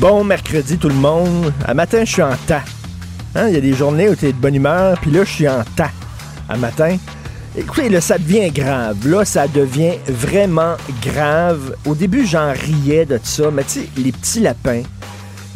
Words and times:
Bon 0.00 0.24
mercredi 0.24 0.78
tout 0.78 0.88
le 0.88 0.94
monde. 0.94 1.52
À 1.66 1.74
matin, 1.74 2.02
je 2.06 2.12
suis 2.12 2.22
en 2.22 2.34
tas. 2.46 2.62
Hein, 3.34 3.48
Il 3.48 3.54
y 3.54 3.58
a 3.58 3.60
des 3.60 3.74
journées 3.74 4.08
où 4.08 4.16
tu 4.16 4.24
es 4.24 4.32
de 4.32 4.38
bonne 4.38 4.54
humeur, 4.54 4.98
puis 5.02 5.10
là, 5.10 5.22
je 5.22 5.30
suis 5.30 5.46
en 5.46 5.62
tas. 5.76 5.90
À 6.48 6.56
matin. 6.56 6.96
Écoutez, 7.54 7.90
là, 7.90 8.00
ça 8.00 8.16
devient 8.16 8.50
grave. 8.50 9.06
Là, 9.06 9.26
ça 9.26 9.46
devient 9.48 9.98
vraiment 10.08 10.76
grave. 11.02 11.76
Au 11.84 11.94
début, 11.94 12.26
j'en 12.26 12.54
riais 12.54 13.04
de 13.04 13.20
ça, 13.22 13.50
mais 13.52 13.64
tu 13.64 13.80
sais, 13.80 13.88
les 13.98 14.12
petits 14.12 14.40
lapins, 14.40 14.82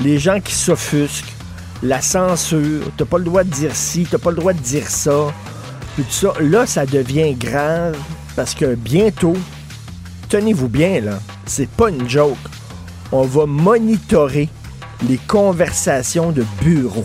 les 0.04 0.18
gens 0.18 0.38
qui 0.38 0.54
s'offusquent, 0.54 1.32
la 1.82 2.02
censure, 2.02 2.82
t'as 2.98 3.06
pas 3.06 3.16
le 3.16 3.24
droit 3.24 3.42
de 3.42 3.50
dire 3.50 3.74
ci, 3.74 4.06
t'as 4.08 4.18
pas 4.18 4.30
le 4.30 4.36
droit 4.36 4.52
de 4.52 4.60
dire 4.60 4.86
ça, 4.86 5.32
puis 5.94 6.04
tout 6.04 6.12
ça. 6.12 6.34
Là, 6.40 6.66
ça 6.66 6.84
devient 6.84 7.32
grave 7.32 7.96
parce 8.36 8.54
que 8.54 8.74
bientôt, 8.74 9.34
tenez-vous 10.28 10.68
bien, 10.68 11.00
là, 11.00 11.18
c'est 11.46 11.68
pas 11.68 11.90
une 11.90 12.08
joke. 12.08 12.36
On 13.12 13.22
va 13.22 13.46
monitorer 13.46 14.48
les 15.08 15.16
conversations 15.16 16.32
de 16.32 16.44
bureau. 16.62 17.04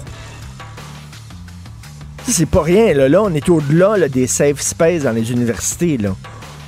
C'est 2.28 2.46
pas 2.46 2.64
rien, 2.64 2.94
là. 2.94 3.10
Là, 3.10 3.22
on 3.22 3.34
est 3.34 3.50
au-delà 3.50 3.98
là, 3.98 4.10
des 4.10 4.28
safe 4.28 4.62
space 4.62 5.04
dans 5.04 5.12
les 5.12 5.32
universités, 5.32 5.98
là. 5.98 6.16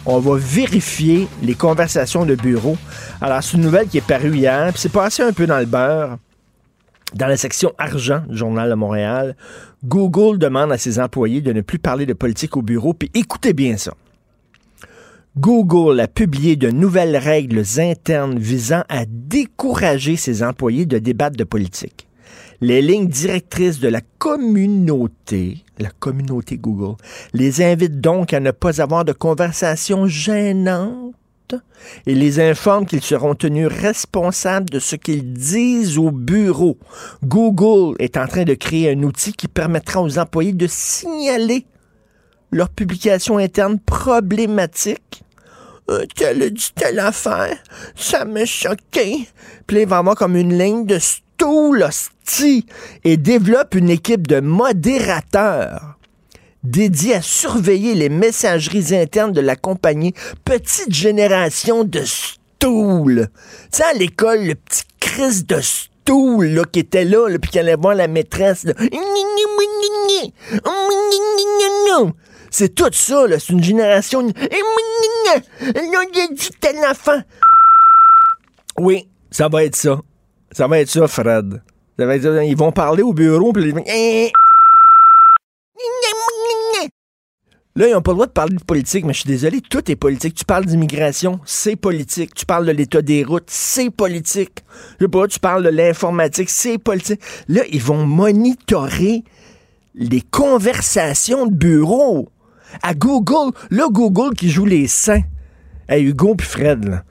On 0.06 0.20
va 0.20 0.38
vérifier 0.38 1.28
les 1.42 1.56
conversations 1.56 2.26
de 2.26 2.36
bureau. 2.36 2.78
Alors, 3.22 3.42
c'est 3.42 3.58
une 3.58 3.64
nouvelle 3.64 3.88
qui 3.88 3.98
est 3.98 4.06
parue 4.06 4.36
hier, 4.36 4.72
puis 4.72 4.80
c'est 4.80 4.92
passé 4.92 5.24
un 5.24 5.34
peu 5.34 5.48
dans 5.48 5.60
le 5.60 5.66
beurre. 5.66 6.18
Dans 7.16 7.28
la 7.28 7.38
section 7.38 7.74
argent 7.78 8.22
du 8.28 8.38
Journal 8.38 8.70
de 8.70 8.76
Montréal, 8.76 9.36
Google 9.84 10.38
demande 10.38 10.72
à 10.72 10.78
ses 10.78 11.00
employés 11.00 11.42
de 11.42 11.54
ne 11.54 11.62
plus 11.62 11.80
parler 11.80 12.06
de 12.06 12.14
politique 12.14 12.56
au 12.58 12.62
bureau, 12.62 12.94
puis 12.94 13.10
écoutez 13.14 13.54
bien 13.54 13.78
ça. 13.78 13.94
Google 15.38 16.00
a 16.00 16.08
publié 16.08 16.56
de 16.56 16.70
nouvelles 16.70 17.18
règles 17.18 17.64
internes 17.78 18.40
visant 18.40 18.84
à 18.88 19.04
décourager 19.06 20.16
ses 20.16 20.44
employés 20.44 20.86
de 20.86 20.98
débattre 20.98 21.36
de 21.36 21.44
politique. 21.44 22.08
Les 22.62 22.82
lignes 22.82 23.10
directrices 23.10 23.82
de 23.82 23.90
la 23.90 24.00
communauté, 24.18 25.58
la 25.78 25.90
communauté 25.90 26.58
Google, 26.58 26.96
les 27.34 27.62
invitent 27.62 28.00
donc 28.00 28.34
à 28.34 28.40
ne 28.40 28.52
pas 28.52 28.82
avoir 28.82 29.04
de 29.04 29.12
conversations 29.12 30.08
gênantes 30.08 31.14
et 32.06 32.16
les 32.16 32.40
informent 32.40 32.86
qu'ils 32.86 33.04
seront 33.04 33.36
tenus 33.36 33.68
responsables 33.68 34.70
de 34.70 34.80
ce 34.80 34.96
qu'ils 34.96 35.34
disent 35.34 35.98
au 35.98 36.12
bureau. 36.12 36.78
Google 37.26 37.98
est 38.00 38.16
en 38.16 38.28
train 38.28 38.46
de 38.46 38.54
créer 38.54 38.90
un 38.90 39.04
outil 39.04 39.34
qui 39.34 39.50
permettra 39.50 40.02
aux 40.02 40.18
employés 40.18 40.54
de 40.54 40.68
signaler 40.68 41.66
leurs 42.52 42.70
publications 42.70 43.38
internes 43.38 43.80
problématiques. 43.80 45.25
Euh, 45.90 46.06
dit 46.50 46.72
telle 46.76 47.00
affaire, 47.00 47.58
ça 47.96 48.26
m'a 48.26 48.46
choqué. 48.46 49.28
Puis 49.68 49.82
il 49.82 49.88
va 49.88 50.04
comme 50.16 50.36
une 50.36 50.58
ligne 50.58 50.86
de 50.86 50.98
stool, 50.98 51.84
hostie, 51.84 52.66
et 53.04 53.18
développe 53.18 53.76
une 53.76 53.90
équipe 53.90 54.26
de 54.26 54.40
modérateurs 54.40 56.00
dédiés 56.64 57.16
à 57.16 57.22
surveiller 57.22 57.94
les 57.94 58.10
messageries 58.10 58.96
internes 58.96 59.32
de 59.32 59.42
la 59.42 59.56
compagnie. 59.56 60.14
Petite 60.44 60.92
génération 60.92 61.84
de 61.84 62.02
stool. 62.04 63.30
Tu 63.72 63.78
sais, 63.78 63.84
à 63.84 63.94
l'école, 63.94 64.44
le 64.44 64.56
petit 64.56 64.84
Chris 65.00 65.44
de 65.44 65.62
stool 65.62 66.64
qui 66.72 66.80
était 66.80 67.06
là, 67.06 67.30
là 67.30 67.40
puis 67.40 67.52
qui 67.52 67.60
allait 67.60 67.76
voir 67.76 67.96
la 67.96 68.08
maîtresse. 68.08 68.64
là. 68.64 68.74
C'est 72.58 72.74
tout 72.74 72.88
ça, 72.94 73.28
là. 73.28 73.38
C'est 73.38 73.52
une 73.52 73.62
génération. 73.62 74.26
enfant. 76.90 77.22
Oui, 78.80 79.10
ça 79.30 79.50
va 79.50 79.66
être 79.66 79.76
ça. 79.76 80.00
Ça 80.54 80.66
va 80.66 80.80
être 80.80 80.88
ça, 80.88 81.06
Fred. 81.10 81.62
Ça 82.00 82.06
va 82.06 82.16
être 82.16 82.24
ça. 82.24 82.44
Ils 82.46 82.56
vont 82.56 82.72
parler 82.72 83.04
au 83.04 83.12
bureau, 83.12 83.52
puis 83.52 83.66
ils 83.66 84.32
Là, 87.76 87.90
ils 87.90 87.92
n'ont 87.92 88.02
pas 88.02 88.12
le 88.12 88.16
droit 88.16 88.28
de 88.28 88.32
parler 88.32 88.56
de 88.56 88.64
politique, 88.64 89.04
mais 89.04 89.12
je 89.12 89.20
suis 89.20 89.28
désolé, 89.28 89.60
tout 89.60 89.92
est 89.92 89.98
politique. 89.98 90.36
Tu 90.36 90.46
parles 90.46 90.64
d'immigration, 90.66 91.42
c'est 91.44 91.76
politique. 91.76 92.34
Tu 92.36 92.46
parles 92.46 92.66
de 92.66 92.72
l'état 92.72 93.02
des 93.02 93.26
routes, 93.26 93.50
c'est 93.50 93.90
politique. 93.90 94.64
Je 95.02 95.04
sais 95.04 95.10
pas, 95.10 95.28
tu 95.28 95.42
parles 95.42 95.64
de 95.64 95.70
l'informatique, 95.70 96.50
c'est 96.50 96.78
politique. 96.78 97.20
Là, 97.50 97.64
ils 97.70 97.84
vont 97.84 98.06
monitorer 98.06 99.26
les 99.94 100.22
conversations 100.22 101.48
de 101.48 101.54
bureau. 101.54 102.30
À 102.82 102.94
Google, 102.94 103.52
là, 103.72 103.88
Google 103.90 104.36
qui 104.36 104.50
joue 104.50 104.66
les 104.66 104.88
saints. 104.88 105.24
Hey, 105.88 106.04
Hugo 106.04 106.36
puis 106.36 106.48
Fred, 106.48 106.86
là. 106.86 107.04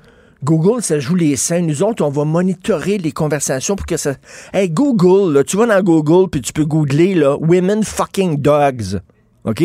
Google, 0.42 0.82
ça 0.82 0.98
joue 0.98 1.14
les 1.14 1.36
saints. 1.36 1.62
Nous 1.62 1.82
autres, 1.82 2.04
on 2.04 2.10
va 2.10 2.24
monitorer 2.24 2.98
les 2.98 3.12
conversations 3.12 3.76
pour 3.76 3.86
que 3.86 3.96
ça. 3.96 4.14
Hey, 4.52 4.68
Google, 4.68 5.32
là, 5.32 5.44
tu 5.44 5.56
vas 5.56 5.66
dans 5.66 5.82
Google 5.82 6.28
puis 6.28 6.42
tu 6.42 6.52
peux 6.52 6.66
googler, 6.66 7.14
là, 7.14 7.36
Women 7.40 7.82
fucking 7.82 8.40
dogs. 8.42 9.00
OK? 9.44 9.64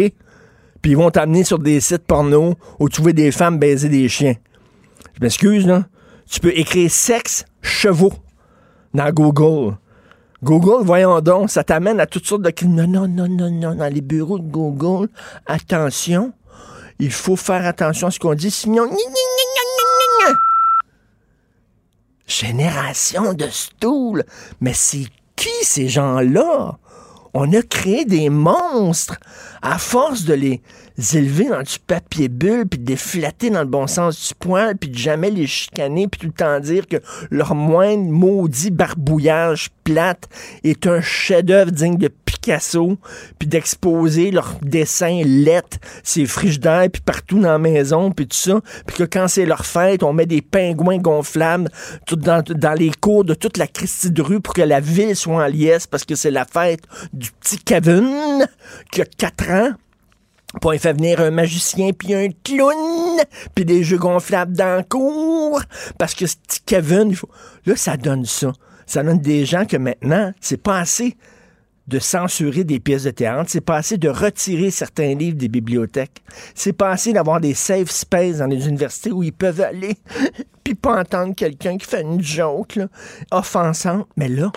Puis 0.81 0.91
ils 0.91 0.97
vont 0.97 1.11
t'amener 1.11 1.43
sur 1.43 1.59
des 1.59 1.81
sites 1.81 2.05
porno 2.05 2.55
où 2.79 2.87
tu 2.87 3.01
vois 3.01 3.11
des 3.11 3.31
femmes 3.31 3.59
baiser 3.59 3.89
des 3.89 4.07
chiens. 4.07 4.35
Je 5.15 5.21
m'excuse, 5.21 5.67
là. 5.67 5.85
Tu 6.29 6.39
peux 6.39 6.57
écrire 6.57 6.89
sexe 6.89 7.43
chevaux 7.61 8.13
dans 8.93 9.09
Google. 9.11 9.75
Google, 10.41 10.85
voyons 10.85 11.19
donc, 11.21 11.49
ça 11.49 11.63
t'amène 11.63 11.99
à 11.99 12.05
toutes 12.05 12.25
sortes 12.25 12.43
de 12.43 12.49
crimes. 12.49 12.75
Non, 12.75 12.87
non, 12.87 13.07
non, 13.07 13.27
non, 13.27 13.51
non, 13.51 13.75
dans 13.75 13.93
les 13.93 14.01
bureaux 14.01 14.39
de 14.39 14.49
Google, 14.49 15.09
attention, 15.45 16.33
il 16.99 17.11
faut 17.11 17.35
faire 17.35 17.65
attention 17.65 18.07
à 18.07 18.11
ce 18.11 18.19
qu'on 18.19 18.33
dit, 18.33 18.51
sinon... 18.51 18.89
Génération 22.25 23.33
de 23.33 23.47
stool. 23.49 24.23
Mais 24.61 24.73
c'est 24.73 25.07
qui 25.35 25.49
ces 25.63 25.89
gens-là? 25.89 26.77
On 27.33 27.51
a 27.53 27.61
créé 27.61 28.05
des 28.05 28.29
monstres 28.29 29.17
à 29.61 29.77
force 29.77 30.25
de 30.25 30.33
les 30.33 30.61
élever 31.13 31.45
dans 31.45 31.61
du 31.61 31.79
papier 31.85 32.27
bulle, 32.27 32.65
puis 32.67 32.79
de 32.79 32.89
les 32.89 32.97
flatter 32.97 33.49
dans 33.49 33.61
le 33.61 33.67
bon 33.67 33.87
sens 33.87 34.29
du 34.29 34.35
poil, 34.35 34.75
puis 34.77 34.89
de 34.89 34.97
jamais 34.97 35.29
les 35.29 35.47
chicaner, 35.47 36.07
puis 36.07 36.21
tout 36.21 36.27
le 36.27 36.33
temps 36.33 36.59
dire 36.59 36.87
que 36.87 36.97
leur 37.29 37.55
moindre 37.55 38.09
maudit 38.09 38.71
barbouillage 38.71 39.69
plate 39.83 40.27
est 40.63 40.87
un 40.87 41.01
chef-d'œuvre 41.01 41.71
digne 41.71 41.97
de 41.97 42.07
Picasso, 42.07 42.97
puis 43.37 43.47
d'exposer 43.47 44.31
leurs 44.31 44.55
dessins 44.61 45.21
lettres, 45.25 45.77
ces 46.03 46.25
frigidaires, 46.25 46.89
puis 46.91 47.01
partout 47.01 47.39
dans 47.39 47.51
la 47.51 47.57
maison, 47.57 48.11
puis 48.11 48.27
tout 48.27 48.37
ça, 48.37 48.59
puis 48.85 48.97
que 48.97 49.03
quand 49.03 49.27
c'est 49.27 49.45
leur 49.45 49.65
fête, 49.65 50.03
on 50.03 50.13
met 50.13 50.25
des 50.25 50.41
pingouins 50.41 50.97
gonflables 50.97 51.69
dans, 52.11 52.43
dans 52.43 52.73
les 52.73 52.91
cours 52.91 53.25
de 53.25 53.33
toute 53.33 53.57
la 53.57 53.67
Christie 53.67 54.11
de 54.11 54.21
rue 54.21 54.39
pour 54.39 54.53
que 54.53 54.61
la 54.61 54.79
ville 54.79 55.15
soit 55.15 55.43
en 55.43 55.47
liesse, 55.47 55.87
parce 55.87 56.05
que 56.05 56.15
c'est 56.15 56.31
la 56.31 56.45
fête 56.45 56.81
du 57.13 57.31
petit 57.31 57.57
Kevin, 57.57 58.47
qui 58.91 59.01
a 59.01 59.05
4 59.05 59.49
ans. 59.51 59.71
Puis 60.53 60.61
on 60.63 60.77
fait 60.79 60.93
venir 60.93 61.19
un 61.19 61.29
magicien 61.29 61.91
puis 61.93 62.13
un 62.13 62.29
clown, 62.43 63.19
puis 63.53 63.65
des 63.65 63.83
jeux 63.83 63.99
gonflables 63.99 64.55
dans 64.55 64.77
le 64.77 64.83
cours, 64.83 65.61
parce 65.97 66.15
que 66.15 66.25
Kevin, 66.65 67.09
il 67.09 67.15
faut... 67.15 67.29
là, 67.65 67.75
ça 67.75 67.97
donne 67.97 68.25
ça. 68.25 68.51
Ça 68.87 69.03
donne 69.03 69.19
des 69.19 69.45
gens 69.45 69.65
que 69.65 69.77
maintenant, 69.77 70.33
c'est 70.41 70.61
pas 70.61 70.79
assez 70.79 71.15
de 71.87 71.99
censurer 71.99 72.63
des 72.63 72.79
pièces 72.79 73.03
de 73.03 73.11
théâtre, 73.11 73.49
c'est 73.49 73.61
pas 73.61 73.77
assez 73.77 73.97
de 73.97 74.09
retirer 74.09 74.69
certains 74.69 75.15
livres 75.15 75.37
des 75.37 75.47
bibliothèques, 75.47 76.23
c'est 76.53 76.73
pas 76.73 76.91
assez 76.91 77.13
d'avoir 77.13 77.39
des 77.41 77.55
safe 77.55 77.89
spaces 77.89 78.37
dans 78.37 78.47
les 78.47 78.67
universités 78.67 79.11
où 79.11 79.23
ils 79.23 79.33
peuvent 79.33 79.61
aller 79.61 79.97
puis 80.63 80.75
pas 80.75 80.99
entendre 80.99 81.33
quelqu'un 81.35 81.77
qui 81.77 81.87
fait 81.87 82.01
une 82.01 82.21
joke 82.21 82.75
là, 82.75 82.87
offensante. 83.31 84.07
Mais 84.17 84.27
là, 84.27 84.51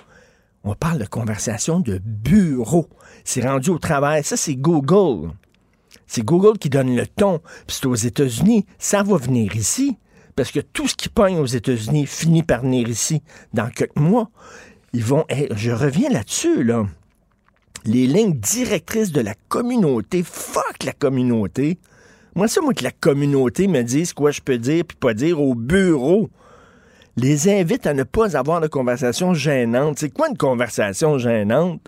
on 0.65 0.75
parle 0.75 0.99
de 0.99 1.06
conversation 1.06 1.81
de 1.81 1.99
bureau. 2.05 2.89
C'est 3.25 3.47
rendu 3.47 3.71
au 3.71 3.79
travail. 3.79 4.23
Ça, 4.23 4.37
c'est 4.37 4.55
Google. 4.55 5.31
C'est 6.12 6.26
Google 6.26 6.59
qui 6.59 6.69
donne 6.69 6.94
le 6.94 7.06
ton. 7.06 7.38
Puis 7.67 7.79
c'est 7.81 7.87
aux 7.87 7.94
États-Unis. 7.94 8.67
Ça 8.79 9.03
va 9.03 9.17
venir 9.17 9.56
ici. 9.56 9.97
Parce 10.37 10.50
que 10.50 10.61
tout 10.61 10.87
ce 10.87 10.94
qui 10.94 11.09
pogne 11.09 11.38
aux 11.38 11.47
États-Unis 11.47 12.05
finit 12.05 12.43
par 12.43 12.61
venir 12.61 12.87
ici 12.87 13.23
dans 13.55 13.70
quelques 13.70 13.97
mois. 13.97 14.29
Ils 14.93 15.03
vont. 15.03 15.25
Hey, 15.31 15.49
je 15.56 15.70
reviens 15.70 16.11
là-dessus, 16.11 16.64
là. 16.64 16.85
Les 17.87 18.06
lignes 18.06 18.35
directrices 18.35 19.11
de 19.11 19.23
la 19.23 19.32
communauté. 19.49 20.23
Fuck 20.23 20.85
la 20.85 20.93
communauté. 20.93 21.79
Moi, 22.35 22.47
ça, 22.47 22.61
moi, 22.61 22.75
que 22.75 22.85
la 22.85 22.91
communauté 22.91 23.67
me 23.67 23.81
dise 23.81 24.12
quoi 24.12 24.32
je 24.32 24.43
peux 24.43 24.58
dire 24.58 24.85
puis 24.85 24.99
pas 24.99 25.15
dire 25.15 25.41
au 25.41 25.55
bureau. 25.55 26.29
Les 27.17 27.49
invite 27.49 27.87
à 27.87 27.94
ne 27.94 28.03
pas 28.03 28.37
avoir 28.37 28.61
de 28.61 28.67
conversation 28.67 29.32
gênante. 29.32 29.99
C'est 29.99 30.11
quoi 30.11 30.29
une 30.29 30.37
conversation 30.37 31.17
gênante? 31.17 31.81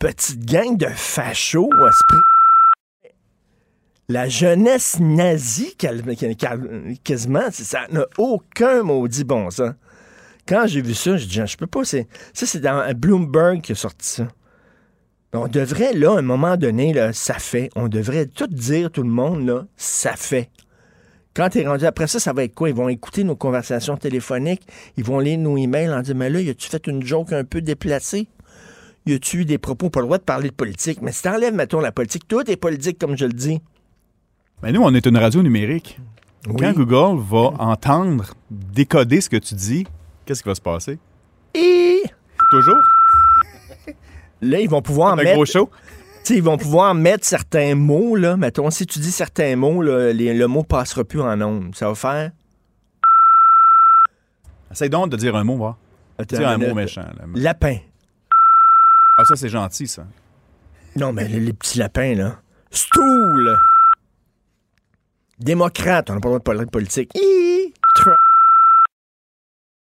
Petite 0.00 0.44
gang 0.44 0.76
de 0.76 0.88
fachos, 0.88 1.70
esprit. 1.70 2.18
La 4.12 4.28
jeunesse 4.28 5.00
nazie, 5.00 5.74
quasiment, 7.02 7.50
ça 7.50 7.86
n'a 7.90 8.04
aucun 8.18 8.82
maudit 8.82 9.24
bon 9.24 9.48
sens. 9.50 9.72
Quand 10.46 10.66
j'ai 10.66 10.82
vu 10.82 10.92
ça, 10.92 11.16
j'ai 11.16 11.26
dit, 11.26 11.40
je 11.46 11.56
peux 11.56 11.66
pas, 11.66 11.82
ça 11.82 11.96
c'est 12.34 12.60
dans 12.60 12.92
Bloomberg 12.94 13.62
qui 13.62 13.72
a 13.72 13.74
sorti 13.74 14.06
ça. 14.06 14.28
On 15.32 15.48
devrait, 15.48 15.94
là, 15.94 16.16
à 16.16 16.18
un 16.18 16.22
moment 16.22 16.58
donné, 16.58 16.92
là, 16.92 17.14
ça 17.14 17.38
fait. 17.38 17.70
On 17.74 17.88
devrait 17.88 18.26
tout 18.26 18.48
dire, 18.48 18.90
tout 18.90 19.02
le 19.02 19.08
monde, 19.08 19.46
là, 19.46 19.64
ça 19.78 20.12
fait. 20.14 20.50
Quand 21.32 21.48
t'es 21.48 21.66
rendu 21.66 21.86
après 21.86 22.06
ça, 22.06 22.20
ça 22.20 22.34
va 22.34 22.44
être 22.44 22.54
quoi? 22.54 22.68
Ils 22.68 22.74
vont 22.74 22.90
écouter 22.90 23.24
nos 23.24 23.34
conversations 23.34 23.96
téléphoniques, 23.96 24.66
ils 24.98 25.04
vont 25.04 25.20
lire 25.20 25.38
nos 25.38 25.56
emails 25.56 25.88
en 25.88 26.02
disant, 26.02 26.18
mais 26.18 26.28
là, 26.28 26.38
y 26.42 26.50
a-tu 26.50 26.68
fait 26.68 26.86
une 26.86 27.02
joke 27.02 27.32
un 27.32 27.44
peu 27.44 27.62
déplacée? 27.62 28.28
Y 29.06 29.14
a-tu 29.14 29.38
eu 29.38 29.44
des 29.46 29.56
propos, 29.56 29.88
pas 29.88 30.00
le 30.00 30.06
droit 30.06 30.18
de 30.18 30.22
parler 30.22 30.50
de 30.50 30.54
politique? 30.54 31.00
Mais 31.00 31.12
si 31.12 31.22
t'enlèves, 31.22 31.54
mettons, 31.54 31.80
la 31.80 31.92
politique, 31.92 32.28
tout 32.28 32.42
est 32.50 32.56
politique, 32.56 32.98
comme 32.98 33.16
je 33.16 33.24
le 33.24 33.32
dis. 33.32 33.62
Mais 34.62 34.72
nous, 34.72 34.82
on 34.82 34.94
est 34.94 35.04
une 35.06 35.16
radio 35.18 35.42
numérique. 35.42 35.98
Oui. 36.46 36.54
Quand 36.58 36.72
Google 36.72 37.20
va 37.22 37.52
entendre, 37.62 38.34
décoder 38.50 39.20
ce 39.20 39.28
que 39.28 39.36
tu 39.36 39.54
dis, 39.54 39.86
qu'est-ce 40.24 40.42
qui 40.42 40.48
va 40.48 40.54
se 40.54 40.60
passer? 40.60 40.98
Et 41.54 42.02
Toujours? 42.50 42.82
là, 44.40 44.60
ils 44.60 44.68
vont 44.68 44.82
pouvoir 44.82 45.16
mettre. 45.16 45.32
gros 45.34 45.46
show? 45.46 45.70
Ils 46.30 46.42
vont 46.42 46.56
pouvoir 46.56 46.94
mettre 46.94 47.24
certains 47.24 47.74
mots, 47.74 48.14
là. 48.16 48.36
Mettons, 48.36 48.70
si 48.70 48.86
tu 48.86 48.98
dis 49.00 49.10
certains 49.12 49.56
mots, 49.56 49.82
là, 49.82 50.12
les- 50.12 50.34
le 50.34 50.46
mot 50.46 50.62
passera 50.62 51.04
plus 51.04 51.20
en 51.20 51.40
ondes. 51.40 51.74
Ça 51.74 51.88
va 51.88 51.94
faire? 51.94 52.30
Essaye 54.70 54.88
donc 54.90 55.10
de 55.10 55.16
dire 55.16 55.36
un 55.36 55.44
mot, 55.44 55.56
va. 55.58 55.76
Dire 56.24 56.48
un 56.48 56.58
mot 56.58 56.74
méchant. 56.74 57.02
là. 57.02 57.24
Lapin. 57.34 57.78
Ah, 59.18 59.24
ça, 59.24 59.36
c'est 59.36 59.48
gentil, 59.48 59.86
ça. 59.86 60.04
Non, 60.96 61.12
mais 61.12 61.26
les, 61.28 61.40
les 61.40 61.52
petits 61.52 61.78
lapins, 61.78 62.14
là. 62.14 62.36
Stool. 62.70 63.56
Démocrate, 65.42 66.08
on 66.10 66.14
n'a 66.14 66.20
pas 66.20 66.28
le 66.28 66.30
droit 66.30 66.38
de 66.38 66.44
parler 66.44 66.64
de 66.64 66.70
politique. 66.70 67.12
Trump. 67.96 68.16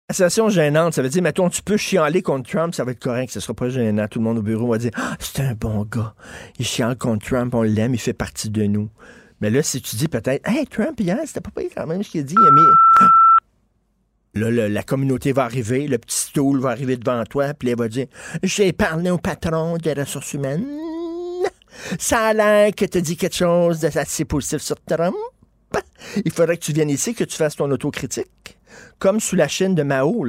Association 0.09 0.49
gênante, 0.49 0.93
ça 0.93 1.01
veut 1.01 1.09
dire, 1.09 1.23
mettons, 1.23 1.49
tu 1.49 1.61
peux 1.61 1.77
chialer 1.77 2.21
contre 2.21 2.49
Trump, 2.49 2.75
ça 2.75 2.83
va 2.83 2.91
être 2.91 2.99
correct, 2.99 3.31
ce 3.31 3.39
sera 3.39 3.53
pas 3.53 3.69
gênant. 3.69 4.07
Tout 4.07 4.19
le 4.19 4.25
monde 4.25 4.39
au 4.39 4.41
bureau 4.41 4.67
va 4.67 4.77
dire, 4.77 4.91
ah, 4.95 5.15
c'est 5.19 5.41
un 5.41 5.53
bon 5.53 5.83
gars. 5.83 6.13
Il 6.59 6.65
chiale 6.65 6.97
contre 6.97 7.25
Trump, 7.25 7.53
on 7.53 7.63
l'aime, 7.63 7.93
il 7.93 7.99
fait 7.99 8.13
partie 8.13 8.49
de 8.49 8.63
nous. 8.63 8.89
Mais 9.39 9.49
là, 9.49 9.63
si 9.63 9.81
tu 9.81 9.95
dis 9.95 10.07
peut-être, 10.07 10.47
hey, 10.47 10.65
Trump, 10.67 10.99
hier, 10.99 11.17
c'était 11.25 11.41
pas 11.41 11.51
pire 11.55 11.71
quand 11.75 11.87
même 11.87 12.03
ce 12.03 12.09
qu'il 12.09 12.21
a 12.21 12.23
dit, 12.23 12.35
mis. 12.35 12.61
Là, 14.33 14.69
la 14.69 14.83
communauté 14.83 15.33
va 15.33 15.43
arriver, 15.43 15.87
le 15.87 15.97
petit 15.97 16.17
stool 16.17 16.61
va 16.61 16.69
arriver 16.69 16.95
devant 16.95 17.21
toi, 17.25 17.53
puis 17.53 17.69
il 17.69 17.75
va 17.75 17.89
dire 17.89 18.07
J'ai 18.43 18.71
parlé 18.71 19.09
au 19.09 19.17
patron 19.17 19.75
des 19.75 19.91
ressources 19.91 20.31
humaines. 20.33 20.65
Ça 21.99 22.27
a 22.27 22.33
l'air 22.33 22.73
que 22.73 22.85
tu 22.85 23.01
dit 23.01 23.17
quelque 23.17 23.35
chose 23.35 23.81
d'assez 23.81 24.23
positif 24.23 24.61
sur 24.61 24.77
Trump. 24.85 25.15
Il 26.25 26.31
faudrait 26.31 26.57
que 26.57 26.63
tu 26.63 26.73
viennes 26.73 26.89
ici, 26.89 27.13
que 27.13 27.23
tu 27.23 27.35
fasses 27.35 27.55
ton 27.55 27.69
autocritique. 27.71 28.57
Comme 28.99 29.19
sous 29.19 29.35
la 29.35 29.47
Chine 29.47 29.75
de 29.75 29.83
Mao. 29.83 30.25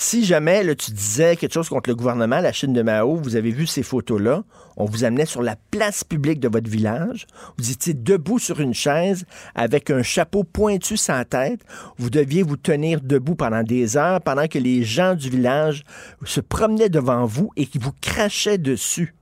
Si 0.00 0.24
jamais 0.24 0.76
tu 0.76 0.92
disais 0.92 1.34
quelque 1.34 1.52
chose 1.52 1.68
contre 1.68 1.90
le 1.90 1.96
gouvernement, 1.96 2.38
la 2.38 2.52
Chine 2.52 2.72
de 2.72 2.82
Mao, 2.82 3.16
vous 3.16 3.34
avez 3.34 3.50
vu 3.50 3.66
ces 3.66 3.82
photos-là, 3.82 4.44
on 4.76 4.84
vous 4.84 5.02
amenait 5.02 5.26
sur 5.26 5.42
la 5.42 5.56
place 5.72 6.04
publique 6.04 6.38
de 6.38 6.46
votre 6.46 6.70
village, 6.70 7.26
vous 7.56 7.72
étiez 7.72 7.94
debout 7.94 8.38
sur 8.38 8.60
une 8.60 8.74
chaise 8.74 9.24
avec 9.56 9.90
un 9.90 10.04
chapeau 10.04 10.44
pointu 10.44 10.96
sans 10.96 11.24
tête, 11.24 11.62
vous 11.96 12.10
deviez 12.10 12.44
vous 12.44 12.56
tenir 12.56 13.00
debout 13.00 13.34
pendant 13.34 13.64
des 13.64 13.96
heures 13.96 14.20
pendant 14.20 14.46
que 14.46 14.60
les 14.60 14.84
gens 14.84 15.16
du 15.16 15.30
village 15.30 15.82
se 16.24 16.40
promenaient 16.40 16.90
devant 16.90 17.26
vous 17.26 17.50
et 17.56 17.66
qui 17.66 17.78
vous 17.78 17.92
crachaient 18.00 18.56
dessus. 18.56 19.16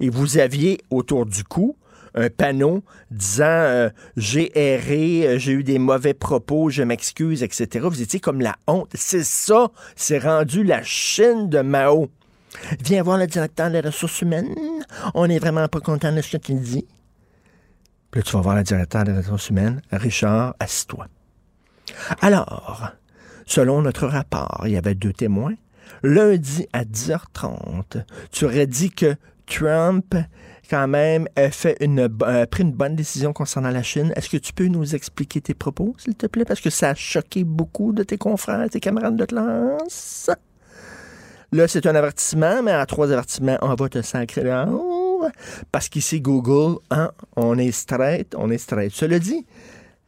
Et 0.00 0.10
vous 0.10 0.38
aviez 0.38 0.80
autour 0.90 1.24
du 1.24 1.44
cou 1.44 1.76
un 2.14 2.30
panneau 2.30 2.82
disant 3.10 3.44
euh, 3.44 3.90
j'ai 4.16 4.58
erré, 4.58 5.26
euh, 5.26 5.38
j'ai 5.38 5.52
eu 5.52 5.64
des 5.64 5.78
mauvais 5.78 6.14
propos, 6.14 6.70
je 6.70 6.82
m'excuse, 6.82 7.42
etc. 7.42 7.86
Vous 7.88 8.02
étiez 8.02 8.20
comme 8.20 8.40
la 8.40 8.56
honte. 8.66 8.90
C'est 8.94 9.24
ça, 9.24 9.68
c'est 9.96 10.18
rendu 10.18 10.64
la 10.64 10.82
Chine 10.82 11.48
de 11.48 11.60
Mao. 11.60 12.08
Viens 12.80 13.02
voir 13.02 13.18
le 13.18 13.26
directeur 13.26 13.70
des 13.70 13.80
ressources 13.80 14.22
humaines. 14.22 14.54
On 15.14 15.26
n'est 15.26 15.38
vraiment 15.38 15.68
pas 15.68 15.80
content 15.80 16.12
de 16.12 16.20
ce 16.20 16.36
que 16.36 16.42
tu 16.42 16.54
dis. 16.54 16.86
Puis 18.10 18.20
là, 18.20 18.22
tu 18.22 18.32
vas 18.32 18.40
voir 18.40 18.56
le 18.56 18.62
directeur 18.62 19.04
des 19.04 19.12
ressources 19.12 19.50
humaines. 19.50 19.82
Richard, 19.92 20.54
assis-toi. 20.58 21.06
Alors, 22.20 22.92
selon 23.46 23.82
notre 23.82 24.06
rapport, 24.06 24.62
il 24.64 24.72
y 24.72 24.76
avait 24.76 24.94
deux 24.94 25.12
témoins. 25.12 25.54
Lundi 26.02 26.66
à 26.72 26.84
10h30, 26.84 28.04
tu 28.30 28.44
aurais 28.44 28.66
dit 28.66 28.90
que 28.90 29.16
Trump, 29.46 30.14
quand 30.68 30.88
même, 30.88 31.28
fait 31.50 31.76
une, 31.80 32.08
pris 32.50 32.62
une 32.62 32.72
bonne 32.72 32.94
décision 32.94 33.32
concernant 33.32 33.70
la 33.70 33.82
Chine. 33.82 34.12
Est-ce 34.16 34.28
que 34.28 34.36
tu 34.36 34.52
peux 34.52 34.66
nous 34.66 34.94
expliquer 34.94 35.40
tes 35.40 35.54
propos, 35.54 35.94
s'il 35.98 36.14
te 36.14 36.26
plaît? 36.26 36.44
Parce 36.44 36.60
que 36.60 36.70
ça 36.70 36.90
a 36.90 36.94
choqué 36.94 37.44
beaucoup 37.44 37.92
de 37.92 38.02
tes 38.02 38.18
confrères, 38.18 38.68
tes 38.70 38.80
camarades 38.80 39.16
de 39.16 39.24
classe. 39.24 40.30
Là, 41.50 41.66
c'est 41.66 41.86
un 41.86 41.94
avertissement, 41.94 42.62
mais 42.62 42.72
à 42.72 42.84
trois 42.84 43.10
avertissements, 43.10 43.56
on 43.62 43.74
va 43.74 43.88
te 43.88 44.02
sacrer. 44.02 44.42
Parce 45.72 45.88
qu'ici, 45.88 46.20
Google, 46.20 46.78
hein, 46.90 47.10
on 47.36 47.56
est 47.56 47.72
straight, 47.72 48.34
on 48.36 48.50
est 48.50 48.58
straight. 48.58 48.92
Cela 48.92 49.18
dit, 49.18 49.46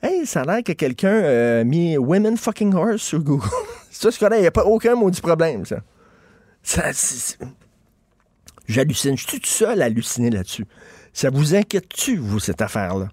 hey, 0.03 0.27
ça 0.27 0.43
a 0.43 0.45
l'air 0.45 0.63
que 0.63 0.73
quelqu'un 0.73 1.61
a 1.61 1.65
mis 1.65 1.97
Women 1.97 2.37
fucking 2.37 2.75
horse 2.75 3.03
sur 3.03 3.21
Google. 3.21 3.49
ça, 3.91 4.11
c'est 4.11 4.19
correct, 4.19 4.37
il 4.39 4.43
n'y 4.43 4.47
a 4.47 4.53
pas 4.53 4.67
aucun 4.67 4.95
maudit 4.95 5.23
problème, 5.23 5.65
ça. 5.65 5.79
Ça, 6.63 6.93
J'hallucine. 8.71 9.17
Je 9.17 9.27
suis 9.27 9.41
tout 9.41 9.47
seul 9.47 9.83
à 9.83 9.87
halluciner 9.87 10.31
là-dessus. 10.31 10.65
Ça 11.13 11.29
vous 11.31 11.57
inquiète-tu, 11.57 12.17
vous, 12.17 12.39
cette 12.39 12.63
affaire-là? 12.63 13.09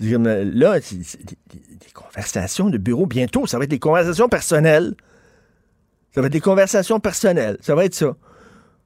Euh, 0.00 0.50
Là, 0.54 0.78
c'est 0.80 0.98
des 0.98 1.90
conversations 1.92 2.70
de 2.70 2.78
bureau. 2.78 3.06
Bientôt, 3.06 3.46
ça 3.46 3.58
va 3.58 3.64
être 3.64 3.70
des 3.70 3.80
conversations 3.80 4.28
personnelles. 4.28 4.94
Ça 6.14 6.20
va 6.20 6.28
être 6.28 6.32
des 6.32 6.40
conversations 6.40 7.00
personnelles. 7.00 7.58
Ça 7.60 7.74
va 7.74 7.84
être 7.84 7.94
ça. 7.94 8.14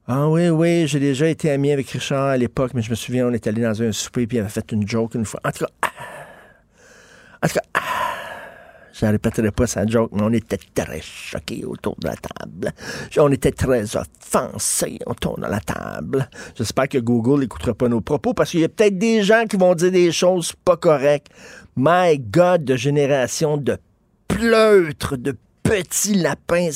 Ah 0.07 0.27
oui, 0.27 0.49
oui, 0.49 0.87
j'ai 0.87 0.99
déjà 0.99 1.27
été 1.27 1.51
ami 1.51 1.71
avec 1.71 1.87
Richard 1.91 2.25
à 2.25 2.37
l'époque, 2.37 2.71
mais 2.73 2.81
je 2.81 2.89
me 2.89 2.95
souviens, 2.95 3.27
on 3.27 3.33
est 3.33 3.45
allé 3.45 3.61
dans 3.61 3.79
un 3.83 3.91
souper 3.91 4.25
puis 4.25 4.37
il 4.37 4.39
avait 4.39 4.49
fait 4.49 4.71
une 4.71 4.87
joke 4.87 5.13
une 5.13 5.25
fois. 5.25 5.39
En 5.45 5.51
tout 5.51 5.65
cas, 5.65 5.71
ah, 5.83 5.91
en 7.43 7.47
tout 7.47 7.53
cas, 7.53 7.61
ah, 7.75 7.79
je 8.99 9.05
ne 9.05 9.11
répéterai 9.11 9.51
pas 9.51 9.65
sa 9.65 9.85
joke, 9.85 10.11
mais 10.13 10.21
on 10.23 10.33
était 10.33 10.59
très 10.75 10.99
choqués 11.01 11.63
autour 11.65 11.95
de 11.99 12.07
la 12.07 12.15
table. 12.15 12.73
On 13.17 13.31
était 13.31 13.51
très 13.51 13.85
offensés 13.95 14.99
autour 15.05 15.37
de 15.37 15.45
la 15.45 15.61
table. 15.61 16.27
J'espère 16.55 16.89
que 16.89 16.97
Google 16.97 17.41
n'écoutera 17.41 17.73
pas 17.73 17.87
nos 17.87 18.01
propos 18.01 18.33
parce 18.33 18.51
qu'il 18.51 18.59
y 18.59 18.65
a 18.65 18.69
peut-être 18.69 18.97
des 18.97 19.23
gens 19.23 19.45
qui 19.49 19.55
vont 19.55 19.73
dire 19.73 19.91
des 19.91 20.11
choses 20.11 20.51
pas 20.65 20.75
correctes. 20.75 21.27
My 21.77 22.19
God, 22.19 22.65
de 22.65 22.75
génération 22.75 23.55
de 23.55 23.77
pleutres, 24.27 25.15
de 25.17 25.35
petits 25.63 26.15
lapins, 26.15 26.69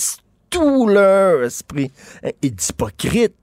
tout 0.50 0.88
leur 0.88 1.44
esprit. 1.44 1.92
hein, 2.24 2.30
Et 2.42 2.51
d'hypocrites. 2.51 3.34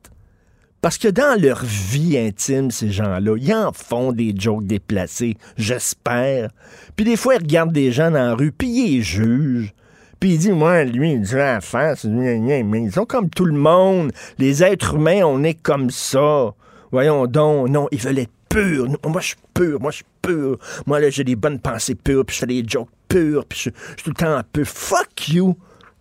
Parce 0.81 0.97
que 0.97 1.09
dans 1.09 1.39
leur 1.41 1.63
vie 1.63 2.17
intime, 2.17 2.71
ces 2.71 2.91
gens-là, 2.91 3.37
ils 3.39 3.55
en 3.55 3.73
font 3.73 4.13
des 4.13 4.35
jokes 4.37 4.67
déplacés, 4.67 5.37
j'espère. 5.59 6.51
Puis 6.97 7.05
des 7.05 7.17
fois, 7.17 7.35
ils 7.35 7.43
regardent 7.43 7.73
des 7.73 7.93
gens 7.93 8.11
dans 8.11 8.29
la 8.29 8.35
rue, 8.35 8.51
puis 8.51 8.69
ils 8.69 8.97
les 8.97 9.03
jugent. 9.03 9.75
Puis 10.19 10.35
ils 10.35 10.39
disent, 10.39 10.51
moi, 10.51 10.85
lui, 10.85 11.13
il 11.13 11.23
dit 11.23 11.35
la 11.35 11.61
face, 11.61 12.05
mais 12.05 12.63
ils 12.83 12.93
sont 12.93 13.05
comme 13.05 13.29
tout 13.31 13.45
le 13.45 13.57
monde. 13.57 14.13
Les 14.39 14.63
êtres 14.63 14.95
humains, 14.95 15.23
on 15.25 15.43
est 15.43 15.55
comme 15.55 15.91
ça. 15.91 16.55
Voyons 16.93 17.27
donc, 17.27 17.69
non, 17.69 17.89
ils 17.93 18.01
veulent 18.01 18.19
être 18.19 18.33
purs. 18.49 18.87
Moi, 19.05 19.21
je 19.21 19.27
suis 19.29 19.37
pur, 19.55 19.81
moi, 19.81 19.91
je 19.91 19.97
suis 19.97 20.07
pur. 20.23 20.59
Moi, 20.87 21.01
là, 21.01 21.11
j'ai 21.11 21.25
des 21.25 21.37
bonnes 21.37 21.59
pensées 21.61 21.95
pures, 21.95 22.25
puis 22.25 22.35
je 22.35 22.41
fais 22.41 22.47
des 22.47 22.65
jokes 22.67 22.89
purs, 23.09 23.45
puis 23.47 23.59
je, 23.65 23.71
je 23.71 24.03
suis 24.03 24.03
tout 24.05 24.11
le 24.11 24.15
temps 24.15 24.35
un 24.35 24.45
peu 24.51 24.65
fuck 24.65 25.29
you. 25.29 25.57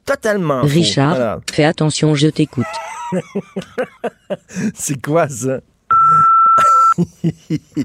Totalement 0.06 0.62
faux. 0.62 0.68
Richard, 0.68 1.14
Alors, 1.14 1.42
fais 1.52 1.66
attention, 1.66 2.16
je 2.16 2.28
t'écoute. 2.28 2.66
C'est 4.74 5.02
quoi 5.02 5.28
ça? 5.30 5.60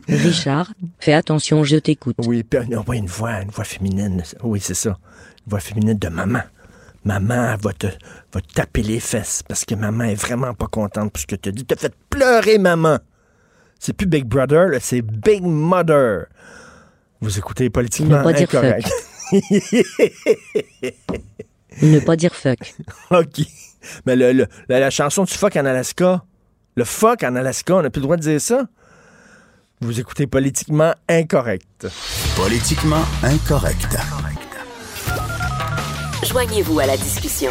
Richard, 0.09 0.73
fais 0.99 1.13
attention, 1.13 1.63
je 1.65 1.77
t'écoute. 1.77 2.17
Oui, 2.27 2.43
pas 2.43 2.63
une 2.63 3.07
voix, 3.07 3.43
une 3.43 3.51
voix 3.51 3.65
féminine. 3.65 4.23
Oui, 4.43 4.61
c'est 4.61 4.75
ça. 4.75 4.91
Une 4.91 5.51
voix 5.51 5.61
féminine 5.61 5.99
de 5.99 6.09
maman. 6.09 6.43
Maman 7.05 7.57
va 7.57 7.73
te, 7.73 7.87
va 8.33 8.41
te 8.41 8.53
taper 8.55 8.83
les 8.83 8.99
fesses 8.99 9.43
parce 9.47 9.65
que 9.65 9.75
maman 9.75 10.05
est 10.05 10.15
vraiment 10.15 10.55
pas 10.55 10.67
contente 10.67 11.13
parce 11.13 11.27
que 11.27 11.37
tu 11.37 11.53
dit. 11.53 11.65
T'as 11.65 11.77
fait 11.77 11.95
pleurer 12.11 12.59
maman. 12.59 12.99
C'est 13.79 13.93
plus 13.93 14.07
Big 14.07 14.25
Brother, 14.25 14.71
c'est 14.81 15.03
Big 15.03 15.43
Mother. 15.43 16.27
Vous 17.21 17.39
écoutez 17.39 17.69
politiquement 17.71 18.19
Ne 18.19 18.25
pas 18.25 18.33
dire 18.33 18.49
incorrect. 18.49 18.91
Ne 21.83 21.99
pas 21.99 22.15
dire 22.15 22.35
fuck. 22.35 22.75
OK. 23.11 23.41
Mais 24.07 24.17
le, 24.17 24.33
le- 24.33 24.47
la, 24.69 24.81
la 24.81 24.91
chanson 24.91 25.25
du 25.25 25.33
fuck 25.35 25.57
en 25.57 25.65
Alaska, 25.65 26.23
le 26.77 26.85
fuck 26.85 27.23
en 27.23 27.37
Alaska, 27.37 27.75
on 27.77 27.83
n'a 27.83 27.91
plus 27.91 28.01
le 28.01 28.05
droit 28.05 28.17
de 28.17 28.23
dire 28.23 28.41
ça. 28.41 28.63
Vous 29.81 29.99
écoutez 30.01 30.27
politiquement 30.27 30.95
incorrect. 31.09 31.87
Politiquement 32.37 33.03
incorrect. 33.23 33.97
Joignez-vous 36.27 36.81
à 36.81 36.87
la 36.87 36.97
discussion. 36.97 37.51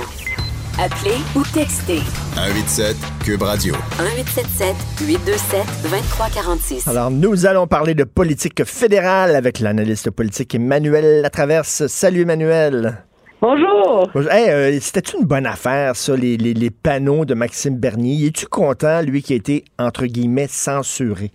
Appelez 0.80 1.18
ou 1.36 1.44
textez 1.54 2.00
187 2.36 2.96
Cube 3.24 3.44
Radio. 3.44 3.76
1877 4.00 4.76
827 5.08 5.66
2346. 5.84 6.88
Alors, 6.88 7.12
nous 7.12 7.46
allons 7.46 7.68
parler 7.68 7.94
de 7.94 8.04
politique 8.04 8.64
fédérale 8.66 9.36
avec 9.36 9.60
l'analyste 9.60 10.10
politique 10.10 10.56
Emmanuel 10.56 11.22
Latraverse. 11.22 11.86
Salut 11.86 12.22
Emmanuel. 12.24 13.04
Bonjour. 13.48 14.10
Hey, 14.32 14.50
euh, 14.50 14.72
C'était 14.80 15.18
une 15.20 15.26
bonne 15.26 15.46
affaire, 15.46 15.98
ça, 15.98 16.16
les, 16.16 16.38
les- 16.38 16.54
les 16.54 16.70
panneaux 16.72 17.26
de 17.26 17.34
Maxime 17.34 17.78
Bernier? 17.78 18.28
Es-tu 18.28 18.46
content, 18.46 19.02
lui, 19.02 19.22
qui 19.22 19.34
a 19.34 19.36
été, 19.36 19.66
entre 19.78 20.06
guillemets, 20.06 20.48
censuré? 20.48 21.30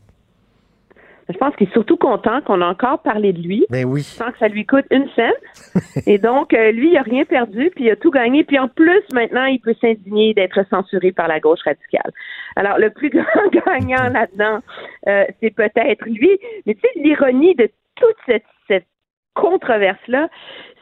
Je 1.29 1.37
pense 1.37 1.55
qu'il 1.57 1.69
est 1.69 1.73
surtout 1.75 1.99
content 1.99 2.41
qu'on 2.41 2.62
a 2.62 2.67
encore 2.67 3.03
parlé 3.03 3.35
de 3.35 3.43
lui 3.43 3.67
Ben 3.69 3.85
oui. 3.85 4.05
sans 4.05 4.33
que 4.33 4.38
ça 4.38 4.49
lui 4.49 4.65
coûte 4.65 4.87
une 4.91 5.07
scène. 5.15 5.35
Et 6.07 6.17
donc, 6.17 6.55
euh, 6.55 6.73
lui, 6.73 6.93
il 6.93 6.97
a 6.97 7.03
rien 7.03 7.27
perdu, 7.27 7.71
puis 7.77 7.85
il 7.85 7.91
a 7.91 7.97
tout 7.97 8.11
gagné. 8.11 8.43
Puis 8.43 8.59
en 8.59 8.69
plus, 8.69 9.03
maintenant, 9.12 9.45
il 9.45 9.61
peut 9.61 9.75
s'indigner 9.79 10.33
d'être 10.33 10.65
censuré 10.71 11.12
par 11.12 11.29
la 11.29 11.41
gauche 11.41 11.61
radicale. 11.62 12.11
Alors, 12.57 12.79
le 12.79 12.88
plus 12.88 13.11
grand 13.11 13.50
gagnant 13.67 14.09
là-dedans, 14.09 14.61
euh, 15.09 15.27
c'est 15.43 15.50
peut-être 15.55 16.07
lui. 16.07 16.31
Mais 16.65 16.73
tu 16.75 16.81
sais, 16.81 16.88
l'ironie 17.05 17.55
de 17.55 17.69
toute 17.97 18.17
cette, 18.25 18.45
cette 18.67 18.87
controverse-là, 19.35 20.29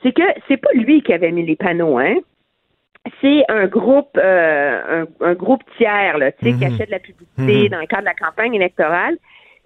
c'est 0.02 0.12
que 0.12 0.22
c'est 0.48 0.56
pas 0.56 0.70
lui 0.74 1.02
qui 1.02 1.12
avait 1.12 1.32
mis 1.32 1.44
les 1.46 1.56
panneaux, 1.56 1.98
hein. 1.98 2.16
C'est 3.20 3.44
un 3.48 3.66
groupe, 3.66 4.16
euh, 4.18 5.04
un, 5.20 5.26
un 5.26 5.34
groupe 5.34 5.62
tiers, 5.76 6.18
là, 6.18 6.32
tu 6.32 6.44
sais, 6.44 6.52
qui 6.58 6.64
Mhm. 6.66 6.74
achète 6.74 6.86
de 6.88 6.92
la 6.92 6.98
publicité 6.98 7.62
Mhm. 7.64 7.68
dans 7.68 7.78
le 7.80 7.86
cadre 7.86 8.02
de 8.02 8.06
la 8.06 8.14
campagne 8.14 8.54
électorale. 8.54 9.16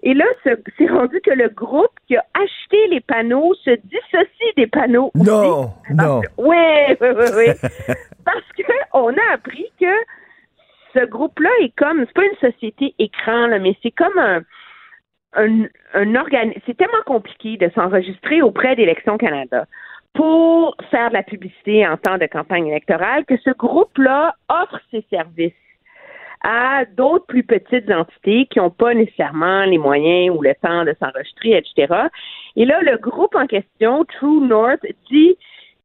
Et 0.03 0.13
là, 0.13 0.25
ce- 0.43 0.61
c'est 0.77 0.87
rendu 0.87 1.19
que 1.21 1.31
le 1.31 1.49
groupe 1.49 1.91
qui 2.07 2.15
a 2.17 2.23
acheté 2.35 2.87
les 2.89 3.01
panneaux 3.01 3.53
se 3.63 3.71
dissocie 3.83 4.53
des 4.57 4.67
panneaux. 4.67 5.11
aussi. 5.15 5.27
Non, 5.29 5.71
non. 5.91 6.21
Oui, 6.37 6.55
oui, 7.01 7.07
oui, 7.15 7.25
oui. 7.35 7.45
Parce 8.25 8.45
que 8.57 8.63
on 8.93 9.09
a 9.09 9.33
appris 9.33 9.71
que 9.79 9.93
ce 10.93 11.05
groupe-là 11.05 11.49
est 11.61 11.73
comme, 11.75 12.05
c'est 12.05 12.13
pas 12.13 12.25
une 12.25 12.51
société 12.51 12.93
écran, 12.99 13.47
là, 13.47 13.57
mais 13.59 13.75
c'est 13.81 13.91
comme 13.91 14.17
un, 14.19 14.41
un, 15.33 15.63
un 15.93 16.15
organe. 16.15 16.51
C'est 16.65 16.77
tellement 16.77 17.03
compliqué 17.05 17.57
de 17.57 17.69
s'enregistrer 17.73 18.41
auprès 18.41 18.75
d'Élections 18.75 19.17
Canada 19.17 19.65
pour 20.13 20.75
faire 20.89 21.09
de 21.09 21.13
la 21.13 21.23
publicité 21.23 21.87
en 21.87 21.97
temps 21.97 22.17
de 22.17 22.25
campagne 22.25 22.67
électorale 22.67 23.25
que 23.25 23.37
ce 23.43 23.51
groupe-là 23.51 24.35
offre 24.49 24.79
ses 24.91 25.05
services 25.09 25.53
à 26.43 26.85
d'autres 26.97 27.25
plus 27.27 27.43
petites 27.43 27.89
entités 27.91 28.47
qui 28.49 28.59
n'ont 28.59 28.71
pas 28.71 28.93
nécessairement 28.93 29.63
les 29.65 29.77
moyens 29.77 30.35
ou 30.35 30.41
le 30.41 30.53
temps 30.61 30.83
de 30.85 30.95
s'enregistrer, 30.99 31.57
etc. 31.57 32.07
Et 32.55 32.65
là, 32.65 32.81
le 32.81 32.97
groupe 32.97 33.35
en 33.35 33.45
question, 33.45 34.05
True 34.05 34.41
North, 34.47 34.81
dit 35.11 35.37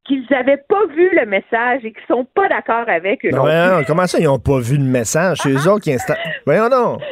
qu'ils 0.04 0.24
n'avaient 0.30 0.62
pas 0.68 0.86
vu 0.94 1.10
le 1.14 1.26
message 1.26 1.84
et 1.84 1.92
qu'ils 1.92 2.06
sont 2.08 2.26
pas 2.34 2.48
d'accord 2.48 2.88
avec 2.88 3.24
eux. 3.24 3.30
Non 3.30 3.44
comment 3.86 4.06
ça, 4.06 4.18
ils 4.18 4.24
n'ont 4.24 4.38
pas 4.38 4.60
vu 4.60 4.76
le 4.78 4.84
message? 4.84 5.38
C'est 5.42 5.50
eux 5.50 5.68
autres 5.68 5.82
qui 5.82 5.92
installent. 5.92 6.18
Voyons 6.46 6.68
donc. 6.68 7.02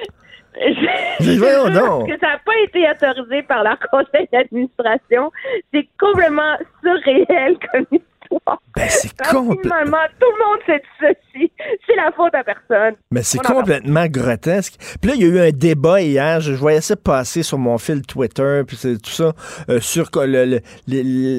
Je 1.21 1.39
Voyons 1.39 1.71
donc. 1.71 2.09
que 2.09 2.19
ça 2.19 2.29
n'a 2.29 2.39
pas 2.39 2.57
été 2.65 2.89
autorisé 2.89 3.43
par 3.43 3.65
leur 3.65 3.79
conseil 3.91 4.29
d'administration. 4.33 5.31
C'est 5.73 5.89
complètement 5.99 6.57
surréel 6.83 7.59
comme 7.73 7.87
histoire. 8.25 8.61
Ben, 8.77 8.89
c'est 8.89 9.17
complètement. 9.31 9.99
Tout 10.21 10.27
le 10.27 10.45
monde 10.45 10.61
fait 10.67 10.83
ceci. 11.01 11.51
C'est 11.87 11.97
la 11.97 12.11
faute 12.17 12.35
à 12.35 12.45
personne. 12.45 12.95
Mais 13.11 13.23
c'est 13.23 13.39
complètement 13.39 14.07
grotesque. 14.07 14.75
Puis 15.01 15.11
là, 15.11 15.17
il 15.17 15.23
y 15.23 15.25
a 15.25 15.29
eu 15.29 15.49
un 15.49 15.51
débat 15.51 16.01
hier, 16.03 16.41
je 16.41 16.53
voyais 16.53 16.81
ça 16.81 16.97
passer 16.97 17.43
sur 17.43 17.59
mon 17.59 17.79
fil 17.79 18.03
Twitter, 18.03 18.63
puis 18.67 18.77
tout 18.77 19.11
ça, 19.11 19.33
euh, 19.69 19.81
sur 19.81 20.11
que 20.11 20.21
le- 20.21 20.61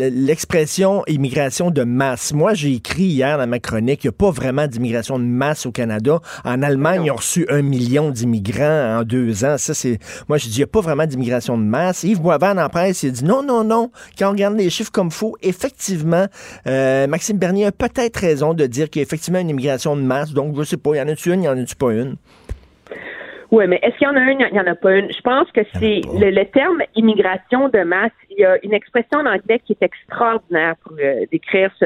l'expression 0.10 1.04
immigration 1.08 1.72
de 1.72 1.84
masse. 1.84 2.34
Moi, 2.34 2.54
j'ai 2.54 2.74
écrit 2.74 3.04
hier 3.04 3.38
dans 3.38 3.48
ma 3.48 3.60
chronique, 3.60 4.04
il 4.04 4.08
n'y 4.08 4.10
a 4.10 4.18
pas 4.18 4.32
vraiment 4.32 4.68
d'immigration 4.68 5.20
de 5.20 5.24
masse 5.24 5.66
au 5.66 5.72
Canada. 5.72 6.20
En 6.44 6.62
Allemagne, 6.62 7.04
ils 7.06 7.12
ont 7.12 7.16
reçu 7.16 7.46
un 7.50 7.62
million 7.62 8.10
d'immigrants 8.10 9.00
en 9.00 9.04
deux 9.04 9.46
ans. 9.46 9.58
Ça, 9.58 9.74
c'est. 9.74 10.00
Moi, 10.28 10.38
je 10.38 10.46
dis, 10.46 10.56
il 10.56 10.58
n'y 10.58 10.64
a 10.64 10.68
pas 10.68 10.82
vraiment 10.82 11.06
d'immigration 11.06 11.58
de 11.58 11.64
masse. 11.64 12.04
Yves 12.04 12.22
Boisvert, 12.22 12.58
en 12.58 12.70
presse, 12.70 13.04
il 13.04 13.10
a 13.10 13.12
dit 13.12 13.24
non, 13.26 13.44
non, 13.44 13.64
non. 13.64 13.92
Quand 14.18 14.30
on 14.30 14.32
regarde 14.32 14.56
les 14.58 14.70
chiffres 14.70 14.92
comme 14.92 15.12
faux, 15.12 15.36
effectivement, 15.42 16.26
euh, 16.68 16.75
Maxime 17.08 17.38
Bernier 17.38 17.66
a 17.66 17.72
peut-être 17.72 18.18
raison 18.18 18.54
de 18.54 18.66
dire 18.66 18.90
qu'il 18.90 19.02
y 19.02 19.04
a 19.04 19.08
effectivement 19.08 19.40
une 19.40 19.50
immigration 19.50 19.96
de 19.96 20.02
masse. 20.02 20.34
Donc, 20.34 20.56
je 20.58 20.64
sais 20.64 20.78
pas, 20.78 20.92
il 20.96 20.98
y 20.98 21.02
en 21.02 21.08
a-tu 21.08 21.34
une, 21.34 21.42
il 21.44 21.46
y 21.46 21.50
en 21.50 21.58
a-tu 21.58 21.76
pas 21.76 21.92
une? 21.92 22.16
Oui, 23.52 23.66
mais 23.68 23.80
est-ce 23.84 23.96
qu'il 23.98 24.08
y 24.08 24.12
en 24.12 24.16
a 24.16 24.32
une, 24.32 24.40
il 24.42 24.54
n'y 24.54 24.60
en 24.60 24.68
a 24.68 24.76
pas 24.76 24.96
une? 24.96 25.12
Je 25.14 25.22
pense 25.22 25.50
que 25.52 25.62
c'est 25.80 26.02
le, 26.20 26.32
le 26.32 26.46
terme 26.46 26.82
immigration 26.96 27.70
de 27.70 27.84
masse. 27.84 28.12
Il 28.32 28.40
y 28.40 28.46
a 28.46 28.58
une 28.64 28.74
expression 28.74 29.20
en 29.20 29.28
anglais 29.28 29.62
qui 29.66 29.74
est 29.74 29.84
extraordinaire 29.84 30.76
pour 30.84 30.94
euh, 31.00 31.26
décrire 31.32 31.70
ce, 31.80 31.86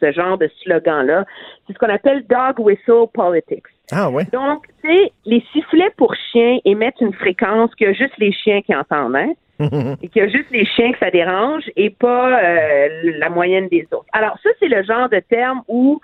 ce 0.00 0.12
genre 0.12 0.38
de 0.38 0.48
slogan-là. 0.62 1.24
C'est 1.66 1.72
ce 1.74 1.78
qu'on 1.78 1.92
appelle 1.92 2.24
dog 2.28 2.60
whistle 2.60 3.08
politics. 3.12 3.64
Ah 3.90 4.08
ouais? 4.10 4.26
Donc, 4.32 4.66
tu 4.82 4.88
sais, 4.88 5.12
les 5.26 5.44
sifflets 5.52 5.92
pour 5.96 6.14
chiens 6.30 6.58
émettent 6.64 7.00
une 7.00 7.12
fréquence 7.14 7.70
que 7.74 7.92
juste 7.92 8.14
les 8.18 8.32
chiens 8.32 8.62
qui 8.62 8.74
entendent, 8.74 9.16
hein? 9.16 9.32
et 10.02 10.08
qu'il 10.08 10.22
y 10.22 10.24
a 10.24 10.28
juste 10.28 10.50
les 10.50 10.66
chiens 10.66 10.92
que 10.92 10.98
ça 10.98 11.10
dérange 11.10 11.64
et 11.76 11.90
pas 11.90 12.42
euh, 12.42 12.88
la 13.18 13.30
moyenne 13.30 13.68
des 13.68 13.86
autres. 13.92 14.06
Alors, 14.12 14.38
ça, 14.42 14.50
c'est 14.60 14.68
le 14.68 14.82
genre 14.82 15.08
de 15.08 15.20
terme 15.20 15.62
où 15.68 16.00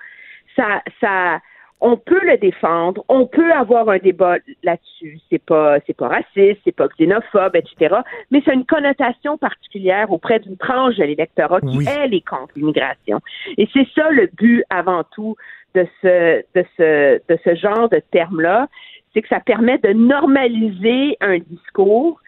ça, 0.56 0.82
ça, 1.00 1.40
on 1.80 1.96
peut 1.96 2.20
le 2.24 2.38
défendre, 2.38 3.04
on 3.08 3.26
peut 3.26 3.52
avoir 3.52 3.88
un 3.88 3.98
débat 3.98 4.36
là-dessus. 4.62 5.18
C'est 5.28 5.42
pas, 5.42 5.78
c'est 5.86 5.96
pas 5.96 6.08
raciste, 6.08 6.60
c'est 6.64 6.74
pas 6.74 6.86
xénophobe, 6.96 7.56
etc. 7.56 7.96
Mais 8.30 8.40
c'est 8.44 8.54
une 8.54 8.64
connotation 8.64 9.36
particulière 9.36 10.10
auprès 10.12 10.38
d'une 10.38 10.56
tranche 10.56 10.96
de 10.96 11.04
l'électorat 11.04 11.60
qui, 11.60 11.78
Oui. 11.78 11.86
elle, 11.88 12.14
est 12.14 12.26
contre 12.26 12.52
l'immigration. 12.54 13.20
Et 13.58 13.68
c'est 13.72 13.86
ça 13.96 14.08
le 14.10 14.30
but 14.32 14.62
avant 14.70 15.02
tout 15.12 15.36
de 15.74 15.86
ce, 16.00 16.42
de 16.54 16.64
ce, 16.76 17.20
de 17.28 17.38
ce 17.44 17.54
genre 17.56 17.88
de 17.88 18.00
terme-là, 18.12 18.68
c'est 19.12 19.22
que 19.22 19.28
ça 19.28 19.40
permet 19.40 19.78
de 19.78 19.92
normaliser 19.92 21.16
un 21.20 21.38
discours 21.38 22.20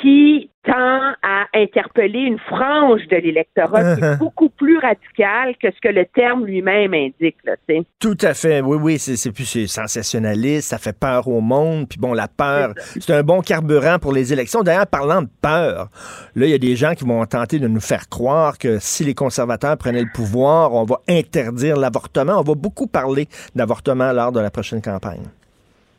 qui 0.00 0.48
tend 0.64 1.12
à 1.22 1.46
interpeller 1.54 2.20
une 2.20 2.38
frange 2.38 3.06
de 3.08 3.16
l'électorat 3.16 3.96
qui 3.96 4.04
est 4.04 4.18
beaucoup 4.18 4.48
plus 4.48 4.78
radicale 4.78 5.56
que 5.60 5.70
ce 5.72 5.80
que 5.80 5.88
le 5.88 6.06
terme 6.06 6.46
lui-même 6.46 6.94
indique. 6.94 7.36
Là. 7.44 7.54
Tout 7.98 8.16
à 8.22 8.32
fait. 8.32 8.60
Oui, 8.60 8.78
oui, 8.80 8.98
c'est 8.98 9.32
plus 9.32 9.66
sensationnaliste, 9.66 10.70
ça 10.70 10.78
fait 10.78 10.96
peur 10.96 11.26
au 11.26 11.40
monde. 11.40 11.88
Puis 11.88 11.98
bon, 11.98 12.12
la 12.12 12.28
peur, 12.28 12.74
c'est 12.76 13.12
un 13.12 13.22
bon 13.22 13.40
carburant 13.40 13.98
pour 13.98 14.12
les 14.12 14.32
élections. 14.32 14.62
D'ailleurs, 14.62 14.86
parlant 14.86 15.22
de 15.22 15.28
peur, 15.40 15.88
là, 16.36 16.46
il 16.46 16.50
y 16.50 16.54
a 16.54 16.58
des 16.58 16.76
gens 16.76 16.94
qui 16.94 17.04
vont 17.04 17.24
tenter 17.26 17.58
de 17.58 17.66
nous 17.66 17.80
faire 17.80 18.08
croire 18.08 18.56
que 18.56 18.78
si 18.78 19.04
les 19.04 19.14
conservateurs 19.14 19.76
prenaient 19.76 20.02
le 20.02 20.12
pouvoir, 20.14 20.74
on 20.74 20.84
va 20.84 21.00
interdire 21.08 21.76
l'avortement. 21.76 22.38
On 22.38 22.42
va 22.42 22.54
beaucoup 22.54 22.86
parler 22.86 23.26
d'avortement 23.56 24.12
lors 24.12 24.30
de 24.30 24.40
la 24.40 24.50
prochaine 24.50 24.80
campagne. 24.80 25.24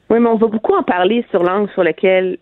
Oui, 0.09 0.19
mais 0.19 0.29
on 0.29 0.37
va 0.37 0.47
beaucoup 0.47 0.73
en 0.73 0.83
parler 0.83 1.25
sur 1.31 1.43
l'angle 1.43 1.69
sur 1.71 1.83
lequel 1.83 2.37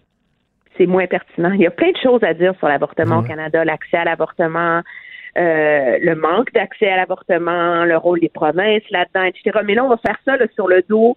c'est 0.81 0.87
moins 0.87 1.05
pertinent. 1.05 1.51
Il 1.51 1.61
y 1.61 1.67
a 1.67 1.71
plein 1.71 1.91
de 1.91 1.97
choses 1.97 2.23
à 2.23 2.33
dire 2.33 2.53
sur 2.57 2.67
l'avortement 2.67 3.19
au 3.19 3.23
Canada, 3.23 3.63
l'accès 3.63 3.97
à 3.97 4.05
l'avortement, 4.05 4.81
euh, 5.37 5.97
le 6.01 6.15
manque 6.15 6.51
d'accès 6.53 6.89
à 6.89 6.97
l'avortement, 6.97 7.85
le 7.85 7.97
rôle 7.97 8.19
des 8.19 8.29
provinces 8.29 8.83
là-dedans, 8.89 9.23
etc. 9.23 9.59
Mais 9.63 9.75
là, 9.75 9.85
on 9.85 9.89
va 9.89 9.97
faire 9.97 10.17
ça 10.25 10.37
là, 10.37 10.45
sur 10.55 10.67
le 10.67 10.83
dos 10.89 11.15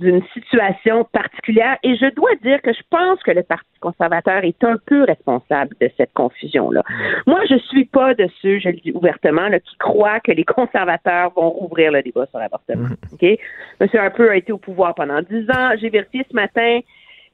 d'une 0.00 0.22
situation 0.32 1.04
particulière. 1.04 1.78
Et 1.84 1.94
je 1.94 2.12
dois 2.14 2.34
dire 2.42 2.60
que 2.62 2.72
je 2.72 2.82
pense 2.90 3.22
que 3.22 3.30
le 3.30 3.44
Parti 3.44 3.64
conservateur 3.80 4.42
est 4.42 4.64
un 4.64 4.76
peu 4.84 5.04
responsable 5.04 5.76
de 5.80 5.88
cette 5.96 6.12
confusion-là. 6.14 6.82
Moi, 7.28 7.40
je 7.48 7.56
suis 7.68 7.84
pas 7.84 8.14
de 8.14 8.28
ceux, 8.42 8.58
je 8.58 8.70
le 8.70 8.76
dis 8.76 8.90
ouvertement, 8.92 9.48
là, 9.48 9.60
qui 9.60 9.76
croient 9.76 10.18
que 10.18 10.32
les 10.32 10.44
conservateurs 10.44 11.30
vont 11.36 11.48
rouvrir 11.48 11.92
le 11.92 12.02
débat 12.02 12.26
sur 12.26 12.40
l'avortement. 12.40 12.88
OK? 13.12 13.22
M. 13.22 13.88
Harper 13.94 14.30
a 14.30 14.36
été 14.36 14.50
au 14.50 14.58
pouvoir 14.58 14.96
pendant 14.96 15.22
dix 15.22 15.48
ans. 15.50 15.70
J'ai 15.80 15.90
vérifié 15.90 16.26
ce 16.28 16.34
matin. 16.34 16.80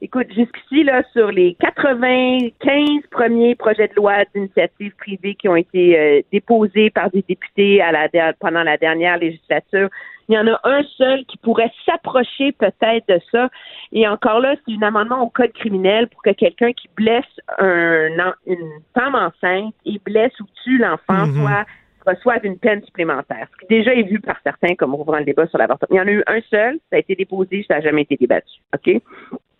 Écoute, 0.03 0.27
jusqu'ici, 0.33 0.83
là, 0.83 1.03
sur 1.13 1.31
les 1.31 1.55
95 1.59 3.01
premiers 3.11 3.55
projets 3.55 3.87
de 3.87 3.93
loi 3.95 4.23
d'initiative 4.33 4.93
privée 4.97 5.35
qui 5.35 5.47
ont 5.47 5.55
été 5.55 5.99
euh, 5.99 6.21
déposés 6.31 6.89
par 6.89 7.11
des 7.11 7.23
députés 7.27 7.81
à 7.81 7.91
la 7.91 8.07
der- 8.07 8.33
pendant 8.39 8.63
la 8.63 8.77
dernière 8.77 9.17
législature, 9.17 9.89
Il 10.29 10.35
y 10.35 10.39
en 10.39 10.47
a 10.47 10.59
un 10.63 10.81
seul 10.97 11.25
qui 11.25 11.37
pourrait 11.37 11.71
s'approcher 11.85 12.53
peut-être 12.53 13.05
de 13.09 13.19
ça. 13.31 13.49
Et 13.91 14.07
encore 14.07 14.39
là, 14.39 14.55
c'est 14.65 14.73
un 14.75 14.87
amendement 14.87 15.21
au 15.23 15.29
code 15.29 15.51
criminel 15.51 16.07
pour 16.07 16.21
que 16.23 16.29
quelqu'un 16.29 16.71
qui 16.71 16.87
blesse 16.95 17.25
un, 17.59 18.33
une 18.47 18.69
femme 18.93 19.15
enceinte 19.15 19.73
et 19.85 19.99
blesse 20.05 20.31
ou 20.39 20.45
tue 20.63 20.77
l'enfant 20.77 21.25
Mhm. 21.27 21.35
soit 21.41 21.65
reçoivent 22.07 22.45
une 22.45 22.57
peine 22.57 22.81
supplémentaire, 22.83 23.47
ce 23.51 23.57
qui 23.59 23.67
déjà 23.67 23.93
est 23.93 24.03
vu 24.03 24.19
par 24.19 24.37
certains 24.43 24.73
comme 24.75 24.95
ouvrant 24.95 25.17
le 25.19 25.25
débat 25.25 25.47
sur 25.47 25.57
l'avortement. 25.59 25.89
Il 25.91 25.97
y 25.97 26.01
en 26.01 26.07
a 26.07 26.11
eu 26.11 26.23
un 26.27 26.41
seul, 26.49 26.79
ça 26.89 26.95
a 26.95 26.99
été 26.99 27.13
déposé, 27.15 27.65
ça 27.67 27.75
n'a 27.75 27.81
jamais 27.81 28.03
été 28.03 28.15
débattu. 28.15 28.59
OK? 28.73 29.01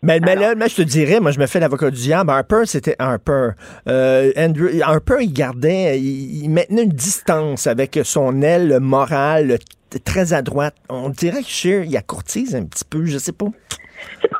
Mais, 0.03 0.19
mais 0.19 0.35
là, 0.35 0.55
moi, 0.55 0.67
je 0.67 0.75
te 0.75 0.81
dirais, 0.81 1.19
moi, 1.19 1.31
je 1.31 1.39
me 1.39 1.45
fais 1.45 1.59
l'avocat 1.59 1.91
du 1.91 1.97
diable. 2.01 2.31
Harper, 2.31 2.63
c'était 2.65 2.95
Harper. 2.97 3.49
Euh, 3.87 4.31
Andrew, 4.35 4.67
Harper, 4.81 5.17
il 5.21 5.31
gardait, 5.31 5.99
il, 5.99 6.43
il 6.45 6.49
maintenait 6.49 6.83
une 6.83 6.89
distance 6.89 7.67
avec 7.67 7.99
son 8.03 8.41
aile 8.41 8.79
morale 8.79 9.57
très 10.05 10.33
à 10.33 10.41
droite. 10.41 10.75
On 10.89 11.09
dirait 11.09 11.41
que 11.41 11.47
Scheer, 11.49 11.83
il 11.85 11.95
a 11.97 12.01
courtise 12.01 12.55
un 12.55 12.65
petit 12.65 12.85
peu, 12.85 13.05
je 13.05 13.17
sais 13.19 13.31
pas. 13.33 13.45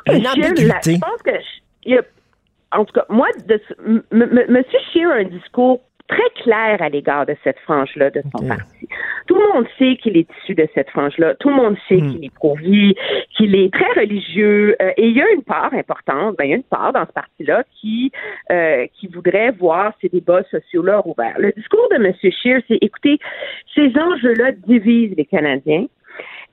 Que 0.06 0.16
Une 0.16 0.26
ambiguïté. 0.26 0.94
Je 0.94 0.98
pense 0.98 1.22
que 1.24 1.30
il 1.84 1.94
y 1.94 1.98
a- 1.98 2.02
en 2.76 2.84
tout 2.84 2.94
cas, 2.94 3.04
moi, 3.08 3.28
de, 3.46 3.60
m- 3.86 4.02
m- 4.12 4.46
Monsieur 4.48 4.78
Scheer 4.92 5.10
a 5.10 5.14
un 5.16 5.24
discours 5.24 5.80
très 6.08 6.42
clair 6.42 6.78
à 6.80 6.88
l'égard 6.88 7.26
de 7.26 7.36
cette 7.44 7.58
frange-là 7.60 8.10
de 8.10 8.22
son 8.32 8.42
Ok. 8.42 8.48
parti. 8.48 8.81
Tout 9.26 9.34
le 9.36 9.52
monde 9.54 9.66
sait 9.78 9.96
qu'il 9.96 10.16
est 10.16 10.26
issu 10.42 10.54
de 10.54 10.66
cette 10.74 10.90
frange-là. 10.90 11.34
Tout 11.36 11.48
le 11.48 11.54
monde 11.56 11.76
sait 11.88 11.96
Hmm. 11.96 12.10
qu'il 12.10 12.24
est 12.24 12.34
pro-vie, 12.34 12.94
qu'il 13.36 13.54
est 13.54 13.72
très 13.72 14.00
religieux. 14.00 14.74
euh, 14.82 14.90
et 14.96 15.06
il 15.06 15.16
y 15.16 15.22
a 15.22 15.30
une 15.30 15.42
part 15.42 15.72
importante, 15.74 16.36
ben, 16.36 16.44
il 16.44 16.50
y 16.50 16.52
a 16.54 16.56
une 16.56 16.62
part 16.62 16.92
dans 16.92 17.06
ce 17.06 17.12
parti-là 17.12 17.64
qui, 17.80 18.10
euh, 18.50 18.86
qui 18.94 19.06
voudrait 19.08 19.50
voir 19.52 19.92
ces 20.00 20.08
débats 20.08 20.42
sociaux-là 20.50 21.02
ouverts. 21.06 21.36
Le 21.38 21.52
discours 21.52 21.88
de 21.90 21.96
M. 21.96 22.12
Scheer, 22.22 22.60
c'est 22.68 22.78
écoutez, 22.80 23.18
ces 23.74 23.92
enjeux-là 23.96 24.52
divisent 24.52 25.14
les 25.16 25.24
Canadiens 25.24 25.86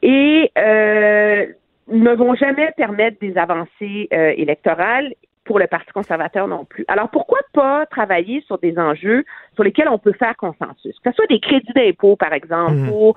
et 0.02 0.52
euh, 0.58 1.46
ne 1.92 2.12
vont 2.16 2.36
jamais 2.36 2.72
permettre 2.78 3.18
des 3.20 3.38
avancées 3.38 4.08
euh, 4.14 4.34
électorales 4.38 5.14
pour 5.50 5.58
le 5.58 5.66
Parti 5.66 5.92
conservateur 5.92 6.48
non 6.48 6.64
plus. 6.64 6.86
Alors 6.88 7.10
pourquoi 7.10 7.40
pas 7.54 7.88
travailler 7.88 8.42
sur 8.46 8.60
des 8.60 8.78
enjeux 8.78 9.26
sur 9.56 9.64
lesquels 9.64 9.90
on 9.90 9.98
peut 9.98 10.14
faire 10.14 10.38
consensus, 10.38 10.96
que 11.04 11.10
ce 11.10 11.16
soit 11.16 11.26
des 11.26 11.40
crédits 11.40 11.74
d'impôt 11.74 12.16
par 12.16 12.34
exemple 12.34 12.74
Mhm. 12.74 12.88
pour 12.88 13.16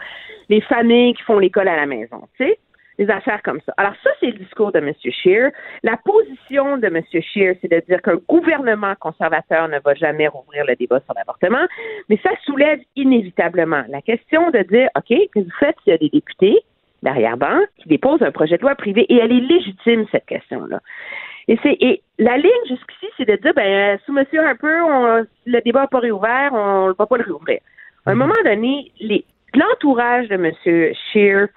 les 0.48 0.62
familles 0.62 1.12
qui 1.12 1.22
font 1.24 1.38
l'école 1.38 1.68
à 1.68 1.76
la 1.76 1.84
maison, 1.84 2.26
tu 2.38 2.46
sais, 2.46 2.58
des 2.98 3.10
affaires 3.10 3.42
comme 3.42 3.60
ça. 3.66 3.74
Alors 3.76 3.92
ça 4.02 4.08
c'est 4.18 4.28
le 4.28 4.38
discours 4.44 4.72
de 4.72 4.78
M. 4.78 4.94
Scheer. 5.02 5.50
La 5.82 5.98
position 5.98 6.78
de 6.78 6.86
M. 6.86 7.02
Scheer, 7.10 7.54
c'est 7.60 7.70
de 7.70 7.82
dire 7.86 8.00
qu'un 8.00 8.18
gouvernement 8.26 8.94
conservateur 8.98 9.68
ne 9.68 9.78
va 9.80 9.92
jamais 9.92 10.26
rouvrir 10.26 10.64
le 10.64 10.74
débat 10.74 11.00
sur 11.00 11.12
l'avortement, 11.14 11.66
mais 12.08 12.18
ça 12.22 12.30
soulève 12.46 12.80
inévitablement 12.96 13.84
la 13.90 14.00
question 14.00 14.50
de 14.52 14.60
dire 14.60 14.88
OK, 14.96 15.14
que 15.34 15.40
vous 15.40 15.56
faites 15.60 15.76
s'il 15.84 15.92
y 15.92 15.94
a 15.94 15.98
des 15.98 16.08
députés 16.08 16.60
d'arrière-ban 17.02 17.60
qui 17.76 17.88
déposent 17.90 18.22
un 18.22 18.30
projet 18.30 18.56
de 18.56 18.62
loi 18.62 18.74
privé 18.74 19.02
et 19.12 19.18
elle 19.18 19.32
est 19.32 19.40
légitime 19.40 20.06
cette 20.10 20.24
question-là. 20.24 20.80
Et 21.48 21.58
c'est 21.62 21.76
et 21.80 22.02
la 22.18 22.36
ligne 22.36 22.50
jusqu'ici, 22.68 23.06
c'est 23.16 23.28
de 23.28 23.36
dire 23.36 23.52
ben 23.54 23.98
sous 24.06 24.16
M. 24.16 24.24
Harper, 24.44 24.80
on, 24.84 25.26
le 25.46 25.60
débat 25.62 25.82
n'a 25.82 25.86
pas 25.88 25.98
réouvert, 25.98 26.52
on 26.52 26.88
ne 26.88 26.92
va 26.92 27.06
pas 27.06 27.16
le 27.16 27.24
réouvrir. 27.24 27.58
À 28.06 28.12
un 28.12 28.14
moment 28.14 28.34
donné, 28.44 28.92
les 29.00 29.24
l'entourage 29.54 30.28
de 30.28 30.34
M. 30.34 30.52
Scheer, 31.12 31.48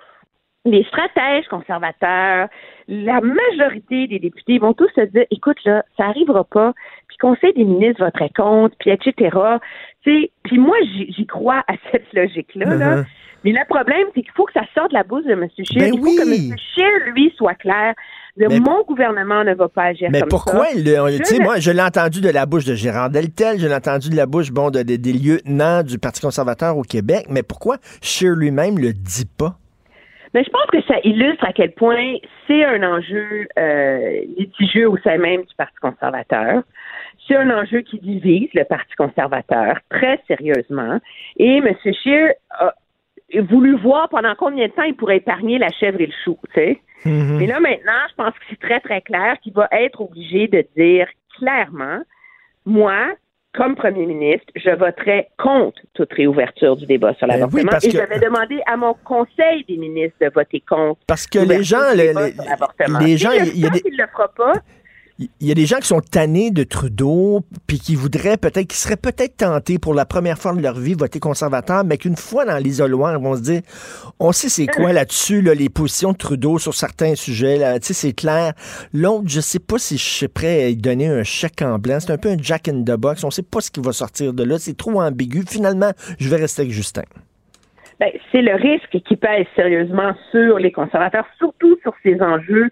les 0.65 0.83
stratèges 0.85 1.47
conservateurs, 1.49 2.47
la 2.87 3.19
majorité 3.21 4.07
des 4.07 4.19
députés 4.19 4.57
vont 4.57 4.73
tous 4.73 4.89
se 4.95 5.01
dire 5.01 5.25
écoute 5.31 5.57
là, 5.65 5.83
ça 5.97 6.05
arrivera 6.05 6.43
pas, 6.43 6.73
puis 7.07 7.17
Conseil 7.17 7.53
des 7.53 7.63
ministres 7.63 8.03
voterait 8.03 8.31
contre, 8.35 8.75
puis 8.79 8.91
etc. 8.91 9.13
Tu 10.03 10.11
sais, 10.23 10.31
puis 10.43 10.57
moi 10.59 10.75
j'y 11.09 11.25
crois 11.25 11.63
à 11.67 11.73
cette 11.91 12.11
logique-là. 12.13 12.75
là. 12.75 12.95
Mhm. 12.97 13.05
Mais 13.43 13.51
le 13.51 13.59
problème, 13.69 14.07
c'est 14.15 14.23
qu'il 14.23 14.31
faut 14.35 14.45
que 14.45 14.53
ça 14.53 14.63
sorte 14.73 14.89
de 14.89 14.95
la 14.95 15.03
bouche 15.03 15.23
de 15.25 15.33
M. 15.33 15.47
Scheer. 15.55 15.65
Ben 15.79 15.93
Il 15.93 15.99
faut 15.99 16.15
que 16.23 16.51
M. 16.51 16.57
Scheer, 16.73 17.13
lui, 17.13 17.31
soit 17.37 17.53
clair. 17.53 17.93
Mais- 18.37 18.59
mon 18.59 18.81
gouvernement 18.83 19.43
ne 19.43 19.53
va 19.53 19.69
pas 19.69 19.83
agir 19.83 20.09
Mais 20.11 20.21
comme 20.21 20.29
pourquoi, 20.29 20.65
ça. 20.65 20.73
sais, 21.25 21.37
ne- 21.37 21.43
moi, 21.43 21.59
je 21.59 21.69
l'ai 21.71 21.81
entendu 21.83 22.21
de 22.21 22.29
la 22.29 22.47
bouche 22.47 22.65
de 22.65 22.73
Gérard 22.73 23.11
Deltel, 23.11 23.59
je 23.59 23.67
l'ai 23.67 23.75
entendu 23.75 24.09
de 24.09 24.15
la 24.15 24.25
bouche, 24.25 24.51
bon, 24.51 24.71
de, 24.71 24.81
de- 24.81 24.95
des 24.95 25.13
lieutenants 25.13 25.83
du 25.83 25.99
Parti 25.99 26.21
conservateur 26.21 26.75
au 26.75 26.81
Québec, 26.81 27.27
mais 27.29 27.43
pourquoi 27.43 27.77
Scheer 28.01 28.33
lui-même 28.35 28.79
le 28.79 28.93
dit 28.93 29.25
pas? 29.37 29.57
Mais 30.35 30.43
je 30.43 30.49
pense 30.49 30.65
que 30.65 30.81
ça 30.81 30.99
illustre 31.05 31.45
à 31.45 31.53
quel 31.53 31.71
point 31.71 32.15
c'est 32.45 32.65
un 32.65 32.83
enjeu 32.83 33.47
euh, 33.57 34.19
litigieux 34.37 34.89
au 34.89 34.97
sein 34.97 35.17
même 35.17 35.43
du 35.43 35.55
Parti 35.55 35.77
conservateur. 35.81 36.61
C'est 37.25 37.37
un 37.37 37.49
enjeu 37.49 37.79
qui 37.79 37.99
divise 37.99 38.49
le 38.53 38.65
Parti 38.65 38.93
conservateur 38.97 39.77
très 39.89 40.21
sérieusement. 40.27 40.99
Et 41.37 41.59
M. 41.59 41.73
Scheer 42.03 42.33
a 42.51 42.73
voulu 43.43 43.77
voir 43.77 44.09
pendant 44.09 44.35
combien 44.35 44.67
de 44.67 44.73
temps 44.73 44.83
il 44.83 44.97
pourrait 44.97 45.17
épargner 45.17 45.57
la 45.57 45.69
chèvre 45.69 46.01
et 46.01 46.07
le 46.07 46.13
chou, 46.25 46.37
tu 46.53 46.59
sais. 46.59 46.81
Mhm. 47.05 47.37
Mais 47.37 47.47
là, 47.47 47.61
maintenant, 47.61 48.01
je 48.09 48.15
pense 48.15 48.33
que 48.33 48.45
c'est 48.49 48.59
très, 48.59 48.81
très 48.81 48.99
clair 48.99 49.37
qu'il 49.41 49.53
va 49.53 49.69
être 49.71 50.01
obligé 50.01 50.49
de 50.49 50.65
dire 50.75 51.07
clairement, 51.39 52.01
moi, 52.65 53.07
comme 53.55 53.75
premier 53.75 54.05
ministre, 54.05 54.45
je 54.55 54.69
voterai 54.69 55.27
contre 55.37 55.79
toute 55.93 56.11
réouverture 56.13 56.75
du 56.75 56.85
débat 56.85 57.13
sur 57.15 57.27
Ben 57.27 57.33
l'avortement. 57.39 57.71
oui, 57.71 57.77
et 57.83 57.91
que- 57.91 57.97
je 57.97 58.03
vais 58.03 58.19
demander 58.19 58.59
à 58.67 58.77
mon 58.77 58.93
conseil 59.03 59.63
des 59.67 59.77
ministres 59.77 60.17
de 60.21 60.29
voter 60.33 60.61
contre. 60.67 60.99
Parce 61.07 61.25
que 61.27 61.39
les 61.39 61.63
gens, 61.63 61.91
du 61.91 61.97
les, 61.97 62.07
débat 62.09 62.27
les- 62.27 62.33
sur 62.33 62.43
l'avortement. 62.43 62.99
les 62.99 63.05
S'il 63.07 63.17
gens, 63.17 63.31
il 63.31 63.59
y 63.59 63.65
a 63.65 63.69
des, 63.69 63.81
le 63.89 64.07
fera 64.11 64.27
pas, 64.35 64.53
il 65.17 65.47
y 65.47 65.51
a 65.51 65.53
des 65.53 65.65
gens 65.65 65.77
qui 65.77 65.87
sont 65.87 66.01
tannés 66.01 66.51
de 66.51 66.63
Trudeau, 66.63 67.45
puis 67.67 67.79
qui 67.79 67.95
voudraient 67.95 68.35
peut-être, 68.35 68.67
qui 68.67 68.75
seraient 68.75 68.97
peut-être 68.97 69.37
tentés 69.37 69.79
pour 69.79 69.93
la 69.93 70.05
première 70.05 70.37
fois 70.37 70.53
de 70.53 70.61
leur 70.61 70.77
vie 70.77 70.93
voter 70.93 71.21
conservateur, 71.21 71.85
mais 71.85 71.97
qu'une 71.97 72.17
fois 72.17 72.43
dans 72.43 72.57
l'isoloir, 72.57 73.17
ils 73.17 73.23
vont 73.23 73.37
se 73.37 73.41
dire, 73.41 73.61
on 74.19 74.33
sait 74.33 74.49
c'est 74.49 74.67
quoi 74.67 74.91
là-dessus, 74.93 75.41
là, 75.41 75.53
les 75.53 75.69
positions 75.69 76.11
de 76.11 76.17
Trudeau 76.17 76.59
sur 76.59 76.73
certains 76.73 77.15
sujets, 77.15 77.57
là, 77.57 77.79
tu 77.79 77.87
sais, 77.87 77.93
c'est 77.93 78.13
clair. 78.13 78.53
L'autre, 78.93 79.25
je 79.27 79.39
sais 79.39 79.59
pas 79.59 79.77
si 79.77 79.97
je 79.97 80.03
suis 80.03 80.27
prêt 80.27 80.65
à 80.65 80.67
lui 80.67 80.75
donner 80.75 81.07
un 81.07 81.23
chèque 81.23 81.61
en 81.61 81.79
blanc. 81.79 81.99
C'est 82.01 82.11
un 82.11 82.17
peu 82.17 82.29
un 82.29 82.37
jack 82.37 82.67
in 82.67 82.81
the 82.81 82.91
box. 82.91 83.23
On 83.23 83.31
sait 83.31 83.41
pas 83.41 83.61
ce 83.61 83.71
qui 83.71 83.79
va 83.79 83.93
sortir 83.93 84.33
de 84.33 84.43
là. 84.43 84.59
C'est 84.59 84.75
trop 84.75 85.01
ambigu. 85.01 85.43
Finalement, 85.47 85.91
je 86.19 86.29
vais 86.29 86.37
rester 86.37 86.63
avec 86.63 86.73
Justin. 86.73 87.03
Ben, 87.99 88.11
c'est 88.31 88.41
le 88.41 88.55
risque 88.55 88.99
qui 89.07 89.15
pèse 89.15 89.45
sérieusement 89.55 90.13
sur 90.31 90.59
les 90.59 90.71
conservateurs, 90.71 91.25
surtout 91.37 91.77
sur 91.81 91.93
ces 92.03 92.21
enjeux 92.21 92.69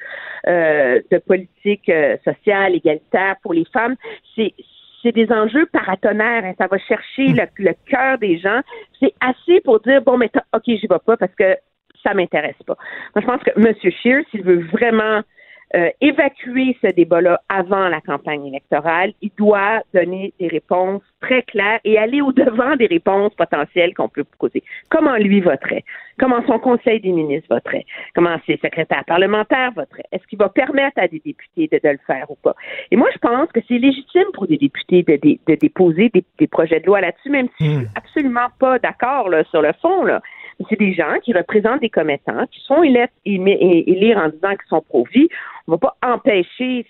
euh, 0.48 1.02
de 1.12 1.18
politique 1.18 1.88
euh, 1.90 2.18
sociale, 2.24 2.76
égalitaire 2.76 3.36
pour 3.42 3.54
les 3.54 3.66
femmes. 3.72 3.96
C'est 4.36 4.54
c'est 5.02 5.12
des 5.12 5.30
enjeux 5.32 5.66
paratonnerres. 5.66 6.46
hein. 6.46 6.54
Ça 6.58 6.68
va 6.68 6.78
chercher 6.78 7.28
le, 7.28 7.44
le 7.58 7.74
cœur 7.90 8.18
des 8.20 8.38
gens. 8.40 8.62
C'est 9.00 9.14
assez 9.20 9.60
pour 9.62 9.82
dire 9.82 10.02
bon, 10.02 10.18
mais 10.18 10.32
ok, 10.54 10.64
j'y 10.66 10.88
vais 10.88 11.00
pas 11.06 11.18
parce 11.18 11.36
que 11.36 11.58
ça 12.04 12.14
m'intéresse 12.14 12.62
pas. 12.66 12.78
Moi, 13.16 13.22
je 13.22 13.26
pense 13.26 13.44
que 13.44 13.52
M. 13.58 13.74
Scheer, 14.02 14.24
s'il 14.32 14.44
veut 14.44 14.64
vraiment 14.72 15.22
euh, 15.76 15.90
évacuer 16.02 16.78
ce 16.84 16.88
débat-là 16.94 17.42
avant 17.50 17.88
la 17.90 18.00
campagne 18.02 18.46
électorale, 18.46 19.14
il 19.22 19.32
doit 19.38 19.82
donner 19.94 20.34
des 20.40 20.48
réponses 20.48 21.02
très 21.20 21.42
claires 21.44 21.80
et 21.84 21.98
aller 21.98 22.22
au-devant 22.22 22.76
des 22.76 22.86
réponses 22.86 23.34
potentielles 23.36 23.94
qu'on 23.94 24.10
peut 24.10 24.26
poser. 24.40 24.62
Comment 24.90 25.16
lui 25.16 25.42
voterait? 25.42 25.84
Comment 26.20 26.46
son 26.46 26.60
conseil 26.60 27.00
des 27.00 27.12
ministres 27.12 27.48
voterait? 27.50 27.86
Comment 28.14 28.38
ses 28.46 28.58
secrétaires 28.58 29.04
parlementaires 29.06 29.72
voteraient? 29.72 30.04
Est-ce 30.12 30.28
qu'il 30.28 30.38
va 30.38 30.50
permettre 30.50 31.00
à 31.00 31.08
des 31.08 31.22
députés 31.26 31.68
de, 31.72 31.80
de 31.84 31.90
le 31.94 32.00
faire 32.06 32.30
ou 32.30 32.36
pas? 32.36 32.56
Et 32.92 32.96
moi, 32.96 33.10
je 33.14 33.18
pense 33.18 33.52
que 33.52 33.60
c'est 33.68 33.80
légitime 33.80 34.28
pour 34.34 34.46
des 34.46 34.58
députés 34.58 35.02
de, 35.04 35.16
de- 35.16 35.40
de 35.48 35.56
déposer 35.56 36.10
des, 36.10 36.24
des 36.38 36.48
projets 36.48 36.80
de 36.82 36.86
loi 36.86 37.02
là-dessus, 37.02 37.30
même 37.30 37.48
si 37.58 37.66
je 37.66 37.72
suis 37.80 37.88
absolument 37.96 38.50
pas 38.60 38.78
d'accord 38.78 39.30
sur 39.50 39.62
le 39.62 39.74
fond. 39.82 40.04
Là. 40.04 40.22
C'est 40.70 40.80
des 40.80 40.94
gens 40.94 41.20
qui 41.24 41.34
représentent 41.34 41.82
des 41.82 41.90
commettants, 41.90 42.46
qui 42.48 42.60
sont 42.62 42.84
et- 42.84 43.10
élire 43.26 44.18
en 44.18 44.30
disant 44.30 44.52
qu'ils 44.52 44.70
sont 44.70 44.82
pro-vie. 44.82 45.28
On 45.68 45.74
ne 45.74 45.78
va 45.78 45.90
pas 45.90 45.98
empêcher 46.14 46.86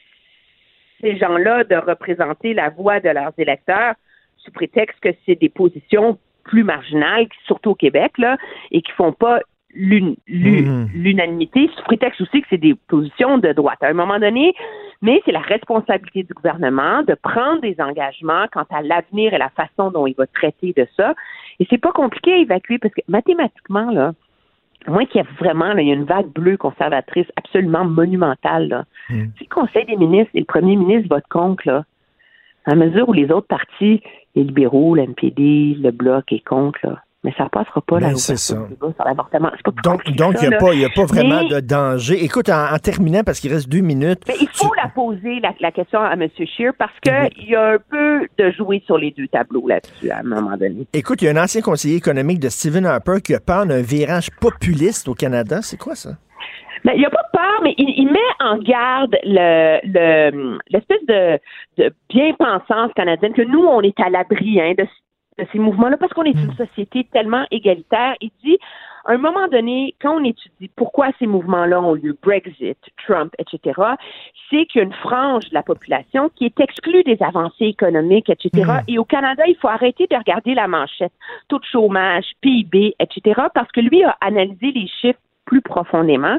ces 1.02 1.17
gens-là 1.17 1.63
de 1.63 1.76
représenter 1.76 2.54
la 2.54 2.69
voix 2.69 2.99
de 2.99 3.10
leurs 3.10 3.34
électeurs 3.38 3.95
sous 4.38 4.52
prétexte 4.52 4.99
que 5.02 5.10
c'est 5.26 5.36
des 5.36 5.49
positions 5.49 6.17
plus 6.43 6.63
marginales, 6.63 7.28
surtout 7.45 7.71
au 7.71 7.76
Québec, 7.76 8.12
là, 8.17 8.38
et 8.71 8.82
qui 8.82 8.91
font 8.91 9.13
pas 9.13 9.39
Mhm. 9.76 10.90
l'unanimité, 10.94 11.70
sous 11.76 11.84
prétexte 11.84 12.22
aussi 12.22 12.42
que 12.42 12.48
c'est 12.50 12.58
des 12.58 12.76
positions 12.88 13.38
de 13.38 13.52
droite. 13.54 13.80
À 13.82 13.88
un 13.88 13.94
moment 13.94 14.20
donné, 14.20 14.54
mais 15.02 15.22
c'est 15.26 15.32
la 15.32 15.42
responsabilité 15.42 16.24
du 16.24 16.34
gouvernement 16.34 17.04
de 17.04 17.16
prendre 17.16 17.62
des 17.62 17.76
engagements 17.80 18.46
quant 18.52 18.66
à 18.70 18.82
l'avenir 18.82 19.34
et 19.34 19.38
la 19.38 19.50
façon 19.50 19.92
dont 19.92 20.08
il 20.08 20.16
va 20.16 20.28
traiter 20.28 20.74
de 20.78 20.88
ça. 20.96 21.14
Et 21.60 21.68
c'est 21.70 21.78
pas 21.78 21.92
compliqué 21.92 22.34
à 22.34 22.38
évacuer 22.38 22.78
parce 22.78 22.94
que 22.94 23.02
mathématiquement, 23.08 23.92
là, 23.92 24.14
à 24.86 24.92
moins 24.92 25.06
qu'il 25.06 25.22
y 25.22 25.24
ait 25.24 25.28
vraiment, 25.40 25.74
là, 25.74 25.82
il 25.82 25.88
y 25.88 25.92
a 25.92 25.96
une 25.96 26.04
vague 26.04 26.28
bleue 26.28 26.58
conservatrice 26.58 27.28
absolument 27.36 27.86
monumentale, 27.86 28.68
là. 28.68 28.86
Mm. 29.10 29.26
Si 29.38 29.44
le 29.50 29.54
Conseil 29.54 29.86
des 29.86 29.96
ministres 29.98 30.32
et 30.34 30.40
le 30.40 30.46
premier 30.46 30.76
ministre 30.76 31.10
votent 31.10 31.28
contre, 31.30 31.68
là, 31.68 31.86
à 32.66 32.76
mesure 32.76 33.10
où 33.10 33.14
les 33.14 33.32
autres 33.32 33.48
partis, 33.48 34.02
les 34.36 34.44
libéraux, 34.44 34.96
l'NPD, 34.96 35.78
le 35.82 35.92
Bloc 35.92 36.32
est 36.32 36.46
contre, 36.46 36.80
là, 36.84 37.02
mais 37.24 37.34
ça 37.38 37.48
passera 37.50 37.82
pas 37.82 38.00
Ben, 38.00 38.10
la 38.12 38.16
c'est 38.16 38.36
ça. 38.38 38.56
sur 38.56 39.06
l'avortement. 39.06 39.52
Donc, 39.84 40.02
il 40.08 40.16
n'y 40.16 40.22
a, 40.22 40.50
là. 40.50 40.58
pas- 40.58 40.68
a 41.04 41.06
vraiment 41.06 41.42
Mais- 41.44 41.50
de 41.56 41.60
danger. 41.62 42.24
Écoute, 42.24 42.50
en, 42.50 42.74
en 42.74 42.78
terminant, 42.80 43.24
parce 43.24 43.40
qu'il 43.40 43.52
reste 43.54 43.70
deux 43.70 43.82
minutes. 43.82 44.22
Mais 44.28 44.36
il 44.42 44.48
faut 44.54 44.70
tu- 44.70 44.82
la 44.84 44.90
poser, 44.90 45.40
la, 45.42 45.54
la 45.60 45.72
question 45.72 46.00
à 46.02 46.14
M. 46.14 46.28
Scheer, 46.38 46.74
parce 46.78 46.94
qu'il 47.02 47.48
y 47.50 47.56
a 47.56 47.72
un 47.74 47.78
peu 47.90 48.28
de 48.38 48.52
jouer 48.52 48.82
sur 48.86 48.98
les 48.98 49.12
deux 49.12 49.28
tableaux 49.28 49.68
là-dessus, 49.68 50.10
à 50.12 50.20
un 50.20 50.24
moment 50.24 50.58
donné. 50.58 50.86
Écoute, 50.94 51.22
il 51.22 51.26
y 51.26 51.28
a 51.30 51.32
un 51.32 51.44
ancien 51.44 51.62
conseiller 51.62 51.96
économique 51.96 52.40
de 52.40 52.50
Stephen 52.50 52.86
Harper 52.86 53.22
qui 53.24 53.34
a 53.34 53.40
peur 53.40 53.66
d'un 53.66 53.82
virage 53.82 54.30
populiste 54.42 55.08
au 55.08 55.14
Canada. 55.14 55.60
C'est 55.62 55.78
quoi 55.78 55.96
ça? 55.96 56.12
Ben, 56.84 56.92
il 56.96 57.00
n'y 57.00 57.06
a 57.06 57.10
pas 57.10 57.24
peur, 57.32 57.62
mais 57.64 57.74
il, 57.78 57.90
il 57.98 58.08
met 58.12 58.20
en 58.42 58.58
garde 58.58 59.16
le 59.24 59.80
le- 59.86 60.60
l'espèce 60.70 61.00
de, 61.08 61.40
de 61.78 61.94
bien-pensance 62.10 62.92
canadienne 62.94 63.32
que 63.34 63.42
nous, 63.42 63.64
on 63.64 63.80
est 63.82 63.98
à 64.02 64.10
l'abri 64.10 64.60
hein, 64.60 64.74
de, 64.78 64.86
de 65.38 65.46
ces 65.52 65.60
mouvements-là 65.60 65.98
parce 65.98 66.13
qu'on 66.13 66.24
est 66.24 66.32
une 66.32 66.54
société 66.56 67.08
tellement 67.12 67.46
égalitaire. 67.52 68.15
Il 68.22 68.32
dit, 68.43 68.58
à 69.06 69.13
un 69.13 69.17
moment 69.17 69.48
donné, 69.48 69.96
quand 70.02 70.15
on 70.15 70.24
étudie 70.24 70.69
pourquoi 70.76 71.10
ces 71.19 71.28
mouvements-là 71.28 71.82
ont 71.82 71.93
lieu, 71.93 72.17
Brexit, 72.22 72.78
Trump, 73.06 73.34
etc., 73.38 73.82
c'est 74.50 74.65
qu'il 74.65 74.80
y 74.80 74.84
a 74.84 74.84
une 74.84 74.93
frange 74.93 75.50
de 75.50 75.54
la 75.54 75.63
population 75.63 76.30
qui 76.36 76.46
est 76.46 76.60
exclue 76.60 77.04
des 77.04 77.17
avancées 77.22 77.65
économiques, 77.65 78.30
etc. 78.30 78.80
Et 78.88 78.98
au 78.98 79.06
Canada, 79.06 79.43
il 79.48 79.56
faut 79.56 79.67
arrêter 79.67 80.08
de 80.10 80.15
regarder 80.15 80.54
la 80.54 80.67
manchette, 80.67 81.13
taux 81.50 81.60
de 81.60 81.65
chômage, 81.65 82.26
PIB, 82.41 82.96
etc., 83.00 83.41
parce 83.54 83.72
que 83.72 83.82
lui 83.82 84.04
a 84.04 84.15
analysé 84.22 84.72
les 84.72 84.88
chiffres 84.88 85.19
plus 85.46 85.62
profondément. 85.62 86.38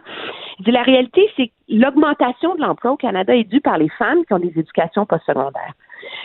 Il 0.59 0.65
dit 0.65 0.71
la 0.71 0.83
réalité, 0.83 1.29
c'est 1.37 1.49
que 1.49 1.53
l'augmentation 1.69 2.55
de 2.55 2.63
l'emploi 2.63 2.93
au 2.93 2.97
Canada 2.97 3.35
est 3.35 3.45
due 3.45 3.61
par 3.61 3.77
les 3.77 3.91
femmes 3.91 4.25
qui 4.27 4.33
ont 4.33 4.39
des 4.39 4.59
éducations 4.59 5.05
postsecondaires. 5.05 5.75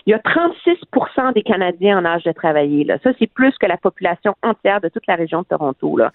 Il 0.06 0.12
y 0.12 0.14
a 0.14 0.20
36% 0.20 1.34
des 1.34 1.44
Canadiens 1.44 2.00
en 2.00 2.06
âge 2.06 2.24
de 2.24 2.32
travailler. 2.32 2.84
Là. 2.84 2.98
Ça, 3.04 3.12
c'est 3.20 3.32
plus 3.32 3.58
que 3.58 3.66
la 3.66 3.78
population 3.78 4.36
entière 4.44 4.82
de 4.82 4.90
toute 4.90 5.06
la 5.08 5.16
région 5.16 5.42
de 5.42 5.48
Toronto. 5.48 5.98
Là. 5.98 6.12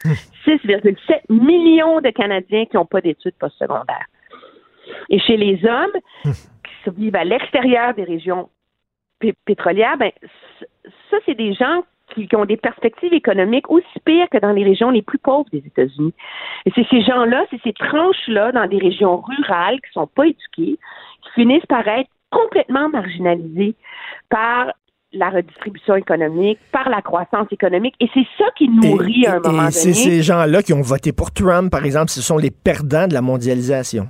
6,7 0.47 0.97
millions 1.29 2.01
de 2.01 2.11
Canadiens 2.11 2.67
qui 2.67 2.77
n'ont 2.77 2.87
pas 2.87 3.01
d'études 3.01 3.35
postsecondaires. 3.39 4.07
Et 5.09 5.19
chez 5.19 5.37
les 5.37 5.65
hommes 5.65 6.33
qui 6.85 6.91
vivent 6.91 7.17
à 7.17 7.25
l'extérieur 7.25 7.95
des 7.95 8.05
régions 8.05 8.49
pé- 9.19 9.35
pétrolières, 9.45 9.97
ben, 9.97 10.13
ça, 11.11 11.17
c'est 11.25 11.35
des 11.35 11.55
gens 11.55 11.85
qui, 12.15 12.29
qui 12.29 12.37
ont 12.37 12.45
des 12.45 12.57
perspectives 12.57 13.15
économiques 13.15 13.71
aussi 13.71 14.01
pires 14.05 14.29
que 14.31 14.39
dans 14.39 14.53
les 14.53 14.65
régions 14.65 14.91
les 14.91 15.03
plus 15.03 15.19
pauvres 15.19 15.49
des 15.53 15.63
États-Unis. 15.67 16.13
Et 16.67 16.73
c'est 16.75 16.87
ces 16.91 17.03
gens-là, 17.03 17.45
c'est 17.51 17.61
ces 17.63 17.73
tranches-là 17.73 18.53
dans 18.53 18.67
des 18.67 18.79
régions 18.79 19.23
rurales 19.23 19.81
qui 19.81 19.93
sont 19.93 20.07
pas 20.07 20.27
éduquées, 20.27 20.79
qui 21.23 21.31
finissent 21.35 21.67
par 21.67 21.87
être 21.89 22.11
complètement 22.35 22.89
marginalisées 22.89 23.75
par 24.29 24.73
la 25.13 25.31
redistribution 25.31 25.95
économique, 25.95 26.59
par 26.73 26.89
la 26.91 27.01
croissance 27.01 27.47
économique. 27.53 27.95
Et 28.01 28.09
c'est 28.13 28.27
ça 28.37 28.47
qui 28.59 28.69
nourrit 28.69 29.23
Et- 29.23 29.29
à 29.29 29.35
un 29.35 29.43
et- 29.43 29.47
moment 29.49 29.69
et 29.69 29.71
c'est 29.71 29.91
donné. 29.93 29.95
ces 30.17 30.23
gens-là 30.23 30.63
qui 30.63 30.73
ont 30.73 30.83
voté 30.83 31.13
pour 31.13 31.31
Trump, 31.33 31.71
par 31.71 31.85
exemple, 31.85 32.09
ce 32.11 32.21
sont 32.21 32.37
les 32.37 32.51
perdants 32.51 33.07
de 33.07 33.15
la 33.15 33.23
mondialisation. 33.23 34.09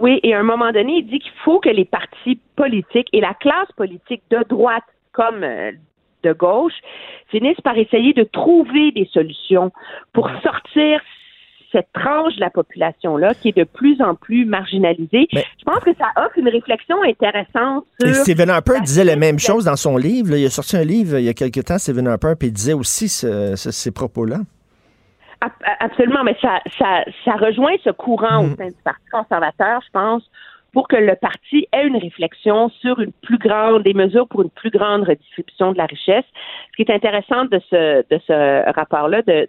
Oui, 0.00 0.20
et 0.22 0.34
à 0.34 0.38
un 0.40 0.42
moment 0.44 0.70
donné, 0.70 0.98
il 0.98 1.06
dit 1.06 1.18
qu'il 1.18 1.32
faut 1.44 1.60
que 1.60 1.70
les 1.70 1.86
partis 1.86 2.38
politiques 2.56 3.08
et 3.14 3.20
la 3.22 3.34
classe 3.34 3.72
politique 3.76 4.22
de 4.30 4.38
droite 4.48 4.84
comme 5.12 5.42
euh, 5.42 5.72
de 6.24 6.32
gauche 6.34 6.74
finissent 7.30 7.60
par 7.64 7.76
essayer 7.78 8.12
de 8.12 8.24
trouver 8.24 8.92
des 8.92 9.08
solutions 9.12 9.72
pour 10.12 10.28
sortir 10.42 11.00
cette 11.72 11.88
tranche 11.92 12.34
de 12.36 12.40
la 12.40 12.50
population-là 12.50 13.34
qui 13.34 13.50
est 13.50 13.56
de 13.56 13.64
plus 13.64 14.00
en 14.00 14.14
plus 14.14 14.44
marginalisée. 14.46 15.28
Mais- 15.32 15.44
Je 15.58 15.64
pense 15.64 15.80
que 15.80 15.90
ça 15.98 16.06
offre 16.16 16.38
une 16.38 16.48
réflexion 16.48 16.96
intéressante 17.02 17.84
sur... 18.00 18.08
Et 18.08 18.14
Stephen 18.14 18.48
Harper 18.50 18.80
disait 18.82 19.04
la 19.04 19.16
même 19.16 19.38
chose 19.38 19.64
dans 19.66 19.76
son 19.76 19.96
livre. 19.96 20.30
là. 20.30 20.38
Il 20.38 20.46
a 20.46 20.50
sorti 20.50 20.76
un 20.76 20.84
livre 20.84 21.18
il 21.18 21.24
y 21.24 21.28
a 21.28 21.34
quelque 21.34 21.60
temps, 21.60 21.78
Stephen 21.78 22.06
Harper, 22.08 22.32
puis 22.38 22.48
il 22.48 22.52
disait 22.52 22.72
aussi 22.74 23.08
ce- 23.08 23.54
ce- 23.56 23.70
ces 23.70 23.90
propos-là. 23.92 24.38
Ab- 25.40 25.50
Absolument, 25.80 26.24
mais 26.24 26.36
ça, 26.40 26.60
ça, 26.78 27.04
ça 27.24 27.32
rejoint 27.34 27.74
ce 27.84 27.90
courant 27.90 28.42
Mm. 28.42 28.52
au 28.52 28.56
sein 28.56 28.66
du 28.68 28.82
Parti 28.82 29.04
conservateur, 29.12 29.80
je 29.86 29.90
pense, 29.92 30.22
pour 30.72 30.88
que 30.88 30.96
le 30.96 31.14
parti 31.16 31.66
ait 31.72 31.86
une 31.86 31.96
réflexion 31.96 32.68
sur 32.80 33.00
une 33.00 33.12
plus 33.22 33.38
grande, 33.38 33.82
des 33.84 33.94
mesures 33.94 34.26
pour 34.28 34.42
une 34.42 34.50
plus 34.50 34.70
grande 34.70 35.02
redistribution 35.04 35.72
de 35.72 35.78
la 35.78 35.86
richesse. 35.86 36.24
Ce 36.72 36.76
qui 36.76 36.82
est 36.82 36.94
intéressant 36.94 37.44
de 37.46 37.60
ce, 37.70 38.00
de 38.10 38.20
ce 38.26 38.72
rapport-là 38.72 39.22
de, 39.22 39.48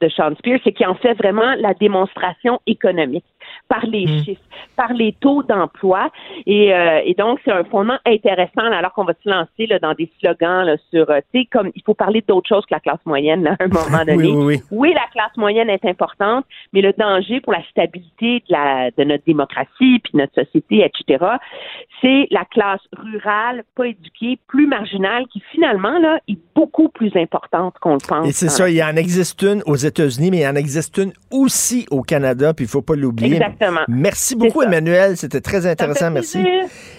de 0.00 0.08
Sean 0.08 0.34
c'est 0.64 0.72
qu'il 0.72 0.86
en 0.86 0.94
fait 0.94 1.14
vraiment 1.14 1.54
la 1.58 1.74
démonstration 1.74 2.60
économique 2.66 3.24
par 3.70 3.86
les 3.86 4.04
Mm. 4.04 4.24
chiffres, 4.24 4.42
par 4.76 4.92
les 4.92 5.12
taux 5.20 5.44
d'emploi. 5.44 6.10
Et, 6.44 6.74
euh, 6.74 7.00
et 7.04 7.14
donc, 7.14 7.38
c'est 7.44 7.52
un 7.52 7.62
fondement 7.64 7.98
intéressant 8.04 8.64
là, 8.68 8.78
alors 8.78 8.92
qu'on 8.92 9.04
va 9.04 9.12
se 9.22 9.28
lancer 9.30 9.66
là, 9.68 9.78
dans 9.78 9.94
des 9.94 10.10
slogans 10.18 10.66
là, 10.66 10.76
sur, 10.90 11.08
euh, 11.08 11.20
tu 11.32 11.40
sais, 11.42 11.48
comme 11.50 11.70
il 11.76 11.82
faut 11.86 11.94
parler 11.94 12.22
d'autre 12.26 12.48
chose 12.48 12.66
que 12.66 12.74
la 12.74 12.80
classe 12.80 12.98
moyenne 13.06 13.44
là, 13.44 13.56
à 13.60 13.64
un 13.64 13.68
moment 13.68 14.04
donné. 14.04 14.16
Oui, 14.16 14.32
oui, 14.32 14.44
oui. 14.44 14.62
Oui, 14.72 14.92
la 14.92 15.06
classe 15.12 15.36
moyenne 15.36 15.70
est 15.70 15.84
importante, 15.84 16.44
mais 16.72 16.80
le 16.82 16.92
danger 16.98 17.40
pour 17.40 17.52
la 17.52 17.62
stabilité 17.70 18.40
de, 18.40 18.52
la, 18.52 18.90
de 18.90 19.04
notre 19.04 19.24
démocratie, 19.24 20.00
puis 20.02 20.12
notre 20.14 20.34
société, 20.34 20.84
etc., 20.84 21.24
c'est 22.02 22.26
la 22.30 22.44
classe 22.46 22.80
rurale, 22.96 23.62
pas 23.76 23.86
éduquée, 23.86 24.38
plus 24.48 24.66
marginale, 24.66 25.26
qui 25.32 25.40
finalement 25.52 25.98
là, 25.98 26.18
est 26.28 26.38
beaucoup 26.56 26.88
plus 26.88 27.14
importante 27.14 27.74
qu'on 27.80 27.94
le 27.94 28.08
pense. 28.08 28.26
Et 28.26 28.32
c'est 28.32 28.46
dans 28.46 28.52
ça, 28.52 28.70
il 28.70 28.76
y 28.76 28.82
en 28.82 28.96
existe 28.96 29.42
une 29.42 29.62
aux 29.66 29.76
États-Unis, 29.76 30.30
mais 30.30 30.38
il 30.38 30.42
y 30.42 30.48
en 30.48 30.56
existe 30.56 30.96
une 30.98 31.12
aussi 31.30 31.86
au 31.90 32.02
Canada, 32.02 32.54
puis 32.54 32.64
il 32.64 32.68
faut 32.68 32.82
pas 32.82 32.96
l'oublier. 32.96 33.38
Exactement. 33.60 33.84
Merci 33.88 34.36
beaucoup. 34.36 34.62
Emmanuel. 34.62 35.16
C'était 35.16 35.40
très 35.40 35.66
intéressant. 35.66 36.10
Merci. 36.10 36.38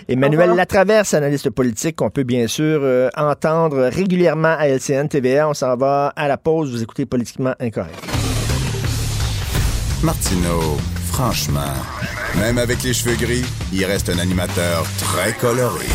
Emmanuel. 0.08 0.52
Latraverse, 0.56 1.14
analyste 1.14 1.50
politique 1.50 1.96
qu'on 1.96 2.10
peut 2.10 2.24
bien 2.24 2.48
sûr 2.48 2.82
euh, 2.84 3.10
entendre 3.16 3.88
régulièrement 3.88 4.56
à 4.58 4.68
LCN 4.68 5.08
TVA. 5.08 5.50
On 5.50 5.54
s'en 5.54 5.76
va 5.76 6.14
à 6.16 6.28
la 6.28 6.38
pause. 6.38 6.72
Vous 6.72 6.84
écoutez 6.84 7.06
Politiquement 7.06 7.54
Incorrect. 7.60 7.96
Martineau, 10.04 10.78
franchement, 11.12 11.74
même 12.40 12.58
avec 12.58 12.82
les 12.84 12.94
cheveux 12.94 13.16
gris, 13.16 13.46
il 13.72 13.86
reste 13.86 14.10
un 14.10 14.18
animateur 14.18 14.84
très 14.98 15.34
coloré. 15.34 15.86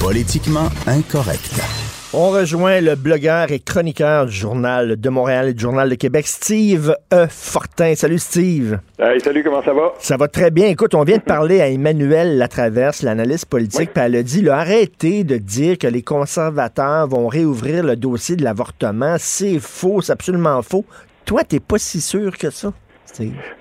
Politiquement 0.00 0.68
incorrect. 0.86 1.60
On 2.14 2.28
rejoint 2.28 2.82
le 2.82 2.94
blogueur 2.94 3.50
et 3.52 3.58
chroniqueur 3.58 4.26
du 4.26 4.32
Journal 4.32 5.00
de 5.00 5.08
Montréal 5.08 5.48
et 5.48 5.54
du 5.54 5.62
Journal 5.62 5.88
de 5.88 5.94
Québec, 5.94 6.26
Steve 6.26 6.94
E. 7.10 7.26
Fortin. 7.26 7.94
Salut, 7.94 8.18
Steve. 8.18 8.80
Hey, 8.98 9.18
salut, 9.18 9.42
comment 9.42 9.62
ça 9.62 9.72
va? 9.72 9.94
Ça 9.98 10.18
va 10.18 10.28
très 10.28 10.50
bien. 10.50 10.66
Écoute, 10.66 10.94
on 10.94 11.04
vient 11.04 11.16
de 11.16 11.22
parler 11.22 11.62
à 11.62 11.70
Emmanuel 11.70 12.36
Latraverse, 12.36 13.00
l'analyste 13.00 13.46
politique, 13.46 13.94
puis 13.94 14.02
elle 14.04 14.16
a 14.16 14.22
dit, 14.22 14.42
là, 14.42 14.58
arrêtez 14.58 15.24
de 15.24 15.38
dire 15.38 15.78
que 15.78 15.86
les 15.86 16.02
conservateurs 16.02 17.08
vont 17.08 17.28
réouvrir 17.28 17.82
le 17.82 17.96
dossier 17.96 18.36
de 18.36 18.44
l'avortement. 18.44 19.16
C'est 19.18 19.58
faux, 19.58 20.02
c'est 20.02 20.12
absolument 20.12 20.60
faux. 20.60 20.84
Toi, 21.24 21.44
t'es 21.44 21.60
pas 21.60 21.78
si 21.78 22.02
sûr 22.02 22.36
que 22.36 22.50
ça, 22.50 22.74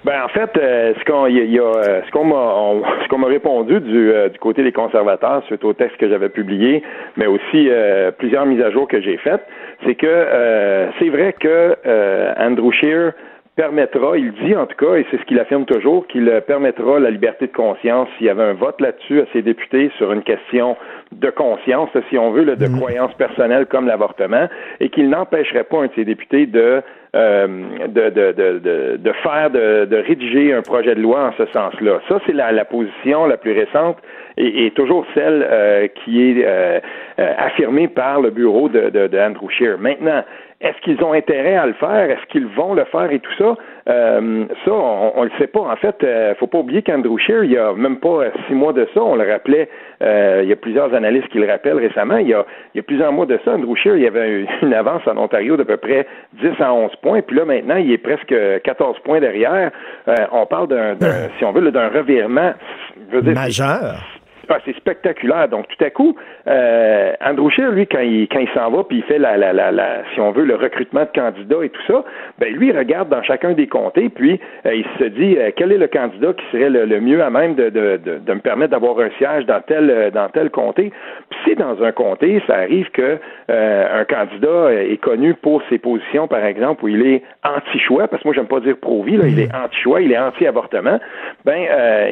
Ben 0.06 0.24
en 0.24 0.28
fait, 0.30 0.52
ce 0.56 2.12
qu'on 2.12 3.18
m'a 3.18 3.28
répondu 3.28 3.80
du, 3.80 4.12
euh, 4.12 4.30
du 4.30 4.40
côté 4.40 4.64
des 4.64 4.72
conservateurs 4.72 5.44
suite 5.46 5.64
au 5.64 5.74
texte 5.74 5.98
que 5.98 6.10
j'avais 6.10 6.30
publié, 6.30 6.84
mais 7.18 7.28
aussi 7.28 7.70
euh, 7.70 8.12
plusieurs 8.12 8.46
mises 8.46 8.62
à 8.62 8.72
jour 8.72 8.88
que 8.88 9.02
j'ai 9.02 9.18
faites, 9.18 9.46
c'est 9.86 9.96
que 9.96 10.08
euh, 10.08 10.90
c'est 11.00 11.10
vrai 11.10 11.34
que 11.34 11.76
Andrew 12.40 12.72
Scheer 12.72 13.14
permettra, 13.56 14.18
il 14.18 14.32
dit 14.34 14.56
en 14.56 14.66
tout 14.66 14.78
cas, 14.78 14.96
et 14.96 15.06
c'est 15.12 15.18
ce 15.18 15.26
qu'il 15.26 15.40
affirme 15.40 15.66
toujours, 15.66 16.08
qu'il 16.08 16.42
permettra 16.48 17.00
la 17.00 17.10
liberté 17.10 17.48
de 17.48 17.52
conscience. 17.52 18.08
S'il 18.18 18.28
y 18.28 18.30
avait 18.30 18.44
un 18.44 18.54
vote 18.54 18.80
là-dessus 18.80 19.22
à 19.22 19.26
ses 19.34 19.42
députés 19.42 19.92
sur 19.98 20.12
une 20.14 20.24
question 20.24 20.78
de 21.12 21.30
conscience, 21.30 21.90
si 22.10 22.18
on 22.18 22.32
veut, 22.32 22.44
là, 22.44 22.56
de 22.56 22.68
croyance 22.68 23.14
personnelle 23.16 23.66
comme 23.66 23.88
l'avortement, 23.88 24.48
et 24.80 24.90
qu'il 24.90 25.10
n'empêcherait 25.10 25.66
pas 25.66 25.80
un 25.80 25.88
de 25.88 25.92
ses 25.96 26.06
députés 26.06 26.46
de 26.46 26.82
euh, 27.14 27.48
de, 27.88 28.10
de, 28.10 28.32
de, 28.32 28.60
de, 28.60 28.98
de 28.98 29.12
faire, 29.22 29.50
de, 29.50 29.84
de 29.84 29.98
rédiger 29.98 30.54
un 30.54 30.62
projet 30.62 30.96
de 30.96 31.02
loi 31.02 31.28
en 31.28 31.34
ce 31.34 31.46
sens-là. 31.52 32.00
Ça, 32.08 32.20
c'est 32.26 32.32
la, 32.34 32.54
la 32.54 32.64
position 32.64 33.26
la 33.26 33.36
plus 33.36 33.52
récente 33.52 33.98
et, 34.38 34.66
et 34.66 34.72
toujours 34.72 35.06
celle 35.14 35.46
euh, 35.46 35.88
qui 35.90 36.30
est 36.30 36.46
euh, 36.46 36.80
euh, 37.20 37.34
affirmée 37.38 37.90
par 37.90 38.22
le 38.22 38.30
bureau 38.30 38.70
de, 38.70 38.90
de, 38.90 39.08
de 39.08 39.20
Andrew 39.20 39.50
Scheer. 39.50 39.78
Maintenant, 39.78 40.24
est-ce 40.62 40.80
qu'ils 40.82 41.04
ont 41.04 41.14
intérêt 41.14 41.56
à 41.56 41.66
le 41.66 41.74
faire? 41.74 42.10
Est-ce 42.10 42.26
qu'ils 42.28 42.48
vont 42.48 42.74
le 42.74 42.86
faire 42.86 43.12
et 43.12 43.20
tout 43.20 43.34
ça? 43.38 43.56
Euh, 43.90 44.46
ça, 44.64 44.72
on, 44.72 45.14
on 45.16 45.24
le 45.24 45.32
sait 45.40 45.48
pas. 45.48 45.62
En 45.62 45.76
fait, 45.76 45.96
euh, 46.04 46.36
faut 46.36 46.48
pas 46.48 46.60
oublier 46.60 46.82
qu'Andrew 46.84 47.18
Scheer, 47.18 47.44
il 47.44 47.52
y 47.52 47.58
a 47.58 47.74
même 47.74 47.98
pas 48.00 48.26
six 48.48 48.54
mois 48.54 48.72
de 48.74 48.88
ça, 48.94 49.02
on 49.02 49.16
le 49.16 49.30
rappelait, 49.30 49.70
euh, 50.04 50.42
il 50.44 50.50
y 50.50 50.54
a 50.54 50.56
plusieurs 50.56 50.94
analystes 50.94 51.28
qui 51.30 51.40
le 51.40 51.48
rappellent 51.48 51.80
récemment, 51.80 52.18
il 52.18 52.28
y 52.28 52.34
a, 52.34 52.46
il 52.74 52.78
y 52.78 52.80
a 52.80 52.84
plusieurs 52.84 53.12
mois 53.12 53.26
de 53.26 53.40
ça, 53.44 53.54
Andrew 53.54 53.76
Scheer, 53.76 53.96
il 53.98 54.04
y 54.04 54.08
avait 54.08 54.46
une 54.62 54.74
avance 54.74 55.02
en 55.08 55.18
Ontario 55.18 55.58
d'à 55.58 55.66
peu 55.66 55.78
près 55.78 56.06
10 56.34 56.50
à 56.62 56.72
11 56.74 56.92
points, 57.02 57.22
puis 57.22 57.36
là, 57.38 57.46
maintenant, 57.46 57.78
il 57.78 57.92
est 57.92 57.98
presque 57.98 58.34
14 58.64 59.00
points 59.00 59.20
derrière. 59.20 59.72
Euh, 60.08 60.16
on 60.32 60.46
parle 60.46 60.68
d'un, 60.68 60.94
d'un- 60.96 61.30
si 61.40 61.44
on 61.46 61.52
veut, 61.52 61.72
d'un 61.72 61.90
revirement. 61.90 62.54
je 63.12 63.16
veux 63.18 63.22
dire, 63.24 63.34
Majeur. 63.34 64.21
C'est 64.66 64.76
spectaculaire. 64.76 65.48
Donc, 65.48 65.68
tout 65.68 65.84
à 65.84 65.90
coup, 65.90 66.16
euh, 66.48 67.14
Andrew 67.24 67.50
Scheer, 67.50 67.72
lui, 67.72 67.88
quand 67.88 68.00
il, 68.00 68.28
quand 68.28 68.40
il 68.40 68.50
s'en 68.50 68.70
va, 68.70 68.84
puis 68.84 68.98
il 68.98 69.04
fait, 69.04 69.20
la, 69.20 69.38
la, 69.38 69.54
la, 69.54 69.72
la, 69.72 70.04
si 70.14 70.20
on 70.20 70.32
veut, 70.32 70.46
le 70.46 70.56
recrutement 70.56 71.02
de 71.02 71.10
candidats 71.14 71.64
et 71.64 71.70
tout 71.70 71.82
ça, 71.88 72.04
ben 72.40 72.54
lui, 72.54 72.70
il 72.70 72.78
regarde 72.78 73.10
dans 73.10 73.24
chacun 73.24 73.54
des 73.54 73.68
comtés, 73.68 74.10
puis 74.10 74.40
euh, 74.66 74.76
il 74.76 74.86
se 75.00 75.06
dit, 75.06 75.38
euh, 75.38 75.52
quel 75.56 75.72
est 75.72 75.78
le 75.78 75.88
candidat 75.88 76.34
qui 76.34 76.46
serait 76.52 76.70
le, 76.70 77.02
mieux 77.02 77.22
à 77.24 77.30
même 77.30 77.56
de, 77.56 77.70
de, 77.70 77.98
de, 77.98 78.18
de 78.20 78.34
me 78.34 78.40
permettre 78.40 78.72
d'avoir 78.72 79.00
un 79.00 79.10
siège 79.18 79.46
dans 79.46 79.62
tel, 79.62 79.90
euh, 79.90 80.12
dans 80.12 80.30
tel 80.30 80.50
comté. 80.50 80.92
Puis 81.30 81.40
si 81.46 81.56
dans 81.56 81.82
un 81.84 81.92
comté, 81.92 82.42
ça 82.48 82.56
arrive 82.56 82.90
que 82.92 83.20
un 83.50 84.06
candidat 84.06 84.72
est 84.74 85.02
connu 85.02 85.34
pour 85.34 85.62
ses 85.70 85.78
positions, 85.78 86.28
par 86.28 86.46
exemple, 86.46 86.86
où 86.86 86.88
il 86.88 87.06
est 87.06 87.22
anti-choix, 87.44 88.08
parce 88.08 88.24
que 88.24 88.28
moi, 88.28 88.36
j'aime 88.36 88.48
pas 88.48 88.62
dire 88.62 88.78
pro-vie, 88.78 89.18
là, 89.18 89.28
il 89.28 89.40
est 89.40 89.54
anti-choix, 89.54 90.00
il 90.00 90.12
est 90.12 90.18
anti-avortement, 90.18 91.00
ben, 91.44 91.60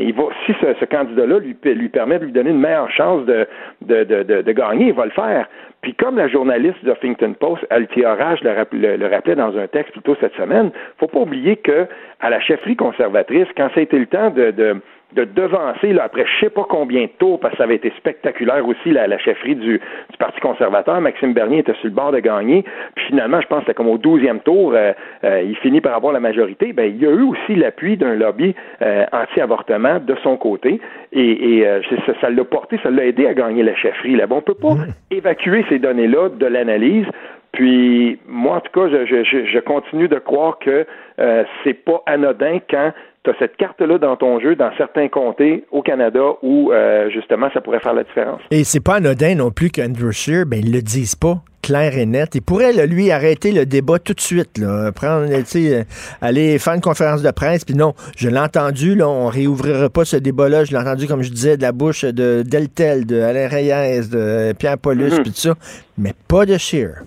il 0.02 0.13
va, 0.13 0.23
si 0.45 0.54
ce, 0.60 0.73
ce 0.80 0.86
candidat-là 0.86 1.39
lui, 1.39 1.56
lui 1.63 1.89
permet 1.89 2.19
de 2.19 2.25
lui 2.30 2.34
donner 2.34 2.52
une 2.52 2.60
meilleure 2.60 2.92
chance 2.92 3.26
de, 3.26 3.48
de, 3.82 4.04
de, 4.04 4.42
de, 4.42 4.52
gagner, 4.52 4.88
il 4.88 4.94
va 4.94 5.06
le 5.06 5.12
faire. 5.12 5.48
Puis 5.82 5.94
comme 5.94 6.18
la 6.18 6.28
journaliste 6.28 6.84
de 6.84 6.92
Huffington 6.92 7.34
Post, 7.39 7.65
Althea 7.70 8.15
Raj, 8.15 8.42
le, 8.44 8.98
le, 8.98 9.08
rappelait 9.08 9.36
dans 9.36 9.58
un 9.58 9.68
texte 9.68 9.94
plutôt 9.94 10.15
cette 10.20 10.36
semaine, 10.36 10.72
faut 10.98 11.08
pas 11.08 11.20
oublier 11.20 11.56
que 11.58 11.88
à 12.20 12.30
la 12.30 12.39
chefferie 12.39 12.76
conservatrice, 12.76 13.48
quand 13.56 13.70
ça 13.74 13.80
a 13.80 13.84
été 13.84 13.98
le 13.98 14.08
temps 14.08 14.30
de, 14.30 14.52
de 14.52 14.82
de 15.13 15.24
devancer, 15.24 15.91
là, 15.93 16.04
après 16.04 16.26
je 16.26 16.45
sais 16.45 16.50
pas 16.50 16.65
combien 16.69 17.04
de 17.04 17.12
tours, 17.17 17.39
parce 17.39 17.54
que 17.54 17.58
ça 17.58 17.63
avait 17.63 17.76
été 17.76 17.91
spectaculaire 17.98 18.67
aussi, 18.67 18.91
la, 18.91 19.08
la 19.08 19.17
chefferie 19.17 19.56
du, 19.56 19.80
du, 19.80 20.17
Parti 20.19 20.39
conservateur. 20.41 21.00
Maxime 21.02 21.34
Bernier 21.34 21.60
était 21.60 21.74
sur 21.76 21.86
le 21.86 21.93
bord 21.93 22.12
de 22.12 22.19
gagner. 22.19 22.63
Puis 22.95 23.06
finalement, 23.06 23.39
je 23.41 23.48
pense 23.48 23.63
que 23.63 23.72
comme 23.72 23.88
au 23.88 23.98
douzième 23.98 24.41
tour, 24.41 24.74
euh, 24.74 24.91
euh, 25.24 25.41
il 25.43 25.56
finit 25.58 25.80
par 25.80 25.95
avoir 25.95 26.12
la 26.12 26.19
majorité. 26.19 26.74
Ben, 26.74 26.93
il 26.93 27.02
y 27.02 27.08
a 27.08 27.12
eu 27.12 27.22
aussi 27.22 27.56
l'appui 27.56 27.95
d'un 27.95 28.15
lobby 28.15 28.54
euh, 28.82 29.06
anti-avortement 29.13 30.00
de 30.00 30.15
son 30.22 30.36
côté. 30.36 30.82
Et, 31.13 31.60
et 31.60 31.65
ça, 32.06 32.13
ça 32.22 32.30
l'a 32.30 32.43
porté, 32.43 32.80
ça 32.84 32.89
l'a 32.89 33.06
aidé 33.06 33.26
à 33.26 33.34
gagner 33.34 33.63
la 33.63 33.76
chefferie. 33.76 34.15
Là. 34.15 34.28
Bon, 34.28 34.38
on 34.38 34.41
peut 34.41 34.54
pas 34.54 34.76
évacuer 35.10 35.65
ces 35.69 35.80
données-là 35.80 36.30
de 36.30 36.45
l'analyse. 36.45 37.08
Puis 37.52 38.19
moi, 38.28 38.58
en 38.58 38.60
tout 38.60 38.72
cas, 38.72 38.89
je, 38.89 39.24
je, 39.24 39.45
je 39.45 39.60
continue 39.60 40.08
de 40.08 40.19
croire 40.19 40.60
que 40.60 40.86
euh, 41.19 41.43
c'est 41.63 41.74
pas 41.74 42.02
anodin 42.06 42.60
quand 42.69 42.91
tu 43.24 43.30
as 43.30 43.34
cette 43.40 43.58
carte-là 43.58 43.98
dans 43.98 44.16
ton 44.16 44.40
jeu 44.40 44.56
dans 44.56 44.72
certains 44.78 45.10
comtés 45.10 45.66
au 45.72 45.82
Canada 45.82 46.22
où 46.42 46.72
euh, 46.72 47.10
justement 47.10 47.50
ça 47.54 47.62
pourrait 47.62 47.80
faire 47.80 47.94
la 47.94 48.04
différence. 48.04 48.42
Et 48.52 48.64
c'est 48.64 48.84
pas 48.84 48.96
anodin 48.96 49.36
non 49.36 49.52
plus 49.52 49.70
qu'Andrew 49.70 50.12
Scheer, 50.12 50.46
ben 50.46 50.60
ils 50.60 50.72
le 50.74 50.82
disent 50.82 51.16
pas 51.16 51.42
clair 51.62 51.98
et 51.98 52.06
net. 52.06 52.30
Il 52.34 52.42
pourrait, 52.42 52.74
lui, 52.88 53.12
arrêter 53.12 53.52
le 53.52 53.66
débat 53.66 54.00
tout 54.00 54.14
de 54.14 54.20
suite, 54.22 54.58
là, 54.58 54.92
prendre, 54.92 55.28
euh, 55.30 55.84
aller 56.22 56.58
faire 56.58 56.74
une 56.74 56.82
conférence 56.82 57.22
de 57.22 57.32
presse, 57.32 57.64
puis 57.64 57.76
non, 57.76 57.94
je 58.18 58.28
l'ai 58.30 58.40
entendu, 58.40 58.96
là, 58.96 59.08
on 59.08 59.28
réouvrira 59.28 59.90
pas 59.90 60.06
ce 60.06 60.18
débat-là, 60.18 60.64
je 60.64 60.72
l'ai 60.72 60.80
entendu, 60.80 61.06
comme 61.06 61.22
je 61.22 61.30
disais, 61.30 61.58
de 61.58 61.62
la 61.62 61.72
bouche 61.72 62.06
de 62.06 62.44
Deltel, 62.44 63.06
de 63.06 63.22
Alain 63.22 63.48
Reyes, 63.48 64.10
de 64.10 64.54
Pierre 64.58 64.78
Paulus, 64.78 65.12
mhm. 65.12 65.22
puis 65.22 65.32
tout 65.32 65.38
ça, 65.38 65.54
mais 65.98 66.14
pas 66.28 66.46
de 66.46 66.58
Scheer. 66.58 67.04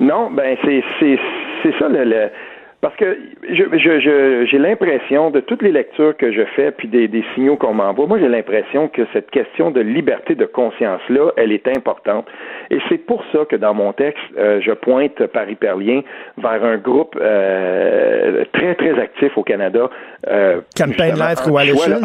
Non, 0.00 0.30
ben 0.30 0.56
c'est 0.64 0.82
c'est 1.62 1.78
ça 1.78 1.88
le 1.88 2.30
parce 2.82 2.96
que 2.96 3.16
j'ai 3.48 3.64
je, 3.78 4.44
je, 4.50 4.56
l'impression, 4.56 5.30
de 5.30 5.38
toutes 5.38 5.62
les 5.62 5.70
lectures 5.70 6.16
que 6.16 6.32
je 6.32 6.42
fais, 6.56 6.72
puis 6.72 6.88
des, 6.88 7.06
des 7.06 7.24
signaux 7.34 7.56
qu'on 7.56 7.72
m'envoie, 7.72 8.08
moi 8.08 8.18
j'ai 8.18 8.28
l'impression 8.28 8.88
que 8.88 9.02
cette 9.12 9.30
question 9.30 9.70
de 9.70 9.80
liberté 9.80 10.34
de 10.34 10.46
conscience-là, 10.46 11.30
elle 11.36 11.52
est 11.52 11.68
importante. 11.68 12.26
Et 12.70 12.78
c'est 12.88 12.98
pour 12.98 13.22
ça 13.32 13.44
que 13.48 13.54
dans 13.54 13.72
mon 13.72 13.92
texte, 13.92 14.20
euh, 14.36 14.60
je 14.60 14.72
pointe 14.72 15.26
par 15.28 15.48
hyperlien 15.48 16.02
vers 16.36 16.64
un 16.64 16.76
groupe 16.76 17.16
euh, 17.20 18.44
très, 18.52 18.74
très 18.74 18.98
actif 18.98 19.38
au 19.38 19.44
Canada. 19.44 19.88
Euh, 20.26 20.60
Campaign 20.76 21.14
Life 21.14 21.40
Coalition. 21.44 22.00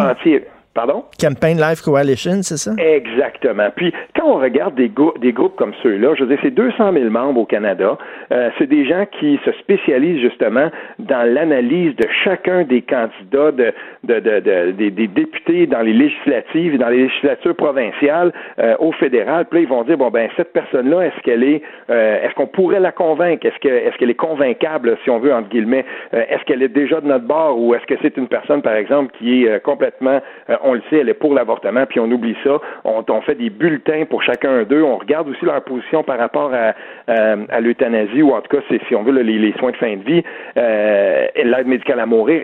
Pardon? 0.78 1.06
Campaign 1.20 1.58
Life 1.58 1.82
Coalition, 1.82 2.44
c'est 2.44 2.58
ça? 2.58 2.72
Exactement. 2.78 3.70
Puis, 3.76 3.92
quand 4.16 4.28
on 4.28 4.38
regarde 4.38 4.76
des, 4.76 4.92
des 5.20 5.34
groupes 5.34 5.56
comme 5.56 5.74
ceux-là, 5.82 6.14
je 6.14 6.24
veux 6.24 6.30
dire, 6.30 6.38
c'est 6.44 6.54
200 6.54 6.94
000 6.94 7.10
membres 7.10 7.42
au 7.42 7.46
Canada. 7.46 7.98
Euh, 8.32 8.52
c'est 8.60 8.68
des 8.68 8.86
gens 8.86 9.08
qui 9.20 9.40
se 9.44 9.52
spécialisent 9.54 10.22
justement 10.22 10.70
dans 11.00 11.28
l'analyse 11.28 11.96
de 11.96 12.06
chacun 12.24 12.64
des 12.64 12.84
candidats, 12.84 13.52
de, 13.54 13.74
de, 14.04 14.20
de, 14.20 14.72
des, 14.74 15.08
députés 15.08 15.66
dans 15.66 15.82
les 15.82 15.94
législatives, 15.94 16.78
dans 16.78 16.90
les 16.90 17.06
législatures 17.06 17.56
provinciales, 17.56 18.32
euh, 18.60 18.76
au 18.78 18.92
fédéral. 18.92 19.48
Puis 19.50 19.62
là, 19.62 19.64
ils 19.64 19.70
vont 19.70 19.84
dire, 19.84 19.98
bon, 19.98 20.12
ben, 20.12 20.30
cette 20.38 20.54
personne-là, 20.54 21.08
est-ce 21.08 21.20
qu'elle 21.24 21.44
est, 21.44 21.64
euh, 21.90 22.24
est-ce 22.24 22.36
qu'on 22.36 22.46
pourrait 22.46 22.82
la 22.82 22.92
convaincre? 22.92 23.48
Est-ce 23.48 23.58
que, 23.58 23.68
est-ce 23.68 23.98
qu'elle 23.98 24.12
est 24.12 24.14
convaincable, 24.14 24.96
si 25.04 25.10
on 25.10 25.18
veut, 25.18 25.34
entre 25.34 25.50
guillemets? 25.50 25.86
est-ce 26.12 26.44
qu'elle 26.46 26.62
est 26.62 26.68
déjà 26.68 27.02
de 27.02 27.08
notre 27.08 27.26
bord 27.26 27.60
ou 27.60 27.74
est-ce 27.74 27.86
que 27.88 27.96
c'est 28.04 28.16
une 28.18 28.28
personne, 28.28 28.62
par 28.62 28.76
exemple, 28.76 29.12
qui 29.18 29.46
est 29.46 29.60
complètement 29.64 30.22
on 30.68 30.74
le 30.74 30.82
sait, 30.90 30.98
elle 30.98 31.10
est 31.10 31.14
pour 31.14 31.34
l'avortement, 31.34 31.86
puis 31.86 32.00
on 32.00 32.12
oublie 32.12 32.36
ça. 32.44 32.60
On, 32.84 33.22
fait 33.22 33.36
des 33.36 33.50
bulletins 33.50 34.06
pour 34.10 34.22
chacun 34.24 34.64
d'eux. 34.64 34.84
On 34.84 34.98
regarde 34.98 35.28
aussi 35.28 35.44
leur 35.44 35.62
position 35.64 36.04
par 36.04 36.18
rapport 36.18 36.54
à, 36.54 36.74
euh, 37.10 37.46
à 37.50 37.60
l'euthanasie, 37.60 38.22
ou 38.22 38.32
en 38.32 38.42
tout 38.42 38.56
cas, 38.56 38.64
c'est, 38.70 38.80
si 38.88 38.96
on 38.96 39.04
veut, 39.04 39.12
les, 39.22 39.54
soins 39.54 39.72
de 39.72 39.78
fin 39.78 39.96
de 39.96 40.04
vie, 40.04 40.24
euh, 40.58 41.26
l'aide 41.36 41.68
médicale 41.68 42.00
à 42.00 42.06
mourir. 42.06 42.44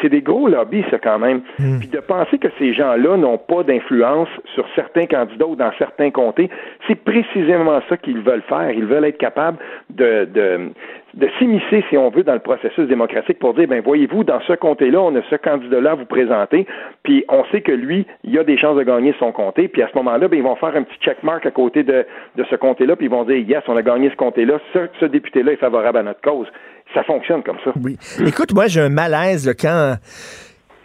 C'est, 0.00 0.08
des 0.08 0.22
gros 0.22 0.48
lobbies, 0.48 0.84
ça, 0.90 0.98
quand 0.98 1.18
même. 1.18 1.42
Hmm. 1.58 1.78
Puis 1.78 1.88
de 1.88 2.00
penser 2.00 2.38
que 2.38 2.48
ces 2.58 2.72
gens-là 2.74 3.16
n'ont 3.16 3.38
pas 3.38 3.62
d'influence 3.62 4.28
sur 4.54 4.66
certains 4.74 5.06
candidats 5.06 5.46
ou 5.46 5.56
dans 5.56 5.72
certains 5.78 6.10
comtés, 6.10 6.50
c'est 6.86 7.02
précisément 7.02 7.80
ça 7.88 7.96
qu'ils 7.96 8.20
veulent 8.20 8.44
faire. 8.48 8.70
Ils 8.70 8.86
veulent 8.86 9.04
être 9.04 9.18
capables 9.18 9.58
de, 9.90 10.28
de 10.32 10.72
de 11.16 11.28
s'immiscer, 11.38 11.84
si 11.88 11.96
on 11.96 12.10
veut, 12.10 12.24
dans 12.24 12.34
le 12.34 12.40
processus 12.40 12.88
démocratique 12.88 13.38
pour 13.38 13.54
dire, 13.54 13.68
ben 13.68 13.80
voyez-vous, 13.80 14.24
dans 14.24 14.40
ce 14.40 14.52
comté-là, 14.54 15.00
on 15.00 15.14
a 15.14 15.22
ce 15.30 15.36
candidat-là 15.36 15.92
à 15.92 15.94
vous 15.94 16.06
présenter, 16.06 16.66
puis 17.02 17.24
on 17.28 17.44
sait 17.52 17.60
que 17.60 17.72
lui, 17.72 18.06
il 18.24 18.36
a 18.38 18.44
des 18.44 18.58
chances 18.58 18.76
de 18.76 18.82
gagner 18.82 19.14
son 19.18 19.30
comté, 19.32 19.68
puis 19.68 19.82
à 19.82 19.88
ce 19.88 19.96
moment-là, 19.96 20.28
ben, 20.28 20.36
ils 20.36 20.42
vont 20.42 20.56
faire 20.56 20.74
un 20.74 20.82
petit 20.82 20.98
checkmark 21.00 21.46
à 21.46 21.50
côté 21.50 21.82
de, 21.84 22.04
de 22.36 22.44
ce 22.50 22.56
comté-là, 22.56 22.96
puis 22.96 23.06
ils 23.06 23.10
vont 23.10 23.24
dire, 23.24 23.38
yes, 23.38 23.62
on 23.68 23.76
a 23.76 23.82
gagné 23.82 24.10
ce 24.10 24.16
comté-là, 24.16 24.58
ce, 24.72 24.88
ce 25.00 25.06
député-là 25.06 25.52
est 25.52 25.56
favorable 25.56 25.98
à 25.98 26.02
notre 26.02 26.20
cause. 26.20 26.48
Ça 26.92 27.02
fonctionne 27.04 27.42
comme 27.42 27.58
ça. 27.64 27.72
Oui. 27.82 27.96
Écoute, 28.26 28.52
moi, 28.52 28.66
j'ai 28.66 28.80
un 28.80 28.90
malaise 28.90 29.54
quand 29.58 29.94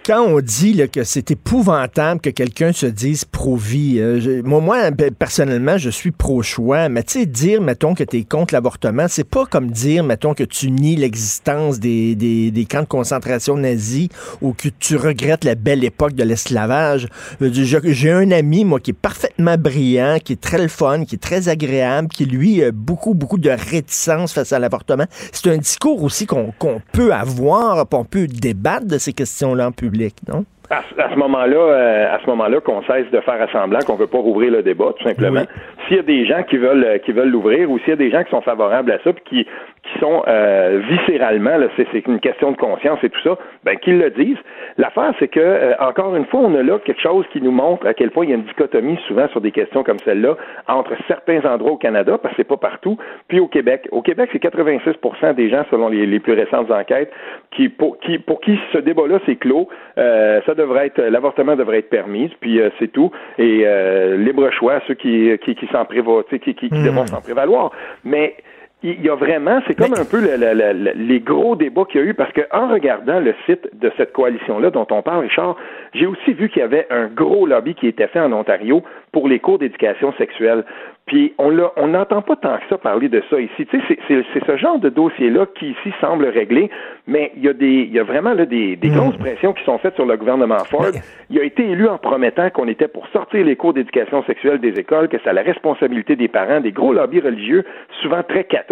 quand 0.10 0.24
on 0.24 0.40
dit 0.40 0.82
que 0.92 1.04
c'est 1.04 1.30
épouvantable 1.30 2.20
que 2.20 2.32
quelqu'un 2.32 2.72
se 2.72 2.88
dise 2.88 3.26
pro-vie, 3.26 4.00
euh, 4.00 4.42
moi, 4.44 4.90
ben, 4.90 5.14
personnellement, 5.14 5.78
je 5.78 5.92
suis 5.92 6.10
pro-choix, 6.10 6.90
mais 6.90 7.04
tu 7.04 7.20
sais, 7.20 7.26
dire, 7.28 7.62
mettons, 7.62 7.94
que 7.94 8.04
tu 8.04 8.18
es 8.18 8.24
contre 8.24 8.56
l'avortement, 8.56 9.06
c'est 9.08 9.24
pas 9.24 9.46
comme 9.46 9.70
dire, 9.70 10.04
mettons, 10.04 10.34
que 10.34 10.44
tu 10.44 10.72
nies 10.72 10.96
l'existence 10.96 11.80
des, 11.80 12.66
camps 12.68 12.82
de 12.82 12.88
concentration 12.88 13.56
nazis 13.56 14.10
ou 14.42 14.54
que 14.54 14.70
tu 14.70 14.96
regrettes 14.96 15.44
la 15.44 15.54
belle 15.54 15.84
époque 15.84 16.16
de 16.16 16.24
l'esclavage. 16.24 17.08
J'ai 17.40 18.12
un 18.12 18.32
ami, 18.32 18.66
moi, 18.66 18.80
qui 18.80 18.90
est 18.90 19.00
parfaitement 19.00 19.58
brillant, 19.60 20.18
qui 20.26 20.34
est 20.34 20.42
très 20.42 20.58
le 20.58 20.70
fun, 20.70 21.06
qui 21.06 21.16
est 21.16 21.20
très 21.20 21.50
agréable, 21.50 22.08
qui, 22.08 22.26
lui, 22.26 22.64
a 22.64 22.72
beaucoup, 22.72 23.14
beaucoup 23.14 23.38
de 23.38 23.52
réticence 23.52 24.34
face 24.34 24.54
à 24.54 24.58
l'avortement. 24.58 25.06
C'est 25.32 25.52
un 25.52 25.58
discours 25.58 26.02
aussi 26.02 26.26
qu'on 26.26 26.52
peut 26.94 27.14
avoir, 27.14 27.86
on 27.94 28.06
peut 28.06 28.26
débattre 28.26 28.88
de 28.88 28.98
ces 28.98 29.14
questions-là 29.14 29.68
en 29.68 29.72
public. 29.72 29.99
public, 30.00 30.16
não? 30.28 30.46
À, 30.70 30.84
ce 31.10 31.16
moment-là, 31.16 31.58
euh, 31.58 32.16
à 32.16 32.20
ce 32.20 32.30
moment-là, 32.30 32.60
qu'on 32.62 32.84
cesse 32.84 33.10
de 33.12 33.20
faire 33.22 33.42
assemblant 33.42 33.80
qu'on 33.80 33.96
veut 33.96 34.08
pas 34.08 34.20
rouvrir 34.20 34.52
le 34.52 34.62
débat, 34.62 34.94
tout 34.98 35.04
simplement. 35.04 35.42
S'il 35.88 35.98
y 35.98 36.00
a 36.00 36.04
des 36.04 36.26
gens 36.26 36.44
qui 36.44 36.58
veulent 36.58 36.84
euh, 36.84 36.98
qui 37.00 37.12
veulent 37.12 37.30
l'ouvrir, 37.30 37.72
ou 37.72 37.80
s'il 37.80 37.90
y 37.90 37.94
a 37.94 37.96
des 37.96 38.12
gens 38.12 38.24
qui 38.24 38.30
sont 38.30 38.42
favorables 38.42 38.92
à 38.92 39.00
ça, 39.04 39.12
puis 39.14 39.24
qui 39.26 39.48
qui 39.84 40.00
sont 40.00 40.24
euh, 40.28 40.82
viscéralement, 40.90 41.58
c'est, 41.76 42.08
une 42.08 42.20
question 42.20 42.52
de 42.52 42.58
conscience 42.58 43.00
et 43.04 43.10
tout 43.10 43.22
ça, 43.24 43.38
ben 43.64 43.78
qu'ils 43.78 43.98
le 43.98 44.10
disent. 44.10 44.38
L'affaire, 44.78 45.14
c'est 45.20 45.28
que 45.28 45.40
euh, 45.40 45.74
encore 45.80 46.16
une 46.16 46.26
fois, 46.26 46.42
on 46.42 46.54
a 46.56 46.64
là 46.64 46.80
quelque 46.80 47.02
chose 47.02 47.26
qui 47.32 47.42
nous 47.42 47.52
montre 47.52 47.88
à 47.88 47.94
quel 47.94 48.12
point 48.12 48.26
il 48.26 48.30
y 48.30 48.34
a 48.34 48.36
une 48.36 48.44
dichotomie 48.44 49.00
souvent 49.08 49.28
sur 49.30 49.42
des 49.42 49.52
questions 49.52 49.84
comme 49.84 50.00
celle-là 50.00 50.36
entre 50.68 50.92
certains 51.08 51.44
endroits 51.46 51.72
au 51.72 51.78
Canada, 51.78 52.18
parce 52.22 52.36
que 52.36 52.42
c'est 52.42 52.48
pas 52.48 52.58
partout, 52.58 52.98
puis 53.28 53.40
au 53.40 53.48
Québec. 53.48 53.88
Au 53.92 54.02
Québec, 54.02 54.30
c'est 54.32 54.44
86% 54.44 55.34
des 55.36 55.50
gens, 55.50 55.64
selon 55.72 55.90
les, 55.90 56.20
plus 56.20 56.34
récentes 56.34 56.70
enquêtes, 56.72 57.12
qui 57.52 57.70
pour 57.70 58.00
qui 58.00 58.20
pour 58.20 58.42
qui 58.42 58.60
ce 58.74 58.78
débat-là 58.78 59.20
c'est 59.26 59.38
clos. 59.38 59.70
Euh, 59.98 60.42
ça 60.46 60.54
devrait 60.60 60.88
être 60.88 61.02
l'avortement 61.02 61.56
devrait 61.56 61.80
être 61.80 61.90
permis, 61.90 62.30
puis 62.40 62.60
c'est 62.78 62.92
tout. 62.92 63.12
Et 63.38 63.66
libre 64.18 64.50
choix 64.52 64.76
à 64.76 64.82
ceux 64.88 64.94
qui 64.94 65.32
qui, 65.44 65.56
qui 65.56 65.68
s'en 65.68 65.86
prévoient, 65.86 66.24
qui, 66.30 66.40
qui, 66.40 66.54
qui 66.56 66.70
mmh. 66.74 67.08
s'en 67.08 67.22
prévaloir. 67.22 67.72
Mais 68.04 68.36
il 68.82 69.02
y 69.02 69.10
a 69.10 69.16
vraiment, 69.16 69.60
c'est 69.68 69.76
comme 69.76 69.94
un 69.94 70.06
peu 70.06 70.22
les 70.22 71.20
gros 71.20 71.58
débats 71.58 71.84
qu'il 71.84 72.00
y 72.00 72.04
a 72.04 72.08
eu, 72.08 72.14
parce 72.14 72.32
que 72.32 72.42
en 72.52 72.70
regardant 72.70 73.20
le 73.20 73.36
site 73.46 73.68
de 73.78 73.92
cette 73.98 74.14
coalition-là 74.14 74.70
dont 74.70 74.88
on 74.90 75.02
parle, 75.02 75.24
Richard, 75.24 75.58
j'ai 75.94 76.06
aussi 76.06 76.32
vu 76.32 76.48
qu'il 76.48 76.62
y 76.62 76.64
avait 76.64 76.88
un 76.90 77.08
gros 77.08 77.46
lobby 77.46 77.76
qui 77.76 77.88
était 77.88 78.08
fait 78.08 78.22
en 78.22 78.32
Ontario 78.32 78.82
pour 79.12 79.28
les 79.28 79.40
cours 79.40 79.60
d'éducation 79.60 80.14
sexuelle. 80.14 80.64
Puis 81.08 81.34
on 81.40 81.88
n'entend 81.88 82.22
pas 82.22 82.36
tant 82.36 82.58
que 82.58 82.64
ça 82.70 82.78
parler 82.78 83.10
de 83.10 83.22
ça 83.32 83.40
ici. 83.40 83.66
Tu 83.66 83.82
sais, 83.82 83.98
c'est 84.08 84.46
ce 84.46 84.58
genre 84.58 84.78
de 84.78 84.90
dossier-là 84.90 85.48
qui 85.56 85.72
ici 85.72 85.92
semble 86.00 86.26
réglé, 86.26 86.70
mais 87.08 87.32
il 87.36 87.44
y 87.44 87.50
a 87.50 87.54
des, 87.54 87.66
il 87.66 87.92
y 87.92 88.00
a 88.00 88.04
vraiment 88.04 88.34
là, 88.34 88.46
des, 88.46 88.76
des 88.76 88.90
grosses 88.90 89.18
hmm. 89.18 89.24
pressions 89.24 89.54
qui 89.54 89.64
sont 89.64 89.80
faites 89.80 89.96
sur 89.96 90.06
le 90.06 90.16
gouvernement 90.18 90.64
Ford. 90.70 90.92
Il 91.32 91.40
a 91.40 91.44
été 91.44 91.68
élu 91.68 91.88
en 91.88 91.98
promettant 91.98 92.52
qu'on 92.52 92.68
était 92.68 92.88
pour 92.88 93.08
sortir 93.08 93.44
les 93.44 93.56
cours 93.56 93.74
d'éducation 93.74 94.24
sexuelle 94.26 94.60
des 94.60 94.80
écoles, 94.80 95.10
que 95.10 95.18
c'est 95.24 95.34
la 95.34 95.42
responsabilité 95.42 96.16
des 96.16 96.28
parents, 96.28 96.62
des 96.62 96.72
gros 96.72 96.94
lobbies 96.94 97.22
religieux, 97.22 97.66
souvent 98.04 98.22
très 98.22 98.44
catholiques 98.44 98.69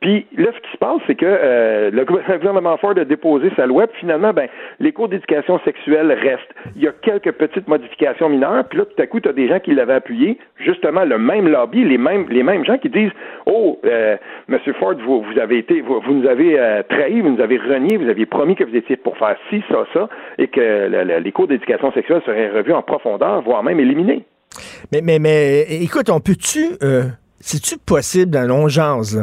Puis 0.00 0.26
là, 0.36 0.46
ce 0.54 0.60
qui 0.60 0.72
se 0.72 0.76
passe, 0.78 1.00
c'est 1.06 1.14
que 1.14 1.24
euh, 1.26 1.90
le 1.92 2.04
gouvernement 2.04 2.76
Ford 2.78 2.94
a 2.96 3.04
déposé 3.04 3.50
sa 3.56 3.66
loi, 3.66 3.86
puis 3.86 4.00
finalement, 4.00 4.32
ben, 4.32 4.48
les 4.80 4.92
cours 4.92 5.08
d'éducation 5.08 5.58
sexuelle 5.64 6.10
restent. 6.12 6.54
Il 6.76 6.82
y 6.82 6.88
a 6.88 6.92
quelques 7.02 7.32
petites 7.32 7.68
modifications 7.68 8.28
mineures, 8.28 8.64
puis 8.68 8.78
là, 8.78 8.84
tout 8.84 9.00
à 9.02 9.06
coup, 9.06 9.20
tu 9.20 9.28
as 9.28 9.32
des 9.32 9.48
gens 9.48 9.60
qui 9.60 9.74
l'avaient 9.74 9.94
appuyé, 9.94 10.38
justement, 10.56 11.04
le 11.04 11.18
même 11.18 11.48
lobby, 11.48 11.84
les 11.84 11.98
mêmes, 11.98 12.26
les 12.30 12.42
mêmes 12.42 12.64
gens 12.64 12.78
qui 12.78 12.88
disent 12.88 13.12
Oh, 13.46 13.78
euh, 13.84 14.16
Monsieur 14.48 14.72
Ford, 14.74 14.94
vous, 15.04 15.22
vous 15.22 15.38
avez 15.38 15.58
été, 15.58 15.80
vous, 15.80 16.00
vous 16.00 16.12
nous 16.12 16.28
avez 16.28 16.58
euh, 16.58 16.82
trahi, 16.88 17.20
vous 17.20 17.30
nous 17.30 17.40
avez 17.42 17.58
renié, 17.58 17.96
vous 17.96 18.08
aviez 18.08 18.26
promis 18.26 18.56
que 18.56 18.64
vous 18.64 18.76
étiez 18.76 18.96
pour 18.96 19.16
faire 19.18 19.36
ci, 19.50 19.62
ça, 19.70 19.84
ça, 19.92 20.08
et 20.38 20.48
que 20.48 20.60
le- 20.60 21.04
le- 21.04 21.18
les 21.20 21.32
cours 21.32 21.46
d'éducation 21.48 21.92
sexuelle 21.92 22.22
seraient 22.26 22.50
revus 22.50 22.72
en 22.72 22.82
profondeur, 22.82 23.42
voire 23.42 23.62
même 23.62 23.80
éliminés. 23.80 24.24
Mais, 24.92 25.00
mais, 25.02 25.18
mais 25.18 25.62
écoute, 25.82 26.10
on 26.10 26.20
peut-tu. 26.20 26.76
Euh, 26.82 27.02
C'est-tu 27.46 27.76
possible 27.76 28.30
dans 28.30 28.46
l'ongeance 28.48 29.18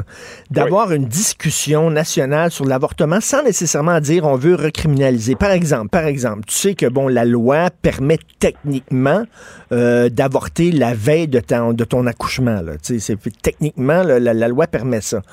d'avoir 0.51 0.91
une 0.91 1.05
discussion 1.05 1.89
nationale 1.89 2.51
sur 2.51 2.65
l'avortement 2.65 3.19
sans 3.19 3.41
nécessairement 3.41 3.99
dire 3.99 4.25
on 4.25 4.36
veut 4.36 4.53
recriminaliser? 4.53 5.34
Par 5.36 5.49
exemple, 5.49 5.89
par 5.89 6.05
exemple, 6.05 6.41
tu 6.45 6.53
sais 6.55 6.75
que 6.75 6.86
bon, 6.86 7.07
la 7.07 7.25
loi 7.25 7.69
permet 7.81 8.19
techniquement 8.38 9.23
euh, 9.71 10.10
d'avorter 10.10 10.71
la 10.71 10.93
veille 10.93 11.27
de 11.29 11.39
ton, 11.39 11.73
de 11.73 11.84
ton 11.84 12.05
accouchement. 12.05 12.62
Là. 12.62 12.73
Tu 12.73 12.99
sais, 12.99 13.17
c'est- 13.17 13.41
techniquement, 13.41 14.03
là, 14.03 14.19
la, 14.19 14.36
la 14.36 14.47
loi 14.47 14.67
permet 14.67 15.01
ça. 15.01 15.23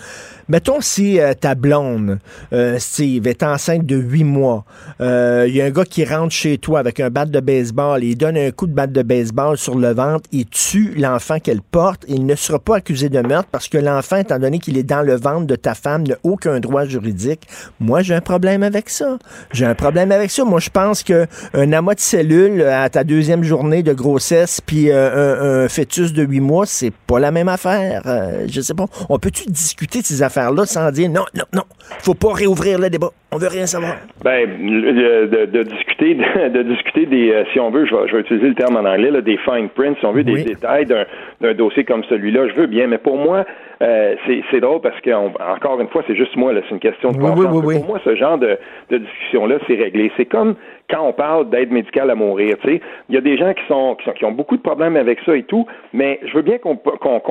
Mettons 0.49 0.81
si 0.81 1.21
euh, 1.21 1.35
ta 1.35 1.55
blonde, 1.55 2.19
euh, 2.55 2.79
Steve, 2.79 3.27
est 3.27 3.43
enceinte 3.43 3.85
de 3.85 3.97
huit 3.97 4.25
mois, 4.25 4.65
il 4.99 5.55
y 5.55 5.61
a 5.61 5.67
un 5.67 5.71
gars 5.71 5.85
qui 5.85 6.07
rentre 6.07 6.33
chez 6.33 6.57
toi 6.57 6.79
avec 6.79 7.01
un 7.01 7.11
bat 7.11 7.27
de 7.27 7.41
baseball, 7.41 8.03
il 8.03 8.17
donne 8.17 8.39
un 8.39 8.51
coup 8.51 8.67
de 8.67 8.73
batte 8.73 8.93
de 8.93 9.03
baseball 9.03 9.59
sur 9.59 9.77
le 9.77 9.93
ventre, 9.93 10.27
il 10.33 10.47
tue 10.47 10.95
l'enfant 10.97 11.39
qu'elle 11.39 11.61
porte, 11.61 12.07
il 12.09 12.25
ne 12.25 12.35
sera 12.35 12.59
pas 12.59 12.78
accusé 12.79 13.09
de 13.09 13.21
meurtre 13.21 13.49
parce 13.53 13.69
que 13.69 13.79
l'enfant, 13.79 14.17
étant 14.17 14.39
donné 14.39 14.59
qu'il 14.59 14.77
est 14.79 14.83
dans 14.83 15.03
le 15.03 15.15
ventre 15.15 15.47
de 15.47 15.55
ta 15.55 15.75
femme, 15.75 16.03
n'a 16.05 16.17
aucun 16.25 16.59
droit 16.61 16.85
juridique. 16.87 17.43
Moi, 17.81 18.03
j'ai 18.03 18.15
un 18.15 18.21
problème 18.21 18.63
avec 18.63 18.89
ça. 18.89 19.19
J'ai 19.53 19.67
un 19.67 19.75
problème 19.75 20.11
avec 20.11 20.31
ça. 20.31 20.45
Moi, 20.45 20.61
je 20.61 20.71
pense 20.71 21.03
que 21.03 21.27
un 21.55 21.73
amas 21.73 21.95
de 21.95 22.01
cellules 22.01 22.63
à 22.63 22.89
ta 22.89 23.05
deuxième 23.05 23.43
journée 23.45 23.83
de 23.83 23.93
grossesse, 23.93 24.61
puis 24.61 24.91
euh, 24.91 25.63
un, 25.63 25.65
un 25.65 25.69
fœtus 25.69 26.13
de 26.13 26.23
huit 26.25 26.41
mois, 26.41 26.67
c'est 26.67 26.93
pas 27.07 27.19
la 27.21 27.31
même 27.31 27.49
affaire. 27.49 28.03
Euh, 28.07 28.47
je 28.49 28.61
sais 28.61 28.75
pas. 28.75 28.87
On 29.09 29.19
peut-tu 29.19 29.49
discuter 29.51 30.01
de 30.01 30.07
ces 30.07 30.23
affaires-là 30.23 30.65
sans 30.67 30.91
dire 30.91 31.11
non, 31.11 31.25
non, 31.35 31.45
non, 31.55 31.65
faut 32.01 32.15
pas 32.15 32.33
réouvrir 32.33 32.79
le 32.79 32.89
débat. 32.91 33.11
On 33.31 33.37
veut 33.37 33.49
rien 33.49 33.67
savoir. 33.67 33.97
Ben, 34.25 34.49
de, 34.49 35.27
de- 35.27 35.45
de 35.47 35.63
discuter, 35.65 36.15
de, 36.15 36.49
de 36.57 36.63
discuter 36.63 37.05
des, 37.05 37.31
euh, 37.31 37.45
si 37.53 37.61
on 37.61 37.71
veut, 37.71 37.85
je 37.85 37.95
vais, 37.95 38.09
je 38.09 38.15
vais 38.15 38.21
utiliser 38.23 38.49
le 38.49 38.55
terme 38.55 38.77
en 38.77 38.85
anglais, 38.89 39.11
là, 39.11 39.21
des 39.21 39.37
fine 39.45 39.69
prints, 39.75 39.97
si 40.01 40.07
on 40.07 40.13
veut, 40.13 40.25
des 40.25 40.45
détails 40.45 40.87
d'un, 40.87 41.05
d'un 41.43 41.53
dossier 41.53 41.85
comme 41.85 42.03
celui-là. 42.09 42.49
Je 42.49 42.61
veux 42.61 42.68
bien, 42.69 42.87
mais 42.87 42.99
pour 42.99 43.17
moi, 43.17 43.45
euh, 43.83 44.15
c'est, 44.51 44.61
drôle 44.61 44.81
parce 44.81 45.01
que, 45.01 45.11
on- 45.11 45.33
encore 45.55 45.81
une 45.81 45.89
fois, 45.89 46.03
c'est 46.07 46.17
juste 46.17 46.37
moi, 46.37 46.53
c'est 46.55 46.71
une 46.75 46.81
question 46.81 47.13
de 47.13 47.19
Oui, 47.19 47.31
oui, 47.37 47.47
oui, 47.51 47.61
oui. 47.65 47.75
Pour 47.79 47.87
moi, 47.89 48.01
ce 48.05 48.15
genre 48.17 48.39
de, 48.39 48.59
de 48.91 48.99
discussion-là, 48.99 49.57
c'est 49.67 49.75
réglé. 49.77 50.11
C'est 50.17 50.25
comme 50.27 50.55
quand 50.91 51.03
on 51.07 51.13
parle 51.13 51.49
d'aide 51.51 51.71
médicale 51.71 52.11
à 52.11 52.15
mourir, 52.15 52.57
tu 52.63 52.69
sais, 52.69 52.81
il 53.09 53.15
y 53.15 53.19
a 53.19 53.21
des 53.21 53.37
gens 53.37 53.53
qui 53.53 53.63
sont, 53.69 53.95
qui 53.97 54.05
sont- 54.07 54.13
qui 54.13 54.25
ont 54.25 54.33
beaucoup 54.33 54.57
de 54.57 54.63
problèmes 54.63 54.97
avec 54.97 55.21
ça 55.27 55.37
et 55.37 55.43
tout, 55.43 55.67
mais 55.93 56.19
je 56.25 56.33
veux 56.35 56.43
bien 56.43 56.59
qu'on, 56.59 56.77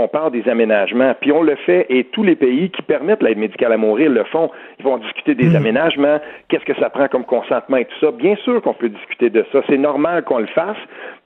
parle 0.07 0.31
des 0.31 0.47
aménagements, 0.47 1.13
puis 1.19 1.31
on 1.31 1.41
le 1.43 1.55
fait, 1.65 1.85
et 1.89 2.03
tous 2.05 2.23
les 2.23 2.35
pays 2.35 2.69
qui 2.69 2.81
permettent 2.83 3.21
l'aide 3.23 3.37
médicale 3.39 3.73
à 3.73 3.77
mourir 3.77 4.09
le 4.11 4.23
font. 4.25 4.49
Ils 4.79 4.85
vont 4.85 4.97
discuter 4.97 5.35
des 5.35 5.55
aménagements, 5.55 6.19
qu'est-ce 6.49 6.65
que 6.65 6.75
ça 6.79 6.89
prend 6.89 7.07
comme 7.07 7.25
consentement 7.25 7.77
et 7.77 7.85
tout 7.85 7.99
ça. 7.99 8.11
Bien 8.11 8.35
sûr 8.37 8.61
qu'on 8.61 8.73
peut 8.73 8.89
discuter 8.89 9.29
de 9.29 9.43
ça. 9.51 9.61
C'est 9.67 9.77
normal 9.77 10.23
qu'on 10.23 10.39
le 10.39 10.45
fasse, 10.47 10.77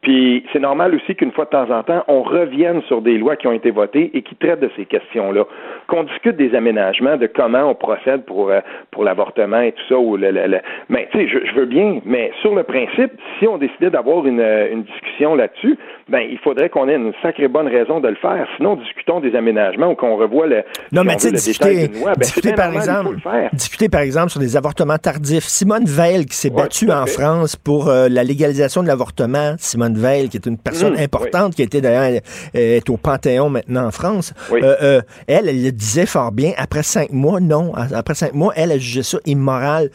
puis 0.02 0.44
c'est 0.52 0.60
normal 0.60 0.96
aussi 0.96 1.16
qu'une 1.16 1.32
fois 1.32 1.46
de 1.46 1.50
temps 1.52 1.70
en 1.70 1.84
temps, 1.84 2.04
on 2.08 2.24
revienne 2.24 2.82
sur 2.88 3.02
des 3.02 3.18
lois 3.18 3.36
qui 3.36 3.48
ont 3.48 3.52
été 3.52 3.70
votées 3.72 4.10
et 4.14 4.22
qui 4.24 4.36
traitent 4.36 4.60
de 4.62 4.70
ces 4.76 4.86
questions-là. 4.86 5.44
Qu'on 5.88 6.04
discute 6.04 6.38
des 6.38 6.56
aménagements, 6.56 7.18
de 7.18 7.28
comment 7.28 7.70
on 7.70 7.76
procède 7.76 8.24
pour, 8.26 8.50
euh, 8.50 8.62
pour 8.92 9.04
l'avortement 9.04 9.60
et 9.62 9.74
tout 9.74 9.84
ça. 9.90 9.98
Ou 9.98 10.18
le, 10.18 10.32
le- 10.32 10.48
le- 10.48 10.60
Mais 10.90 11.08
tu 11.12 11.20
sais, 11.20 11.28
je, 11.28 11.46
je 11.46 11.54
veux 11.56 11.66
bien, 11.66 12.00
mais 12.06 12.32
sur 12.42 12.56
le 12.56 12.64
principe, 12.64 13.12
si 13.40 13.48
on 13.48 13.58
décidait 13.58 13.90
d'avoir 13.92 14.26
une, 14.26 14.40
euh, 14.40 14.72
une 14.72 14.84
discussion 14.84 15.36
là-dessus, 15.36 15.78
ben 16.10 16.22
il 16.30 16.38
faudrait 16.40 16.70
qu'on 16.70 16.90
ait 16.90 16.96
une 16.96 17.14
sacrée 17.22 17.48
bonne 17.48 17.68
raison 17.68 18.00
de 18.00 18.08
le 18.08 18.16
faire. 18.16 18.48
Sinon, 18.58 18.76
discutons 18.78 19.20
des 19.20 19.36
aménagements 19.36 19.92
ou 19.92 19.96
qu'on 19.96 20.16
revoie 20.18 20.48
le, 20.48 20.64
Non, 20.92 21.02
si 21.02 21.08
mais 21.08 21.16
tu 21.16 21.20
sais, 21.28 21.32
discuter. 21.32 21.88
Ben, 22.04 22.14
discuter 22.18 22.54
par 22.54 22.72
normal, 22.72 22.84
exemple, 22.84 23.50
discuter 23.54 23.88
par 23.90 24.02
exemple 24.02 24.30
sur 24.30 24.40
des 24.40 24.58
avortements 24.58 24.98
tardifs. 24.98 25.44
Simone 25.44 25.86
Veil 25.86 26.26
qui 26.26 26.36
s'est 26.36 26.50
Ouais, 26.52 26.64
battue 26.64 26.90
en. 26.92 27.06
France 27.06 27.56
pour 27.56 27.90
euh, 27.90 28.08
la 28.10 28.24
légalisation 28.24 28.82
de 28.84 28.88
l'avortement. 28.88 29.56
Simone 29.58 29.91
Veil, 29.98 30.30
qui 30.30 30.38
est 30.38 30.46
une 30.46 30.58
personne 30.58 30.94
Mmh, 30.94 31.04
importante, 31.04 31.56
qui 31.56 31.64
était 31.64 31.82
d'ailleurs 31.82 32.22
euh, 32.56 32.78
est 32.78 32.90
au 32.90 32.98
Panthéon 32.98 33.50
maintenant 33.50 33.86
en 33.88 33.92
France. 33.92 34.34
Oui. 34.52 34.60
Euh, 34.64 34.76
euh, 34.82 35.02
elle, 35.28 35.48
elle 35.50 35.64
le 35.64 35.72
disait 35.72 36.06
fort 36.06 36.32
bien. 36.32 36.52
Après 36.58 36.84
cinq 36.84 37.12
mois, 37.12 37.40
non. 37.40 37.74
Après 37.96 38.14
cinq 38.16 38.34
mois, 38.34 38.54
elle 38.56 38.72
a 38.72 38.78
jugé 38.78 39.04
ça 39.04 39.18
immoral. 39.26 39.90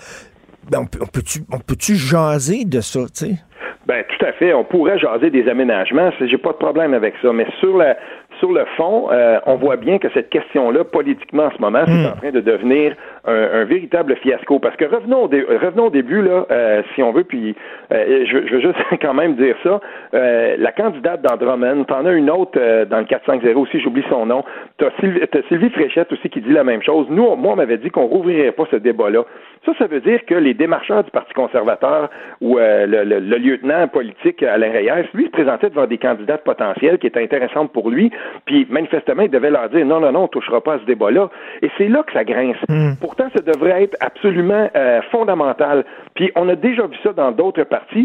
Ben, 0.71 0.81
on 0.81 0.87
peut- 0.87 0.99
on 1.03 1.07
peut-tu 1.07 1.41
on 1.53 1.59
peut-tu 1.59 1.95
jaser 1.95 2.65
de 2.65 2.81
ça, 2.81 3.01
tu 3.01 3.09
sais? 3.27 3.35
Ben 3.87 4.03
tout 4.09 4.27
à 4.27 4.33
fait. 4.33 4.53
On 4.53 4.65
pourrait 4.65 4.99
jaser 4.99 5.31
des 5.31 5.49
aménagements. 5.49 6.11
J'ai 6.21 6.39
pas 6.39 6.51
de 6.51 6.57
problème 6.57 6.93
avec 6.93 7.15
ça. 7.23 7.33
Mais 7.33 7.47
sur 7.61 7.77
la 7.77 7.97
sur 8.41 8.53
le 8.53 8.65
fond, 8.77 9.07
euh, 9.13 9.39
on 9.47 9.57
voit 9.57 9.77
bien 9.77 9.99
que 9.99 10.09
cette 10.13 10.29
question-là, 10.29 10.85
politiquement 10.85 11.45
en 11.45 11.51
ce 11.57 11.59
moment, 11.59 11.85
c'est 11.87 12.07
en 12.07 12.17
train 12.17 12.33
de 12.33 12.41
devenir 12.41 12.95
un, 13.25 13.33
un 13.61 13.65
véritable 13.65 14.15
fiasco. 14.17 14.59
Parce 14.59 14.77
que 14.77 14.85
revenons 14.85 15.23
au, 15.25 15.29
dé- 15.29 15.47
revenons 15.63 15.87
au 15.87 15.91
début 15.91 16.21
là, 16.21 16.45
euh, 16.51 16.83
si 16.95 17.03
on 17.03 17.13
veut. 17.13 17.25
Puis 17.25 17.55
euh, 17.93 18.25
je, 18.27 18.47
je 18.47 18.55
veux 18.55 18.61
juste 18.61 18.79
quand 19.03 19.15
même 19.15 19.37
dire 19.37 19.57
ça. 19.63 19.81
Euh, 20.15 20.57
la 20.59 20.73
candidate 20.73 21.23
dans 21.23 21.37
Drummond, 21.37 21.85
t'en 21.85 22.05
as 22.07 22.13
une 22.13 22.31
autre 22.31 22.59
euh, 22.59 22.85
dans 22.85 22.99
le 22.99 23.05
450 23.05 23.57
aussi. 23.57 23.81
J'oublie 23.81 24.05
son 24.09 24.27
nom. 24.27 24.45
T'as 24.79 24.91
Sylvie, 25.01 25.21
Sylvie 25.49 25.71
Fréchette 25.71 26.13
aussi 26.13 26.29
qui 26.29 26.41
dit 26.41 26.53
la 26.53 26.65
même 26.65 26.83
chose. 26.83 27.07
Nous, 27.11 27.23
on- 27.25 27.37
moi, 27.37 27.53
on 27.53 27.57
m'avait 27.57 27.79
dit 27.79 27.91
qu'on 27.91 28.07
rouvrirait 28.07 28.53
pas 28.53 28.65
ce 28.71 28.77
débat-là. 28.77 29.25
Ça, 29.65 29.73
ça 29.79 29.87
veut 29.87 30.01
dire 30.01 30.25
que 30.27 30.35
les 30.35 30.55
démarcheurs 30.55 31.03
du 31.05 31.11
Parti 31.11 31.33
conservateur 31.35 32.09
ou 32.41 32.57
le, 32.59 32.87
le- 33.05 33.19
le 33.21 33.37
lieutenant 33.39 33.89
politique 33.89 34.43
Alain 34.43 34.71
Reyes, 34.71 35.09
lui, 35.15 35.27
se 35.27 35.31
présentait 35.31 35.71
devant 35.71 35.87
des 35.87 35.99
candidates 35.99 36.45
potentielles 36.45 36.99
qui 36.99 37.07
étaient 37.09 37.23
intéressantes 37.23 37.73
pour 37.73 37.91
lui, 37.91 38.11
puis 38.45 38.67
manifestement, 38.71 39.23
il 39.23 39.31
devait 39.31 39.51
leur 39.51 39.69
dire 39.69 39.85
non, 39.85 40.01
non, 40.01 40.13
non, 40.13 40.25
on 40.25 40.29
touchera 40.29 40.61
pas 40.61 40.75
à 40.75 40.79
ce 40.79 40.85
débat-là. 40.85 41.31
Et 41.63 41.71
c'est 41.79 41.89
là 41.89 42.03
que 42.05 42.13
ça 42.13 42.25
grince. 42.25 42.57
Pourtant, 43.01 43.27
ça 43.35 43.43
devrait 43.43 43.83
être 43.85 43.97
absolument 44.01 44.69
fondamental. 45.11 45.85
Puis 46.15 46.31
on 46.37 46.49
a 46.49 46.55
déjà 46.55 46.87
vu 46.87 46.97
ça 47.03 47.13
dans 47.13 47.33
d'autres 47.33 47.65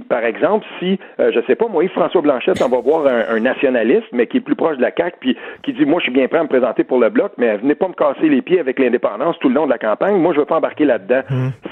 Par 0.09 0.23
exemple, 0.23 0.65
si, 0.79 0.99
euh, 1.19 1.31
je 1.33 1.39
sais 1.47 1.55
pas, 1.55 1.67
moi, 1.67 1.87
François 1.89 2.21
Blanchette, 2.21 2.61
on 2.61 2.69
va 2.69 2.79
voir 2.79 3.07
un, 3.07 3.35
un 3.35 3.39
nationaliste, 3.39 4.07
mais 4.11 4.27
qui 4.27 4.37
est 4.37 4.41
plus 4.41 4.55
proche 4.55 4.77
de 4.77 4.81
la 4.81 4.91
CAQ, 4.95 5.17
puis 5.19 5.37
qui 5.63 5.73
dit, 5.73 5.85
moi, 5.85 5.99
je 5.99 6.03
suis 6.03 6.11
bien 6.11 6.27
prêt 6.27 6.39
à 6.39 6.43
me 6.43 6.47
présenter 6.47 6.83
pour 6.83 6.99
le 6.99 7.09
bloc, 7.09 7.33
mais 7.37 7.57
venez 7.57 7.75
pas 7.75 7.87
me 7.87 7.93
casser 7.93 8.29
les 8.29 8.41
pieds 8.41 8.59
avec 8.59 8.79
l'indépendance 8.79 9.37
tout 9.39 9.49
le 9.49 9.55
long 9.55 9.65
de 9.65 9.71
la 9.71 9.77
campagne. 9.77 10.17
Moi, 10.17 10.33
je 10.33 10.39
veux 10.39 10.45
pas 10.45 10.57
embarquer 10.57 10.85
là-dedans. 10.85 11.21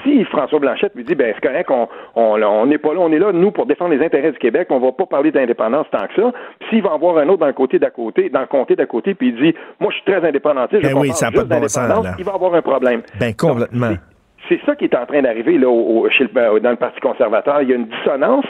Si 0.04 0.24
François 0.24 0.58
Blanchette 0.58 0.94
lui 0.94 1.04
dit, 1.04 1.14
ben 1.14 1.32
c'est 1.34 1.46
correct, 1.46 1.70
on 1.70 1.88
on 2.14 2.40
on 2.42 2.66
n'est 2.66 2.78
pas 2.78 2.94
là, 2.94 3.00
on 3.00 3.12
est 3.12 3.18
là 3.18 3.32
nous 3.32 3.50
pour 3.50 3.66
défendre 3.66 3.94
les 3.94 4.04
intérêts 4.04 4.32
du 4.32 4.38
Québec, 4.38 4.68
on 4.70 4.78
va 4.78 4.92
pas 4.92 5.06
parler 5.06 5.30
d'indépendance 5.30 5.86
tant 5.90 6.06
que 6.06 6.22
ça. 6.22 6.32
Puis 6.60 6.68
S'il 6.70 6.82
va 6.82 6.94
en 6.94 6.98
voir 6.98 7.18
un 7.18 7.28
autre 7.28 7.38
dans 7.38 7.46
le 7.46 7.52
côté 7.52 7.78
d'à 7.78 7.90
côté, 7.90 8.28
dans 8.30 8.40
le 8.40 8.46
comté 8.46 8.76
d'à 8.76 8.86
côté, 8.86 9.14
puis 9.14 9.28
il 9.28 9.36
dit, 9.36 9.54
moi, 9.78 9.90
je 9.90 9.96
suis 9.96 10.04
très 10.04 10.26
indépendantiste, 10.26 10.82
je 10.82 10.88
Ben 10.88 10.98
oui, 10.98 11.10
ça 11.10 11.30
pas 11.30 11.44
de 11.44 11.48
bon 11.48 11.68
sens, 11.68 12.06
il 12.18 12.24
va 12.24 12.34
avoir 12.34 12.54
un 12.54 12.62
problème. 12.62 13.02
Ben 13.18 13.34
complètement. 13.34 13.94
C'est 14.50 14.60
ça 14.66 14.76
qui 14.76 14.84
est 14.84 14.94
en 14.94 15.06
train 15.06 15.22
d'arriver 15.22 15.56
là, 15.56 15.68
au, 15.70 16.00
au- 16.04 16.10
chez 16.10 16.24
le- 16.24 16.30
euh, 16.36 16.60
dans 16.60 16.70
le 16.70 16.76
Parti 16.76 17.00
conservateur. 17.00 17.62
Il 17.62 17.70
y 17.70 17.72
a 17.72 17.76
une 17.76 17.86
dissonance. 17.88 18.44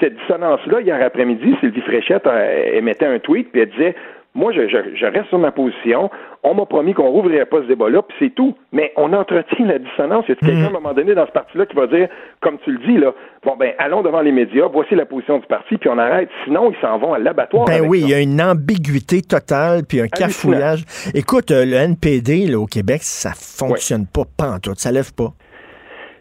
Cette 0.00 0.16
dissonance-là, 0.16 0.80
hier 0.82 1.00
après-midi, 1.02 1.54
Sylvie 1.60 1.80
Fréchette 1.80 2.26
euh, 2.26 2.76
émettait 2.76 3.06
un 3.06 3.18
tweet, 3.20 3.50
puis 3.52 3.62
elle 3.62 3.70
disait 3.70 3.94
Moi, 4.36 4.50
je, 4.52 4.66
je- 4.68 4.96
je 4.96 5.06
reste 5.06 5.28
sur 5.28 5.38
ma 5.38 5.52
position. 5.52 6.10
On 6.42 6.54
m'a 6.54 6.66
promis 6.66 6.92
qu'on 6.92 7.08
rouvrirait 7.08 7.46
pas 7.46 7.58
ce 7.62 7.68
débat-là, 7.68 8.02
puis 8.02 8.16
c'est 8.18 8.34
tout. 8.34 8.54
Mais 8.72 8.92
on 8.96 9.12
entretient 9.12 9.64
la 9.64 9.78
dissonance. 9.78 10.26
Y 10.28 10.32
a 10.32 10.34
quelqu'un 10.34 10.64
à 10.64 10.66
un 10.66 10.70
moment 10.72 10.92
donné 10.92 11.14
dans 11.14 11.24
ce 11.24 11.30
parti-là 11.30 11.66
qui 11.66 11.76
va 11.76 11.86
dire, 11.86 12.08
comme 12.40 12.58
tu 12.64 12.72
le 12.72 12.78
dis, 12.84 12.96
là, 12.98 13.12
bon, 13.44 13.54
ben, 13.56 13.74
allons 13.78 14.02
devant 14.02 14.20
les 14.22 14.32
médias, 14.32 14.66
voici 14.66 14.96
la 14.96 15.06
position 15.06 15.38
du 15.38 15.46
parti, 15.46 15.76
puis 15.78 15.88
on 15.88 15.96
arrête. 15.98 16.28
Sinon, 16.44 16.72
ils 16.72 16.80
s'en 16.80 16.98
vont 16.98 17.14
à 17.14 17.20
l'abattoir. 17.20 17.64
Ben 17.66 17.80
oui, 17.88 18.00
il 18.02 18.10
y 18.10 18.14
a 18.14 18.20
une 18.20 18.42
ambiguïté 18.42 19.22
totale 19.22 19.82
puis 19.88 20.00
un 20.00 20.08
cafouillage. 20.08 20.84
Écoute, 21.14 21.52
euh, 21.52 21.64
le 21.64 21.74
NPD 21.76 22.46
là, 22.48 22.58
au 22.58 22.66
Québec, 22.66 23.02
ça 23.02 23.30
fonctionne 23.36 24.06
pas 24.12 24.22
pantoute, 24.36 24.80
ça 24.80 24.90
lève 24.90 25.14
pas. 25.14 25.32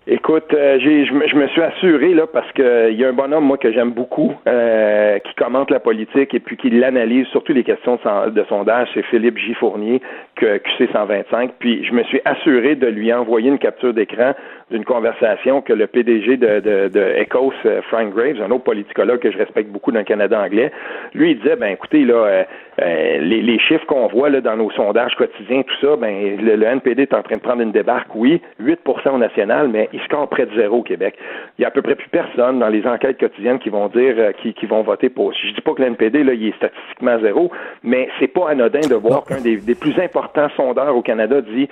Écoute, 0.05 0.53
euh, 0.53 0.79
j'ai, 0.81 1.05
je, 1.05 1.13
me, 1.13 1.25
je 1.29 1.35
me 1.37 1.47
suis 1.47 1.61
assuré 1.61 2.13
là 2.13 2.27
parce 2.27 2.51
que 2.51 2.91
il 2.91 2.99
y 2.99 3.05
a 3.05 3.07
un 3.07 3.13
bonhomme 3.13 3.45
moi 3.45 3.57
que 3.57 3.71
j'aime 3.71 3.91
beaucoup 3.91 4.33
euh, 4.47 5.17
qui 5.19 5.33
commente 5.35 5.71
la 5.71 5.79
politique 5.79 6.33
et 6.33 6.41
puis 6.41 6.57
qui 6.57 6.69
l'analyse 6.69 7.25
surtout 7.27 7.53
les 7.53 7.63
questions 7.63 7.97
de 8.27 8.43
sondage, 8.49 8.89
c'est 8.93 9.03
Philippe 9.03 9.37
J 9.37 9.53
Fournier 9.53 10.01
que 10.35 10.57
QC 10.57 10.89
125. 10.91 11.53
Puis 11.57 11.85
je 11.85 11.93
me 11.93 12.03
suis 12.03 12.19
assuré 12.25 12.75
de 12.75 12.87
lui 12.87 13.13
envoyer 13.13 13.47
une 13.47 13.59
capture 13.59 13.93
d'écran 13.93 14.33
d'une 14.73 14.83
conversation 14.83 15.61
que 15.61 15.71
le 15.71 15.85
PDG 15.87 16.37
de, 16.37 16.59
de, 16.59 16.87
de 16.89 17.21
Ecos, 17.21 17.53
euh, 17.65 17.81
Frank 17.83 18.13
Graves, 18.13 18.41
un 18.41 18.49
autre 18.49 18.63
politicologue 18.63 19.19
que 19.19 19.31
je 19.31 19.37
respecte 19.37 19.69
beaucoup 19.69 19.91
dans 19.91 19.99
le 19.99 20.05
Canada 20.05 20.41
anglais, 20.41 20.71
lui 21.13 21.31
il 21.31 21.39
disait 21.39 21.55
ben 21.55 21.67
écoutez 21.67 22.03
là, 22.03 22.15
euh, 22.15 22.43
euh, 22.81 23.19
les, 23.19 23.41
les, 23.41 23.59
chiffres 23.59 23.85
qu'on 23.85 24.07
voit 24.07 24.29
là, 24.29 24.41
dans 24.41 24.57
nos 24.57 24.71
sondages 24.71 25.15
quotidiens, 25.15 25.61
tout 25.61 25.75
ça, 25.79 25.95
ben 25.95 26.37
le, 26.41 26.63
NPD 26.63 27.03
est 27.03 27.13
en 27.13 27.21
train 27.21 27.35
de 27.35 27.41
prendre 27.41 27.61
une 27.61 27.71
débarque, 27.71 28.15
oui, 28.15 28.41
8% 28.59 29.09
au 29.09 29.17
national, 29.19 29.67
mais 29.67 29.89
il 29.93 30.01
score 30.01 30.27
près 30.27 30.47
de 30.47 30.55
zéro 30.55 30.77
au 30.77 30.83
Québec. 30.83 31.15
Il 31.59 31.61
y 31.61 31.65
a 31.65 31.67
à 31.67 31.71
peu 31.71 31.83
près 31.83 31.95
plus 31.95 32.09
personne 32.09 32.57
dans 32.57 32.69
les 32.69 32.87
enquêtes 32.87 33.19
quotidiennes 33.19 33.59
qui 33.59 33.69
vont 33.69 33.89
dire 33.89 34.15
euh, 34.17 34.31
qui, 34.31 34.55
qui, 34.55 34.65
vont 34.65 34.81
voter 34.81 35.09
pour. 35.09 35.33
Je 35.33 35.53
dis 35.53 35.61
pas 35.61 35.73
que 35.73 35.81
le 35.81 35.89
NPD 35.89 36.23
là, 36.23 36.33
il 36.33 36.47
est 36.47 36.55
statistiquement 36.55 37.19
zéro, 37.19 37.51
mais 37.83 38.09
c'est 38.19 38.27
pas 38.27 38.49
anodin 38.49 38.87
de 38.89 38.95
voir 38.95 39.23
qu'un 39.23 39.41
des, 39.41 39.57
des 39.57 39.75
plus 39.75 39.97
importants 39.99 40.47
sondeurs 40.55 40.95
au 40.95 41.03
Canada 41.03 41.41
dit 41.41 41.69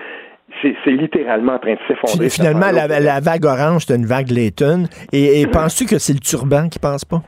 c'est 0.62 0.92
littéralement 0.92 1.54
en 1.54 1.60
train 1.60 1.74
de 1.74 1.80
s'effondrer. 1.88 2.30
Finalement, 2.30 2.72
la, 2.72 3.20
vague 3.20 3.46
orange, 3.46 3.86
c'est 3.88 3.96
une 3.96 4.06
vague 4.06 4.30
Layton. 4.30 4.86
Et, 5.12 5.42
et 5.42 5.48
penses-tu 5.48 5.86
que 5.86 5.98
c'est 5.98 6.14
le 6.14 6.20
turban 6.20 6.70
qui 6.70 6.80
pense 6.80 7.06
pas? 7.06 7.22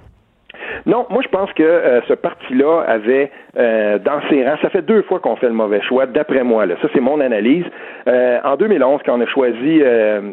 Non, 0.85 1.05
moi 1.09 1.21
je 1.23 1.29
pense 1.29 1.51
que 1.53 1.63
euh, 1.63 2.01
ce 2.07 2.13
parti-là 2.13 2.81
avait 2.87 3.31
euh, 3.57 3.99
dans 3.99 4.19
ses 4.29 4.43
rangs, 4.43 4.57
ça 4.61 4.69
fait 4.69 4.81
deux 4.81 5.01
fois 5.03 5.19
qu'on 5.19 5.35
fait 5.37 5.47
le 5.47 5.53
mauvais 5.53 5.81
choix, 5.81 6.05
d'après 6.05 6.43
moi. 6.43 6.65
Là. 6.65 6.75
Ça, 6.81 6.87
c'est 6.93 6.99
mon 6.99 7.19
analyse. 7.19 7.65
Euh, 8.07 8.39
en 8.43 8.57
2011, 8.57 9.01
quand 9.05 9.17
on 9.17 9.21
a 9.21 9.27
choisi 9.27 9.81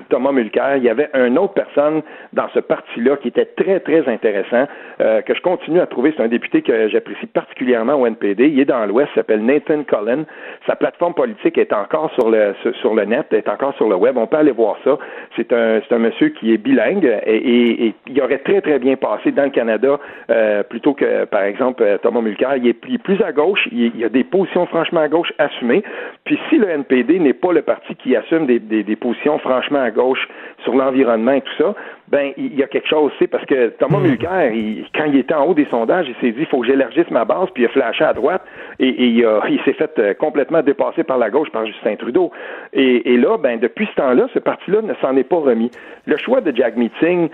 Thomas 0.08 0.32
Mulcair, 0.32 0.76
il 0.76 0.84
y 0.84 0.88
avait 0.88 1.10
une 1.14 1.38
autre 1.38 1.54
personne 1.54 2.02
dans 2.32 2.48
ce 2.54 2.60
parti-là 2.60 3.16
qui 3.18 3.28
était 3.28 3.44
très, 3.44 3.80
très 3.80 4.08
intéressant, 4.08 4.66
que 4.98 5.34
je 5.34 5.40
continue 5.42 5.80
à 5.80 5.86
trouver. 5.86 6.12
C'est 6.16 6.22
un 6.22 6.28
député 6.28 6.62
que 6.62 6.88
j'apprécie 6.88 7.26
particulièrement 7.26 7.94
au 7.94 8.06
NPD. 8.06 8.48
Il 8.48 8.60
est 8.60 8.64
dans 8.64 8.84
l'Ouest, 8.86 9.10
s'appelle 9.14 9.44
Nathan 9.44 9.82
Cullen. 9.84 10.24
Sa 10.66 10.76
plateforme 10.76 11.14
politique 11.14 11.58
est 11.58 11.72
encore 11.72 12.10
sur 12.14 12.30
le, 12.30 12.54
sur 12.80 12.94
le 12.94 13.04
net, 13.04 13.26
est 13.32 13.48
encore 13.48 13.74
sur 13.74 13.88
le 13.88 13.96
web. 13.96 14.16
On 14.16 14.26
peut 14.26 14.38
aller 14.38 14.52
voir 14.52 14.76
ça. 14.84 14.98
C'est 15.36 15.52
un, 15.52 15.80
c'est 15.86 15.94
un 15.94 15.98
monsieur 15.98 16.30
qui 16.30 16.52
est 16.52 16.58
bilingue 16.58 17.04
et, 17.26 17.36
et, 17.36 17.86
et, 17.86 17.94
il 18.06 18.22
aurait 18.22 18.38
très, 18.38 18.60
très 18.60 18.78
bien 18.78 18.96
passé 18.96 19.30
dans 19.32 19.44
le 19.44 19.50
Canada 19.50 19.98
euh, 20.40 20.62
plutôt 20.62 20.94
que, 20.94 21.26
par 21.26 21.42
exemple, 21.42 21.82
euh, 21.82 21.98
Thomas 21.98 22.22
Mulcair, 22.22 22.56
il 22.56 22.66
est 22.66 22.98
plus 22.98 23.20
à 23.22 23.32
gauche, 23.32 23.68
il, 23.72 23.96
y 23.96 24.04
a 24.04 24.08
des 24.08 24.24
positions 24.24 24.64
franchement 24.66 25.00
à 25.00 25.08
gauche 25.08 25.32
assumées. 25.38 25.82
Puis 26.24 26.38
si 26.48 26.56
le 26.56 26.68
NPD 26.68 27.18
n'est 27.18 27.34
pas 27.34 27.52
le 27.52 27.60
parti 27.60 27.94
qui 27.96 28.16
assume 28.16 28.46
des, 28.46 28.58
des, 28.58 28.96
positions 28.96 29.38
franchement 29.38 29.80
à 29.82 29.90
gauche 29.90 30.28
sur 30.64 30.74
l'environnement 30.74 31.32
et 31.32 31.42
tout 31.42 31.52
ça, 31.58 31.74
ben 32.08 32.32
il 32.36 32.54
y 32.54 32.62
a 32.62 32.66
quelque 32.66 32.88
chose, 32.88 33.12
c'est 33.18 33.26
parce 33.26 33.44
que 33.44 33.68
Thomas 33.78 33.98
hmm. 33.98 34.02
Mulcair, 34.02 34.52
quand 34.94 35.04
il 35.04 35.16
était 35.16 35.34
en 35.34 35.44
haut 35.44 35.54
des 35.54 35.66
sondages, 35.66 36.06
il 36.08 36.14
s'est 36.20 36.32
dit, 36.32 36.40
il 36.40 36.46
faut 36.46 36.60
que 36.60 36.66
j'élargisse 36.66 37.10
ma 37.10 37.24
base, 37.24 37.48
puis 37.52 37.64
il 37.64 37.66
a 37.66 37.68
flashé 37.68 38.04
à 38.04 38.14
droite, 38.14 38.42
et, 38.78 38.88
il, 38.88 39.26
il 39.50 39.60
s'est 39.64 39.74
fait 39.74 39.98
euh, 39.98 40.14
complètement 40.14 40.62
dépasser 40.62 41.04
par 41.04 41.18
la 41.18 41.28
gauche 41.28 41.50
par 41.50 41.66
Justin 41.66 41.96
Trudeau. 41.96 42.30
Et, 42.72 43.12
et 43.12 43.16
là, 43.18 43.36
ben 43.36 43.58
depuis 43.60 43.86
ce 43.90 43.94
temps-là, 43.96 44.26
ce 44.32 44.38
parti-là 44.38 44.80
ne 44.82 44.94
s'en 44.94 45.16
est 45.16 45.24
pas 45.24 45.36
remis. 45.36 45.70
Le 46.06 46.16
choix 46.16 46.40
de 46.40 46.54
Jack 46.56 46.76
Meeting 46.76 47.28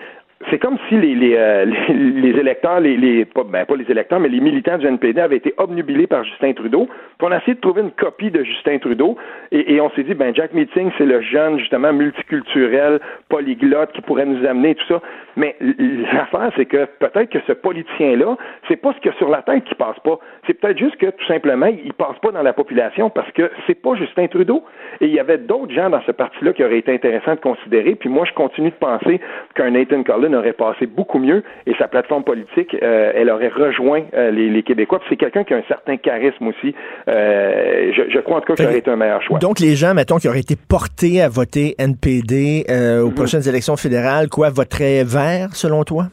c'est 0.51 0.59
comme 0.59 0.77
si 0.89 0.97
les, 0.97 1.15
les, 1.15 1.35
euh, 1.37 1.65
les, 1.89 2.39
électeurs, 2.39 2.81
les, 2.81 2.97
les 2.97 3.25
pas, 3.25 3.45
ben, 3.45 3.65
pas 3.65 3.77
les 3.77 3.91
électeurs, 3.91 4.21
mais 4.21 4.29
les 4.29 4.41
militants 4.41 4.77
du 4.77 4.87
NPD 4.87 5.21
avaient 5.21 5.37
été 5.37 5.55
obnubilés 5.57 6.07
par 6.07 6.25
Justin 6.25 6.53
Trudeau. 6.53 6.87
Puis 6.87 7.27
on 7.27 7.33
a 7.33 7.39
essayé 7.39 7.55
de 7.55 7.61
trouver 7.61 7.81
une 7.83 7.93
copie 7.93 8.31
de 8.31 8.45
Justin 8.45 8.79
Trudeau 8.79 9.17
et, 9.51 9.75
et 9.75 9.81
on 9.81 9.91
s'est 9.91 10.03
dit, 10.03 10.15
ben 10.15 10.35
Jack 10.35 10.53
Meeting, 10.53 10.91
c'est 10.99 11.07
le 11.07 11.23
jeune 11.23 11.59
justement 11.59 11.93
multiculturel, 11.93 13.01
polyglotte 13.29 13.93
qui 13.93 14.03
pourrait 14.03 14.27
nous 14.27 14.45
amener 14.47 14.75
tout 14.75 14.87
ça. 14.89 15.01
Mais 15.37 15.57
l'affaire, 15.61 16.51
c'est 16.57 16.67
que 16.67 16.87
peut-être 16.99 17.31
que 17.31 17.39
ce 17.47 17.53
politicien-là, 17.53 18.37
c'est 18.69 18.77
pas 18.77 18.93
ce 18.93 18.99
qu'il 18.99 19.11
y 19.11 19.15
a 19.15 19.19
sur 19.19 19.29
la 19.29 19.43
tête 19.43 19.65
qui 19.65 19.75
passe 19.75 19.99
pas. 20.01 20.19
C'est 20.47 20.55
peut-être 20.55 20.79
juste 20.79 20.97
que 20.97 21.07
tout 21.07 21.27
simplement, 21.27 21.67
il 21.67 21.93
passe 21.95 22.19
pas 22.21 22.31
dans 22.31 22.43
la 22.43 22.53
population 22.53 23.11
parce 23.11 23.31
que 23.33 23.51
c'est 23.67 23.81
pas 23.81 23.95
Justin 23.97 24.27
Trudeau. 24.29 24.65
Et 25.01 25.07
il 25.07 25.15
y 25.15 25.21
avait 25.21 25.39
d'autres 25.39 25.73
gens 25.73 25.91
dans 25.91 26.01
ce 26.03 26.13
parti-là 26.13 26.53
qui 26.53 26.65
auraient 26.65 26.79
été 26.79 26.93
intéressants 26.93 27.35
de 27.35 27.41
considérer. 27.41 27.95
Puis 27.95 28.09
moi, 28.09 28.25
je 28.27 28.33
continue 28.33 28.71
de 28.71 28.75
penser 28.77 29.21
qu'un 29.55 29.71
Nathan 29.71 30.03
Aurait 30.35 30.53
passé 30.53 30.87
beaucoup 30.87 31.19
mieux 31.19 31.43
et 31.67 31.75
sa 31.79 31.89
plateforme 31.89 32.25
politique, 32.25 32.77
euh, 32.83 33.13
elle 33.15 33.31
aurait 33.31 33.49
rejoint 33.49 34.03
euh, 34.15 34.31
les, 34.31 34.63
Québécois. 34.63 35.01
c'est 35.09 35.17
quelqu'un 35.17 35.45
qui 35.45 35.55
a 35.55 35.59
un 35.59 35.63
certain 35.69 35.97
charisme 35.97 36.49
aussi. 36.49 36.75
Euh, 37.09 37.93
je, 37.93 38.19
crois 38.21 38.39
en 38.39 38.41
tout 38.41 38.47
cas 38.49 38.55
que 38.55 38.63
ça 38.63 38.69
aurait 38.69 38.79
été 38.79 38.91
un 38.91 38.97
meilleur 38.97 39.23
choix. 39.23 39.39
Donc 39.39 39.61
les 39.61 39.77
gens, 39.77 39.95
mettons, 39.95 40.17
qui 40.17 40.29
auraient 40.29 40.41
été 40.41 40.57
portés 40.57 41.23
à 41.23 41.29
voter 41.29 41.75
NPD 41.79 42.65
aux 42.69 43.09
mhm. 43.09 43.15
prochaines 43.15 43.49
élections 43.49 43.77
fédérales, 43.77 44.29
quoi, 44.29 44.51
voteraient 44.51 45.05
vert 45.05 45.55
selon 45.55 45.85
toi? 45.85 46.09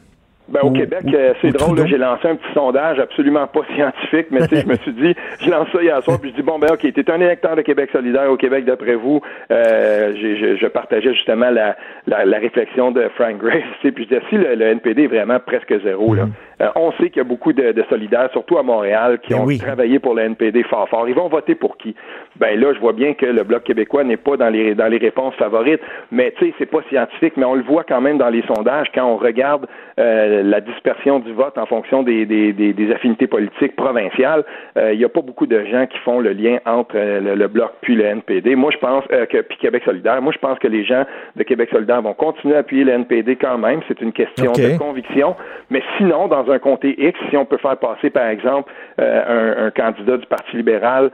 Ben, 0.46 0.60
au 0.62 0.70
Québec, 0.72 1.04
euh, 1.14 1.32
c'est 1.40 1.52
drôle, 1.52 1.86
j'ai 1.86 1.96
lancé 1.96 2.28
un 2.28 2.36
petit 2.36 2.52
sondage 2.52 2.98
absolument 2.98 3.46
pas 3.46 3.62
scientifique, 3.74 4.26
mais 4.30 4.46
tu 4.46 4.56
sais, 4.56 4.62
je 4.62 4.66
me 4.66 4.76
suis 4.76 4.92
dit, 4.92 5.14
je 5.40 5.50
lance 5.50 5.68
ça 5.72 5.82
hier 5.82 6.02
soir, 6.02 6.20
puis 6.20 6.30
je 6.30 6.36
dis, 6.36 6.42
bon, 6.42 6.58
ben 6.58 6.68
ok, 6.72 6.80
t'es 6.92 7.10
un 7.10 7.20
électeur 7.20 7.56
de 7.56 7.62
Québec 7.62 7.88
solidaire 7.90 8.30
au 8.30 8.36
Québec, 8.36 8.66
d'après 8.66 8.94
vous, 8.94 9.22
euh, 9.50 10.12
je, 10.14 10.56
je, 10.60 10.66
partageais 10.66 11.14
justement 11.14 11.48
la, 11.48 11.76
la, 12.06 12.38
réflexion 12.38 12.90
de 12.90 13.08
Frank 13.14 13.38
Grace, 13.38 13.62
puis 13.80 13.92
je 13.96 14.02
disais, 14.02 14.22
si 14.28 14.36
le, 14.36 14.60
NPD 14.60 15.04
est 15.04 15.06
vraiment 15.06 15.40
presque 15.40 15.74
zéro, 15.82 16.14
là. 16.14 16.26
Euh, 16.60 16.68
on 16.76 16.92
sait 16.92 17.08
qu'il 17.08 17.18
y 17.18 17.20
a 17.20 17.24
beaucoup 17.24 17.52
de, 17.52 17.72
de, 17.72 17.84
solidaires, 17.88 18.28
surtout 18.32 18.58
à 18.58 18.62
Montréal, 18.62 19.18
qui 19.22 19.34
ben 19.34 19.40
ont 19.40 19.58
travaillé 19.58 19.98
pour 19.98 20.14
le 20.14 20.22
NPD 20.22 20.62
fort 20.64 20.88
fort. 20.88 21.08
Ils 21.08 21.14
vont 21.14 21.28
voter 21.28 21.54
pour 21.54 21.76
qui? 21.76 21.94
Ben 22.36 22.58
là, 22.58 22.72
je 22.72 22.80
vois 22.80 22.92
bien 22.92 23.14
que 23.14 23.26
le 23.26 23.42
Bloc 23.44 23.64
québécois 23.64 24.04
n'est 24.04 24.16
pas 24.16 24.36
dans 24.36 24.48
les, 24.48 24.74
dans 24.74 24.86
les 24.86 24.98
réponses 24.98 25.34
favorites, 25.34 25.80
mais 26.10 26.32
tu 26.38 26.46
sais, 26.46 26.54
c'est 26.58 26.66
pas 26.66 26.82
scientifique, 26.88 27.34
mais 27.36 27.44
on 27.44 27.54
le 27.54 27.62
voit 27.62 27.84
quand 27.84 28.00
même 28.00 28.18
dans 28.18 28.28
les 28.28 28.42
sondages, 28.42 28.88
quand 28.94 29.04
on 29.04 29.16
regarde 29.16 29.66
euh, 29.98 30.42
la 30.42 30.60
dispersion 30.60 31.20
du 31.20 31.32
vote 31.32 31.56
en 31.56 31.66
fonction 31.66 32.02
des, 32.02 32.26
des, 32.26 32.52
des, 32.52 32.92
affinités 32.92 33.26
politiques 33.26 33.76
provinciales, 33.76 34.44
euh, 34.76 34.92
il 34.92 34.98
n'y 34.98 35.04
a 35.04 35.08
pas 35.08 35.22
beaucoup 35.22 35.46
de 35.46 35.64
gens 35.66 35.86
qui 35.86 35.98
font 35.98 36.20
le 36.20 36.32
lien 36.32 36.58
entre 36.66 36.96
euh, 36.96 37.36
le, 37.36 37.48
Bloc 37.48 37.72
puis 37.80 37.94
le 37.94 38.04
NPD. 38.04 38.56
Moi, 38.56 38.70
je 38.72 38.78
pense 38.78 39.04
que 39.06 39.40
puis 39.42 39.58
Québec 39.58 39.82
solidaire. 39.84 40.20
Moi, 40.20 40.32
je 40.32 40.38
pense 40.38 40.58
que 40.58 40.66
les 40.66 40.84
gens 40.84 41.04
de 41.36 41.42
Québec 41.42 41.68
solidaire 41.70 42.02
vont 42.02 42.14
continuer 42.14 42.56
à 42.56 42.58
appuyer 42.58 42.84
le 42.84 42.92
NPD 42.92 43.36
quand 43.36 43.58
même. 43.58 43.80
C'est 43.86 44.00
une 44.00 44.12
question 44.12 44.52
de 44.52 44.78
conviction. 44.78 45.36
Mais 45.70 45.82
sinon, 45.98 46.26
dans 46.26 46.50
un 46.50 46.53
comté 46.58 46.94
X, 46.98 47.18
si 47.30 47.36
on 47.36 47.44
peut 47.44 47.58
faire 47.58 47.76
passer, 47.76 48.10
par 48.10 48.26
exemple, 48.28 48.72
un, 48.98 49.66
un, 49.66 49.70
candidat 49.70 50.16
du 50.16 50.26
Parti 50.26 50.56
libéral, 50.56 51.10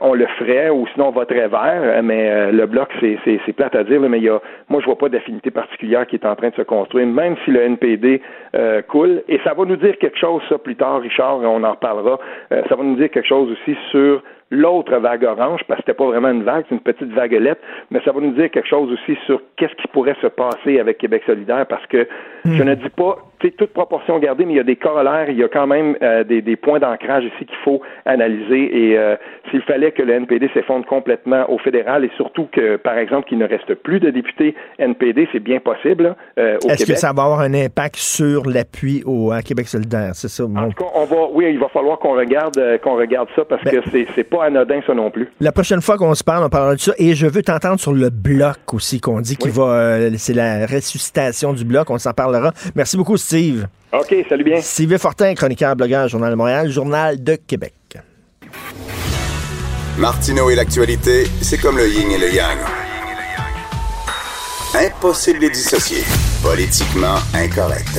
on 0.00 0.14
le 0.14 0.26
ferait, 0.38 0.70
ou 0.70 0.86
sinon 0.94 1.08
on 1.08 1.12
voterait 1.12 1.48
vert. 1.48 2.02
Mais 2.02 2.50
le 2.52 2.66
Bloc, 2.66 2.88
c'est 3.00 3.52
plate 3.52 3.74
à 3.74 3.84
dire, 3.84 4.00
mais 4.00 4.18
il 4.18 4.24
y 4.24 4.28
a, 4.28 4.40
moi, 4.68 4.80
je 4.80 4.86
vois 4.86 4.96
pas 4.96 5.08
d'affinité 5.08 5.50
particulière 5.50 6.06
qui 6.06 6.16
est 6.16 6.26
en 6.26 6.36
train 6.36 6.50
de 6.50 6.54
se 6.54 6.62
construire, 6.62 7.06
même 7.06 7.36
si 7.44 7.50
le 7.50 7.62
NPD 7.62 8.22
euh, 8.54 8.82
cool. 8.82 9.22
Et 9.28 9.38
ça 9.44 9.54
va 9.54 9.64
nous 9.64 9.76
dire 9.76 9.96
quelque 9.98 10.18
chose, 10.18 10.42
ça, 10.48 10.58
plus 10.58 10.76
tard, 10.76 11.00
Richard, 11.00 11.40
on 11.40 11.62
en 11.64 11.72
reparlera. 11.72 12.18
Euh, 12.52 12.62
ça 12.68 12.76
va 12.76 12.82
nous 12.82 12.96
dire 12.96 13.10
quelque 13.10 13.28
chose 13.28 13.50
aussi 13.50 13.76
sur 13.90 14.22
l'autre 14.50 14.96
vague 14.96 15.24
orange, 15.24 15.60
parce 15.68 15.78
que 15.78 15.86
c'était 15.86 15.96
pas 15.96 16.06
vraiment 16.06 16.30
une 16.30 16.42
vague, 16.42 16.64
c'est 16.68 16.74
une 16.74 16.80
petite 16.80 17.12
vaguelette, 17.12 17.60
mais 17.90 18.00
ça 18.04 18.12
va 18.12 18.20
nous 18.20 18.32
dire 18.32 18.50
quelque 18.50 18.68
chose 18.68 18.90
aussi 18.92 19.18
sur 19.26 19.42
qu'est-ce 19.56 19.74
qui 19.74 19.88
pourrait 19.88 20.16
se 20.22 20.26
passer 20.26 20.80
avec 20.80 20.98
Québec 20.98 21.22
solidaire, 21.26 21.66
parce 21.66 21.86
que 21.86 22.08
je 22.44 22.62
ne 22.62 22.74
dis 22.74 22.88
pas, 22.88 23.18
tu 23.40 23.48
sais, 23.48 23.54
toute 23.54 23.72
proportion 23.72 24.18
gardée, 24.18 24.46
mais 24.46 24.54
il 24.54 24.56
y 24.56 24.60
a 24.60 24.64
des 24.64 24.76
corollaires, 24.76 25.28
il 25.28 25.36
y 25.36 25.44
a 25.44 25.48
quand 25.48 25.66
même 25.66 25.96
euh, 26.02 26.24
des, 26.24 26.40
des, 26.40 26.56
points 26.56 26.78
d'ancrage 26.78 27.24
ici 27.24 27.44
qu'il 27.44 27.58
faut 27.62 27.82
analyser, 28.06 28.90
et 28.90 28.98
euh, 28.98 29.16
s'il 29.50 29.60
fallait 29.62 29.92
que 29.92 30.02
le 30.02 30.14
NPD 30.14 30.48
s'effondre 30.54 30.86
complètement 30.86 31.50
au 31.50 31.58
fédéral, 31.58 32.04
et 32.04 32.10
surtout 32.16 32.48
que, 32.50 32.76
par 32.76 32.96
exemple, 32.96 33.28
qu'il 33.28 33.38
ne 33.38 33.46
reste 33.46 33.74
plus 33.74 34.00
de 34.00 34.10
députés 34.10 34.54
NPD, 34.78 35.28
c'est 35.32 35.40
bien 35.40 35.60
possible 35.60 36.16
euh, 36.38 36.56
au 36.64 36.68
Est-ce 36.68 36.86
que 36.86 36.96
ça 36.96 37.12
va 37.12 37.24
avoir 37.24 37.40
un 37.40 37.52
impact 37.54 37.96
sur 37.96 38.48
l'appui 38.48 39.02
au 39.04 39.30
à 39.30 39.42
Québec 39.42 39.68
solidaire, 39.68 40.14
c'est 40.14 40.28
ça? 40.28 40.44
En 40.44 40.70
tout 40.70 40.84
cas, 40.84 40.90
on 40.94 41.04
va, 41.04 41.28
oui, 41.32 41.46
il 41.50 41.58
va 41.58 41.68
falloir 41.68 41.98
qu'on 41.98 42.14
regarde, 42.14 42.58
qu'on 42.82 42.96
regarde 42.96 43.28
ça, 43.36 43.44
parce 43.44 43.62
ben 43.62 43.80
que 43.80 43.90
c'est 44.14 44.24
pas 44.24 44.37
anodin, 44.40 44.80
ça 44.86 44.94
non 44.94 45.10
plus. 45.10 45.28
La 45.40 45.52
prochaine 45.52 45.80
fois 45.80 45.96
qu'on 45.96 46.14
se 46.14 46.24
parle, 46.24 46.44
on 46.44 46.48
parlera 46.48 46.74
de 46.74 46.80
ça. 46.80 46.92
Et 46.98 47.14
je 47.14 47.26
veux 47.26 47.42
t'entendre 47.42 47.80
sur 47.80 47.92
le 47.92 48.10
bloc 48.10 48.72
aussi, 48.72 49.00
qu'on 49.00 49.20
dit 49.20 49.36
qu'il 49.36 49.50
va. 49.50 49.62
Euh, 49.62 50.10
c'est 50.16 50.34
la 50.34 50.66
ressuscitation 50.66 51.52
du 51.52 51.64
bloc. 51.64 51.90
On 51.90 51.98
s'en 51.98 52.12
parlera. 52.12 52.52
Merci 52.74 52.96
beaucoup, 52.96 53.16
Steve. 53.16 53.66
OK, 53.92 54.14
salut 54.28 54.44
bien. 54.44 54.60
Steve 54.60 54.96
Fortin, 54.98 55.34
chroniqueur, 55.34 55.74
blogueur, 55.76 56.08
Journal 56.08 56.30
de 56.30 56.36
Montréal, 56.36 56.70
Journal 56.70 57.22
de 57.22 57.36
Québec. 57.36 57.74
Martineau 59.98 60.50
et 60.50 60.54
l'actualité, 60.54 61.24
c'est 61.40 61.58
comme 61.58 61.76
le 61.76 61.88
yin 61.88 62.10
et 62.10 62.18
le 62.18 62.32
yang. 62.32 62.58
Impossible 64.74 65.40
de 65.40 65.48
dissocier. 65.48 66.04
Politiquement 66.42 67.16
incorrect 67.34 67.98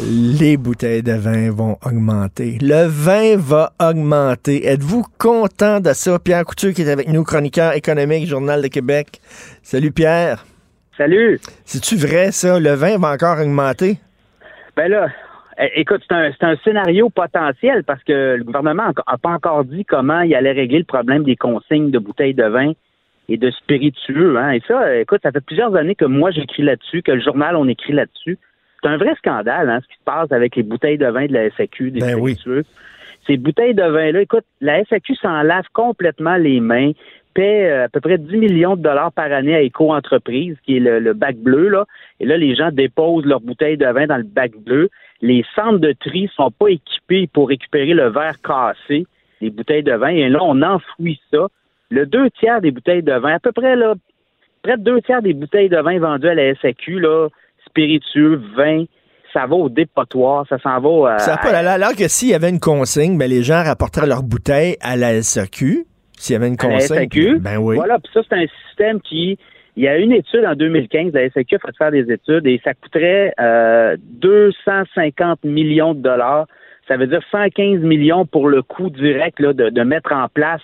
les 0.00 0.56
bouteilles 0.56 1.02
de 1.02 1.12
vin 1.12 1.50
vont 1.50 1.76
augmenter. 1.84 2.58
Le 2.60 2.86
vin 2.86 3.36
va 3.36 3.72
augmenter. 3.80 4.66
Êtes-vous 4.66 5.04
content 5.18 5.80
de 5.80 5.92
ça? 5.92 6.18
Pierre 6.18 6.44
Couture 6.44 6.72
qui 6.72 6.82
est 6.82 6.90
avec 6.90 7.08
nous, 7.08 7.24
chroniqueur 7.24 7.72
économique, 7.72 8.26
Journal 8.26 8.62
de 8.62 8.68
Québec. 8.68 9.20
Salut 9.62 9.90
Pierre. 9.90 10.44
Salut. 10.96 11.38
C'est-tu 11.64 11.96
vrai 11.96 12.30
ça? 12.30 12.60
Le 12.60 12.74
vin 12.74 12.98
va 12.98 13.12
encore 13.12 13.40
augmenter? 13.40 13.96
Ben 14.76 14.88
là, 14.88 15.08
écoute, 15.74 16.02
c'est 16.08 16.44
un, 16.44 16.56
scénario 16.62 17.10
potentiel 17.10 17.82
parce 17.82 18.02
que 18.04 18.36
le 18.36 18.44
gouvernement 18.44 18.86
n'a 18.86 19.18
pas 19.18 19.30
encore 19.30 19.64
dit 19.64 19.84
comment 19.84 20.20
il 20.20 20.34
allait 20.34 20.52
régler 20.52 20.78
le 20.78 20.84
problème 20.84 21.24
des 21.24 21.36
consignes 21.36 21.90
de 21.90 21.98
bouteilles 21.98 22.34
de 22.34 22.46
vin 22.46 22.72
et 23.28 23.36
de 23.36 23.50
spiritueux. 23.50 24.38
Hein. 24.38 24.52
Et 24.52 24.62
ça, 24.68 24.96
écoute, 24.96 25.20
ça 25.24 25.32
fait 25.32 25.44
plusieurs 25.44 25.74
années 25.74 25.96
que 25.96 26.04
moi 26.04 26.30
j'écris 26.30 26.62
là-dessus, 26.62 27.02
que 27.02 27.12
le 27.12 27.20
journal 27.20 27.56
on 27.56 27.66
écrit 27.66 27.92
là-dessus. 27.92 28.38
C'est 28.82 28.88
un 28.88 28.96
vrai 28.96 29.14
scandale, 29.16 29.68
hein, 29.68 29.80
ce 29.82 29.88
qui 29.88 29.98
se 29.98 30.04
passe 30.04 30.30
avec 30.30 30.56
les 30.56 30.62
bouteilles 30.62 30.98
de 30.98 31.06
vin 31.06 31.26
de 31.26 31.32
la 31.32 31.50
SAQ, 31.50 31.90
des 31.90 32.00
ben 32.00 32.16
Ces 33.26 33.36
bouteilles 33.36 33.74
de 33.74 33.82
vin-là, 33.82 34.20
écoute, 34.22 34.44
la 34.60 34.84
SAQ 34.84 35.16
s'en 35.16 35.42
lave 35.42 35.66
complètement 35.72 36.36
les 36.36 36.60
mains, 36.60 36.92
paie 37.34 37.70
euh, 37.70 37.84
à 37.84 37.88
peu 37.88 38.00
près 38.00 38.18
10 38.18 38.36
millions 38.36 38.76
de 38.76 38.82
dollars 38.82 39.12
par 39.12 39.32
année 39.32 39.54
à 39.54 39.60
Éco-entreprise, 39.60 40.56
qui 40.64 40.76
est 40.76 40.80
le, 40.80 41.12
bac 41.12 41.36
bleu, 41.36 41.68
là. 41.68 41.84
Et 42.20 42.26
là, 42.26 42.36
les 42.36 42.54
gens 42.54 42.70
déposent 42.70 43.26
leurs 43.26 43.40
bouteilles 43.40 43.76
de 43.76 43.86
vin 43.86 44.06
dans 44.06 44.16
le 44.16 44.22
bac 44.22 44.52
bleu. 44.56 44.90
Les 45.22 45.44
centres 45.54 45.78
de 45.78 45.92
tri 45.92 46.30
sont 46.34 46.50
pas 46.50 46.68
équipés 46.68 47.28
pour 47.32 47.48
récupérer 47.48 47.94
le 47.94 48.08
verre 48.08 48.40
cassé. 48.42 49.06
les 49.40 49.50
bouteilles 49.50 49.82
de 49.82 49.92
vin, 49.92 50.08
et 50.08 50.28
là, 50.28 50.38
on 50.42 50.62
enfouit 50.62 51.20
ça. 51.32 51.48
Le 51.90 52.06
deux 52.06 52.30
tiers 52.30 52.60
des 52.60 52.70
bouteilles 52.70 53.02
de 53.02 53.14
vin, 53.14 53.34
à 53.34 53.38
peu 53.38 53.52
près, 53.52 53.76
là, 53.76 53.94
près 54.62 54.76
de 54.76 54.82
deux 54.82 55.00
tiers 55.02 55.22
des 55.22 55.32
bouteilles 55.32 55.68
de 55.68 55.78
vin 55.78 55.98
vendues 55.98 56.28
à 56.28 56.34
la 56.34 56.54
SAQ, 56.56 57.00
là, 57.00 57.28
spiritueux, 57.78 58.40
vin, 58.56 58.84
ça 59.32 59.46
va 59.46 59.54
au 59.54 59.68
dépotoir, 59.68 60.46
ça 60.48 60.58
s'en 60.58 60.80
va 60.80 61.14
à... 61.14 61.18
Ça 61.18 61.36
pas 61.36 61.50
à- 61.50 61.72
alors 61.72 61.94
que 61.94 62.08
s'il 62.08 62.30
y 62.30 62.34
avait 62.34 62.48
une 62.50 62.60
consigne, 62.60 63.18
ben 63.18 63.28
les 63.28 63.42
gens 63.42 63.62
rapporteraient 63.62 64.06
leurs 64.06 64.22
bouteilles 64.22 64.76
à 64.80 64.96
la 64.96 65.22
SAQ. 65.22 65.84
S'il 66.12 66.32
y 66.32 66.36
avait 66.36 66.48
une 66.48 66.56
à 66.58 66.66
la 66.68 66.74
consigne. 66.74 66.96
SAQ. 66.96 67.38
Ben 67.40 67.58
oui. 67.58 67.76
Voilà, 67.76 67.98
puis 67.98 68.10
ça, 68.12 68.20
c'est 68.28 68.36
un 68.36 68.46
système 68.66 69.00
qui. 69.00 69.38
Il 69.76 69.84
y 69.84 69.88
a 69.88 69.96
une 69.96 70.10
étude 70.10 70.44
en 70.44 70.54
2015, 70.56 71.12
la 71.12 71.30
SAQ 71.30 71.54
a 71.54 71.58
fait 71.60 71.76
faire 71.78 71.90
des 71.92 72.10
études 72.12 72.44
et 72.48 72.60
ça 72.64 72.74
coûterait 72.74 73.32
euh, 73.38 73.96
250 74.00 75.44
millions 75.44 75.94
de 75.94 76.00
dollars. 76.00 76.46
Ça 76.88 76.96
veut 76.96 77.06
dire 77.06 77.20
115 77.30 77.80
millions 77.82 78.26
pour 78.26 78.48
le 78.48 78.62
coût 78.62 78.90
direct 78.90 79.38
là, 79.38 79.52
de, 79.52 79.68
de 79.68 79.82
mettre 79.82 80.12
en 80.12 80.26
place 80.28 80.62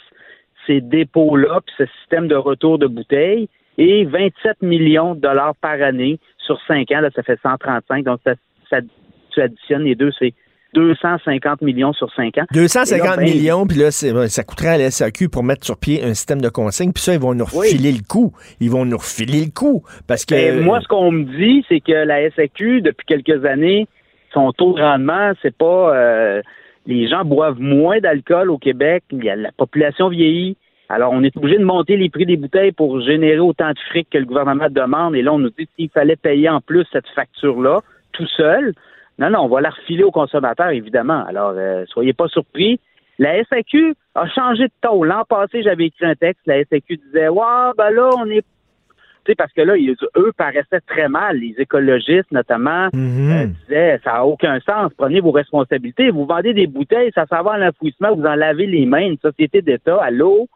ces 0.67 0.81
dépôts-là, 0.81 1.61
puis 1.65 1.75
ce 1.79 1.85
système 2.01 2.27
de 2.27 2.35
retour 2.35 2.79
de 2.79 2.87
bouteilles, 2.89 3.49
et 3.79 4.05
27 4.05 4.63
millions 4.63 5.15
de 5.15 5.21
dollars 5.21 5.55
par 5.61 5.81
année 5.83 6.19
sur 6.39 6.59
5 6.69 6.91
ans. 6.93 7.01
Là, 7.01 7.11
ça 7.15 7.23
fait 7.23 7.39
135. 7.43 8.05
Donc, 8.05 8.21
ça, 8.25 8.35
ça- 8.71 8.81
tu 9.33 9.41
additionnes 9.41 9.83
les 9.85 9.95
deux, 9.95 10.11
c'est 10.19 10.33
250 10.75 11.63
millions 11.63 11.93
sur 11.93 12.13
5 12.15 12.37
ans. 12.39 12.45
250 12.53 13.05
Et 13.05 13.09
là, 13.09 13.17
ben, 13.17 13.25
millions, 13.25 13.67
puis 13.67 13.79
là, 13.79 13.91
ça 13.91 14.43
coûterait 14.45 14.69
à 14.75 14.79
la 14.79 14.91
SAQ 14.91 15.29
pour 15.29 15.43
mettre 15.45 15.65
sur 15.65 15.79
pied 15.79 16.03
un 16.03 16.15
système 16.15 16.41
de 16.41 16.49
consigne, 16.49 16.93
puis 16.93 17.03
ça, 17.03 17.15
ils 17.15 17.21
vont 17.21 17.35
nous 17.35 17.45
Oui. 17.55 17.69
refiler 17.69 17.93
le 17.93 18.03
coup. 18.09 18.33
Ils 18.61 18.71
vont 18.71 18.85
nous 18.85 18.97
refiler 18.97 19.45
le 19.45 19.51
coup. 19.53 19.83
Parce 20.09 20.25
que. 20.25 20.35
Ben, 20.35 20.61
moi, 20.65 20.81
ce 20.81 20.89
qu'on 20.89 21.11
me 21.13 21.25
dit, 21.25 21.65
c'est 21.69 21.81
que 21.81 21.93
la 21.93 22.29
SAQ, 22.31 22.81
depuis 22.83 23.07
quelques 23.07 23.45
années, 23.45 23.87
son 24.33 24.53
taux 24.53 24.75
de 24.75 24.83
rendement, 24.83 25.33
c'est 25.43 25.57
pas. 25.57 25.97
euh, 25.97 26.43
les 26.87 27.09
gens 27.09 27.25
boivent 27.25 27.61
moins 27.61 27.99
d'alcool 28.01 28.51
au 28.51 28.59
Québec. 28.59 29.05
La 29.13 29.53
population 29.57 30.09
vieillit. 30.09 30.57
Alors, 30.89 31.13
on 31.13 31.23
est 31.23 31.37
obligé 31.37 31.59
de 31.59 31.65
monter 31.65 31.97
les 31.97 32.11
prix 32.11 32.27
des 32.27 32.37
bouteilles 32.37 32.73
pour 32.73 33.01
générer 33.01 33.39
autant 33.39 33.71
de 33.71 33.79
fric 33.91 34.09
que 34.11 34.19
le 34.19 34.27
gouvernement 34.27 34.69
demande. 34.71 35.15
Et 35.17 35.23
là, 35.23 35.33
on 35.33 35.39
nous 35.39 35.51
dit 35.51 35.67
qu'il 35.77 35.89
fallait 35.89 36.17
payer 36.17 36.49
en 36.49 36.61
plus 36.61 36.85
cette 36.93 37.09
facture-là, 37.15 37.81
tout 38.13 38.27
seul. 38.27 38.75
Non, 39.19 39.31
non, 39.31 39.41
on 39.41 39.49
va 39.49 39.61
la 39.61 39.71
refiler 39.71 40.05
aux 40.05 40.11
consommateurs, 40.11 40.71
évidemment. 40.71 41.25
Alors, 41.27 41.55
euh, 41.57 41.85
soyez 41.89 42.13
pas 42.13 42.29
surpris. 42.29 42.81
La 43.19 43.43
SAQ 43.45 43.95
a 44.15 44.27
changé 44.29 44.65
de 44.65 44.73
ton. 44.83 45.03
L'an 45.05 45.25
passé, 45.29 45.63
j'avais 45.63 45.87
écrit 45.87 46.05
un 46.05 46.17
texte. 46.17 46.43
La 46.47 46.59
SAQ 46.65 46.97
disait, 47.07 47.29
ouais, 47.29 47.71
ben 47.79 47.91
là, 47.91 48.11
on 48.19 48.29
est 48.29 48.45
tu 49.27 49.33
sais, 49.33 49.37
parce 49.37 49.55
que 49.55 49.63
là, 49.63 49.75
ils- 49.79 49.97
eux 50.19 50.33
paraissaient 50.37 50.83
très 50.87 51.09
mal, 51.09 51.39
les 51.39 51.55
écologistes 51.57 52.31
notamment, 52.31 52.89
Mhm. 52.93 53.31
euh, 53.33 53.47
disaient 53.67 53.99
ça 54.05 54.13
n'a 54.13 54.27
aucun 54.27 54.61
sens, 54.61 54.93
prenez 54.99 55.21
vos 55.21 55.31
responsabilités, 55.31 56.11
vous 56.11 56.27
vendez 56.27 56.53
des 56.53 56.67
bouteilles, 56.67 57.11
ça 57.15 57.25
s'en 57.25 57.43
va 57.43 57.53
à 57.53 57.59
l'enfouissement, 57.59 58.15
vous 58.15 58.27
en 58.27 58.35
lavez 58.35 58.67
les 58.67 58.85
mains, 58.85 59.07
une 59.07 59.17
société 59.17 59.63
d'État, 59.63 59.97
à 60.03 60.11
l'eau. 60.11 60.47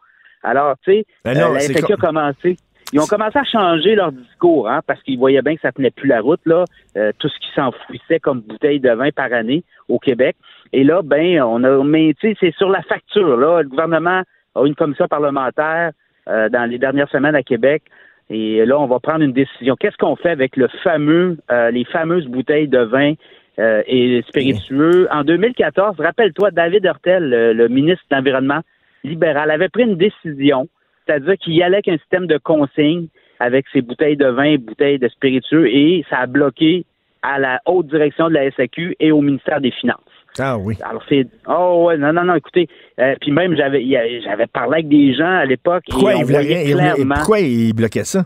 Alors, 0.43 0.75
tu 0.83 0.91
sais, 0.91 1.05
Ben 1.25 1.37
euh, 1.37 1.53
la 1.53 1.59
a 1.59 1.81
com- 1.81 1.95
commencé. 1.97 2.57
Ils 2.91 2.99
ont 2.99 3.05
commencé 3.05 3.37
à 3.37 3.43
changer 3.43 3.93
leur 3.93 4.11
discours, 4.11 4.67
hein, 4.67 4.81
parce 4.87 5.01
qu'ils 5.03 5.19
voyaient 5.19 5.43
bien 5.43 5.55
que 5.55 5.61
ça 5.61 5.71
tenait 5.71 5.91
plus 5.91 6.07
la 6.07 6.21
route, 6.21 6.41
là, 6.45 6.65
euh, 6.97 7.11
tout 7.19 7.29
ce 7.29 7.37
qui 7.39 7.49
s'enfouissait 7.53 8.19
comme 8.19 8.41
bouteille 8.41 8.79
de 8.79 8.89
vin 8.89 9.11
par 9.11 9.31
année 9.31 9.63
au 9.89 9.99
Québec. 9.99 10.35
Et 10.73 10.83
là, 10.83 11.01
ben, 11.03 11.41
on 11.43 11.63
a, 11.63 11.83
mais 11.83 12.15
tu 12.19 12.29
sais, 12.29 12.37
c'est 12.39 12.55
sur 12.55 12.69
la 12.69 12.81
facture, 12.81 13.37
là. 13.37 13.61
Le 13.61 13.69
gouvernement 13.69 14.23
a 14.55 14.65
une 14.65 14.73
commission 14.75 15.07
parlementaire 15.07 15.91
euh, 16.27 16.49
dans 16.49 16.65
les 16.65 16.79
dernières 16.79 17.09
semaines 17.09 17.35
à 17.35 17.43
Québec. 17.43 17.83
Et 18.31 18.65
là, 18.65 18.79
on 18.79 18.87
va 18.87 18.99
prendre 18.99 19.21
une 19.23 19.33
décision. 19.33 19.75
Qu'est-ce 19.75 19.97
qu'on 19.97 20.15
fait 20.15 20.29
avec 20.29 20.55
le 20.57 20.67
fameux, 20.83 21.37
euh, 21.51 21.71
les 21.71 21.85
fameuses 21.85 22.27
bouteilles 22.27 22.67
de 22.67 22.79
vin 22.79 23.13
euh, 23.59 23.81
et 23.87 24.23
spiritueux? 24.27 25.07
En 25.11 25.23
2014, 25.23 25.95
rappelle-toi, 25.99 26.51
David 26.51 26.85
Hurtel, 26.85 27.29
le, 27.29 27.53
le 27.53 27.67
ministre 27.67 28.03
de 28.09 28.15
l'Environnement 28.15 28.61
libéral, 29.03 29.51
avait 29.51 29.69
pris 29.69 29.83
une 29.83 29.95
décision, 29.95 30.67
c'est-à-dire 31.05 31.37
qu'il 31.37 31.53
y 31.53 31.63
allait 31.63 31.77
avec 31.77 31.87
un 31.87 31.97
système 31.97 32.27
de 32.27 32.37
consigne 32.37 33.07
avec 33.39 33.65
ses 33.71 33.81
bouteilles 33.81 34.17
de 34.17 34.27
vin, 34.27 34.57
bouteilles 34.57 34.99
de 34.99 35.07
spiritueux, 35.07 35.67
et 35.67 36.05
ça 36.09 36.17
a 36.17 36.25
bloqué 36.27 36.85
à 37.21 37.39
la 37.39 37.59
haute 37.65 37.87
direction 37.87 38.27
de 38.29 38.33
la 38.33 38.51
SAQ 38.51 38.95
et 38.99 39.11
au 39.11 39.21
ministère 39.21 39.61
des 39.61 39.71
Finances. 39.71 39.99
Ah 40.37 40.57
oui. 40.57 40.77
Alors 40.83 41.03
c'est 41.09 41.25
oh 41.47 41.85
ouais 41.87 41.97
non 41.97 42.13
non 42.13 42.23
non 42.23 42.35
écoutez 42.35 42.67
euh, 42.99 43.15
puis 43.19 43.31
même 43.31 43.55
j'avais 43.57 43.83
j'avais 44.23 44.45
parlé 44.45 44.73
avec 44.75 44.87
des 44.87 45.13
gens 45.15 45.25
à 45.39 45.45
l'époque 45.45 45.83
Pourquoi 45.89 46.13
ils 46.13 47.05
pourquoi 47.15 47.39
ils 47.39 47.73
bloquaient 47.73 48.03
ça? 48.03 48.25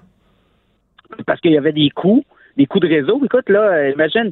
parce 1.26 1.39
qu'il 1.41 1.51
y 1.51 1.57
avait 1.57 1.74
des 1.74 1.89
coûts, 1.89 2.24
des 2.57 2.65
coûts 2.65 2.80
de 2.80 2.88
réseau. 2.88 3.21
Écoute, 3.24 3.49
là, 3.49 3.61
euh, 3.61 3.91
imagine, 3.91 4.32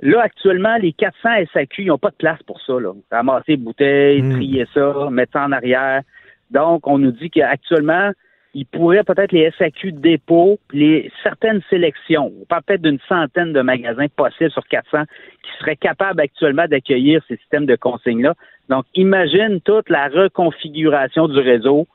là, 0.00 0.20
actuellement, 0.22 0.76
les 0.76 0.92
400 0.92 1.46
SAQ, 1.52 1.82
ils 1.82 1.86
n'ont 1.86 1.98
pas 1.98 2.10
de 2.10 2.16
place 2.16 2.42
pour 2.44 2.60
ça, 2.60 2.74
là. 2.80 2.92
Ramasser 3.10 3.52
les 3.52 3.56
bouteilles, 3.56 4.22
Mm. 4.22 4.32
trier 4.32 4.66
ça, 4.74 5.08
mettre 5.10 5.32
ça 5.32 5.44
en 5.44 5.52
arrière. 5.52 6.02
Donc, 6.50 6.86
on 6.86 6.98
nous 6.98 7.12
dit 7.12 7.30
qu'actuellement, 7.30 8.12
ils 8.54 8.66
pourraient 8.66 9.02
peut-être 9.02 9.32
les 9.32 9.50
SAQ 9.58 9.92
de 9.92 9.98
dépôt, 9.98 10.60
les 10.72 11.10
certaines 11.22 11.60
sélections, 11.68 12.32
on 12.40 12.44
parle 12.44 12.62
peut-être 12.62 12.82
d'une 12.82 13.00
centaine 13.08 13.52
de 13.52 13.60
magasins 13.60 14.06
possibles 14.14 14.52
sur 14.52 14.64
400 14.68 15.02
qui 15.42 15.50
seraient 15.58 15.76
capables 15.76 16.20
actuellement 16.20 16.66
d'accueillir 16.68 17.20
ces 17.26 17.36
systèmes 17.36 17.66
de 17.66 17.74
consignes-là. 17.74 18.34
Donc, 18.68 18.84
imagine 18.94 19.60
toute 19.60 19.90
la 19.90 20.08
reconfiguration 20.08 21.26
du 21.28 21.38
réseau. 21.40 21.86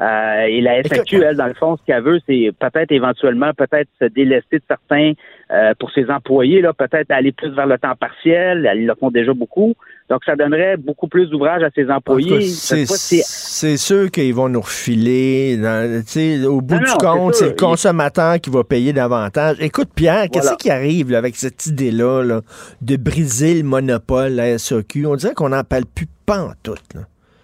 Euh, 0.00 0.40
et 0.48 0.60
la 0.60 0.82
SAQ, 0.82 1.22
elle, 1.22 1.36
dans 1.36 1.46
le 1.46 1.54
fond, 1.54 1.76
ce 1.76 1.82
qu'elle 1.86 2.02
veut, 2.02 2.20
c'est 2.28 2.50
peut-être 2.58 2.92
éventuellement, 2.92 3.52
peut-être 3.54 3.88
se 4.00 4.04
délester 4.06 4.58
de 4.58 4.64
certains 4.68 5.12
euh, 5.52 5.72
pour 5.78 5.90
ses 5.92 6.10
employés, 6.10 6.60
là, 6.60 6.72
peut-être 6.72 7.10
aller 7.10 7.32
plus 7.32 7.50
vers 7.54 7.66
le 7.66 7.78
temps 7.78 7.94
partiel. 7.98 8.70
Ils 8.76 8.86
le 8.86 8.94
font 8.98 9.10
déjà 9.10 9.32
beaucoup. 9.32 9.74
Donc, 10.10 10.20
ça 10.24 10.36
donnerait 10.36 10.76
beaucoup 10.76 11.08
plus 11.08 11.26
d'ouvrage 11.30 11.62
à 11.62 11.70
ses 11.74 11.88
employés. 11.90 12.42
C'est 12.42 13.76
sûr 13.76 14.10
qu'ils 14.10 14.34
vont 14.34 14.48
nous 14.48 14.60
refiler. 14.60 15.56
dans- 15.56 16.02
tu 16.04 16.10
sais, 16.10 16.44
au 16.44 16.60
bout 16.60 16.74
Non, 16.74 16.80
du 16.80 16.86
non, 16.90 16.96
compte, 16.98 17.34
c'est 17.34 17.48
le 17.48 17.54
consommateur 17.54 18.40
qui 18.40 18.50
va 18.50 18.64
payer 18.64 18.92
davantage. 18.92 19.56
Écoute, 19.60 19.88
Pierre, 19.94 20.26
qu'est-ce 20.30 20.54
qui 20.56 20.70
arrive 20.70 21.10
là, 21.10 21.18
avec 21.18 21.36
cette 21.36 21.66
idée-là 21.66 22.22
là, 22.22 22.40
de 22.82 22.96
briser 22.96 23.54
le 23.54 23.62
monopole, 23.62 24.32
la 24.32 24.58
SAQ? 24.58 25.06
On 25.06 25.16
dirait 25.16 25.34
qu'on 25.34 25.48
n'en 25.48 25.64
parle 25.64 25.84
plus 25.86 26.06
pas 26.26 26.40
en 26.42 26.52
tout. 26.62 26.74
Là. 26.94 27.02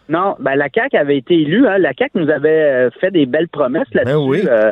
Non, 0.08 0.36
ben 0.40 0.56
la 0.56 0.68
CAQ 0.74 0.96
avait 0.96 1.16
été 1.18 1.34
élue. 1.40 1.66
Hein. 1.66 1.78
La 1.78 1.92
CAQ 1.96 2.18
nous 2.18 2.30
avait 2.30 2.48
euh, 2.50 2.90
fait 3.00 3.10
des 3.10 3.26
belles 3.26 3.48
promesses 3.48 3.92
là-dessus. 3.94 4.14
Ben 4.14 4.20
oui. 4.26 4.40
Euh, 4.46 4.70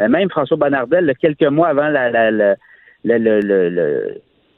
euh, 0.00 0.08
même 0.08 0.28
François 0.30 0.56
Bonnardel, 0.56 1.12
quelques 1.20 1.42
mois 1.44 1.68
avant 1.68 1.88
la, 1.88 2.10
la- 2.10 2.30
la- 2.30 2.56
le, 3.04 3.18
le- 3.18 3.40
le- 3.40 3.68
le 3.68 4.14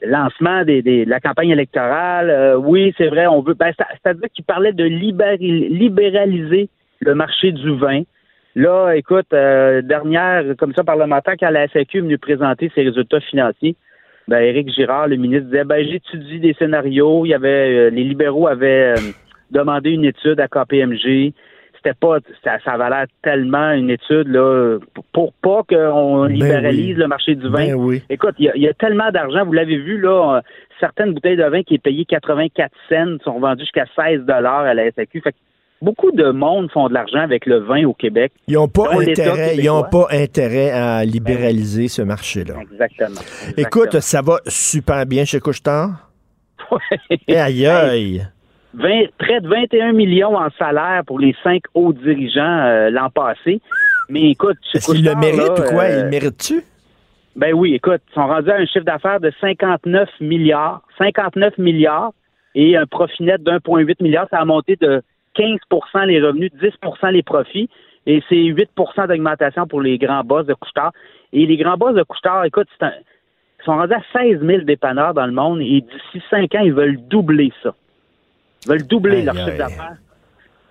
lancement 0.07 0.63
des, 0.63 0.81
des- 0.81 1.05
de 1.05 1.09
la 1.09 1.19
campagne 1.19 1.49
électorale, 1.49 2.29
euh, 2.29 2.55
oui, 2.57 2.93
c'est 2.97 3.07
vrai, 3.07 3.27
on 3.27 3.41
veut. 3.41 3.53
Ben, 3.53 3.71
c'est- 3.77 3.85
C'est-à-dire 4.03 4.29
qu'il 4.33 4.45
parlait 4.45 4.73
de 4.73 4.83
libéri- 4.83 5.69
libéraliser 5.69 6.69
le 6.99 7.15
marché 7.15 7.51
du 7.51 7.75
vin. 7.77 8.01
Là, 8.55 8.93
écoute, 8.95 9.27
euh, 9.33 9.81
dernière 9.81 10.43
commission 10.57 10.83
parlementaire, 10.83 11.35
quand 11.39 11.49
la 11.49 11.67
SAQ 11.67 11.97
est 11.97 12.01
venue 12.01 12.17
présenter 12.17 12.71
ses 12.73 12.83
résultats 12.83 13.19
financiers, 13.19 13.75
ben, 14.27 14.39
Éric 14.39 14.69
Girard, 14.73 15.07
le 15.07 15.17
ministre, 15.17 15.45
disait 15.47 15.65
ben, 15.65 15.85
j'étudie 15.85 16.39
des 16.39 16.53
scénarios. 16.53 17.25
Il 17.25 17.29
y 17.29 17.33
avait 17.33 17.49
euh, 17.87 17.89
les 17.89 18.03
libéraux 18.03 18.47
avaient 18.47 18.95
demandé 19.51 19.91
une 19.91 20.05
étude 20.05 20.39
à 20.39 20.47
KPMG. 20.47 21.33
C'était 21.77 21.97
pas 21.99 22.17
ça, 22.43 22.57
ça 22.65 22.77
valait 22.77 23.05
tellement 23.21 23.71
une 23.71 23.91
étude 23.91 24.27
là 24.27 24.79
pour 25.13 25.33
pas 25.33 25.61
qu'on 25.69 26.23
Ben 26.25 26.31
libéralise 26.33 26.95
oui. 26.95 27.01
le 27.01 27.07
marché 27.07 27.35
du 27.35 27.47
vin. 27.47 27.67
Ben 27.67 27.73
oui. 27.75 28.01
Écoute, 28.09 28.33
il 28.39 28.45
y, 28.45 28.49
a- 28.49 28.55
il 28.55 28.63
y 28.63 28.67
a 28.67 28.73
tellement 28.73 29.11
d'argent, 29.11 29.45
vous 29.45 29.53
l'avez 29.53 29.77
vu 29.77 29.99
là, 30.01 30.37
euh, 30.37 30.41
certaines 30.79 31.13
bouteilles 31.13 31.37
de 31.37 31.43
vin 31.43 31.61
qui 31.61 31.75
est 31.75 31.83
payées 31.83 32.05
84 32.05 32.71
cents 32.89 33.17
sont 33.23 33.39
vendues 33.39 33.61
jusqu'à 33.61 33.85
16 33.95 34.21
dollars 34.21 34.61
à 34.61 34.73
la 34.73 34.89
SAQ. 34.91 35.21
Fait 35.21 35.31
que 35.33 35.37
beaucoup 35.79 36.11
de 36.11 36.31
monde 36.31 36.71
font 36.71 36.87
de 36.89 36.93
l'argent 36.95 37.19
avec 37.19 37.45
le 37.45 37.59
vin 37.59 37.85
au 37.85 37.93
Québec. 37.93 38.31
Ils 38.47 38.55
n'ont 38.55 38.67
pas, 38.67 38.91
intérêt, 38.99 39.55
ils 39.55 39.69
ont 39.69 39.83
québécois. 39.83 40.07
pas 40.09 40.15
intérêt 40.17 40.71
à 40.71 41.05
libéraliser 41.05 41.87
ce 41.87 42.01
marché-là. 42.01 42.55
Exactement. 42.71 43.21
Écoute, 43.57 43.99
ça 43.99 44.23
va 44.23 44.39
super 44.47 45.05
bien 45.05 45.23
chez 45.23 45.39
Couchetard? 45.39 46.09
Exactement. 46.59 47.19
Eh, 47.27 47.35
aïe 47.37 47.67
aïe! 47.67 48.27
20 48.75 49.05
près 49.17 49.41
de 49.41 49.47
21 49.47 49.93
millions 49.93 50.35
en 50.37 50.49
salaire 50.59 51.03
pour 51.05 51.19
les 51.19 51.35
cinq 51.43 51.63
hauts 51.73 51.93
dirigeants 51.93 52.59
euh, 52.65 52.89
l'an 52.89 53.09
passé. 53.09 53.61
Mais 54.09 54.31
écoute, 54.31 54.57
Est-ce 54.73 54.91
qu'il 54.91 55.03
le 55.05 55.13
Couche-Tard, 55.13 55.21
mérite 55.21 55.57
là, 55.59 55.65
ou 55.65 55.69
quoi? 55.69 55.83
euh, 55.83 55.89
Il 55.97 56.03
le 56.03 56.09
mérite-tu? 56.09 56.61
Ben 57.35 57.53
oui, 57.53 57.73
écoute, 57.73 58.01
ils 58.09 58.13
sont 58.13 58.27
rendus 58.27 58.49
à 58.51 58.55
un 58.57 58.65
chiffre 58.65 58.85
d'affaires 58.85 59.19
de 59.19 59.31
59 59.41 60.09
milliards. 60.21 60.81
59 60.97 61.57
milliards 61.57 62.11
et 62.53 62.77
un 62.77 62.85
profit 62.85 63.23
net 63.23 63.41
d'1,8 63.43 64.01
milliard. 64.01 64.27
Ça 64.29 64.39
a 64.39 64.45
monté 64.45 64.77
de 64.79 65.01
15% 65.37 66.05
les 66.05 66.21
revenus, 66.21 66.51
10% 66.61 67.11
les 67.11 67.23
profits. 67.23 67.69
Et 68.07 68.21
c'est 68.29 68.35
8% 68.35 69.07
d'augmentation 69.07 69.67
pour 69.67 69.81
les 69.81 69.97
grands 69.97 70.23
boss 70.23 70.45
de 70.45 70.53
Couchetard. 70.53 70.91
Et 71.33 71.45
les 71.45 71.57
grands 71.57 71.75
boss 71.77 71.95
de 71.95 72.03
Couchetard, 72.03 72.45
écoute, 72.45 72.67
c'est 72.79 72.85
un- 72.85 72.91
ils 73.59 73.65
sont 73.65 73.75
rendus 73.75 73.93
à 73.93 74.01
16 74.13 74.39
000 74.41 74.61
dépanneurs 74.63 75.13
dans 75.13 75.25
le 75.25 75.31
monde 75.33 75.59
et 75.61 75.81
d'ici 75.81 76.23
5 76.29 76.53
ans, 76.55 76.61
ils 76.63 76.73
veulent 76.73 76.99
doubler 77.09 77.51
ça. 77.63 77.73
Ils 78.65 78.69
veulent 78.69 78.87
doubler 78.87 79.21
leur 79.21 79.35
chiffre 79.35 79.57
d'affaires. 79.57 79.95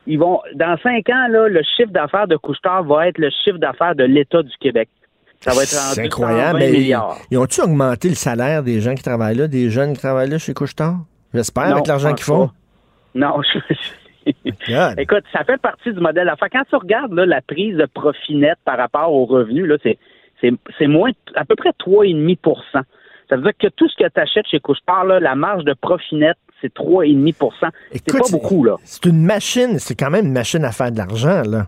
Ils 0.07 0.19
vont, 0.19 0.41
dans 0.55 0.77
5 0.83 1.09
ans, 1.09 1.29
là, 1.31 1.49
le 1.49 1.63
chiffre 1.77 1.91
d'affaires 1.91 2.27
de 2.29 2.37
Couchetard 2.37 2.85
va 2.85 3.09
être 3.09 3.19
le 3.19 3.31
chiffre 3.31 3.59
d'affaires 3.59 3.95
de 3.95 4.05
l'État 4.05 4.43
du 4.43 4.55
Québec. 4.61 4.89
Ça 5.41 5.53
va 5.53 5.63
être 5.63 5.77
rendu 5.77 6.01
incroyable. 6.07 6.59
120 6.59 6.59
mais 6.59 6.73
milliards. 6.73 7.17
Ils 7.31 7.39
ont-tu 7.39 7.61
augmenté 7.63 8.09
le 8.09 8.15
salaire 8.15 8.63
des 8.63 8.81
gens 8.81 8.95
qui 8.95 9.03
travaillent 9.03 9.37
là, 9.37 9.47
des 9.49 9.71
jeunes 9.71 9.95
qui 9.95 10.01
travaillent 10.01 10.31
là 10.31 10.39
chez 10.39 10.55
Couchetard? 10.55 10.97
J'espère, 11.33 11.65
avec 11.65 11.87
l'argent 11.87 12.15
qu'ils 12.15 12.25
font. 12.25 12.49
pas. 12.49 12.55
Non, 13.15 13.41
je- 13.43 13.75
God. 14.69 14.99
Écoute, 14.99 15.25
ça 15.33 15.45
fait 15.45 15.61
partie 15.61 15.93
du 15.93 16.01
modèle 16.01 16.27
d'affaires. 16.27 16.49
Quand 16.51 16.65
tu 16.69 16.77
regardes 16.77 17.13
là, 17.13 17.27
la 17.27 17.43
prise 17.43 17.77
de 17.77 17.87
profit 17.87 18.37
net 18.37 18.59
par 18.65 18.79
rapport 18.79 19.13
aux 19.13 19.27
revenus, 19.27 19.67
là, 19.67 19.77
c'est, 19.83 19.99
c'est, 20.41 20.53
c'est 20.79 20.87
moins 20.87 21.11
à 21.35 21.45
peu 21.45 21.57
près 21.57 21.71
3,5% 21.71 22.55
Ça 23.29 23.37
veut 23.37 23.43
dire 23.43 23.53
que 23.59 23.69
tout 23.69 23.89
ce 23.89 23.97
que 23.97 24.09
tu 24.09 24.21
achètes 24.21 24.47
chez 24.49 24.61
Couche-Tard, 24.61 25.05
là, 25.05 25.21
la 25.21 25.35
marge 25.35 25.65
de 25.65 25.75
profit 25.75 26.17
net, 26.17 26.37
c'est 26.65 26.73
3,5 26.75 27.71
C'est 27.93 28.13
pas 28.13 28.19
beaucoup, 28.31 28.65
là. 28.65 28.77
C'est 28.85 29.05
une 29.07 29.23
machine, 29.23 29.79
c'est 29.79 29.95
quand 29.95 30.11
même 30.11 30.27
une 30.27 30.33
machine 30.33 30.65
à 30.65 30.73
faire 30.73 30.91
de 30.91 30.99
l'argent, 30.99 31.43
là. 31.47 31.67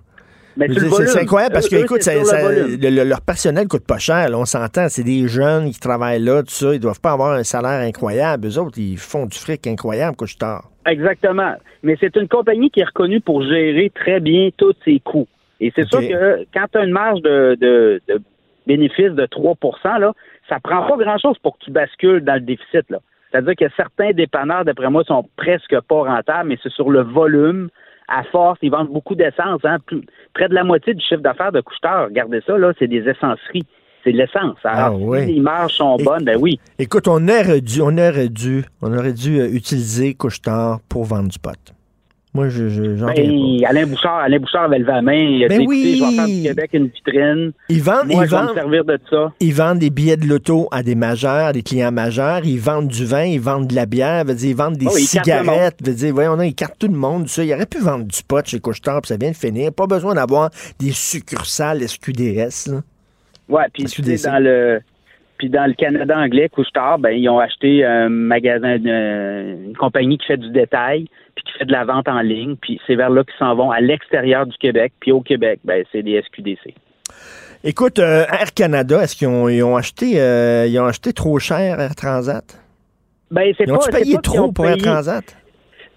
C'est 0.58 1.20
incroyable 1.20 1.52
parce 1.52 1.68
que, 1.68 1.76
Eux, 1.76 1.80
écoute, 1.80 2.02
ça- 2.02 2.24
ça- 2.24 2.50
le 2.50 3.04
leur 3.04 3.20
personnel 3.20 3.68
coûte 3.68 3.86
pas 3.86 3.98
cher, 3.98 4.30
là, 4.30 4.38
on 4.38 4.46
s'entend. 4.46 4.88
C'est 4.88 5.02
des 5.02 5.28
jeunes 5.28 5.70
qui 5.70 5.78
travaillent 5.78 6.22
là, 6.22 6.42
tout 6.42 6.48
ça. 6.50 6.72
Ils 6.72 6.80
doivent 6.80 7.00
pas 7.00 7.12
avoir 7.12 7.32
un 7.32 7.44
salaire 7.44 7.86
incroyable. 7.86 8.48
Eux 8.48 8.58
autres, 8.58 8.78
ils 8.78 8.96
font 8.96 9.26
du 9.26 9.36
fric 9.36 9.66
incroyable, 9.66 10.16
couche 10.16 10.38
tard. 10.38 10.70
Exactement. 10.86 11.52
Mais 11.82 11.96
c'est 12.00 12.16
une 12.16 12.26
compagnie 12.28 12.70
qui 12.70 12.80
est 12.80 12.84
reconnue 12.84 13.20
pour 13.20 13.42
gérer 13.42 13.92
très 13.94 14.18
bien 14.20 14.48
tous 14.56 14.74
ses 14.86 14.98
coûts. 15.00 15.28
Et 15.60 15.72
c'est 15.76 15.86
sûr 15.88 16.00
que 16.00 16.46
quand 16.54 16.64
tu 16.72 16.78
as 16.78 16.84
une 16.84 16.92
marge 16.92 17.20
de, 17.20 17.56
de, 17.60 18.00
de 18.08 18.22
bénéfice 18.66 19.10
de 19.10 19.26
3 19.26 19.56
là, 19.98 20.12
ça 20.48 20.58
prend 20.62 20.86
pas 20.86 20.96
grand-chose 20.96 21.36
pour 21.42 21.58
que 21.58 21.64
tu 21.66 21.70
bascules 21.70 22.20
dans 22.24 22.34
le 22.34 22.40
déficit. 22.40 22.88
là. 22.88 22.98
C'est-à-dire 23.36 23.68
que 23.68 23.74
certains 23.76 24.12
dépanneurs, 24.12 24.64
d'après 24.64 24.88
moi, 24.88 25.04
sont 25.04 25.28
presque 25.36 25.78
pas 25.88 26.02
rentables, 26.04 26.48
mais 26.48 26.58
c'est 26.62 26.72
sur 26.72 26.88
le 26.88 27.02
volume. 27.02 27.68
À 28.08 28.22
force, 28.24 28.58
ils 28.62 28.70
vendent 28.70 28.88
beaucoup 28.92 29.14
d'essence. 29.14 29.60
Hein? 29.64 29.76
Près 30.32 30.48
de 30.48 30.54
la 30.54 30.64
moitié 30.64 30.94
du 30.94 31.04
chiffre 31.04 31.20
d'affaires 31.20 31.52
de 31.52 31.60
Couchetard, 31.60 32.06
regardez 32.06 32.40
ça, 32.46 32.56
là, 32.56 32.72
c'est 32.78 32.86
des 32.86 33.06
essenceries. 33.06 33.66
C'est 34.04 34.12
de 34.12 34.16
l'essence. 34.18 34.56
Alors, 34.64 34.78
Ah 34.86 34.92
oui. 34.92 35.26
si 35.26 35.34
les 35.34 35.40
marges 35.40 35.74
sont 35.74 35.96
bonnes, 35.96 36.24
ben 36.24 36.38
oui. 36.40 36.58
Écoute, 36.78 37.08
on 37.08 37.28
aurait 37.28 37.60
dû, 37.60 37.82
on 37.82 37.98
aurait 37.98 38.28
dû, 38.28 38.64
on 38.80 38.96
aurait 38.96 39.12
dû 39.12 39.40
euh, 39.40 39.48
utiliser 39.52 40.14
couche 40.14 40.40
tard 40.40 40.78
pour 40.88 41.04
vendre 41.04 41.28
du 41.28 41.38
pot. 41.38 41.75
Moi, 42.36 42.48
je, 42.50 42.64
Ben, 43.04 43.64
Alain 43.66 43.86
Bouchard, 43.86 44.18
Alain 44.18 44.38
Bouchard 44.38 44.64
avait 44.64 44.78
levé 44.78 44.92
la 44.92 45.02
main. 45.02 45.14
Il 45.14 45.44
a 45.44 45.48
Ben 45.48 45.60
dit, 45.60 45.66
oui. 45.66 45.96
je 45.98 46.04
vais 46.04 46.10
faire 46.16 46.26
du 46.26 46.42
Québec 46.42 46.70
une 46.74 46.86
vitrine. 46.88 47.52
Ils 47.70 47.82
vendent, 47.82 48.06
Moi, 48.08 48.24
ils 48.24 48.30
je 48.30 48.36
vais 48.36 48.42
me 48.42 48.54
servir 48.54 48.84
de 48.84 48.98
ça. 49.10 49.32
ils 49.40 49.54
vendent 49.54 49.78
des 49.78 49.90
billets 49.90 50.16
de 50.18 50.26
loto 50.26 50.68
à 50.70 50.82
des 50.82 50.94
majeurs, 50.94 51.46
à 51.46 51.52
des 51.52 51.62
clients 51.62 51.90
majeurs. 51.92 52.40
Ils 52.44 52.60
vendent 52.60 52.88
du 52.88 53.04
vin, 53.06 53.24
ils 53.24 53.40
vendent 53.40 53.66
de 53.68 53.74
la 53.74 53.86
bière, 53.86 54.24
veut 54.24 54.34
dire, 54.34 54.50
ils 54.50 54.56
vendent 54.56 54.76
des 54.76 54.86
Oh, 54.86 54.96
ils 54.98 55.02
cigarettes. 55.06 55.78
Veut 55.84 55.94
dire, 55.94 56.12
voyons, 56.14 56.40
ils 56.42 56.54
cartent 56.54 56.78
tout 56.78 56.88
le 56.88 56.98
monde. 56.98 57.26
Ça. 57.28 57.42
Ils 57.42 57.54
auraient 57.54 57.66
pu 57.66 57.78
vendre 57.78 58.04
du 58.04 58.22
pot 58.22 58.46
chez 58.46 58.60
Couche-Tard, 58.60 59.00
puis 59.02 59.08
ça 59.08 59.16
vient 59.16 59.30
de 59.30 59.36
finir. 59.36 59.72
Pas 59.72 59.86
besoin 59.86 60.14
d'avoir 60.14 60.50
des 60.78 60.92
succursales 60.92 61.80
SQDS. 61.88 62.70
là. 62.70 62.80
Ouais, 63.48 63.64
puis 63.72 63.84
dans 64.24 64.38
le 64.42 64.80
puis 65.38 65.50
dans 65.50 65.66
le 65.66 65.74
Canada 65.74 66.16
anglais, 66.18 66.48
Couche-Tard, 66.48 66.98
ben 66.98 67.10
ils 67.10 67.28
ont 67.28 67.38
acheté 67.38 67.84
un 67.84 68.08
magasin, 68.08 68.78
de- 68.78 69.66
une 69.68 69.76
compagnie 69.76 70.16
qui 70.16 70.26
fait 70.26 70.38
du 70.38 70.50
détail, 70.50 71.08
puis 71.36 71.44
qui 71.44 71.58
fait 71.58 71.64
de 71.66 71.72
la 71.72 71.84
vente 71.84 72.08
en 72.08 72.20
ligne, 72.20 72.56
puis 72.56 72.80
c'est 72.86 72.96
vers 72.96 73.10
là 73.10 73.22
qu'ils 73.22 73.38
s'en 73.38 73.54
vont 73.54 73.70
à 73.70 73.80
l'extérieur 73.80 74.46
du 74.46 74.56
Québec, 74.56 74.92
puis 74.98 75.12
au 75.12 75.20
Québec, 75.20 75.60
ben 75.64 75.84
c'est 75.92 76.02
des 76.02 76.20
SQDC. 76.22 76.74
Écoute, 77.62 77.98
euh, 77.98 78.24
Air 78.24 78.52
Canada, 78.54 79.02
est-ce 79.02 79.14
qu'ils 79.14 79.28
ont, 79.28 79.48
ils 79.48 79.62
ont 79.62 79.76
acheté, 79.76 80.20
euh, 80.20 80.66
ils 80.66 80.78
ont 80.80 80.86
acheté 80.86 81.12
trop 81.12 81.38
cher 81.38 81.78
Air 81.78 81.94
Transat? 81.94 82.44
Ben 83.30 83.52
c'est 83.56 83.64
Ils 83.64 83.76
c'est 83.80 83.90
payé 83.90 84.14
pas 84.14 84.20
trop 84.22 84.38
ont 84.40 84.52
pour 84.52 84.66
Air 84.66 84.78
Transat? 84.78 85.24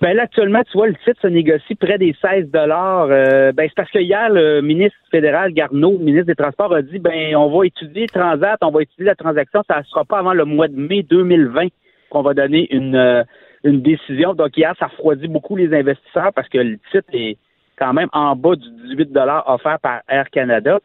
Ben 0.02 0.14
là, 0.14 0.24
actuellement, 0.24 0.62
tu 0.64 0.78
vois, 0.78 0.88
le 0.88 0.96
titre 1.04 1.20
se 1.22 1.28
négocie 1.28 1.76
près 1.76 1.98
des 1.98 2.16
16 2.22 2.52
dollars. 2.52 3.08
ben 3.08 3.54
c'est 3.58 3.76
parce 3.76 3.92
que 3.92 4.00
hier, 4.00 4.30
le 4.30 4.62
ministre 4.62 4.98
fédéral 5.12 5.52
Garneau, 5.52 5.92
le 5.92 6.06
ministre 6.06 6.28
des 6.28 6.36
Transports, 6.36 6.74
a 6.74 6.82
dit 6.82 7.00
ben 7.00 7.36
on 7.36 7.50
va 7.50 7.66
étudier 7.66 8.08
Transat, 8.08 8.58
on 8.62 8.72
va 8.72 8.82
étudier 8.82 9.06
la 9.06 9.16
transaction, 9.16 9.62
ça 9.68 9.80
ne 9.80 9.84
sera 9.84 10.06
pas 10.06 10.20
avant 10.20 10.34
le 10.34 10.46
mois 10.46 10.70
de 10.70 10.80
mai 10.80 11.04
2020 11.04 11.68
qu'on 12.10 12.22
va 12.22 12.34
donner 12.34 12.68
une, 12.74 12.96
euh, 12.96 13.24
une 13.64 13.82
décision. 13.82 14.34
Donc 14.34 14.56
hier, 14.58 14.74
ça 14.80 14.88
refroidit 14.88 15.28
beaucoup 15.28 15.56
les 15.56 15.74
investisseurs 15.74 16.32
parce 16.34 16.50
que 16.50 16.58
le 16.58 16.78
titre 16.92 17.10
est 17.14 17.38
quand 17.78 17.94
même 17.94 18.10
en 18.14 18.36
bas 18.36 18.56
du 18.56 18.70
18 18.90 19.12
dollars 19.12 19.44
offert 19.50 19.80
par 19.80 20.02
Air 20.08 20.30
Canada. 20.30 20.80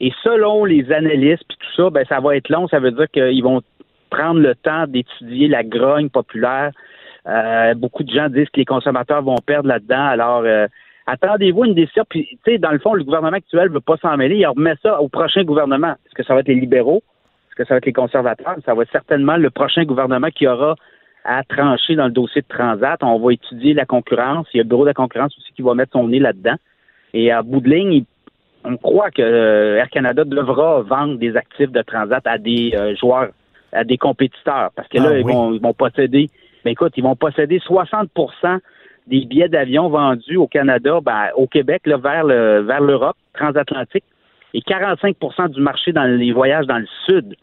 Et 0.00 0.12
selon 0.22 0.64
les 0.64 0.90
analystes 0.92 1.44
puis 1.48 1.58
tout 1.58 1.82
ça, 1.82 1.90
ben 1.90 2.04
ça 2.08 2.20
va 2.20 2.36
être 2.36 2.48
long. 2.48 2.68
Ça 2.68 2.78
veut 2.78 2.92
dire 2.92 3.08
qu'ils 3.10 3.42
vont 3.42 3.60
prendre 4.10 4.40
le 4.40 4.54
temps 4.54 4.86
d'étudier 4.86 5.48
la 5.48 5.62
grogne 5.62 6.08
populaire. 6.08 6.72
Euh, 7.26 7.74
beaucoup 7.74 8.02
de 8.02 8.10
gens 8.10 8.28
disent 8.28 8.48
que 8.48 8.60
les 8.60 8.64
consommateurs 8.64 9.22
vont 9.22 9.36
perdre 9.46 9.68
là-dedans. 9.68 10.06
Alors, 10.06 10.42
euh, 10.44 10.66
attendez-vous 11.06 11.66
une 11.66 11.74
décision. 11.74 12.04
Puis, 12.08 12.26
tu 12.44 12.52
sais, 12.52 12.58
dans 12.58 12.70
le 12.70 12.78
fond, 12.78 12.94
le 12.94 13.04
gouvernement 13.04 13.36
actuel 13.36 13.68
ne 13.68 13.74
veut 13.74 13.80
pas 13.80 13.98
s'en 13.98 14.16
mêler. 14.16 14.36
Il 14.36 14.46
remet 14.46 14.74
ça 14.82 15.00
au 15.00 15.08
prochain 15.08 15.44
gouvernement. 15.44 15.92
Est-ce 16.06 16.14
que 16.14 16.24
ça 16.24 16.34
va 16.34 16.40
être 16.40 16.48
les 16.48 16.54
libéraux? 16.54 17.02
Est-ce 17.48 17.56
que 17.56 17.64
ça 17.64 17.74
va 17.74 17.78
être 17.78 17.86
les 17.86 17.92
conservateurs? 17.92 18.56
Ça 18.64 18.74
va 18.74 18.82
être 18.82 18.92
certainement 18.92 19.36
le 19.36 19.50
prochain 19.50 19.84
gouvernement 19.84 20.30
qui 20.30 20.46
aura 20.46 20.76
à 21.24 21.42
trancher 21.44 21.96
dans 21.96 22.06
le 22.06 22.12
dossier 22.12 22.42
de 22.42 22.46
Transat. 22.46 22.98
On 23.02 23.18
va 23.18 23.32
étudier 23.32 23.74
la 23.74 23.84
concurrence. 23.84 24.46
Il 24.54 24.58
y 24.58 24.60
a 24.60 24.62
le 24.62 24.68
bureau 24.68 24.82
de 24.82 24.88
la 24.88 24.94
concurrence 24.94 25.36
aussi 25.38 25.52
qui 25.52 25.62
va 25.62 25.74
mettre 25.74 25.92
son 25.92 26.08
nez 26.08 26.18
là-dedans. 26.18 26.56
Et 27.12 27.30
à 27.30 27.42
bout 27.42 27.60
de 27.60 27.68
ligne, 27.68 28.04
on 28.64 28.76
croit 28.76 29.10
que 29.10 29.22
euh, 29.22 29.78
Air 29.78 29.90
Canada 29.90 30.24
devra 30.24 30.82
vendre 30.82 31.18
des 31.18 31.36
actifs 31.36 31.70
de 31.70 31.82
Transat 31.82 32.26
à 32.26 32.38
des 32.38 32.72
euh, 32.74 32.94
joueurs, 32.96 33.30
à 33.72 33.84
des 33.84 33.98
compétiteurs. 33.98 34.70
Parce 34.74 34.88
que 34.88 34.98
là, 34.98 35.10
Ah 35.12 35.18
ils, 35.18 35.24
oui. 35.24 35.32
vont, 35.32 35.52
ils 35.52 35.60
vont 35.60 35.74
posséder, 35.74 36.28
ben 36.64 36.70
écoute, 36.70 36.92
ils 36.96 37.02
vont 37.02 37.16
posséder 37.16 37.58
60% 37.58 38.58
des 39.06 39.24
billets 39.24 39.48
d'avion 39.48 39.88
vendus 39.88 40.36
au 40.36 40.46
Canada, 40.46 41.00
ben, 41.02 41.28
au 41.34 41.46
Québec, 41.46 41.82
là, 41.86 41.96
vers 41.96 42.24
le 42.24 42.60
vers 42.60 42.80
l'Europe 42.80 43.16
transatlantique, 43.34 44.04
et 44.54 44.60
45% 44.60 45.48
du 45.48 45.60
marché 45.60 45.92
dans 45.92 46.04
les 46.04 46.32
voyages 46.32 46.66
dans 46.66 46.78
le 46.78 46.88
sud. 47.06 47.34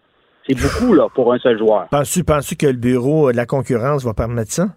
C'est 0.48 0.56
beaucoup 0.56 0.94
là 0.94 1.08
pour 1.14 1.34
un 1.34 1.40
seul 1.40 1.58
joueur. 1.58 1.88
Penses-tu, 1.90 2.24
penses-tu 2.24 2.56
que 2.56 2.68
le 2.68 2.74
bureau 2.78 3.32
de 3.32 3.38
la 3.38 3.46
concurrence 3.46 4.04
va 4.06 4.14
permettre 4.14 4.52
ça? 4.52 4.68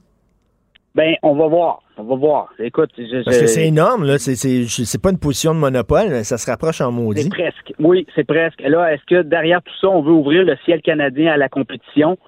Ben, 0.95 1.14
on 1.23 1.37
va 1.37 1.47
voir. 1.47 1.83
On 1.97 2.03
va 2.03 2.16
voir. 2.16 2.49
Écoute, 2.59 2.91
je, 2.99 3.23
Parce 3.25 3.39
que 3.39 3.47
c'est 3.47 3.66
énorme, 3.68 4.05
là. 4.05 4.18
C'est, 4.18 5.03
pas 5.03 5.11
une 5.11 5.18
position 5.21 5.55
de 5.55 5.61
monopole, 5.61 6.09
mais 6.09 6.25
ça 6.25 6.37
se 6.39 6.51
rapproche 6.51 6.81
en 6.81 6.91
maudit. 6.91 7.23
C'est 7.23 7.29
presque. 7.29 7.73
Oui, 7.79 8.07
c'est 8.16 8.27
presque. 8.27 8.61
Là, 8.62 8.93
est-ce 8.93 9.03
que 9.07 9.23
derrière 9.23 9.62
tout 9.62 9.75
ça, 9.81 9.89
on 9.89 10.03
veut 10.03 10.12
ouvrir 10.12 10.45
le 10.45 10.57
ciel 10.64 10.83
canadien 10.83 11.33
à 11.33 11.37
la 11.37 11.49
compétition? 11.49 12.18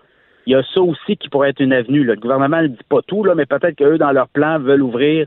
Il 0.47 0.53
y 0.53 0.57
a 0.57 0.63
ça 0.75 0.81
aussi 0.81 1.17
qui 1.17 1.29
pourrait 1.29 1.51
être 1.51 1.61
une 1.61 1.73
avenue. 1.73 2.05
là. 2.05 2.15
Le 2.15 2.21
gouvernement 2.21 2.63
ne 2.63 2.69
dit 2.69 2.79
pas 2.89 3.01
tout, 3.07 3.25
là, 3.25 3.35
mais 3.35 3.47
peut-être 3.47 3.77
qu'eux, 3.77 3.99
dans 3.99 4.13
leur 4.13 4.29
plan, 4.29 4.59
veulent 4.61 4.83
ouvrir. 4.83 5.27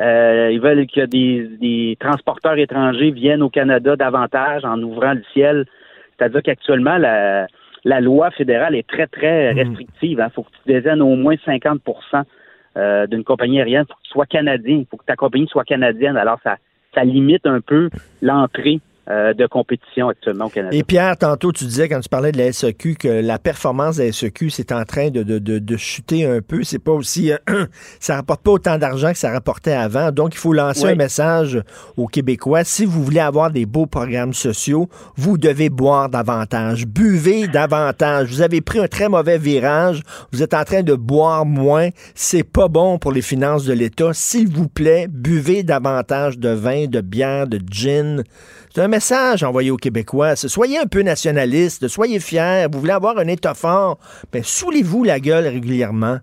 euh, 0.00 0.50
ils 0.52 0.60
veulent 0.60 0.86
que 0.86 1.04
des, 1.06 1.48
des 1.60 1.96
transporteurs 2.00 2.58
étrangers 2.58 3.10
viennent 3.10 3.42
au 3.42 3.50
Canada 3.50 3.94
davantage 3.94 4.64
en 4.64 4.80
ouvrant 4.82 5.12
le 5.14 5.22
ciel. 5.32 5.66
C'est-à-dire 6.22 6.42
qu'actuellement, 6.44 6.98
la, 6.98 7.48
la 7.84 8.00
loi 8.00 8.30
fédérale 8.30 8.76
est 8.76 8.86
très, 8.86 9.08
très 9.08 9.50
restrictive. 9.50 10.22
Il 10.24 10.30
faut 10.32 10.44
que 10.44 10.50
tu 10.50 10.72
désignes 10.72 11.02
au 11.02 11.16
moins 11.16 11.34
50% 11.34 12.22
euh, 12.76 13.06
d'une 13.08 13.24
compagnie 13.24 13.58
aérienne. 13.58 13.84
Il 13.88 13.92
faut 13.92 13.98
que 13.98 14.04
tu 14.04 14.10
sois 14.12 14.26
canadien. 14.26 14.76
Il 14.76 14.86
faut 14.88 14.96
que 14.98 15.04
ta 15.04 15.16
compagnie 15.16 15.48
soit 15.48 15.64
canadienne. 15.64 16.16
Alors, 16.16 16.38
ça, 16.44 16.58
ça 16.94 17.02
limite 17.02 17.44
un 17.44 17.60
peu 17.60 17.90
l'entrée 18.20 18.78
euh, 19.10 19.34
de 19.34 19.46
compétition 19.46 20.08
actuellement 20.08 20.46
au 20.46 20.48
Canada. 20.48 20.76
Et 20.76 20.84
Pierre, 20.84 21.16
tantôt, 21.16 21.50
tu 21.52 21.64
disais, 21.64 21.88
quand 21.88 22.00
tu 22.00 22.08
parlais 22.08 22.30
de 22.32 22.38
la 22.38 22.52
SEQ, 22.52 22.94
que 22.94 23.08
la 23.08 23.38
performance 23.38 23.96
de 23.96 24.04
la 24.04 24.12
SEQ, 24.12 24.50
c'est 24.50 24.70
en 24.72 24.84
train 24.84 25.10
de, 25.10 25.22
de, 25.22 25.38
de, 25.38 25.58
de 25.58 25.76
chuter 25.76 26.24
un 26.24 26.40
peu. 26.40 26.62
C'est 26.62 26.78
pas 26.78 26.92
aussi. 26.92 27.32
euh, 27.32 27.38
ça 28.00 28.16
rapporte 28.16 28.42
pas 28.42 28.50
autant 28.52 28.78
d'argent 28.78 29.10
que 29.12 29.18
ça 29.18 29.30
rapportait 29.32 29.72
avant. 29.72 30.12
Donc, 30.12 30.34
il 30.34 30.38
faut 30.38 30.52
lancer 30.52 30.84
Oui. 30.86 30.92
un 30.92 30.94
message 30.96 31.60
aux 31.96 32.06
Québécois. 32.06 32.64
Si 32.64 32.84
vous 32.84 33.02
voulez 33.02 33.20
avoir 33.20 33.50
des 33.50 33.66
beaux 33.66 33.86
programmes 33.86 34.34
sociaux, 34.34 34.88
vous 35.16 35.36
devez 35.38 35.68
boire 35.68 36.08
davantage. 36.08 36.86
Buvez 36.86 37.48
davantage. 37.48 38.28
Vous 38.28 38.40
avez 38.42 38.60
pris 38.60 38.78
un 38.78 38.88
très 38.88 39.08
mauvais 39.08 39.38
virage. 39.38 40.02
Vous 40.32 40.42
êtes 40.42 40.54
en 40.54 40.64
train 40.64 40.82
de 40.82 40.94
boire 40.94 41.44
moins. 41.44 41.88
C'est 42.14 42.44
pas 42.44 42.68
bon 42.68 42.98
pour 42.98 43.10
les 43.12 43.22
finances 43.22 43.64
de 43.64 43.72
l'État. 43.72 44.10
S'il 44.12 44.48
vous 44.48 44.68
plaît, 44.68 45.06
buvez 45.08 45.62
davantage 45.64 46.38
de 46.38 46.50
vin, 46.50 46.86
de 46.86 47.00
bière, 47.00 47.46
de 47.46 47.58
gin. 47.68 48.22
C'est 48.74 48.80
un 48.80 48.88
message 48.88 49.42
envoyé 49.42 49.70
aux 49.70 49.76
Québécois. 49.76 50.34
Soyez 50.34 50.78
un 50.78 50.86
peu 50.86 51.02
nationaliste, 51.02 51.88
soyez 51.88 52.20
fiers. 52.20 52.68
Vous 52.72 52.80
voulez 52.80 52.94
avoir 52.94 53.18
un 53.18 53.26
État 53.26 53.52
fort, 53.52 53.98
ben 54.32 54.42
saoulez-vous 54.42 55.04
la 55.04 55.20
gueule 55.20 55.46
régulièrement. 55.46 56.20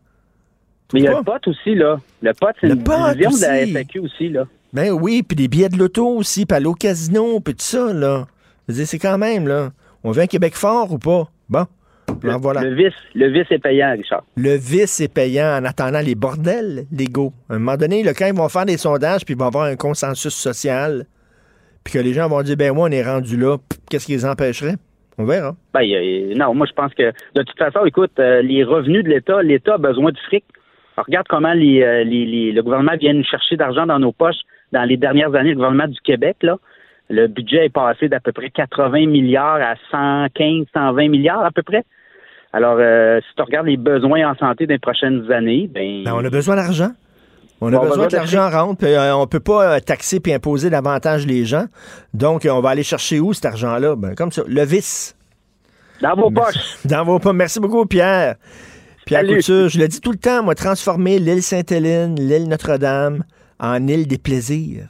Mais 0.91 1.01
il 1.01 1.03
y 1.03 1.07
a 1.07 1.19
le 1.19 1.23
pot 1.23 1.47
aussi, 1.47 1.75
là. 1.75 1.99
Le 2.23 2.33
pot, 2.33 2.47
c'est 2.59 2.65
Le 2.65 2.73
une 2.73 2.81
division 2.81 3.29
de 3.29 3.41
la. 3.41 3.67
FAQ 3.67 3.99
aussi, 3.99 4.29
là. 4.29 4.47
Ben 4.73 4.89
oui, 4.89 5.21
puis 5.21 5.35
des 5.35 5.47
billets 5.47 5.69
de 5.69 5.77
loto 5.77 6.07
aussi, 6.07 6.47
puis 6.47 6.65
au 6.65 6.73
casino, 6.73 7.39
puis 7.39 7.53
tout 7.53 7.63
ça, 7.63 7.93
là. 7.93 8.25
C'est 8.67 8.97
quand 8.97 9.19
même, 9.19 9.47
là. 9.47 9.69
On 10.03 10.09
veut 10.09 10.23
un 10.23 10.27
Québec 10.27 10.55
fort 10.55 10.91
ou 10.91 10.97
pas? 10.97 11.29
Bon. 11.49 11.67
Le, 12.23 12.31
voilà. 12.37 12.61
le 12.61 12.73
vice, 12.73 12.95
le 13.13 13.31
vice 13.31 13.45
est 13.51 13.59
payant, 13.59 13.91
Richard. 13.95 14.23
Le 14.35 14.55
vice 14.55 14.99
est 15.01 15.13
payant 15.13 15.59
en 15.59 15.65
attendant 15.65 15.99
les 15.99 16.15
bordels 16.15 16.87
légaux. 16.91 17.31
À 17.47 17.53
un 17.53 17.59
moment 17.59 17.77
donné, 17.77 18.01
là, 18.01 18.15
quand 18.15 18.25
ils 18.25 18.33
vont 18.33 18.49
faire 18.49 18.65
des 18.65 18.77
sondages, 18.77 19.23
puis 19.23 19.35
il 19.35 19.37
va 19.37 19.45
y 19.45 19.47
avoir 19.49 19.65
un 19.65 19.75
consensus 19.75 20.33
social, 20.33 21.05
puis 21.83 21.93
que 21.93 21.99
les 21.99 22.13
gens 22.13 22.27
vont 22.29 22.41
dire, 22.41 22.55
ben 22.57 22.73
moi, 22.73 22.87
on 22.89 22.91
est 22.91 23.03
rendu 23.03 23.37
là, 23.37 23.57
qu'est-ce 23.89 24.05
qui 24.05 24.11
les 24.13 24.25
empêcherait? 24.25 24.75
On 25.17 25.25
verra. 25.25 25.53
Ben, 25.73 25.83
non, 26.37 26.53
moi, 26.53 26.65
je 26.67 26.73
pense 26.73 26.93
que, 26.93 27.11
de 27.35 27.41
toute 27.43 27.57
façon, 27.57 27.83
écoute, 27.85 28.11
euh, 28.19 28.41
les 28.41 28.63
revenus 28.63 29.03
de 29.03 29.09
l'État, 29.09 29.41
l'État 29.43 29.73
a 29.75 29.77
besoin 29.77 30.11
de 30.11 30.17
fric. 30.27 30.45
Alors, 30.95 31.05
regarde 31.07 31.27
comment 31.29 31.53
les, 31.53 31.81
euh, 31.81 32.03
les- 32.03 32.25
les- 32.25 32.51
le 32.51 32.61
gouvernement 32.63 32.95
vient 32.99 33.13
nous 33.13 33.23
chercher 33.23 33.57
d'argent 33.57 33.85
dans 33.85 33.99
nos 33.99 34.11
poches 34.13 34.41
dans 34.71 34.83
les 34.83 34.97
dernières 34.97 35.33
années, 35.35 35.49
le 35.49 35.55
gouvernement 35.55 35.87
du 35.87 35.99
Québec, 36.01 36.37
là. 36.41 36.57
Le 37.09 37.27
budget 37.27 37.65
est 37.65 37.73
passé 37.73 38.07
d'à 38.07 38.19
peu 38.19 38.31
près 38.31 38.49
80 38.51 39.07
milliards 39.07 39.59
à 39.61 39.73
115, 39.91 40.65
120 40.73 41.09
milliards 41.09 41.43
à 41.43 41.51
peu 41.51 41.63
près. 41.63 41.83
Alors, 42.53 42.77
euh, 42.79 43.19
si 43.21 43.35
tu 43.35 43.41
regardes 43.41 43.67
les 43.67 43.77
besoins 43.77 44.29
en 44.31 44.35
santé 44.35 44.67
des 44.67 44.77
prochaines 44.77 45.31
années, 45.31 45.67
ben, 45.73 46.03
Ben, 46.03 46.13
on 46.15 46.23
a 46.23 46.29
besoin 46.29 46.55
d'argent. 46.55 46.91
On 47.61 47.73
a 47.73 47.77
On 47.77 47.81
va 47.81 47.89
besoin 47.89 48.07
que 48.07 48.15
l'argent 48.15 48.49
rentre, 48.49 48.77
puis 48.77 48.93
euh, 48.93 49.15
on 49.15 49.27
peut 49.27 49.41
pas 49.41 49.75
euh, 49.75 49.79
taxer 49.79 50.19
puis 50.19 50.33
imposer 50.33 50.69
davantage 50.69 51.25
les 51.25 51.45
gens. 51.45 51.65
Donc, 52.13 52.45
euh, 52.45 52.51
on 52.51 52.61
va 52.61 52.69
aller 52.69 52.83
chercher 52.83 53.19
où 53.19 53.33
cet 53.33 53.45
argent-là? 53.45 53.95
Ben, 53.95 54.15
comme 54.15 54.31
ça, 54.31 54.43
le 54.47 54.63
vice. 54.63 55.15
Dans 56.01 56.15
vos 56.15 56.29
Ben, 56.29 56.43
poches. 56.43 56.77
Dans 56.85 57.03
vos 57.03 57.19
pas. 57.19 57.33
Merci 57.33 57.59
beaucoup, 57.59 57.85
Pierre. 57.85 58.35
Pierre 59.05 59.21
Salut. 59.21 59.37
Couture, 59.37 59.69
je 59.69 59.79
le 59.79 59.87
dis 59.87 59.99
tout 59.99 60.11
le 60.11 60.17
temps, 60.17 60.43
moi, 60.43 60.55
transformer 60.55 61.19
l'île 61.19 61.43
Sainte-Hélène, 61.43 62.15
l'île 62.15 62.47
Notre-Dame 62.47 63.23
en 63.59 63.87
île 63.87 64.07
des 64.07 64.17
plaisirs. 64.17 64.87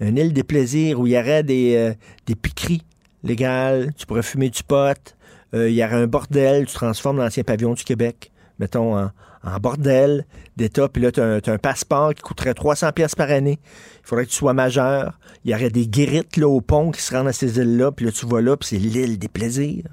Une 0.00 0.18
île 0.18 0.32
des 0.32 0.42
plaisirs 0.42 0.98
où 0.98 1.06
il 1.06 1.12
y 1.12 1.18
aurait 1.18 1.44
des, 1.44 1.92
des 2.26 2.34
piqueries 2.34 2.82
légales, 3.22 3.92
tu 3.96 4.04
pourrais 4.06 4.24
fumer 4.24 4.50
du 4.50 4.64
pot, 4.64 5.14
il 5.52 5.68
y 5.68 5.84
aurait 5.84 5.94
un 5.94 6.08
bordel, 6.08 6.66
tu 6.66 6.74
transformes 6.74 7.18
l'ancien 7.18 7.44
pavillon 7.44 7.74
du 7.74 7.84
Québec, 7.84 8.32
mettons, 8.58 8.98
en, 8.98 9.10
en 9.44 9.58
bordel 9.58 10.24
d'État, 10.56 10.88
puis 10.88 11.02
là, 11.02 11.10
tu 11.12 11.20
as, 11.20 11.40
un- 11.46 11.58
passeport 11.58 12.14
qui 12.14 12.22
coûterait 12.22 12.54
300 12.54 12.92
pièces 12.92 13.14
par 13.14 13.30
année. 13.30 13.58
Il 14.02 14.06
faudrait 14.06 14.24
que 14.26 14.30
tu 14.30 14.36
sois 14.36 14.52
majeur. 14.54 15.18
Il 15.44 15.50
y 15.50 15.54
aurait 15.54 15.70
des 15.70 15.86
guérites 15.86 16.36
là, 16.36 16.48
au 16.48 16.60
pont 16.60 16.90
qui 16.90 17.02
se 17.02 17.14
rendent 17.14 17.28
à 17.28 17.32
ces 17.32 17.58
îles-là, 17.58 17.92
puis 17.92 18.06
là, 18.06 18.12
tu 18.12 18.26
vas 18.26 18.40
là, 18.40 18.56
puis 18.56 18.68
c'est 18.68 18.78
l'île 18.78 19.18
des 19.18 19.28
plaisirs. 19.28 19.84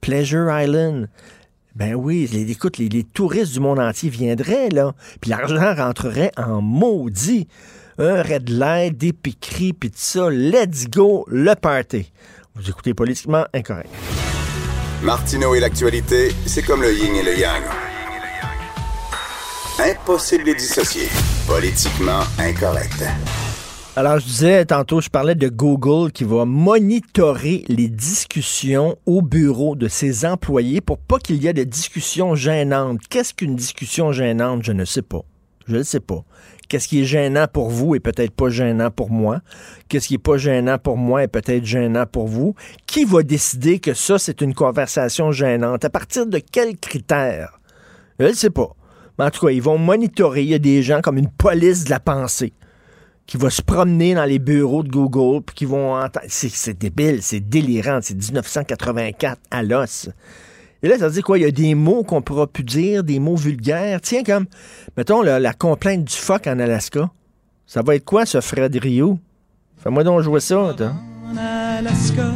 Pleasure 0.00 0.48
Island. 0.50 1.08
Ben 1.74 1.94
oui, 1.94 2.28
les, 2.32 2.50
écoute, 2.50 2.76
les, 2.78 2.88
les 2.88 3.04
touristes 3.04 3.52
du 3.54 3.60
monde 3.60 3.78
entier 3.78 4.10
viendraient, 4.10 4.68
là. 4.68 4.92
Puis 5.20 5.30
l'argent 5.30 5.74
rentrerait 5.74 6.32
en 6.36 6.60
maudit. 6.60 7.48
Un 7.98 8.22
red 8.22 8.48
light, 8.48 8.96
des 8.98 9.12
piqueries, 9.12 9.72
puis 9.74 9.90
tout 9.90 9.96
ça. 9.98 10.28
Let's 10.30 10.88
go, 10.88 11.24
le 11.28 11.54
party. 11.54 12.10
Vous 12.54 12.68
écoutez 12.68 12.94
politiquement 12.94 13.44
incorrect. 13.54 13.90
Martineau 15.02 15.54
et 15.54 15.60
l'actualité, 15.60 16.32
c'est 16.46 16.62
comme 16.62 16.82
le 16.82 16.92
yin 16.92 17.14
et 17.14 17.22
le 17.22 17.38
yang. 17.38 17.62
Impossible 19.80 20.44
de 20.44 20.52
dissocier. 20.52 21.08
Politiquement 21.46 22.20
incorrect. 22.38 23.04
Alors, 23.96 24.18
je 24.18 24.26
disais 24.26 24.64
tantôt, 24.66 25.00
je 25.00 25.08
parlais 25.08 25.34
de 25.34 25.48
Google 25.48 26.12
qui 26.12 26.24
va 26.24 26.44
monitorer 26.44 27.64
les 27.68 27.88
discussions 27.88 28.96
au 29.06 29.22
bureau 29.22 29.74
de 29.74 29.88
ses 29.88 30.26
employés 30.26 30.82
pour 30.82 30.98
pas 30.98 31.18
qu'il 31.18 31.42
y 31.42 31.46
ait 31.46 31.54
de 31.54 31.64
discussions 31.64 32.34
gênantes. 32.34 33.00
Qu'est-ce 33.08 33.32
qu'une 33.32 33.56
discussion 33.56 34.12
gênante? 34.12 34.62
Je 34.62 34.72
ne 34.72 34.84
sais 34.84 35.02
pas. 35.02 35.22
Je 35.66 35.76
ne 35.76 35.82
sais 35.82 36.00
pas. 36.00 36.22
Qu'est-ce 36.68 36.86
qui 36.86 37.00
est 37.00 37.06
gênant 37.06 37.46
pour 37.50 37.70
vous 37.70 37.94
et 37.94 38.00
peut-être 38.00 38.32
pas 38.32 38.50
gênant 38.50 38.90
pour 38.90 39.10
moi? 39.10 39.40
Qu'est-ce 39.88 40.08
qui 40.08 40.14
est 40.14 40.18
pas 40.18 40.36
gênant 40.36 40.78
pour 40.78 40.98
moi 40.98 41.24
et 41.24 41.28
peut-être 41.28 41.64
gênant 41.64 42.04
pour 42.06 42.28
vous? 42.28 42.54
Qui 42.86 43.04
va 43.04 43.22
décider 43.22 43.78
que 43.78 43.94
ça, 43.94 44.18
c'est 44.18 44.42
une 44.42 44.54
conversation 44.54 45.32
gênante? 45.32 45.84
À 45.84 45.90
partir 45.90 46.26
de 46.26 46.38
quels 46.38 46.76
critères? 46.76 47.58
Je 48.18 48.26
ne 48.26 48.32
sais 48.32 48.50
pas. 48.50 48.76
Mais 49.18 49.26
en 49.26 49.30
tout 49.30 49.46
cas, 49.46 49.52
ils 49.52 49.62
vont 49.62 49.78
monitorer. 49.78 50.42
Il 50.42 50.48
y 50.48 50.54
a 50.54 50.58
des 50.58 50.82
gens 50.82 51.00
comme 51.00 51.18
une 51.18 51.30
police 51.30 51.84
de 51.84 51.90
la 51.90 52.00
pensée 52.00 52.52
qui 53.26 53.36
va 53.36 53.50
se 53.50 53.62
promener 53.62 54.14
dans 54.14 54.24
les 54.24 54.38
bureaux 54.38 54.82
de 54.82 54.88
Google 54.88 55.42
puis 55.44 55.54
qui 55.54 55.64
vont 55.64 55.94
entendre. 55.94 56.26
C'est, 56.28 56.78
débile, 56.78 57.22
c'est 57.22 57.40
délirant. 57.40 58.00
C'est 58.02 58.14
1984 58.14 59.40
à 59.50 59.62
l'os. 59.62 60.08
Et 60.82 60.88
là, 60.88 60.98
ça 60.98 61.06
veut 61.06 61.14
dire 61.14 61.22
quoi? 61.22 61.38
Il 61.38 61.42
y 61.42 61.46
a 61.46 61.50
des 61.50 61.74
mots 61.74 62.02
qu'on 62.02 62.22
pourra 62.22 62.46
plus 62.46 62.64
dire, 62.64 63.04
des 63.04 63.20
mots 63.20 63.36
vulgaires. 63.36 64.00
Tiens, 64.00 64.24
comme, 64.24 64.46
mettons, 64.96 65.22
la, 65.22 65.38
la 65.38 65.52
complainte 65.52 66.04
du 66.04 66.16
phoque 66.16 66.48
en 66.48 66.58
Alaska. 66.58 67.10
Ça 67.66 67.82
va 67.82 67.94
être 67.94 68.04
quoi, 68.04 68.26
ce 68.26 68.40
Fred 68.40 68.74
Rio? 68.76 69.18
Fais-moi 69.78 70.04
donc 70.04 70.20
jouer 70.22 70.40
ça, 70.40 70.74
toi. 70.76 70.92
En 71.24 71.36
Alaska, 71.36 72.32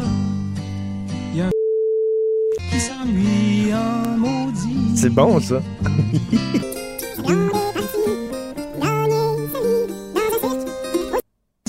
y 1.35 1.41
a 1.41 1.47
un 1.47 1.51
qui 2.71 2.81
s'ennuie 2.81 3.75
en. 3.75 4.36
C'est 5.07 5.15
bon, 5.15 5.39
ça. 5.39 5.63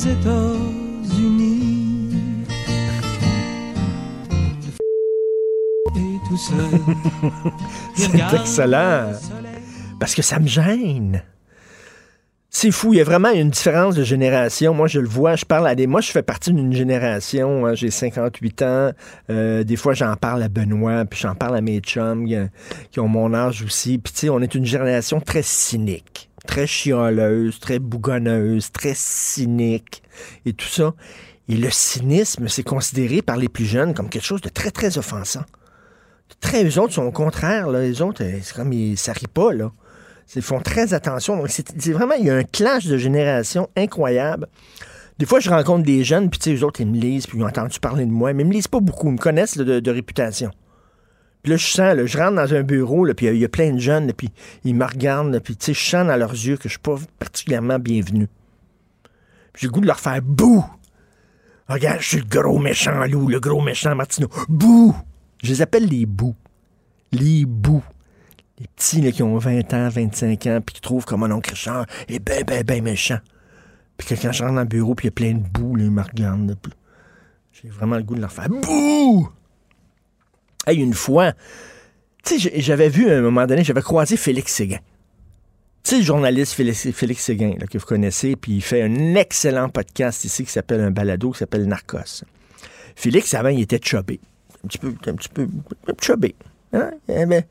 États-Unis. 0.08 2.16
C'est 7.94 8.34
excellent. 8.34 9.12
Parce 10.00 10.16
que 10.16 10.24
ça 10.24 10.40
me 10.40 10.48
gêne. 10.48 11.22
C'est 12.60 12.72
fou, 12.72 12.92
il 12.92 12.98
y 12.98 13.02
a 13.02 13.04
vraiment 13.04 13.30
une 13.30 13.52
différence 13.52 13.94
de 13.94 14.04
génération. 14.04 14.74
Moi, 14.74 14.88
je 14.88 15.00
le 15.00 15.08
vois, 15.08 15.36
je 15.36 15.46
parle 15.46 15.68
à 15.68 15.76
des... 15.76 15.86
Moi, 15.86 16.02
je 16.02 16.10
fais 16.10 16.24
partie 16.24 16.52
d'une 16.52 16.74
génération, 16.74 17.68
hein, 17.68 17.76
j'ai 17.76 17.92
58 17.92 18.62
ans. 18.64 18.92
Euh, 19.30 19.64
des 19.64 19.76
fois, 19.76 19.94
j'en 19.94 20.16
parle 20.16 20.42
à 20.42 20.50
Benoît, 20.50 21.06
puis 21.06 21.20
j'en 21.20 21.36
parle 21.36 21.56
à 21.56 21.62
mes 21.62 21.78
chums 21.82 22.28
qui, 22.90 23.00
ont 23.00 23.08
mon 23.08 23.36
âge 23.36 23.62
aussi. 23.62 24.00
Puis, 24.00 24.12
tu 24.12 24.20
sais, 24.22 24.30
on 24.30 24.40
est 24.40 24.56
une 24.56 24.66
génération 24.66 25.22
très 25.22 25.44
cynique, 25.44 26.32
très 26.48 26.66
chialeuse, 26.66 27.60
très 27.60 27.78
bougonneuse, 27.78 28.72
très 28.72 28.94
cynique 28.96 30.02
et 30.48 30.54
tout 30.54 30.66
ça. 30.66 30.96
Et 31.50 31.58
le 31.58 31.70
cynisme, 31.70 32.48
c'est 32.48 32.64
considéré 32.64 33.22
par 33.22 33.38
les 33.38 33.50
plus 33.50 33.66
jeunes 33.66 33.94
comme 33.94 34.10
quelque 34.10 34.26
chose 34.26 34.42
de 34.42 34.50
très, 34.50 34.72
très 34.72 34.98
offensant. 34.98 35.46
Très, 36.42 36.66
eux 36.66 36.80
autres 36.80 36.94
sont 36.94 37.06
au 37.06 37.12
contraire, 37.12 37.70
là. 37.70 37.82
Les 37.82 38.02
autres, 38.02 38.24
euh, 38.24 38.40
c'est 38.42 38.56
comme, 38.56 38.74
ils, 38.74 38.98
ça 38.98 39.14
pas, 39.32 39.54
là. 39.54 39.72
Ils 40.36 40.42
font 40.42 40.60
très 40.60 40.94
attention. 40.94 41.38
Donc, 41.38 41.50
c'est 41.50 41.92
vraiment, 41.92 42.16
il 42.16 42.26
y 42.26 42.30
a 42.30 42.36
un 42.36 42.44
clash 42.44 42.86
de 42.86 42.98
génération 42.98 43.70
incroyable. 43.76 44.48
Des 45.20 45.26
fois, 45.26 45.40
je 45.40 45.50
rencontre 45.50 45.84
des 45.84 46.04
jeunes, 46.04 46.30
puis 46.30 46.40
tu 46.40 46.52
sais, 46.52 46.56
eux 46.56 46.66
autres, 46.66 46.82
ils 46.82 46.88
me 46.88 46.98
lisent, 46.98 47.26
puis 47.26 47.40
ils 47.40 47.44
ont 47.44 47.48
entendu 47.48 47.80
parler 47.80 48.06
de 48.06 48.12
moi, 48.12 48.34
mais 48.34 48.44
ils 48.44 48.48
me 48.48 48.54
lisent 48.54 48.68
pas 48.68 48.80
beaucoup. 48.80 49.08
Ils 49.08 49.14
me 49.14 49.18
connaissent 49.18 49.58
de, 49.58 49.92
réputation. 49.92 50.52
Puis 51.42 51.52
là, 51.52 51.58
je 51.58 51.66
sens, 51.66 51.96
je 52.06 52.18
rentre 52.18 52.36
dans 52.36 52.54
un 52.54 52.62
bureau, 52.62 53.08
puis 53.16 53.28
il 53.28 53.38
y 53.38 53.46
a- 53.46 53.50
plein 53.50 53.74
de 53.74 53.80
jeunes, 53.80 54.14
puis 54.14 54.30
ils 54.64 54.76
me 54.76 54.86
regardent, 54.86 55.40
puis 55.40 55.56
tu 55.56 55.68
sais, 55.68 55.74
je 55.74 55.90
sens 55.90 56.06
dans 56.06 56.18
leurs 56.18 56.34
yeux 56.34 56.58
que 56.58 56.64
je 56.64 56.74
suis 56.74 56.80
pas 56.80 56.98
particulièrement 57.18 57.80
bienvenu. 57.80 58.28
J'ai 59.56 59.68
le 59.68 59.72
goût 59.72 59.82
de 59.82 59.88
leur 59.88 60.00
faire 60.00 60.22
bouh! 60.22 60.64
Regarde, 61.68 62.00
je 62.00 62.08
suis 62.08 62.18
le 62.20 62.26
gros 62.26 62.60
méchant 62.60 63.04
loup, 63.06 63.28
le 63.28 63.40
gros 63.40 63.62
méchant 63.62 63.96
Martineau. 63.96 64.30
Bouh! 64.48 64.96
Je 65.44 65.50
les 65.50 65.62
appelle 65.62 65.86
les 65.86 66.06
bouts. 66.06 66.36
Les 67.12 67.46
bouts. 67.46 67.84
Les 68.60 68.68
petits 68.76 69.02
là, 69.02 69.12
qui 69.12 69.22
ont 69.22 69.38
20 69.38 69.74
ans, 69.74 69.90
25 69.90 70.48
ans, 70.48 70.62
puis 70.66 70.76
qui 70.76 70.82
trouvent 70.82 71.06
comme 71.06 71.20
mon 71.20 71.32
oncle 71.32 71.52
Richard 71.52 71.86
est 72.08 72.20
ben, 72.20 72.44
ben, 72.44 72.64
ben 72.64 72.84
méchant. 72.84 73.20
Puis 73.98 74.08
que 74.08 74.22
quand 74.22 74.32
je 74.32 74.44
rentre 74.44 74.56
dans 74.56 74.62
le 74.62 74.68
bureau, 74.68 74.96
puis 74.96 75.06
il 75.06 75.10
y 75.10 75.10
a 75.10 75.12
plein 75.12 75.34
de 75.34 75.48
boue, 75.48 75.78
ils 75.78 75.92
me 75.92 76.02
regardent. 76.02 76.58
J'ai 77.52 77.70
vraiment 77.70 77.98
le 77.98 78.04
goût 78.04 78.16
de 78.16 78.22
leur 78.22 78.32
faire 78.32 78.50
bouh! 78.50 79.30
Hey, 80.66 80.80
une 80.80 80.94
fois, 80.94 81.34
tu 82.24 82.40
sais, 82.40 82.62
j'avais 82.62 82.90
vu 82.90 83.10
à 83.10 83.18
un 83.18 83.22
moment 83.22 83.46
donné, 83.46 83.64
j'avais 83.64 83.82
croisé 83.82 84.18
Félix 84.18 84.54
Séguin. 84.54 84.80
Tu 85.84 85.92
sais, 85.92 85.98
le 86.00 86.04
journaliste 86.04 86.54
Félix, 86.54 86.92
Félix 86.92 87.24
Séguin, 87.24 87.54
là, 87.60 87.68
que 87.68 87.78
vous 87.78 87.86
connaissez, 87.86 88.36
puis 88.36 88.54
il 88.54 88.62
fait 88.62 88.82
un 88.82 89.16
excellent 89.16 89.70
podcast 89.70 90.26
ici 90.26 90.44
qui 90.44 90.52
s'appelle 90.52 90.82
un 90.82 90.92
balado 90.92 91.32
qui 91.32 91.40
s'appelle 91.40 91.66
Narcos. 91.66 92.24
Félix, 92.96 93.34
avant, 93.34 93.50
il 93.50 93.62
était 93.62 93.80
chubby. 93.82 94.20
Un 94.64 94.68
petit 94.68 94.78
peu, 94.80 94.94
un 95.06 95.14
petit 95.14 95.30
peu. 95.30 95.48
Hein? 96.74 96.92
Eh 97.08 97.26
ben, 97.26 97.44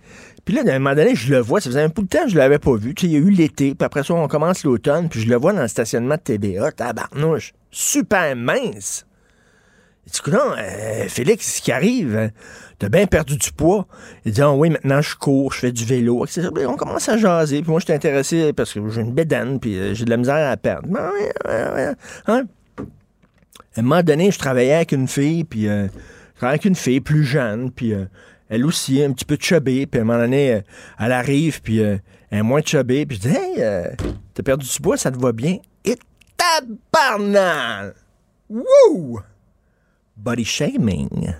Puis 0.45 0.55
là, 0.55 0.63
à 0.67 0.75
un 0.75 0.79
moment 0.79 0.95
donné, 0.95 1.15
je 1.15 1.33
le 1.33 1.41
vois, 1.41 1.61
ça 1.61 1.71
faisait 1.71 1.83
un 1.83 1.89
bout 1.89 2.03
de 2.03 2.09
temps 2.09 2.25
que 2.25 2.31
je 2.31 2.35
ne 2.35 2.41
l'avais 2.41 2.59
pas 2.59 2.75
vu. 2.77 2.95
Tu 2.95 3.07
sais, 3.07 3.13
il 3.13 3.15
y 3.15 3.17
a 3.17 3.21
eu 3.21 3.31
l'été, 3.31 3.75
puis 3.75 3.85
après 3.85 4.03
ça, 4.03 4.15
on 4.15 4.29
commence 4.29 4.65
l'automne, 4.65 5.09
puis 5.09 5.21
je 5.21 5.29
le 5.29 5.37
vois 5.37 5.53
dans 5.53 5.63
le 5.63 5.69
stationnement 5.69 6.17
de 6.17 6.21
TBA, 6.21 6.73
tabarnouche, 6.73 7.55
super 7.71 8.37
mince. 8.37 9.07
Il 10.07 10.13
dit, 10.13 10.21
non, 10.31 10.55
Félix, 11.09 11.57
ce 11.57 11.63
qui 11.63 11.73
arrive, 11.73 12.17
hein, 12.17 12.31
t'as 12.79 12.89
bien 12.89 13.07
perdu 13.07 13.37
du 13.37 13.51
poids. 13.53 13.87
Il 14.25 14.33
dit, 14.33 14.43
ah 14.43 14.53
oui, 14.53 14.71
maintenant 14.71 15.01
je 15.01 15.17
cours, 15.17 15.53
je 15.53 15.61
fais 15.61 15.73
du 15.73 15.85
vélo, 15.85 16.25
etc. 16.25 16.49
On 16.69 16.77
commence 16.77 17.09
à 17.09 17.17
jaser, 17.17 17.63
puis 17.63 17.71
moi, 17.71 17.81
je 17.81 17.87
suis 17.87 17.93
intéressé 17.93 18.53
parce 18.53 18.73
que 18.73 18.89
j'ai 18.89 19.01
une 19.01 19.13
bédane, 19.13 19.59
puis 19.59 19.77
euh, 19.77 19.95
j'ai 19.95 20.05
de 20.05 20.11
la 20.11 20.17
misère 20.17 20.51
à 20.51 20.57
perdre. 20.57 20.89
Ben 20.89 21.11
hein? 21.47 21.95
À 22.29 23.81
un 23.81 23.83
moment 23.83 24.03
donné, 24.03 24.31
je 24.31 24.39
travaillais 24.39 24.75
avec 24.75 24.93
une 24.93 25.09
fille, 25.09 25.45
puis 25.45 25.69
euh, 25.69 25.87
je 25.87 26.39
travaillais 26.39 26.55
avec 26.55 26.65
une 26.67 26.77
fille 26.77 27.01
plus 27.01 27.25
jeune, 27.25 27.71
puis 27.71 27.93
euh, 27.93 28.05
elle 28.49 28.65
aussi, 28.65 29.03
un 29.03 29.13
petit 29.13 29.25
peu 29.25 29.37
chubby, 29.39 29.87
puis 29.87 29.99
à 29.99 30.03
un 30.03 30.07
moment 30.07 30.21
donné, 30.21 30.55
euh, 30.55 30.61
elle 30.99 31.13
arrive, 31.13 31.61
puis 31.63 31.81
euh, 31.81 31.99
elle 32.31 32.39
est 32.39 32.43
moins 32.43 32.63
chubby, 32.65 33.07
puis 33.07 33.17
je 33.17 33.29
dis, 33.29 33.37
hey, 33.37 33.55
euh, 33.59 33.91
t'as 34.35 34.43
perdu 34.43 34.67
du 34.67 34.81
poids, 34.81 34.97
ça 34.97 35.11
te 35.11 35.19
va 35.19 35.33
bien? 35.33 35.59
Et 35.85 35.97
tabarnal! 36.37 37.95
Wouh! 38.49 39.21
Body 40.17 40.45
shaming. 40.45 41.35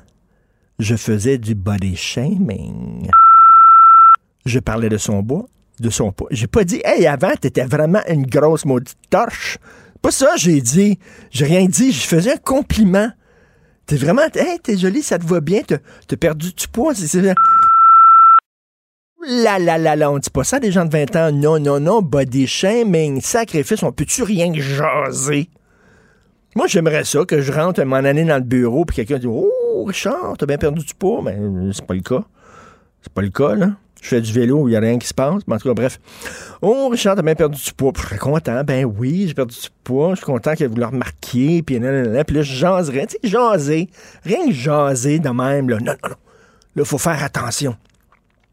Je 0.79 0.97
faisais 0.97 1.39
du 1.39 1.55
body 1.55 1.97
shaming. 1.97 3.09
Je 4.45 4.59
parlais 4.59 4.89
de 4.89 4.99
son 4.99 5.23
bois, 5.23 5.47
de 5.81 5.91
son 5.91 6.13
poids. 6.13 6.29
J'ai 6.31 6.47
pas 6.47 6.65
dit, 6.65 6.81
hey, 6.85 7.07
avant, 7.07 7.35
t'étais 7.41 7.65
vraiment 7.65 8.03
une 8.09 8.27
grosse 8.27 8.65
maudite 8.65 8.99
torche. 9.09 9.59
Pas 10.03 10.11
ça, 10.11 10.37
j'ai 10.37 10.61
dit. 10.61 10.99
J'ai 11.31 11.47
rien 11.47 11.67
dit. 11.67 11.93
Je 11.93 12.07
faisais 12.07 12.35
un 12.35 12.37
compliment. 12.37 13.11
T'es 13.87 13.97
vraiment, 13.97 14.23
hey, 14.35 14.59
t'es 14.61 14.77
jolie, 14.77 15.03
ça 15.03 15.19
te 15.19 15.25
va 15.27 15.41
bien, 15.41 15.63
t'as 15.63 16.17
perdu 16.17 16.53
du 16.53 16.69
poids. 16.69 16.95
c'est- 16.95 17.35
Là, 19.29 19.59
là, 19.59 19.77
là, 19.79 19.97
là, 19.97 20.11
on 20.11 20.19
dit 20.19 20.31
pas 20.31 20.45
ça 20.45 20.61
des 20.61 20.71
gens 20.71 20.85
de 20.85 20.91
20 20.93 21.17
ans. 21.17 21.33
Non, 21.33 21.59
non, 21.59 21.81
non, 21.81 22.01
body 22.03 22.47
shaming, 22.47 23.21
sacrifice, 23.21 23.83
on 23.83 23.91
peut-tu 23.93 24.23
rien 24.23 24.53
que 24.53 24.61
jaser? 24.61 25.49
Moi, 26.55 26.67
j'aimerais 26.69 27.05
ça, 27.05 27.25
que 27.25 27.41
je 27.41 27.53
rentre 27.53 27.83
mon 27.85 28.05
année 28.05 28.25
dans 28.25 28.37
le 28.37 28.43
bureau, 28.45 28.85
puis 28.85 28.97
quelqu'un 28.97 29.19
dit 29.19 29.27
Oh, 29.29 29.85
Richard, 29.85 30.37
t'as 30.39 30.47
bien 30.47 30.59
perdu 30.59 30.85
du 30.85 30.95
poids. 30.95 31.23
Mais 31.25 31.37
euh, 31.39 31.73
c'est 31.73 31.85
pas 31.87 31.95
le 31.95 32.01
cas. 32.03 32.25
C'est 33.03 33.13
pas 33.13 33.23
le 33.23 33.31
cas, 33.31 33.55
là. 33.55 33.73
Je 34.03 34.09
fais 34.09 34.21
du 34.21 34.33
vélo, 34.33 34.69
il 34.69 34.73
n'y 34.73 34.77
a 34.77 34.81
rien 34.81 34.99
qui 34.99 35.07
se 35.09 35.15
passe. 35.15 35.43
Mais 35.47 35.55
en 35.55 35.59
tout 35.59 35.69
cas, 35.69 35.75
bref. 35.75 35.99
Oh, 36.63 36.89
Richard, 36.91 37.17
t'as 37.17 37.23
bien 37.23 37.35
perdu 37.35 37.61
du 37.61 37.73
poids. 37.73 37.93
Je 37.97 38.07
suis 38.07 38.19
content. 38.19 38.63
Ben 38.63 38.85
oui, 38.85 39.25
j'ai 39.27 39.35
perdu 39.35 39.55
du 39.55 39.69
poids. 39.85 40.11
Je 40.11 40.17
suis 40.17 40.27
content 40.27 40.55
que 40.55 40.65
vous 40.65 40.77
le 40.77 40.87
remarquiez. 40.87 41.63
Puis, 41.63 41.81
puis 41.81 41.81
là, 41.81 42.25
je 42.25 42.43
jaserais. 42.43 43.07
Tu 43.07 43.17
sais, 43.23 43.29
jaser. 43.29 43.89
Rien 44.25 44.47
que 44.47 44.53
jaser 44.53 45.19
de 45.19 45.29
même. 45.31 45.69
Là. 45.71 45.79
Non, 45.81 45.93
non, 45.93 46.11
non. 46.11 46.17
Là, 46.77 46.83
il 46.83 46.85
faut 46.85 46.99
faire 46.99 47.23
attention. 47.25 47.75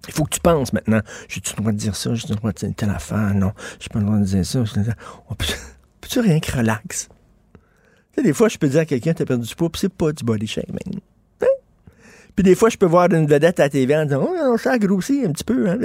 Il 0.07 0.13
faut 0.13 0.23
que 0.23 0.31
tu 0.31 0.39
penses 0.39 0.73
maintenant. 0.73 1.01
J'ai-tu 1.27 1.53
le 1.55 1.61
droit 1.61 1.71
de 1.71 1.77
dire 1.77 1.95
ça? 1.95 2.13
J'ai-tu 2.13 2.31
le 2.33 2.37
droit 2.37 2.51
de 2.51 2.57
dire 2.57 2.69
telle 2.75 2.89
affaire? 2.89 3.33
Non, 3.35 3.51
j'ai 3.79 3.89
pas 3.89 3.99
le 3.99 4.05
droit 4.05 4.17
de 4.17 4.23
dire 4.25 4.45
ça. 4.45 4.59
On 5.29 5.35
peut- 5.35 5.45
Peux-tu 6.01 6.19
rien 6.19 6.39
que 6.39 6.51
relax? 6.57 7.09
Des 8.21 8.33
fois, 8.33 8.47
je 8.49 8.57
peux 8.57 8.67
dire 8.67 8.81
à 8.81 8.85
quelqu'un, 8.85 9.13
t'as 9.13 9.25
perdu 9.25 9.47
du 9.47 9.55
poids, 9.55 9.69
puis 9.69 9.79
c'est 9.79 9.93
pas 9.93 10.11
du 10.11 10.23
body 10.23 10.45
shaming. 10.47 10.99
Puis 12.35 12.43
des 12.43 12.55
fois, 12.55 12.69
je 12.69 12.77
peux 12.77 12.85
voir 12.85 13.11
une 13.11 13.27
vedette 13.27 13.59
à 13.59 13.63
la 13.63 13.69
TV 13.69 13.95
en 13.95 14.05
disant, 14.05 14.27
oh, 14.27 14.35
non, 14.35 14.57
ça 14.57 14.71
a 14.73 14.77
grossi 14.79 15.23
un 15.25 15.31
petit 15.31 15.43
peu. 15.43 15.69
Hein? 15.69 15.77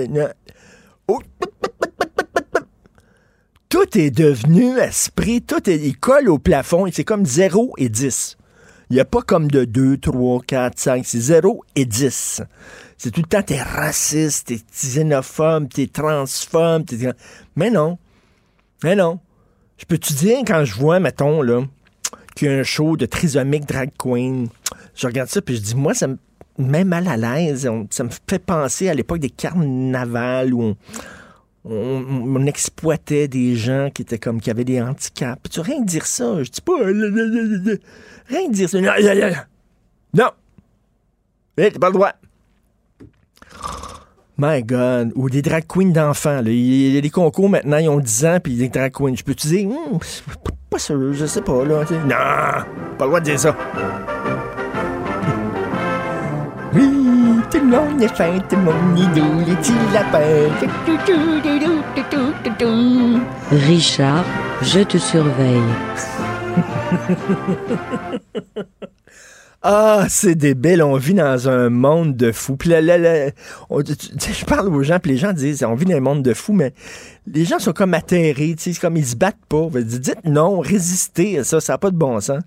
Tout 3.69 3.99
est 3.99 4.11
devenu 4.11 4.79
esprit, 4.79 5.43
tout 5.43 5.69
est, 5.69 5.77
il 5.77 5.99
colle 5.99 6.31
au 6.31 6.39
plafond, 6.39 6.87
c'est 6.91 7.05
comme 7.05 7.27
0 7.27 7.75
et 7.77 7.91
10. 7.91 8.39
Il 8.89 8.95
n'y 8.95 9.01
a 9.01 9.05
pas 9.05 9.21
comme 9.21 9.51
de 9.51 9.67
2, 9.67 9.99
3, 9.99 10.41
4, 10.47 10.79
5, 10.79 11.05
c'est 11.05 11.21
0 11.21 11.63
et 11.77 11.85
10. 11.85 12.43
C'est 12.97 13.11
tout 13.11 13.21
le 13.21 13.27
temps, 13.27 13.43
t'es 13.43 13.61
raciste, 13.61 14.49
t'es 14.49 14.61
xénophobe, 14.73 15.69
t'es 15.69 15.87
transphobe, 15.87 16.87
t'es... 16.87 17.13
Mais 17.57 17.71
non. 17.71 17.99
Mais 18.83 18.97
non. 18.97 19.21
Je 19.77 19.85
peux 19.85 19.99
te 19.99 20.15
dire, 20.15 20.39
quand 20.47 20.65
je 20.65 20.75
vois, 20.75 20.99
mettons, 20.99 21.43
là, 21.43 21.63
qu'il 22.35 22.49
y 22.49 22.51
a 22.51 22.55
un 22.55 22.63
show 22.63 22.97
de 22.97 23.05
trisomique 23.05 23.67
drag 23.67 23.91
queen, 23.99 24.49
je 24.95 25.07
regarde 25.07 25.29
ça, 25.29 25.43
puis 25.43 25.57
je 25.57 25.61
dis, 25.61 25.75
moi, 25.75 25.93
ça 25.93 26.07
me 26.09 26.17
met 26.59 26.85
mal 26.85 27.09
à 27.09 27.17
l'aise. 27.17 27.71
Ça 27.91 28.05
me 28.05 28.11
fait 28.29 28.39
penser 28.39 28.89
à 28.89 28.95
l'époque 28.95 29.19
des 29.19 29.31
carnavals 29.31 30.53
où 30.53 30.75
on, 31.65 32.47
exploitait 32.47 33.29
des 33.29 33.57
gens 33.57 33.91
qui 33.93 34.03
étaient 34.03 34.19
comme, 34.19 34.41
qui 34.41 34.51
avaient 34.51 34.65
des 34.65 34.81
handicaps. 34.81 35.51
Tu 35.51 35.61
rien 35.61 35.83
dire 35.83 36.07
ça? 36.07 36.43
Je 36.43 36.51
dis 36.51 36.61
pas, 36.61 36.77
rien 38.29 38.49
dire 38.51 38.69
ça. 38.69 38.81
Non, 38.81 38.93
non. 40.15 40.31
Eh, 41.57 41.71
t'as 41.73 41.79
pas 41.79 41.89
le 41.89 41.95
droit. 41.95 42.13
My 44.39 44.63
God. 44.63 45.13
Ou 45.17 45.29
des 45.29 45.43
drag 45.43 45.65
queens 45.67 45.91
d'enfants. 45.91 46.43
Il 46.47 46.95
y 46.95 46.97
a 46.97 47.01
des 47.01 47.11
concours 47.11 47.49
maintenant, 47.49 47.79
ils 47.79 47.89
ont 47.89 47.99
10 47.99 48.25
ans, 48.25 48.39
puis 48.43 48.57
des 48.57 48.69
drag 48.69 48.93
queens. 48.93 49.17
Je 49.17 49.25
peux 49.25 49.35
te 49.35 49.47
dire, 49.47 49.69
c'est 50.03 50.23
pas 50.71 50.79
sûr, 50.79 51.13
je 51.13 51.27
sais 51.27 51.43
pas, 51.43 51.65
là. 51.65 51.83
Non, 51.91 52.95
pas 52.97 53.05
le 53.05 53.07
droit 53.07 53.21
de 53.21 53.25
dire 53.25 53.41
ça. 53.41 53.57
Oui, 56.75 56.89
tout 57.51 57.59
le 57.59 57.65
monde 57.67 58.03
est 58.03 58.09
fin, 58.15 58.39
tout 58.49 58.57
le 58.57 58.63
monde 58.63 58.99
est 58.99 59.05
tout, 60.85 60.99
tout, 61.07 61.41
tout, 62.45 62.53
tout. 62.59 63.21
Richard, 63.51 64.25
je 64.63 64.81
te 64.81 64.99
surveille. 64.99 65.63
Ah, 69.61 70.07
c'est 70.09 70.37
débile, 70.37 70.85
on 70.85 70.97
vit 70.97 71.15
dans 71.15 71.49
un 71.49 71.69
monde 71.69 72.17
de 72.17 72.31
fous. 72.31 72.57
Puis 72.57 72.69
là, 72.69 72.81
là, 72.81 72.97
là, 72.97 73.33
on- 73.71 73.83
tu- 73.83 73.97
tu- 73.97 74.33
je 74.33 74.45
parle 74.45 74.69
aux 74.69 74.85
gens, 74.85 75.01
puis 75.01 75.11
les 75.11 75.17
gens 75.19 75.33
disent, 75.33 75.65
on 75.65 75.75
vit 75.75 75.85
dans 75.85 75.97
un 75.97 76.01
monde 76.01 76.23
de 76.23 76.33
fous, 76.33 76.53
mais 76.53 76.73
les 77.27 77.45
gens 77.45 77.59
sont 77.59 77.73
comme 77.73 77.93
atterrés, 77.93 78.55
tu 78.57 78.63
sais, 78.63 78.73
c'est 78.73 78.81
comme 78.81 78.97
ils 78.97 79.05
se 79.05 79.17
battent 79.17 79.35
pas. 79.49 79.67
Dites 79.75 80.15
non, 80.25 80.61
résistez 80.61 81.41
à 81.41 81.45
ça, 81.45 81.61
ça 81.61 81.73
n'a 81.73 81.79
pas 81.79 81.91
de 81.91 81.97
bon 81.97 82.21
sens. 82.21 82.41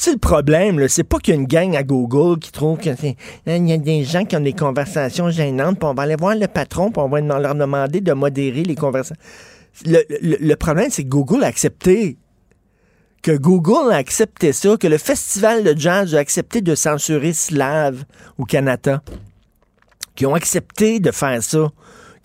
C'est 0.00 0.12
le 0.12 0.18
problème, 0.18 0.86
c'est 0.88 1.04
pas 1.04 1.18
qu'il 1.18 1.34
y 1.34 1.36
a 1.36 1.40
une 1.40 1.46
gang 1.46 1.74
à 1.76 1.82
Google 1.82 2.38
qui 2.38 2.52
trouve 2.52 2.78
que 2.78 2.94
c'est- 2.94 3.16
il 3.46 3.68
y 3.68 3.72
a 3.72 3.76
des 3.78 4.04
gens 4.04 4.24
qui 4.24 4.36
ont 4.36 4.40
des 4.40 4.52
conversations 4.52 5.28
gênantes, 5.30 5.78
puis 5.78 5.88
on 5.88 5.94
va 5.94 6.04
aller 6.04 6.16
voir 6.16 6.34
le 6.36 6.46
patron, 6.46 6.90
puis 6.90 7.02
on 7.02 7.08
va 7.08 7.20
leur 7.20 7.54
demander 7.54 8.00
de 8.00 8.12
modérer 8.12 8.62
les 8.62 8.74
conversations. 8.76 9.20
Le 9.84 10.54
problème, 10.54 10.88
c'est 10.90 11.04
que 11.04 11.08
Google 11.08 11.44
a 11.44 11.48
accepté 11.48 12.16
que 13.20 13.36
Google 13.36 13.92
a 13.92 13.96
accepté 13.96 14.52
ça, 14.52 14.76
que 14.76 14.86
le 14.86 14.96
festival 14.96 15.64
de 15.64 15.78
jazz 15.78 16.14
a 16.14 16.18
accepté 16.18 16.60
de 16.60 16.76
censurer 16.76 17.32
Slave 17.32 18.04
au 18.38 18.44
Canada, 18.44 19.02
qui 20.14 20.24
ont 20.24 20.34
accepté 20.34 21.00
de 21.00 21.10
faire 21.10 21.42
ça. 21.42 21.68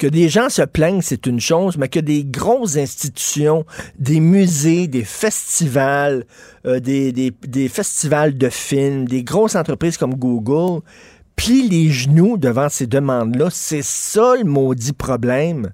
Que 0.04 0.10
des 0.10 0.28
gens 0.28 0.50
se 0.50 0.64
plaignent, 0.64 1.00
c'est 1.02 1.28
une 1.28 1.40
chose, 1.40 1.78
mais 1.78 1.88
que 1.88 2.02
des 2.02 2.26
grosses 2.26 2.76
institutions, 2.76 3.66
des 3.98 4.20
musées, 4.20 4.90
des 4.90 5.06
festivals, 5.06 6.26
euh, 6.66 6.82
des, 6.82 7.70
festivals 7.70 8.38
de 8.38 8.50
films, 8.50 9.08
des 9.08 9.24
grosses 9.24 9.56
entreprises 9.56 9.96
comme 9.96 10.16
Google 10.16 10.82
plient 11.38 11.70
les 11.70 11.90
genoux 11.90 12.36
devant 12.36 12.68
ces 12.68 12.86
demandes-là, 12.86 13.48
c'est 13.50 13.82
ça 13.82 14.36
le 14.38 14.44
maudit 14.44 14.92
problème 14.92 15.72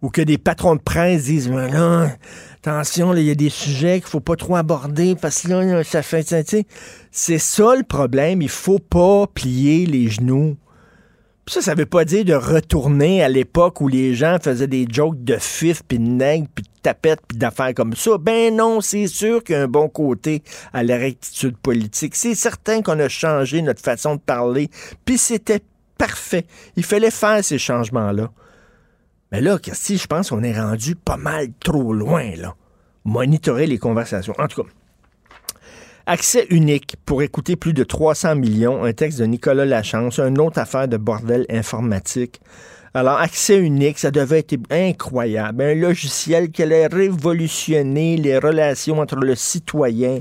ou 0.00 0.08
que 0.08 0.22
des 0.22 0.38
patrons 0.38 0.76
de 0.76 0.80
presse 0.80 1.24
disent 1.24 1.50
Mais 1.50 1.68
attention, 2.62 3.12
il 3.12 3.24
y 3.24 3.30
a 3.30 3.34
des 3.34 3.50
sujets 3.50 4.00
qu'il 4.00 4.08
faut 4.08 4.20
pas 4.20 4.36
trop 4.36 4.56
aborder 4.56 5.16
parce 5.16 5.42
que 5.42 5.48
là, 5.48 5.84
ça 5.84 6.00
fait. 6.00 6.26
C'est 7.10 7.38
ça 7.38 7.74
le 7.76 7.82
problème. 7.82 8.40
Il 8.40 8.48
faut 8.48 8.78
pas 8.78 9.26
plier 9.26 9.84
les 9.84 10.08
genoux. 10.08 10.56
Ça, 11.46 11.60
ça 11.60 11.74
veut 11.74 11.84
pas 11.84 12.06
dire 12.06 12.24
de 12.24 12.32
retourner 12.32 13.22
à 13.22 13.28
l'époque 13.28 13.82
où 13.82 13.88
les 13.88 14.14
gens 14.14 14.38
faisaient 14.42 14.66
des 14.66 14.86
jokes 14.90 15.22
de 15.22 15.36
fif, 15.36 15.82
puis 15.86 15.98
de 15.98 16.04
nègre, 16.04 16.48
puis 16.54 16.64
de 16.64 16.68
tapette, 16.82 17.20
puis 17.28 17.36
d'affaires 17.36 17.74
comme 17.74 17.94
ça. 17.94 18.16
Ben 18.16 18.56
non, 18.56 18.80
c'est 18.80 19.06
sûr 19.08 19.44
qu'il 19.44 19.54
y 19.54 19.58
a 19.58 19.62
un 19.62 19.68
bon 19.68 19.88
côté 19.88 20.42
à 20.72 20.82
la 20.82 20.96
rectitude 20.96 21.56
politique. 21.58 22.16
C'est 22.16 22.34
certain 22.34 22.80
qu'on 22.80 22.98
a 22.98 23.08
changé 23.08 23.60
notre 23.60 23.82
façon 23.82 24.14
de 24.14 24.20
parler, 24.20 24.70
puis 25.04 25.18
c'était 25.18 25.60
parfait. 25.98 26.46
Il 26.76 26.84
fallait 26.84 27.10
faire 27.10 27.44
ces 27.44 27.58
changements-là. 27.58 28.30
Mais 29.30 29.42
là, 29.42 29.58
Christy, 29.58 29.98
je 29.98 30.06
pense 30.06 30.30
qu'on 30.30 30.42
est 30.42 30.58
rendu 30.58 30.94
pas 30.94 31.18
mal 31.18 31.48
trop 31.60 31.92
loin, 31.92 32.36
là. 32.36 32.54
Monitorer 33.04 33.66
les 33.66 33.78
conversations. 33.78 34.34
En 34.38 34.48
tout 34.48 34.62
cas, 34.62 34.68
accès 36.06 36.46
unique 36.50 36.96
pour 37.06 37.22
écouter 37.22 37.56
plus 37.56 37.72
de 37.72 37.84
300 37.84 38.36
millions, 38.36 38.84
un 38.84 38.92
texte 38.92 39.18
de 39.18 39.24
Nicolas 39.26 39.64
Lachance, 39.64 40.18
une 40.18 40.40
autre 40.40 40.58
affaire 40.58 40.88
de 40.88 40.96
bordel 40.96 41.46
informatique. 41.50 42.40
Alors, 42.96 43.18
accès 43.18 43.58
unique, 43.58 43.98
ça 43.98 44.12
devait 44.12 44.38
être 44.38 44.54
incroyable. 44.70 45.62
Un 45.62 45.74
logiciel 45.74 46.50
qui 46.50 46.62
allait 46.62 46.86
révolutionner 46.86 48.16
les 48.16 48.38
relations 48.38 49.00
entre 49.00 49.16
le 49.16 49.34
citoyen 49.34 50.20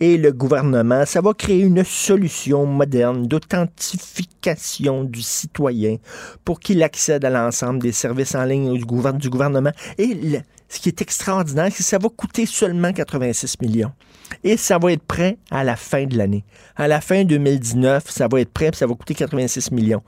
et 0.00 0.16
le 0.16 0.32
gouvernement. 0.32 1.04
Ça 1.04 1.20
va 1.20 1.34
créer 1.34 1.60
une 1.60 1.84
solution 1.84 2.64
moderne 2.64 3.26
d'authentification 3.26 5.04
du 5.04 5.20
citoyen 5.20 5.96
pour 6.46 6.60
qu'il 6.60 6.82
accède 6.82 7.26
à 7.26 7.30
l'ensemble 7.30 7.80
des 7.80 7.92
services 7.92 8.34
en 8.34 8.44
ligne 8.44 8.72
du, 8.76 8.84
gouver- 8.86 9.18
du 9.18 9.28
gouvernement. 9.28 9.72
Ce 10.68 10.80
qui 10.80 10.88
est 10.88 11.02
extraordinaire, 11.02 11.68
c'est 11.70 11.78
que 11.78 11.84
ça 11.84 11.98
va 11.98 12.08
coûter 12.08 12.46
seulement 12.46 12.92
86 12.92 13.60
millions. 13.60 13.92
Et 14.42 14.56
ça 14.56 14.78
va 14.78 14.92
être 14.92 15.02
prêt 15.02 15.38
à 15.50 15.64
la 15.64 15.76
fin 15.76 16.06
de 16.06 16.16
l'année. 16.16 16.44
À 16.76 16.88
la 16.88 17.00
fin 17.00 17.24
2019, 17.24 18.10
ça 18.10 18.28
va 18.28 18.40
être 18.40 18.52
prêt, 18.52 18.70
puis 18.70 18.78
ça 18.78 18.86
va 18.86 18.94
coûter 18.94 19.14
86 19.14 19.70
millions. 19.70 20.02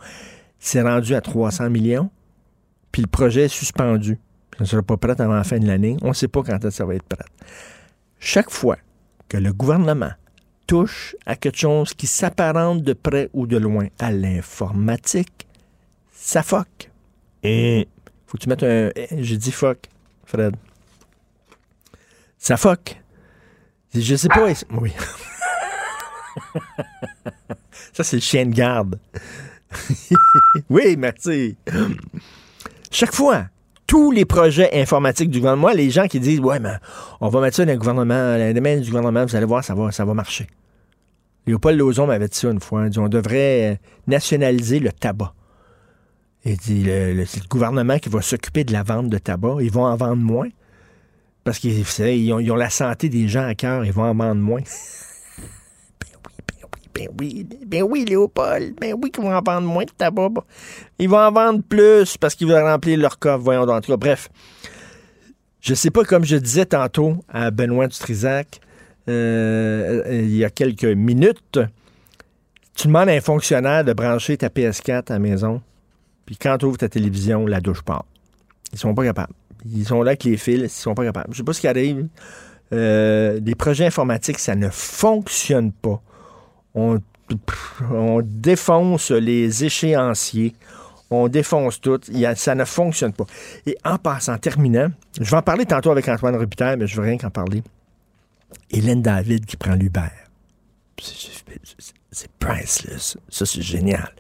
C'est 0.59 0.83
rendu 0.83 1.15
à 1.15 1.21
300 1.21 1.71
millions, 1.71 2.11
puis 2.91 3.03
le 3.03 3.09
projet 3.09 3.45
est 3.45 3.49
suspendu. 3.49 4.19
Ça 4.59 4.65
ne 4.65 4.69
sera 4.69 4.83
pas 4.83 4.97
prêt 4.97 5.21
avant 5.21 5.35
la 5.35 5.45
fin 5.45 5.59
de 5.59 5.67
l'année. 5.67 5.97
On 6.03 6.09
ne 6.09 6.15
sait 6.15 6.29
pas 6.29 6.43
quand 6.43 6.71
ça 6.71 6.85
va 6.85 6.95
être 6.95 7.05
prêt. 7.05 7.25
Chaque 8.19 8.51
fois 8.51 8.79
que 9.29 9.37
le 9.37 9.53
gouvernement 9.53 10.13
touche 10.67 11.15
à 11.27 11.37
quelque 11.37 11.59
chose 11.59 11.95
qui 11.95 12.07
s'apparente 12.07 12.83
de 12.83 12.93
près 12.93 13.29
ou 13.35 13.47
de 13.47 13.57
loin 13.57 13.89
à 13.99 14.11
l'informatique, 14.11 15.47
ça 16.13 16.43
fuck. 16.43 16.91
Et 17.43 17.87
faut 18.27 18.39
que 18.39 18.43
tu 18.43 18.49
mettes 18.49 18.63
un. 18.63 18.91
J'ai 19.19 19.37
dit 19.37 19.53
fuck, 19.53 19.89
Fred. 20.27 20.57
Ça 22.39 22.57
fuck. 22.57 23.01
Je 23.95 24.15
sais 24.17 24.29
pas. 24.29 24.47
Oui. 24.73 24.93
Ça, 27.93 28.05
c'est 28.05 28.17
le 28.17 28.23
chien 28.23 28.45
de 28.47 28.55
garde. 28.55 28.99
oui, 30.71 30.97
merci. 30.99 31.57
Chaque 32.91 33.15
fois, 33.15 33.47
tous 33.87 34.11
les 34.11 34.25
projets 34.25 34.79
informatiques 34.79 35.31
du 35.31 35.39
gouvernement, 35.39 35.71
les 35.71 35.91
gens 35.91 36.07
qui 36.07 36.21
disent 36.21 36.41
Ouais, 36.41 36.59
mais 36.59 36.75
on 37.21 37.29
va 37.29 37.41
mettre 37.41 37.57
ça 37.57 37.65
dans 37.65 37.73
le 37.73 37.79
gouvernement, 37.79 38.15
dans 38.15 38.39
les 38.39 38.55
domaines 38.55 38.81
du 38.81 38.91
gouvernement, 38.91 39.25
vous 39.25 39.37
allez 39.37 39.47
voir, 39.47 39.65
ça 39.65 39.75
va, 39.75 39.91
ça 39.93 40.05
va 40.05 40.15
marcher. 40.15 40.47
Léopold 41.47 41.79
Lozon 41.79 42.07
m'avait 42.07 42.29
dit 42.29 42.37
ça 42.37 42.51
une 42.51 42.61
fois. 42.61 42.89
Dit, 42.89 42.99
on 42.99 43.09
devrait 43.09 43.73
euh, 43.73 43.77
nationaliser 44.07 44.81
le 44.81 44.93
tabac. 44.93 45.33
Il 46.47 46.57
dit 46.57 46.85
le, 46.85 47.25
c'est 47.27 47.43
le 47.43 47.49
gouvernement 47.49 47.99
qui 47.99 48.09
va 48.09 48.23
s'occuper 48.23 48.63
de 48.63 48.73
la 48.73 48.85
vente 48.85 49.09
de 49.09 49.19
tabac. 49.19 49.57
Ils 49.61 49.71
vont 49.71 49.85
en 49.85 49.97
vendre 49.97 50.23
moins. 50.23 50.49
Parce 51.43 51.59
qu'ils 51.59 52.33
ont, 52.33 52.57
la 52.57 52.71
santé 52.71 53.09
des 53.09 53.27
gens 53.27 53.47
à 53.47 53.57
cœur, 53.57 53.85
ils 53.85 53.93
vont 53.93 54.05
en 54.05 54.15
vendre 54.15 54.41
moins. 54.41 54.63
Ben 56.95 57.09
oui, 57.21 57.47
ben 57.67 57.83
oui, 57.83 58.07
Léopold, 58.07 58.75
ben 58.81 58.95
oui 58.95 59.11
qu'ils 59.11 59.23
vont 59.23 59.35
en 59.35 59.43
vendre 59.43 59.69
moins 59.69 59.85
de 59.85 59.91
tabac. 59.91 60.31
Ils 60.99 61.11
vont 61.11 61.19
en 61.19 61.31
vendre 61.31 61.63
plus 61.63 62.17
parce 62.17 62.35
qu'ils 62.35 62.47
veulent 62.47 62.65
remplir 62.65 62.99
leur 62.99 63.19
coffre, 63.19 63.45
voyons 63.45 63.67
donc. 63.67 63.77
En 63.77 63.81
tout 63.83 63.93
cas, 63.93 63.99
bref. 63.99 64.31
Je 65.61 65.75
sais 65.75 65.91
pas, 65.91 66.05
comme 66.05 66.25
je 66.25 66.37
disais 66.37 66.65
tantôt 66.65 67.23
à 67.29 67.51
Benoît 67.51 67.89
Dutrisac, 67.89 68.61
euh, 69.11 70.05
euh, 70.07 70.23
il 70.23 70.37
y 70.37 70.45
a 70.47 70.49
quelques 70.49 70.85
minutes, 70.85 71.61
tu 72.75 72.87
demandes 72.87 73.11
à 73.11 73.13
un 73.13 73.21
fonctionnaire 73.21 73.85
de 73.85 73.93
brancher 73.93 74.39
ta 74.39 74.49
PS4 74.49 75.11
à 75.11 75.13
la 75.13 75.19
maison? 75.19 75.61
Puis 76.27 76.37
quand 76.37 76.59
tu 76.59 76.67
ouvres 76.67 76.79
ta 76.79 76.89
télévision, 76.89 77.47
la 77.47 77.61
douche 77.61 77.83
part. 77.83 78.05
Ils 78.73 78.79
sont 78.79 78.95
pas 78.95 79.05
capables. 79.05 79.33
Ils 79.65 79.87
sont 79.87 80.03
là 80.03 80.11
avec 80.11 80.25
les 80.25 80.37
fils, 80.37 80.63
ils 80.63 80.69
sont 80.69 80.95
pas 80.95 81.05
capables. 81.05 81.29
Je 81.33 81.39
sais 81.39 81.45
pas 81.45 81.53
ce 81.53 81.61
qui 81.61 81.69
arrive. 81.69 82.09
Euh, 82.73 83.41
les 83.43 83.55
projets 83.55 83.87
informatiques, 83.87 84.39
ça 84.39 84.55
ne 84.55 84.69
fonctionne 84.69 85.73
pas. 85.73 86.03
On, 86.75 86.99
on 87.91 88.21
défonce 88.23 89.11
les 89.13 89.65
échéanciers. 89.65 90.55
On 91.11 91.29
défonce 91.29 91.81
tout. 91.81 92.01
Ça 92.35 92.55
ne 92.57 92.65
fonctionne 92.65 93.13
pas. 93.13 93.27
Et 93.65 93.77
en 93.85 93.97
passant, 93.97 94.35
en 94.35 94.39
terminant, 94.39 94.89
je 95.21 95.31
vais 95.31 95.37
en 95.37 95.43
parler 95.43 95.65
tantôt 95.65 95.93
avec 95.93 96.09
Antoine 96.09 96.35
Robitaille, 96.35 96.77
mais 96.77 96.89
je 96.89 96.97
veux 96.97 97.07
rien 97.07 97.17
qu'en 97.17 97.31
parler. 97.31 97.63
Hélène 98.71 99.03
David 99.03 99.47
qui 99.47 99.57
prend 99.57 99.75
l'Uber. 99.75 100.09
C'est 102.11 102.31
priceless. 102.39 103.17
Ça, 103.29 103.47
c'est 103.47 103.63
génial. 103.63 104.11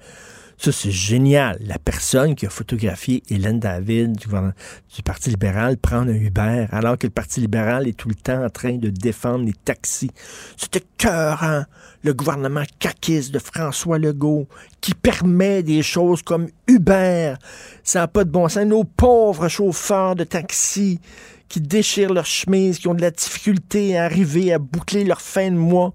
Ça, 0.58 0.72
c'est 0.72 0.90
génial. 0.90 1.58
La 1.60 1.78
personne 1.78 2.34
qui 2.34 2.46
a 2.46 2.50
photographié 2.50 3.22
Hélène 3.28 3.60
David 3.60 4.16
du, 4.16 5.02
Parti 5.04 5.28
libéral 5.28 5.76
prendre 5.76 6.10
un 6.10 6.14
Uber, 6.14 6.66
alors 6.70 6.96
que 6.96 7.06
le 7.06 7.12
Parti 7.12 7.40
libéral 7.40 7.86
est 7.86 7.96
tout 7.96 8.08
le 8.08 8.14
temps 8.14 8.42
en 8.42 8.48
train 8.48 8.76
de 8.76 8.88
défendre 8.88 9.44
les 9.44 9.52
taxis. 9.52 10.10
C'était 10.56 10.82
cœurant. 10.96 11.64
Le 12.02 12.14
gouvernement 12.14 12.62
caquiste 12.78 13.32
de 13.32 13.38
François 13.38 13.98
Legault, 13.98 14.48
qui 14.80 14.94
permet 14.94 15.62
des 15.62 15.82
choses 15.82 16.22
comme 16.22 16.48
Uber. 16.68 17.34
Ça 17.82 18.00
n'a 18.00 18.08
pas 18.08 18.24
de 18.24 18.30
bon 18.30 18.48
sens. 18.48 18.64
Nos 18.64 18.84
pauvres 18.84 19.48
chauffeurs 19.48 20.14
de 20.14 20.24
taxi 20.24 21.00
qui 21.48 21.60
déchirent 21.60 22.14
leurs 22.14 22.26
chemises, 22.26 22.78
qui 22.78 22.88
ont 22.88 22.94
de 22.94 23.02
la 23.02 23.10
difficulté 23.10 23.98
à 23.98 24.04
arriver 24.04 24.52
à 24.52 24.58
boucler 24.58 25.04
leur 25.04 25.20
fin 25.20 25.50
de 25.50 25.56
mois. 25.56 25.92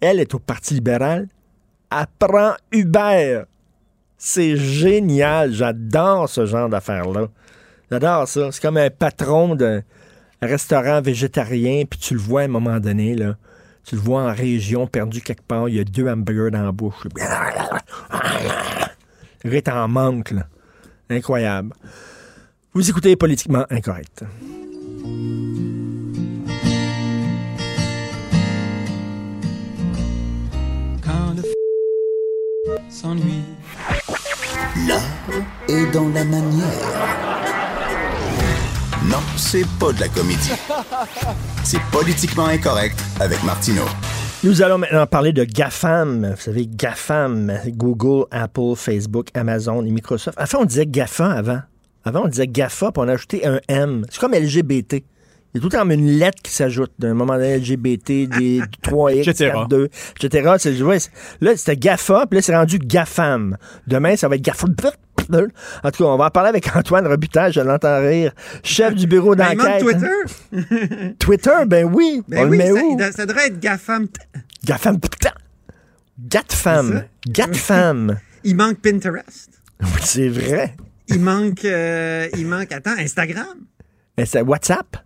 Elle 0.00 0.20
est 0.20 0.34
au 0.34 0.38
Parti 0.38 0.74
libéral. 0.74 1.28
Prend 2.18 2.54
Uber. 2.70 3.42
C'est 4.18 4.56
génial. 4.56 5.52
J'adore 5.52 6.28
ce 6.28 6.44
genre 6.44 6.68
d'affaires-là. 6.68 7.28
J'adore 7.90 8.26
ça. 8.28 8.50
C'est 8.52 8.60
comme 8.60 8.76
un 8.76 8.90
patron 8.90 9.54
d'un 9.54 9.82
restaurant 10.42 11.00
végétarien, 11.00 11.84
puis 11.88 11.98
tu 11.98 12.14
le 12.14 12.20
vois 12.20 12.42
à 12.42 12.44
un 12.44 12.48
moment 12.48 12.80
donné, 12.80 13.14
là. 13.14 13.36
Tu 13.84 13.94
le 13.94 14.00
vois 14.02 14.22
en 14.22 14.34
région, 14.34 14.86
perdu 14.86 15.22
quelque 15.22 15.42
part, 15.42 15.68
il 15.68 15.76
y 15.76 15.80
a 15.80 15.84
deux 15.84 16.06
hamburgers 16.06 16.50
dans 16.50 16.64
la 16.64 16.72
bouche. 16.72 17.06
Le 19.44 19.54
est 19.54 19.68
en 19.68 19.88
manque, 19.88 20.32
là. 20.32 20.46
Incroyable. 21.08 21.72
Vous 22.74 22.90
écoutez 22.90 23.16
Politiquement 23.16 23.64
Incorrect. 23.70 24.24
Quand 31.02 31.34
le. 31.34 31.42
L'art 34.86 35.00
est 35.68 35.90
dans 35.92 36.08
la 36.10 36.24
manière. 36.24 36.66
Non, 39.04 39.18
c'est 39.36 39.66
pas 39.80 39.92
de 39.92 40.00
la 40.00 40.08
comédie. 40.08 40.52
C'est 41.64 41.80
politiquement 41.90 42.46
incorrect 42.46 43.02
avec 43.18 43.42
Martineau. 43.42 43.86
Nous 44.44 44.62
allons 44.62 44.78
maintenant 44.78 45.06
parler 45.06 45.32
de 45.32 45.44
GAFAM. 45.44 46.34
Vous 46.36 46.40
savez, 46.40 46.66
GAFAM, 46.66 47.52
Google, 47.68 48.26
Apple, 48.30 48.76
Facebook, 48.76 49.28
Amazon 49.34 49.84
et 49.84 49.90
Microsoft. 49.90 50.38
Enfin, 50.40 50.58
on 50.60 50.64
disait 50.64 50.86
GAFA 50.86 51.30
avant. 51.32 51.60
Avant, 52.04 52.24
on 52.24 52.28
disait 52.28 52.46
GAFA, 52.46 52.92
puis 52.92 53.02
on 53.04 53.08
a 53.08 53.12
ajouté 53.12 53.46
un 53.46 53.60
M. 53.68 54.04
C'est 54.10 54.20
comme 54.20 54.34
LGBT. 54.34 55.02
Il 55.58 55.64
y 55.64 55.66
a 55.66 55.70
tout 55.70 55.76
le 55.76 55.82
temps 55.84 55.90
une 55.90 56.10
lettre 56.18 56.40
qui 56.42 56.52
s'ajoute 56.52 56.92
d'un 56.98 57.14
moment 57.14 57.34
donné 57.34 57.58
LGBT, 57.58 58.26
des 58.28 58.60
3X, 58.82 59.28
Etc. 59.30 59.50
4-2, 59.52 59.88
etc. 60.22 60.52
C'est- 60.58 60.82
ouais, 60.82 60.98
c'est- 61.00 61.10
Là, 61.40 61.56
c'était 61.56 61.76
GAFA, 61.76 62.26
puis 62.30 62.36
là, 62.38 62.42
c'est 62.42 62.54
rendu 62.56 62.78
GAFAM. 62.78 63.56
Demain, 63.86 64.14
ça 64.16 64.28
va 64.28 64.36
être 64.36 64.42
GAFA. 64.42 64.66
En 65.30 65.90
tout 65.90 66.04
cas, 66.04 66.08
on 66.10 66.16
va 66.16 66.26
en 66.26 66.30
parler 66.30 66.48
avec 66.48 66.74
Antoine 66.74 67.06
Robitaille, 67.06 67.52
je 67.52 67.60
l'entends 67.60 68.00
rire, 68.00 68.32
chef 68.62 68.94
du 68.94 69.06
bureau 69.06 69.34
Ben, 69.34 69.48
il 69.52 69.58
manque 69.58 69.66
d'enquête. 69.66 69.98
Twitter. 70.50 71.14
Twitter, 71.18 71.50
ben 71.66 71.84
oui. 71.92 72.22
Ben 72.28 72.40
on 72.40 72.44
le 72.44 72.50
oui, 72.50 72.56
met 72.58 72.66
ça, 72.68 72.72
où? 72.84 72.98
ça 73.16 73.26
devrait 73.26 73.48
être 73.48 73.60
GAFAM. 73.60 74.06
GAFAM, 74.64 74.98
putain. 75.00 75.32
GATFAM. 76.18 77.04
GATFAM. 77.26 78.18
Il 78.44 78.56
manque 78.56 78.78
Pinterest. 78.80 79.50
Oui, 79.80 79.88
c'est 80.02 80.28
vrai. 80.28 80.74
Il 81.08 81.20
manque, 81.20 81.64
euh, 81.64 82.26
il 82.36 82.46
manque, 82.46 82.72
attends, 82.72 82.96
Instagram. 82.98 83.46
Mais 84.16 84.26
c'est 84.26 84.40
WhatsApp. 84.42 84.96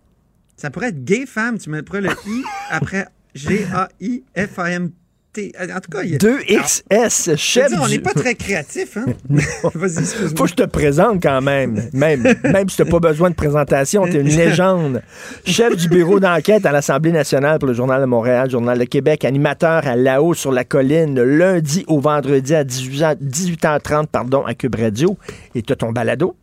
Ça 0.57 0.69
pourrait 0.69 0.89
être 0.89 1.03
GayFam. 1.03 1.57
Tu 1.57 1.69
mettrais 1.69 2.01
le 2.01 2.09
I 2.09 2.43
après 2.69 3.07
G-A-I-F-A-M-T. 3.35 4.93
En 5.35 5.79
tout 5.79 5.91
cas, 5.91 6.03
il 6.03 6.11
y 6.11 6.15
a... 6.15 6.17
2XS, 6.19 7.25
Je 7.25 7.31
veux 7.31 7.35
chef 7.37 7.69
dire, 7.69 7.79
on 7.81 7.87
n'est 7.87 7.97
pas 7.97 8.13
très 8.13 8.35
créatifs, 8.35 8.97
hein? 8.97 9.05
Vas-y, 9.73 9.99
excuse-moi. 9.99 10.29
Faut 10.37 10.43
que 10.43 10.49
je 10.51 10.55
te 10.55 10.65
présente 10.65 11.23
quand 11.23 11.41
même. 11.41 11.89
Même, 11.91 12.21
même 12.43 12.69
si 12.69 12.75
tu 12.75 12.83
n'as 12.83 12.91
pas 12.91 12.99
besoin 12.99 13.31
de 13.31 13.35
présentation, 13.35 14.05
tu 14.05 14.17
es 14.17 14.21
une 14.21 14.27
légende. 14.37 15.01
Chef 15.43 15.75
du 15.75 15.89
bureau 15.89 16.19
d'enquête 16.19 16.67
à 16.67 16.71
l'Assemblée 16.71 17.11
nationale 17.11 17.57
pour 17.57 17.67
le 17.67 17.73
Journal 17.73 17.99
de 17.99 18.05
Montréal, 18.05 18.51
Journal 18.51 18.77
de 18.77 18.83
Québec, 18.83 19.25
animateur 19.25 19.87
à 19.87 19.95
La 19.95 20.21
Haut 20.21 20.35
sur 20.35 20.51
la 20.51 20.65
colline, 20.65 21.15
le 21.15 21.25
lundi 21.25 21.83
au 21.87 21.99
vendredi 21.99 22.53
à 22.53 22.63
18h, 22.63 23.17
18h30 23.17 24.05
pardon, 24.07 24.45
à 24.45 24.53
Cube 24.53 24.75
Radio. 24.75 25.17
Et 25.55 25.63
tu 25.63 25.73
as 25.73 25.77
ton 25.77 25.91
balado? 25.91 26.35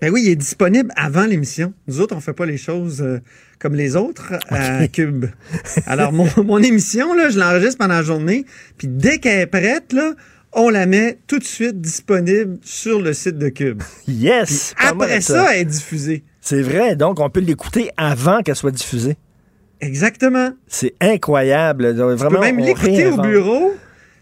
Ben 0.00 0.10
oui, 0.10 0.22
il 0.24 0.30
est 0.30 0.36
disponible 0.36 0.90
avant 0.96 1.26
l'émission. 1.26 1.74
Nous 1.86 2.00
autres, 2.00 2.16
on 2.16 2.20
fait 2.20 2.32
pas 2.32 2.46
les 2.46 2.56
choses 2.56 3.02
euh, 3.02 3.20
comme 3.58 3.74
les 3.74 3.96
autres 3.96 4.32
à 4.48 4.88
Cube. 4.88 5.26
Alors, 5.86 6.12
mon, 6.12 6.26
mon 6.44 6.58
émission, 6.58 7.12
là, 7.14 7.28
je 7.28 7.38
l'enregistre 7.38 7.78
pendant 7.78 7.94
la 7.94 8.02
journée, 8.02 8.46
puis 8.78 8.88
dès 8.88 9.18
qu'elle 9.18 9.40
est 9.40 9.46
prête, 9.46 9.92
là, 9.92 10.14
on 10.52 10.70
la 10.70 10.86
met 10.86 11.18
tout 11.26 11.38
de 11.38 11.44
suite 11.44 11.80
disponible 11.80 12.58
sur 12.62 13.00
le 13.00 13.12
site 13.12 13.38
de 13.38 13.48
Cube. 13.50 13.82
Yes! 14.08 14.74
Puis 14.76 14.88
après 14.88 15.20
ça, 15.20 15.54
elle 15.54 15.60
est 15.60 15.64
diffusée. 15.64 16.24
C'est 16.40 16.62
vrai, 16.62 16.96
donc 16.96 17.20
on 17.20 17.28
peut 17.28 17.40
l'écouter 17.40 17.90
avant 17.96 18.42
qu'elle 18.42 18.56
soit 18.56 18.70
diffusée. 18.70 19.16
Exactement. 19.80 20.52
C'est 20.66 20.94
incroyable. 21.00 21.94
Tu 21.94 22.00
Vraiment, 22.00 22.30
peux 22.30 22.40
même 22.40 22.58
l'écouter 22.58 23.06
au 23.06 23.18
bureau, 23.18 23.74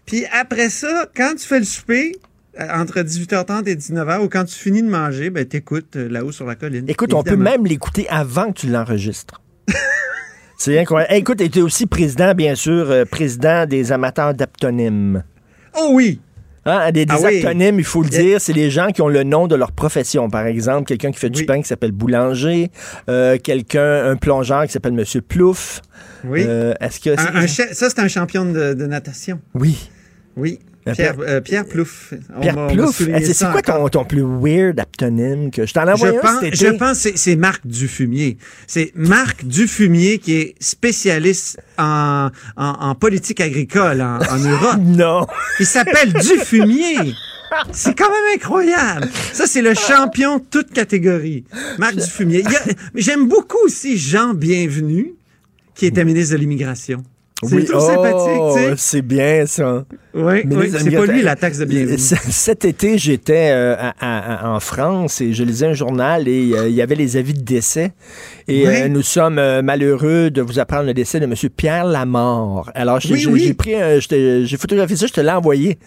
puis 0.05 0.25
après 0.31 0.69
ça, 0.69 1.07
quand 1.15 1.33
tu 1.37 1.47
fais 1.47 1.59
le 1.59 1.65
souper, 1.65 2.11
euh, 2.13 2.28
entre 2.57 2.99
18h30 3.01 3.67
et 3.67 3.75
19h, 3.75 4.21
ou 4.21 4.29
quand 4.29 4.45
tu 4.45 4.55
finis 4.55 4.81
de 4.83 4.89
manger, 4.89 5.29
ben 5.29 5.45
t'écoutes 5.45 5.95
euh, 5.95 6.09
là-haut 6.09 6.31
sur 6.31 6.45
la 6.45 6.55
colline. 6.55 6.85
Écoute, 6.87 7.13
on 7.13 7.23
peut 7.23 7.35
même 7.35 7.65
l'écouter 7.65 8.07
avant 8.09 8.51
que 8.51 8.59
tu 8.61 8.67
l'enregistres. 8.67 9.41
C'est 10.57 10.77
incroyable. 10.77 11.13
Hey, 11.13 11.19
écoute, 11.21 11.37
tu 11.51 11.59
es 11.59 11.61
aussi 11.61 11.85
président, 11.85 12.33
bien 12.33 12.53
sûr, 12.55 12.91
euh, 12.91 13.05
président 13.05 13.65
des 13.65 13.91
amateurs 13.93 14.33
d'aptonymes. 14.33 15.23
Oh 15.77 15.91
oui! 15.93 16.19
Hein, 16.65 16.91
des 16.91 17.05
des 17.05 17.13
Ah 17.15 17.19
oui. 17.23 17.37
aptonymes, 17.37 17.79
il 17.79 17.85
faut 17.85 18.03
le 18.03 18.09
dire, 18.09 18.41
c'est 18.41 18.51
les 18.51 18.69
gens 18.69 18.89
qui 18.89 19.01
ont 19.01 19.07
le 19.07 19.23
nom 19.23 19.47
de 19.47 19.55
leur 19.55 19.71
profession. 19.71 20.29
Par 20.29 20.45
exemple, 20.45 20.83
quelqu'un 20.85 21.11
qui 21.11 21.17
fait 21.19 21.29
du 21.29 21.39
Oui. 21.41 21.45
pain 21.45 21.61
qui 21.61 21.67
s'appelle 21.67 21.93
boulanger, 21.93 22.69
euh, 23.09 23.37
quelqu'un, 23.41 24.05
un 24.11 24.17
plongeur 24.17 24.65
qui 24.65 24.73
s'appelle 24.73 24.91
Monsieur 24.93 25.21
Plouf. 25.21 25.81
Oui. 26.25 26.43
Euh, 26.45 26.73
Est-ce 26.81 26.99
que 26.99 27.11
Un- 27.11 27.47
ça, 27.47 27.63
c'est 27.89 27.99
un 27.99 28.09
champion 28.09 28.43
de, 28.45 28.73
de 28.73 28.85
natation. 28.85 29.39
Oui. 29.53 29.89
Oui. 30.35 30.59
Euh, 30.91 30.95
Pierre, 30.95 31.15
euh, 31.19 31.41
Pierre 31.41 31.65
Plouf. 31.65 32.13
On 32.35 32.41
Pierre 32.41 32.67
Plouf, 32.67 33.01
eh, 33.01 33.25
c'est 33.33 33.45
quoi 33.51 33.61
ton, 33.61 33.87
ton 33.89 34.05
plus 34.05 34.23
weird 34.23 34.79
aptonyme 34.79 35.51
que 35.51 35.65
je 35.65 35.73
t'en 35.73 35.87
ai 35.87 35.97
Je 35.97 36.05
un 36.05 36.13
pense, 36.19 36.39
cet 36.41 36.55
je 36.55 36.67
pense 36.67 37.03
que 37.03 37.17
c'est- 37.17 37.35
Marc 37.35 37.65
Dufumier. 37.65 38.37
C'est 38.67 38.91
Marc 38.95 39.45
Dufumier 39.45 40.17
qui 40.19 40.35
est 40.35 40.55
spécialiste 40.59 41.59
en, 41.77 42.29
en, 42.57 42.65
en 42.79 42.95
politique 42.95 43.41
agricole 43.41 44.01
en, 44.01 44.19
en 44.19 44.37
Europe. 44.37 44.77
Non. 44.85 45.25
Il 45.59 45.65
s'appelle 45.65 46.13
Dufumier. 46.13 47.13
C'est 47.71 47.97
quand 47.97 48.09
même 48.09 48.35
incroyable. 48.35 49.07
Ça, 49.33 49.45
c'est 49.47 49.61
le 49.61 49.73
champion 49.73 50.39
toute 50.39 50.71
catégorie. 50.71 51.45
Marc 51.77 51.95
Dufumier. 51.95 52.43
A- 52.45 52.71
mais 52.93 53.01
J'aime 53.01 53.27
beaucoup 53.27 53.57
aussi 53.65 53.97
Jean 53.97 54.33
Bienvenu, 54.33 55.13
qui 55.75 55.85
était 55.87 56.05
ministre 56.05 56.35
de 56.35 56.39
l'Immigration. 56.39 57.03
C'est 57.41 57.55
Oui, 57.55 57.63
trop 57.65 57.79
oh, 57.79 57.87
sympathique, 57.87 58.41
tu 58.53 58.59
sais. 58.69 58.73
C'est 58.77 59.01
bien 59.01 59.45
ça. 59.45 59.85
Oui, 60.19 60.41
oui, 60.45 60.71
c'est 60.71 60.91
pas 60.91 61.05
lui 61.05 61.21
la 61.21 61.35
taxe 61.35 61.57
de 61.59 61.65
bienvenue. 61.65 61.97
Cet 62.29 62.65
été, 62.65 62.97
j'étais 62.97 63.49
euh, 63.51 63.75
en 64.01 64.59
France 64.59 65.21
et 65.21 65.33
je 65.33 65.43
lisais 65.43 65.67
un 65.67 65.73
journal 65.73 66.27
et 66.27 66.51
euh, 66.53 66.67
il 66.69 66.75
y 66.75 66.81
avait 66.81 66.95
les 66.95 67.15
avis 67.17 67.33
de 67.33 67.41
décès. 67.41 67.91
Et 68.47 68.67
euh, 68.67 68.87
nous 68.87 69.01
sommes 69.03 69.35
malheureux 69.61 70.31
de 70.31 70.41
vous 70.41 70.59
apprendre 70.59 70.85
le 70.85 70.93
décès 70.93 71.19
de 71.19 71.25
M. 71.25 71.33
Pierre 71.55 71.85
Lamort. 71.85 72.69
Alors, 72.73 72.99
j'ai 72.99 73.25
Oui, 73.27 73.53
pris 73.53 73.73
j'ai 73.99 74.57
photographié 74.57 74.95
ça, 74.95 75.07
je 75.07 75.13
te 75.13 75.21
l'ai 75.21 75.29
envoyé. 75.31 75.77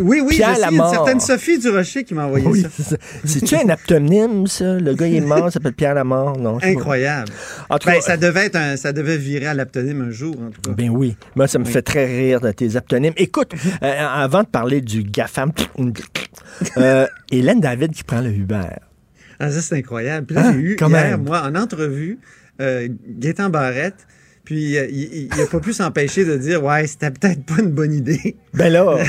Oui, 0.00 0.20
oui, 0.24 0.34
Pierre 0.36 0.54
je 0.56 0.60
sais, 0.60 0.74
une 0.74 0.90
certaine 0.90 1.20
Sophie 1.20 1.58
Durocher 1.58 2.04
qui 2.04 2.14
m'a 2.14 2.26
envoyé 2.26 2.62
ça. 2.62 2.68
c'est 2.76 2.82
ça. 2.82 2.96
C'est-tu 3.24 3.54
un 3.54 3.68
aptonyme, 3.68 4.46
ça? 4.46 4.74
Le 4.74 4.94
gars, 4.94 5.06
il 5.06 5.16
est 5.16 5.20
mort, 5.20 5.50
s'appelle 5.52 5.72
Pierre 5.74 5.94
Lamort? 5.94 6.36
Non. 6.38 6.58
Incroyable. 6.62 7.30
En 7.70 7.78
tout 7.78 7.86
Ben, 7.88 7.94
cas, 7.96 8.00
ça 8.00 8.16
devait 8.16 8.46
être 8.46 8.56
un- 8.56 8.76
ça 8.76 8.92
devait 8.92 9.16
virer 9.16 9.46
à 9.46 9.54
l'aptonyme 9.54 10.06
un 10.08 10.10
jour, 10.10 10.34
en 10.34 10.50
tout 10.50 10.60
cas. 10.60 10.70
Ben 10.76 10.90
oui. 10.90 11.16
Moi, 11.36 11.46
ça 11.46 11.58
me 11.58 11.64
fait 11.64 11.82
très 11.82 12.04
rire 12.06 12.40
de 12.40 12.50
tes 12.50 12.76
aptonymes. 12.76 13.12
Écoute, 13.16 13.52
euh, 13.82 14.06
avant 14.06 14.42
de 14.42 14.48
parler 14.48 14.80
du 14.80 15.02
GAFAM, 15.02 15.52
euh, 16.76 17.06
Hélène 17.30 17.60
David 17.60 17.92
qui 17.92 18.04
prend 18.04 18.20
le 18.20 18.30
Uber. 18.30 18.68
Ah, 19.40 19.50
ça, 19.50 19.60
c'est 19.60 19.76
incroyable. 19.76 20.26
Puis 20.26 20.36
là, 20.36 20.46
Hein? 20.48 20.52
j'ai 20.54 20.58
eu 20.60 20.76
hier, 20.76 20.88
même. 20.88 21.24
moi, 21.24 21.42
en 21.44 21.54
entrevue, 21.54 22.18
euh, 22.60 22.88
Gaétan 23.08 23.50
Barrette, 23.50 24.06
puis 24.44 24.76
euh, 24.76 24.86
il 24.90 25.28
n'a 25.28 25.46
pas 25.46 25.60
pu 25.60 25.72
s'empêcher 25.72 26.24
de 26.24 26.36
dire 26.36 26.62
«Ouais, 26.64 26.86
c'était 26.86 27.10
peut-être 27.10 27.44
pas 27.44 27.60
une 27.60 27.70
bonne 27.70 27.92
idée. 27.92 28.36
Ben 28.54 28.72
là, 28.72 28.96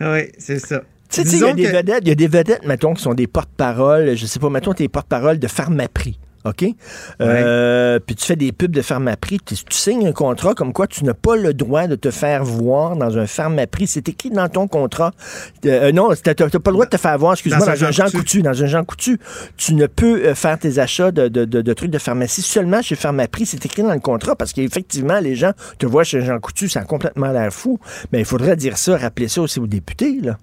Oui, 0.00 0.28
c'est 0.38 0.58
ça. 0.58 0.82
Tu 1.08 1.22
sais, 1.24 1.36
il 1.36 1.40
y 1.40 1.44
a 1.44 1.52
des 1.54 1.64
que- 1.64 1.68
vedettes, 1.72 1.98
il 2.02 2.08
y 2.08 2.12
a 2.12 2.14
des 2.14 2.28
vedettes, 2.28 2.64
mettons, 2.66 2.94
qui 2.94 3.02
sont 3.02 3.14
des 3.14 3.26
porte-paroles, 3.26 4.16
je 4.16 4.26
sais 4.26 4.38
pas, 4.38 4.48
mettons, 4.50 4.72
t'es 4.72 4.86
porte-parole 4.86 5.40
de 5.40 5.48
Pharmaprix. 5.48 6.20
OK? 6.44 6.64
Euh, 7.20 7.98
puis 8.04 8.16
tu 8.16 8.24
fais 8.24 8.36
des 8.36 8.50
pubs 8.52 8.70
de 8.70 8.80
Pharmaprix, 8.82 9.38
tu, 9.44 9.54
tu 9.56 9.76
signes 9.76 10.06
un 10.06 10.12
contrat 10.12 10.54
comme 10.54 10.72
quoi 10.72 10.86
tu 10.86 11.04
n'as 11.04 11.12
pas 11.14 11.36
le 11.36 11.52
droit 11.52 11.86
de 11.86 11.96
te 11.96 12.10
faire 12.10 12.44
voir 12.44 12.96
dans 12.96 13.18
un 13.18 13.26
Pharmaprix. 13.26 13.86
C'est 13.88 14.08
écrit 14.08 14.30
dans 14.30 14.48
ton 14.48 14.66
contrat. 14.66 15.12
Euh, 15.66 15.92
non, 15.92 16.10
tu 16.14 16.20
n'as 16.26 16.34
pas 16.34 16.44
le 16.46 16.72
droit 16.72 16.86
de 16.86 16.90
te 16.90 16.96
faire 16.96 17.18
voir, 17.18 17.32
excuse-moi, 17.34 17.60
Dans 17.66 17.72
dans, 17.72 17.84
un 17.84 17.90
Jean 17.90 18.04
Coutu. 18.06 18.16
Coutu. 18.18 18.42
Dans 18.42 18.62
un 18.62 18.66
Jean 18.66 18.84
Coutu, 18.84 19.18
tu 19.56 19.74
ne 19.74 19.86
peux 19.86 20.24
euh, 20.24 20.34
faire 20.34 20.58
tes 20.58 20.78
achats 20.78 21.10
de, 21.10 21.28
de- 21.28 21.44
de- 21.44 21.60
de 21.60 21.72
trucs 21.74 21.90
de 21.90 21.98
pharmacie 21.98 22.42
seulement 22.42 22.80
chez 22.80 22.96
Pharmaprix. 22.96 23.46
C'est 23.46 23.64
écrit 23.66 23.82
dans 23.82 23.92
le 23.92 24.00
contrat 24.00 24.34
parce 24.34 24.52
qu'effectivement, 24.54 25.20
les 25.20 25.34
gens 25.34 25.52
te 25.78 25.84
voient 25.86 26.04
chez 26.04 26.22
Jean 26.22 26.38
Coutu, 26.40 26.68
ça 26.68 26.80
a 26.80 26.84
complètement 26.84 27.32
l'air 27.32 27.52
fou. 27.52 27.78
Mais 28.12 28.20
il 28.20 28.24
faudrait 28.24 28.56
dire 28.56 28.78
ça, 28.78 28.96
rappeler 28.96 29.28
ça 29.28 29.42
aussi 29.42 29.60
aux 29.60 29.66
députés, 29.66 30.20
là. 30.22 30.38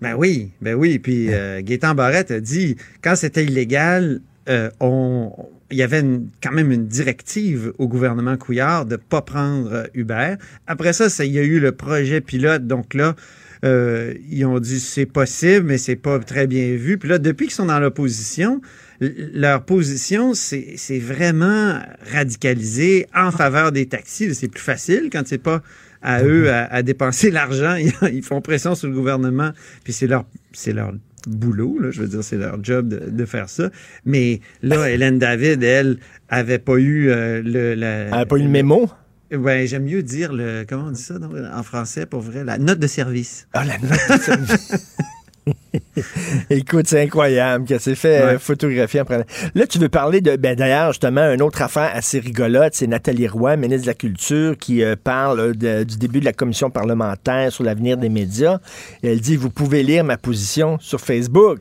Ben 0.00 0.14
oui, 0.18 0.50
ben 0.60 0.74
oui. 0.74 0.98
Puis 0.98 1.32
euh, 1.32 1.62
Gaétan 1.62 1.94
Barrette 1.94 2.30
a 2.32 2.40
dit, 2.40 2.76
quand 3.02 3.14
c'était 3.16 3.44
illégal, 3.44 4.20
euh, 4.48 4.70
on, 4.80 5.32
il 5.70 5.78
y 5.78 5.82
avait 5.82 6.04
quand 6.42 6.52
même 6.52 6.70
une 6.70 6.86
directive 6.86 7.72
au 7.78 7.88
gouvernement 7.88 8.36
Couillard 8.36 8.84
de 8.84 8.96
pas 8.96 9.22
prendre 9.22 9.72
euh, 9.72 9.84
Uber. 9.94 10.34
Après 10.66 10.92
ça, 10.92 11.08
ça, 11.08 11.24
il 11.24 11.32
y 11.32 11.38
a 11.38 11.42
eu 11.42 11.60
le 11.60 11.72
projet 11.72 12.20
pilote. 12.20 12.66
Donc 12.66 12.94
là, 12.94 13.16
euh, 13.64 14.14
ils 14.30 14.44
ont 14.44 14.60
dit 14.60 14.80
c'est 14.80 15.06
possible, 15.06 15.66
mais 15.66 15.78
c'est 15.78 15.96
pas 15.96 16.18
très 16.18 16.46
bien 16.46 16.76
vu. 16.76 16.98
Puis 16.98 17.08
là, 17.08 17.18
depuis 17.18 17.46
qu'ils 17.46 17.54
sont 17.54 17.66
dans 17.66 17.80
l'opposition, 17.80 18.60
leur 19.00 19.64
position, 19.64 20.34
c'est 20.34 20.98
vraiment 20.98 21.80
radicalisé 22.12 23.06
en 23.14 23.30
faveur 23.30 23.72
des 23.72 23.86
taxis. 23.86 24.34
C'est 24.34 24.48
plus 24.48 24.62
facile 24.62 25.08
quand 25.10 25.26
c'est 25.26 25.38
pas 25.38 25.62
à 26.02 26.22
eux 26.22 26.52
à, 26.52 26.82
dépenser 26.82 27.30
l'argent. 27.32 27.76
Ils, 27.76 28.22
font 28.22 28.42
pression 28.42 28.74
sur 28.74 28.88
le 28.88 28.94
gouvernement, 28.94 29.52
puis 29.82 29.94
c'est 29.94 30.06
leur, 30.06 30.26
leur 30.66 30.92
boulot, 31.26 31.78
là, 31.78 31.90
je 31.90 32.02
veux 32.02 32.08
dire, 32.08 32.22
c'est 32.22 32.36
leur 32.36 32.62
job 32.62 32.88
de, 32.88 33.10
de 33.10 33.24
faire 33.24 33.48
ça. 33.48 33.70
Mais 34.04 34.40
là, 34.62 34.90
Hélène 34.90 35.18
David, 35.18 35.62
elle, 35.62 35.98
avait 36.28 36.58
pas 36.58 36.76
eu 36.76 37.10
euh, 37.10 37.42
le... 37.42 37.74
La, 37.74 37.88
Elle 37.88 38.10
n'a 38.10 38.26
pas 38.26 38.36
eu 38.36 38.42
le 38.42 38.48
mémo? 38.48 38.90
Ouais, 39.32 39.66
j'aime 39.66 39.84
mieux 39.84 40.02
dire 40.02 40.32
le... 40.32 40.64
Comment 40.68 40.86
on 40.86 40.90
dit 40.90 41.02
ça 41.02 41.14
en 41.54 41.62
français, 41.62 42.06
pour 42.06 42.20
vrai? 42.20 42.44
La 42.44 42.58
note 42.58 42.78
de 42.78 42.86
service. 42.86 43.48
Ah, 43.52 43.64
la 43.64 43.78
note 43.78 44.18
de 44.18 44.22
service. 44.22 44.96
Écoute, 46.50 46.86
c'est 46.88 47.02
incroyable 47.02 47.64
qu'elle 47.66 47.80
s'est 47.80 47.94
fait 47.94 48.24
Ouais. 48.24 48.38
photographier 48.38 49.00
après. 49.00 49.26
Là, 49.54 49.66
tu 49.66 49.78
veux 49.78 49.88
parler 49.88 50.20
de, 50.20 50.36
ben 50.36 50.54
d'ailleurs, 50.56 50.92
justement, 50.92 51.30
une 51.32 51.42
autre 51.42 51.60
affaire 51.62 51.90
assez 51.94 52.18
rigolote, 52.18 52.74
c'est 52.74 52.86
Nathalie 52.86 53.28
Roy, 53.28 53.56
ministre 53.56 53.82
de 53.82 53.86
la 53.88 53.94
Culture, 53.94 54.56
qui 54.58 54.82
euh, 54.82 54.96
parle 55.02 55.54
de- 55.56 55.84
du 55.84 55.96
début 55.96 56.20
de 56.20 56.24
la 56.24 56.32
commission 56.32 56.70
parlementaire 56.70 57.52
sur 57.52 57.64
l'avenir 57.64 57.96
des 57.96 58.08
médias. 58.08 58.58
Et 59.02 59.08
elle 59.12 59.20
dit, 59.20 59.36
vous 59.36 59.50
pouvez 59.50 59.82
lire 59.82 60.04
ma 60.04 60.16
position 60.16 60.78
sur 60.80 61.00
Facebook. 61.00 61.58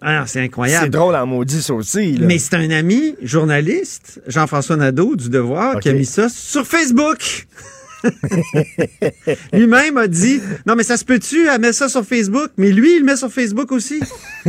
Ah, 0.00 0.24
c'est 0.26 0.40
incroyable. 0.40 0.84
C'est 0.84 0.90
drôle 0.90 1.16
en 1.16 1.26
maudit, 1.26 1.60
ça 1.60 1.74
aussi. 1.74 2.12
là. 2.16 2.26
Mais 2.26 2.38
c'est 2.38 2.54
un 2.54 2.70
ami 2.70 3.16
journaliste, 3.20 4.20
Jean-François 4.28 4.76
Nadeau 4.76 5.16
du 5.16 5.28
Devoir, 5.28 5.80
qui 5.80 5.88
a 5.88 5.92
mis 5.92 6.04
ça 6.04 6.28
sur 6.28 6.64
Facebook. 6.66 7.46
Lui-même 9.52 9.96
a 9.96 10.06
dit 10.06 10.40
Non, 10.66 10.74
mais 10.76 10.82
ça 10.82 10.96
se 10.96 11.04
peut-tu, 11.04 11.46
elle 11.46 11.60
met 11.60 11.72
ça 11.72 11.88
sur 11.88 12.04
Facebook? 12.04 12.50
Mais 12.56 12.70
lui, 12.70 12.96
il 12.96 13.00
le 13.00 13.04
met 13.04 13.16
sur 13.16 13.32
Facebook 13.32 13.72
aussi. 13.72 14.00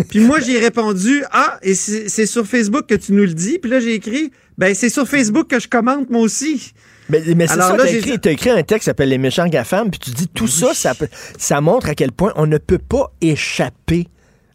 Puis 0.10 0.20
moi, 0.20 0.40
j'ai 0.40 0.60
répondu 0.60 1.24
Ah, 1.32 1.60
et 1.62 1.74
c'est 1.74 2.26
sur 2.26 2.46
Facebook 2.46 2.86
que 2.88 2.96
tu 2.96 3.14
nous 3.14 3.24
le 3.24 3.34
dis. 3.34 3.60
Puis 3.60 3.70
là, 3.70 3.80
j'ai 3.80 3.94
écrit 3.94 4.32
Ben, 4.58 4.74
c'est 4.76 4.90
sur 4.90 5.08
Facebook 5.08 5.48
que 5.48 5.60
je 5.60 5.68
commente 5.68 6.10
moi 6.10 6.22
aussi. 6.22 6.74
Mais, 7.10 7.24
mais 7.36 7.48
c'est 7.48 7.56
ça, 7.56 7.76
t'as 7.76 7.88
écrit, 7.88 8.20
écrit 8.24 8.50
un 8.52 8.62
texte 8.62 8.82
qui 8.82 8.86
s'appelle 8.86 9.10
Les 9.10 9.18
méchants 9.18 9.48
GAFAM, 9.48 9.90
puis 9.90 10.00
tu 10.00 10.12
dis 10.12 10.28
tout 10.28 10.48
ça, 10.48 10.74
ça, 11.38 11.62
montre 11.62 11.90
à 11.90 11.96
quel 11.96 12.12
point 12.12 12.32
on 12.36 12.46
ne 12.46 12.60
peut 12.60 12.78
pas 12.78 13.12
échapper 13.20 14.08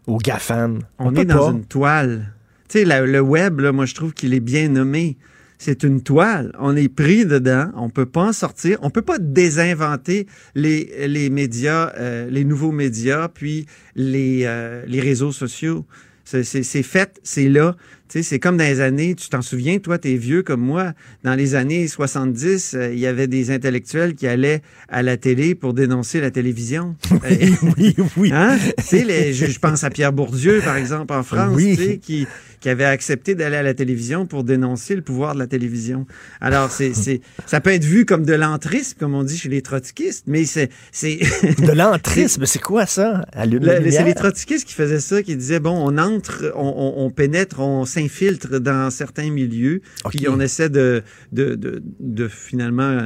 aux 0.07 0.19
GAFAM. 0.19 0.81
On, 0.99 1.15
est 1.17 1.25
dans 1.25 1.47
pas. 1.47 1.51
une 1.51 1.65
toile. 1.65 2.33
Tu 2.69 2.85
sais, 2.85 3.07
le 3.07 3.21
web, 3.21 3.61
là, 3.61 3.73
moi, 3.73 3.87
je 3.87 3.95
trouve 3.95 4.13
qu'il 4.13 4.35
est 4.35 4.41
bien 4.41 4.69
nommé. 4.69 5.17
C'est 5.65 5.83
une 5.83 6.03
toile. 6.03 6.53
On 6.59 6.77
est 6.77 6.91
pris 6.91 7.25
dedans. 7.25 7.71
On 7.75 7.89
peut 7.89 8.05
pas 8.05 8.21
en 8.21 8.33
sortir. 8.35 8.77
On 8.83 8.91
peut 8.91 9.01
pas 9.01 9.19
désinventer 9.19 10.27
les, 10.55 11.31
médias, 11.31 11.91
euh, 11.97 12.29
les 12.29 12.45
nouveaux 12.45 12.71
médias, 12.71 13.29
puis 13.29 13.65
les, 13.97 14.43
euh, 14.45 14.85
réseaux 14.87 15.33
sociaux. 15.33 15.87
C'est 16.27 16.83
fait, 16.83 17.19
c'est 17.23 17.49
là. 17.49 17.77
Tu 18.07 18.19
sais, 18.19 18.23
c'est 18.23 18.39
comme 18.39 18.59
dans 18.59 18.65
les 18.65 18.81
années, 18.81 19.15
tu 19.15 19.31
t'en 19.31 19.41
souviens, 19.41 19.79
toi, 19.79 19.97
t'es 19.97 20.15
vieux 20.17 20.43
comme 20.43 20.61
moi. 20.61 20.93
Dans 21.23 21.35
les 21.35 21.55
années 21.55 21.89
70, 21.89 22.75
euh, 22.75 22.93
il 22.93 22.99
y 22.99 23.07
avait 23.07 23.27
des 23.29 23.51
intellectuels 23.51 24.15
qui 24.15 24.27
allaient 24.27 24.61
à 24.91 25.03
la 25.03 25.17
télé 25.17 25.55
pour 25.55 25.73
dénoncer 25.73 26.21
la 26.21 26.31
télévision. 26.31 26.97
Euh, 27.25 27.47
oui, 27.79 27.97
oui. 28.19 28.31
Hein? 28.35 28.59
Tu 28.79 28.85
sais, 28.85 29.05
les- 29.05 29.33
je, 29.33 29.47
je 29.47 29.59
pense 29.59 29.83
à 29.85 29.89
Pierre 29.89 30.13
Bourdieu, 30.13 30.61
par 30.63 30.77
exemple, 30.77 31.15
en 31.15 31.23
France, 31.23 31.55
Oui. 31.57 31.99
qui, 32.03 32.27
qui 32.61 32.69
avait 32.69 32.85
accepté 32.85 33.35
d'aller 33.35 33.57
à 33.57 33.63
la 33.63 33.73
télévision 33.73 34.27
pour 34.27 34.45
dénoncer 34.45 34.95
le 34.95 35.01
pouvoir 35.01 35.33
de 35.35 35.39
la 35.39 35.47
télévision. 35.47 36.07
Alors, 36.43 36.71
c'est, 36.71 36.93
c'est, 36.93 37.23
ça 37.47 37.61
peut 37.63 37.71
être 37.71 37.85
vu 37.85 38.05
comme 38.05 38.27
de 38.27 38.35
l'entrisme, 38.35 38.97
comme 39.01 39.15
on 39.15 39.23
dit 39.23 39.39
chez 39.39 39.49
les 39.49 39.63
trotskistes, 39.63 40.25
mais 40.27 40.45
c'est... 40.45 40.69
c'est 40.93 41.19
De 41.61 41.73
l'entrisme, 41.77 42.45
c'est 42.45 42.61
quoi 42.61 42.85
ça? 42.85 43.25
Le- 43.47 43.91
c'est 43.91 44.05
les 44.05 44.15
trotskistes 44.15 44.67
qui 44.69 44.75
faisaient 44.75 45.01
ça, 45.01 45.23
qui 45.23 45.35
disaient 45.37 45.61
bon, 45.61 45.73
on 45.77 45.97
entre, 45.97 46.53
on, 46.57 46.67
on- 46.77 47.07
on 47.07 47.11
pénètre, 47.11 47.61
on 47.61 47.87
s'infiltre 47.95 48.61
dans 48.61 48.91
certains 48.91 49.31
milieux, 49.31 49.81
puis 50.11 50.27
on 50.29 50.41
essaie 50.41 50.69
de, 50.69 51.03
de, 51.33 51.55
de, 51.55 51.83
de 52.01 52.29
finalement 52.29 52.83
euh, 52.83 53.01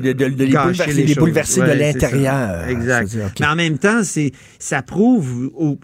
de- 0.00 0.12
de- 0.12 0.28
de 0.30 0.44
les 0.44 0.52
bouleverser- 0.70 0.86
les 0.94 1.06
les 1.06 1.14
de 1.60 1.72
l'intérieur. 1.78 2.68
Exact. 2.68 3.00
Mais 3.40 3.46
en 3.46 3.56
même 3.56 3.78
temps, 3.78 4.02
c'est 4.04 4.32
ça 4.58 4.82
prouve 4.82 5.50
au- 5.54 5.78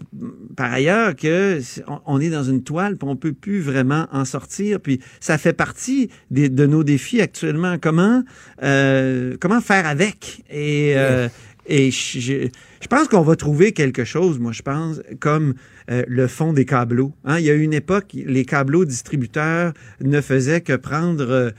par 0.55 0.71
ailleurs 0.73 1.15
que 1.15 1.59
on, 1.87 1.99
on 2.05 2.19
est 2.21 2.29
dans 2.29 2.43
une 2.43 2.63
toile, 2.63 2.95
puis 2.97 3.07
on 3.09 3.15
peut 3.15 3.33
plus 3.33 3.59
vraiment 3.61 4.07
en 4.11 4.25
sortir. 4.25 4.79
Puis 4.79 4.99
ça 5.19 5.37
fait 5.37 5.53
partie 5.53 6.09
des- 6.31 6.49
de 6.49 6.65
nos 6.65 6.83
défis 6.83 7.21
actuellement. 7.21 7.75
Comment 7.81 8.23
euh, 8.63 9.35
comment 9.39 9.61
faire 9.61 9.85
avec? 9.85 10.43
Et 10.49 10.93
euh, 10.95 11.27
et 11.69 11.91
je, 11.91 12.19
je- 12.19 12.47
je 12.81 12.87
pense 12.87 13.07
qu'on 13.07 13.21
va 13.21 13.35
trouver 13.35 13.71
quelque 13.73 14.03
chose, 14.05 14.39
moi, 14.39 14.51
je 14.51 14.61
pense, 14.61 15.01
comme 15.19 15.53
euh, 15.91 16.03
le 16.07 16.27
fond 16.27 16.51
des 16.53 16.65
câbleaux. 16.65 17.13
Hein, 17.25 17.39
il 17.39 17.45
y 17.45 17.49
a 17.49 17.53
eu 17.53 17.61
une 17.61 17.73
époque, 17.73 18.07
les 18.13 18.45
câbleaux 18.45 18.85
distributeurs 18.85 19.73
ne 20.01 20.19
faisaient 20.21 20.61
que 20.61 20.75
prendre 20.75 21.29
euh, 21.29 21.49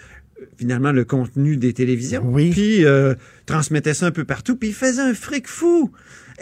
finalement 0.58 0.92
le 0.92 1.04
contenu 1.04 1.56
des 1.56 1.72
télévisions, 1.74 2.32
puis 2.32 2.84
euh, 2.84 3.14
transmettaient 3.46 3.94
ça 3.94 4.06
un 4.06 4.10
peu 4.10 4.24
partout, 4.24 4.56
puis 4.56 4.68
ils 4.70 4.74
faisaient 4.74 5.02
un 5.02 5.14
fric 5.14 5.46
fou. 5.46 5.90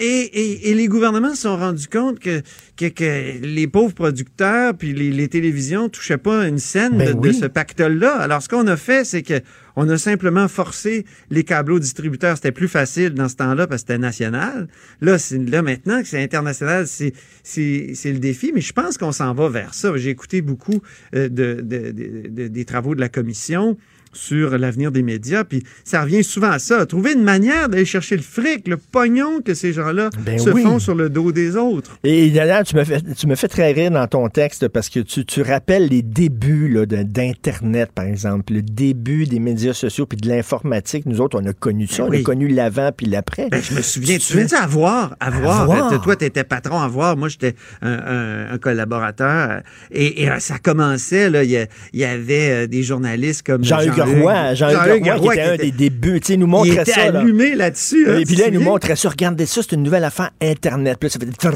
Et, 0.01 0.05
et, 0.05 0.71
et 0.71 0.75
les 0.75 0.87
gouvernements 0.87 1.35
se 1.35 1.43
sont 1.43 1.57
rendus 1.57 1.89
compte 1.89 2.21
que, 2.21 2.41
que, 2.77 2.87
que 2.87 3.45
les 3.45 3.67
pauvres 3.67 3.95
producteurs 3.95 4.75
puis 4.77 4.93
les, 4.93 5.11
les 5.11 5.27
télévisions 5.27 5.89
touchaient 5.89 6.19
pas 6.19 6.47
une 6.47 6.59
scène 6.59 6.97
Ben 6.97 7.09
de, 7.09 7.13
de 7.15 7.29
oui. 7.31 7.35
ce 7.35 7.47
pactole-là. 7.47 8.15
Alors, 8.15 8.41
ce 8.41 8.49
qu'on 8.49 8.69
a 8.69 8.77
fait, 8.77 9.05
c'est 9.05 9.23
que 9.25 9.41
on 9.81 9.89
a 9.91 9.97
simplement 9.97 10.49
forcé 10.49 11.05
les 11.31 11.45
câbleaux 11.45 11.79
distributeurs. 11.79 12.35
C'était 12.35 12.51
plus 12.51 12.67
facile 12.67 13.11
dans 13.11 13.29
ce 13.29 13.37
temps-là 13.37 13.69
parce 13.69 13.83
que 13.83 13.87
c'était 13.93 13.99
national. 13.99 14.67
Là, 15.01 15.17
là 15.47 15.63
maintenant 15.63 16.03
que 16.03 16.09
c'est 16.09 16.21
international, 16.21 16.89
c'est, 16.89 17.13
le 17.55 18.19
défi. 18.19 18.51
Mais 18.53 18.61
je 18.61 18.73
pense 18.73 18.99
qu'on 18.99 19.13
s'en 19.13 19.33
va 19.35 19.49
vers 19.49 19.75
ça. 19.75 19.97
J'ai 19.97 20.11
écouté 20.11 20.43
beaucoup 20.43 20.83
euh, 21.15 21.29
de- 21.29 21.61
de- 21.63 21.93
de- 21.93 22.49
des 22.49 22.65
travaux 22.65 22.97
de 22.97 23.01
la 23.01 23.09
commission 23.09 23.79
sur 24.13 24.57
l'avenir 24.59 24.93
des 24.93 25.03
médias, 25.03 25.45
puis 25.45 25.63
ça 25.85 26.03
revient 26.03 26.25
souvent 26.25 26.51
à 26.51 26.59
ça. 26.59 26.87
Trouver 26.87 27.13
une 27.13 27.23
manière 27.23 27.69
d'aller 27.69 27.85
chercher 27.85 28.17
le 28.17 28.23
fric, 28.23 28.67
le 28.69 28.77
pognon 28.77 29.41
que 29.45 29.55
ces 29.55 29.73
gens-là 29.73 30.11
Ben 30.25 30.39
se 30.39 30.51
oui. 30.51 30.63
font 30.63 30.79
sur 30.79 30.95
le 30.95 31.09
dos 31.11 31.33
des 31.33 31.57
autres. 31.57 31.99
Et 32.05 32.31
d'ailleurs, 32.31 32.65
tu 32.65 32.77
me 32.77 32.85
fais, 32.85 33.01
tu 33.01 33.27
me 33.27 33.35
fais 33.35 33.49
très 33.49 33.73
rire 33.73 33.91
dans 33.91 34.07
ton 34.07 34.29
texte 34.29 34.69
parce 34.69 34.89
que 34.89 35.01
tu, 35.01 35.25
tu 35.25 35.43
rappelles 35.43 35.89
les 35.89 36.03
débuts 36.03 36.69
là, 36.69 36.87
d'Internet, 36.87 37.91
par 37.95 38.05
exemple, 38.07 38.53
le 38.55 38.63
début 38.63 39.27
des 39.27 39.39
médias 39.39 39.73
sociaux 39.75 40.07
puis 40.07 40.17
de 40.19 40.29
l'informatique. 40.29 41.05
Nous 41.07 41.21
autres, 41.21 41.39
on 41.41 41.47
a 41.47 41.53
connu 41.53 41.87
ça. 41.87 42.05
Ben 42.05 42.19
on 42.19 42.21
a 42.21 42.23
connu 42.23 42.49
l'avant 42.49 42.91
puis 42.97 43.07
l'après. 43.07 43.49
Ben, 43.51 43.61
je 43.63 43.75
me 43.75 43.83
souviens, 43.83 44.19
tu 44.19 44.39
à 44.55 44.67
voir, 44.67 45.17
Avoir. 45.21 45.93
euh, 45.93 45.99
toi, 45.99 46.17
tu 46.17 46.25
étais 46.25 46.45
patron 46.45 46.81
à 46.81 46.89
voir, 46.89 47.17
moi, 47.17 47.29
j'étais 47.29 47.55
un, 47.83 47.93
un- 47.93 48.53
un 48.55 48.59
collaborateur, 48.59 49.63
et, 49.91 50.23
et, 50.23 50.31
euh, 50.31 50.39
ça 50.39 50.59
commençait, 50.59 51.29
là, 51.31 51.45
il 51.45 51.51
y, 51.51 51.57
a- 51.57 51.67
il 51.93 52.01
y 52.01 52.05
avait 52.05 52.65
euh, 52.65 52.67
des 52.67 52.83
journalistes 52.83 53.43
comme 53.47 53.65
Jean-Hugues 53.65 53.98
Roy, 54.03 54.55
Jean-Hugues 54.55 55.13
Roy, 55.19 55.35
qui 55.35 55.41
était 55.41 55.49
un 55.49 55.57
des 55.57 55.71
débuts. 55.73 56.21
Tu 56.21 56.27
sais, 56.27 56.33
il 56.35 56.41
nous 56.41 56.47
il 56.47 56.51
montrait 56.51 56.83
était 56.83 56.93
ça. 56.93 57.11
là. 57.11 57.21
allumé 57.21 57.55
là-dessus. 57.55 58.07
hein, 58.11 58.19
Et 58.19 58.25
puis 58.25 58.37
là, 58.37 58.47
il 58.49 58.55
nous 58.55 58.61
montrait 58.61 58.97
ça. 58.97 59.09
Regardez 59.09 59.47
ça, 59.47 59.61
c'est 59.63 59.73
une 59.75 59.83
nouvelle 59.83 60.05
affaire 60.05 60.31
Internet. 60.41 60.99
Puis 61.01 61.09
là, 61.09 61.13
ça 61.39 61.51
fait... 61.51 61.55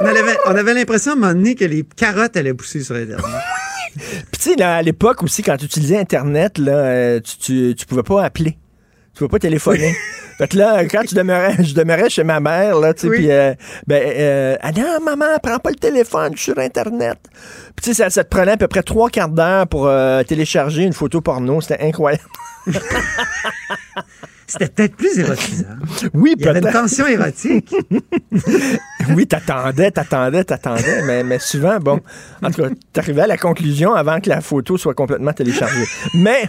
On 0.00 0.06
avait, 0.06 0.36
on 0.46 0.54
avait 0.56 0.74
l'impression 0.74 1.12
à 1.12 1.14
un 1.14 1.18
moment 1.18 1.32
donné 1.34 1.54
que 1.54 1.64
les 1.64 1.84
carottes 1.96 2.36
allaient 2.36 2.54
pousser 2.54 2.82
sur 2.82 2.94
Internet. 2.96 3.24
Puis 3.96 4.02
tu 4.32 4.50
sais, 4.50 4.56
là, 4.56 4.76
à 4.76 4.82
l'époque 4.82 5.22
aussi, 5.22 5.42
quand 5.42 5.56
tu 5.56 5.66
utilisais 5.66 5.96
Internet, 5.98 6.58
là, 6.58 7.20
tu, 7.20 7.36
tu, 7.38 7.74
tu 7.76 7.86
pouvais 7.86 8.02
pas 8.02 8.24
appeler. 8.24 8.56
Tu 9.14 9.18
pouvais 9.18 9.28
pas 9.28 9.38
téléphoner. 9.38 9.94
fait 10.38 10.48
que 10.48 10.56
là, 10.58 10.84
quand 10.86 11.02
tu 11.06 11.14
demeurais, 11.14 11.54
je 11.62 11.72
demeurais 11.74 12.10
chez 12.10 12.24
ma 12.24 12.40
mère, 12.40 12.80
là, 12.80 12.92
tu 12.94 13.02
sais, 13.02 13.08
Oui. 13.08 13.16
puis, 13.18 13.30
euh, 13.30 13.54
ben, 13.86 14.02
euh, 14.04 14.56
ah 14.60 14.72
non, 14.72 15.00
maman, 15.04 15.38
prends 15.42 15.58
pas 15.60 15.70
le 15.70 15.76
téléphone, 15.76 16.32
je 16.34 16.42
suis 16.42 16.52
sur 16.52 16.58
Internet. 16.60 17.18
Puis 17.76 17.84
tu 17.84 17.90
sais, 17.90 17.94
ça, 17.94 18.10
ça 18.10 18.24
te 18.24 18.28
prenait 18.28 18.52
à 18.52 18.56
peu 18.56 18.66
près 18.66 18.82
trois 18.82 19.10
quarts 19.10 19.28
d'heure 19.28 19.68
pour 19.68 19.86
euh, 19.86 20.22
télécharger 20.24 20.82
une 20.82 20.92
photo 20.92 21.20
porno. 21.20 21.60
C'était 21.60 21.80
incroyable. 21.84 22.24
c'était 24.46 24.68
peut-être 24.68 24.96
plus 24.96 25.18
érotisant. 25.18 25.64
Oui, 26.12 26.34
Il 26.36 26.44
y 26.44 26.48
avait 26.48 26.58
une 26.58 26.64
peut-être. 26.64 26.80
tension 26.82 27.06
érotique. 27.06 27.74
Oui, 29.10 29.26
t'attendais, 29.26 29.90
t'attendais, 29.90 30.44
t'attendais, 30.44 31.02
mais, 31.02 31.22
mais 31.24 31.38
souvent, 31.38 31.78
bon, 31.78 32.00
en 32.42 32.50
tout 32.50 32.62
cas, 32.62 32.68
t'arrivais 32.94 33.20
à 33.22 33.26
la 33.26 33.36
conclusion 33.36 33.92
avant 33.92 34.18
que 34.18 34.30
la 34.30 34.40
photo 34.40 34.78
soit 34.78 34.94
complètement 34.94 35.34
téléchargée. 35.34 35.84
Mais, 36.14 36.48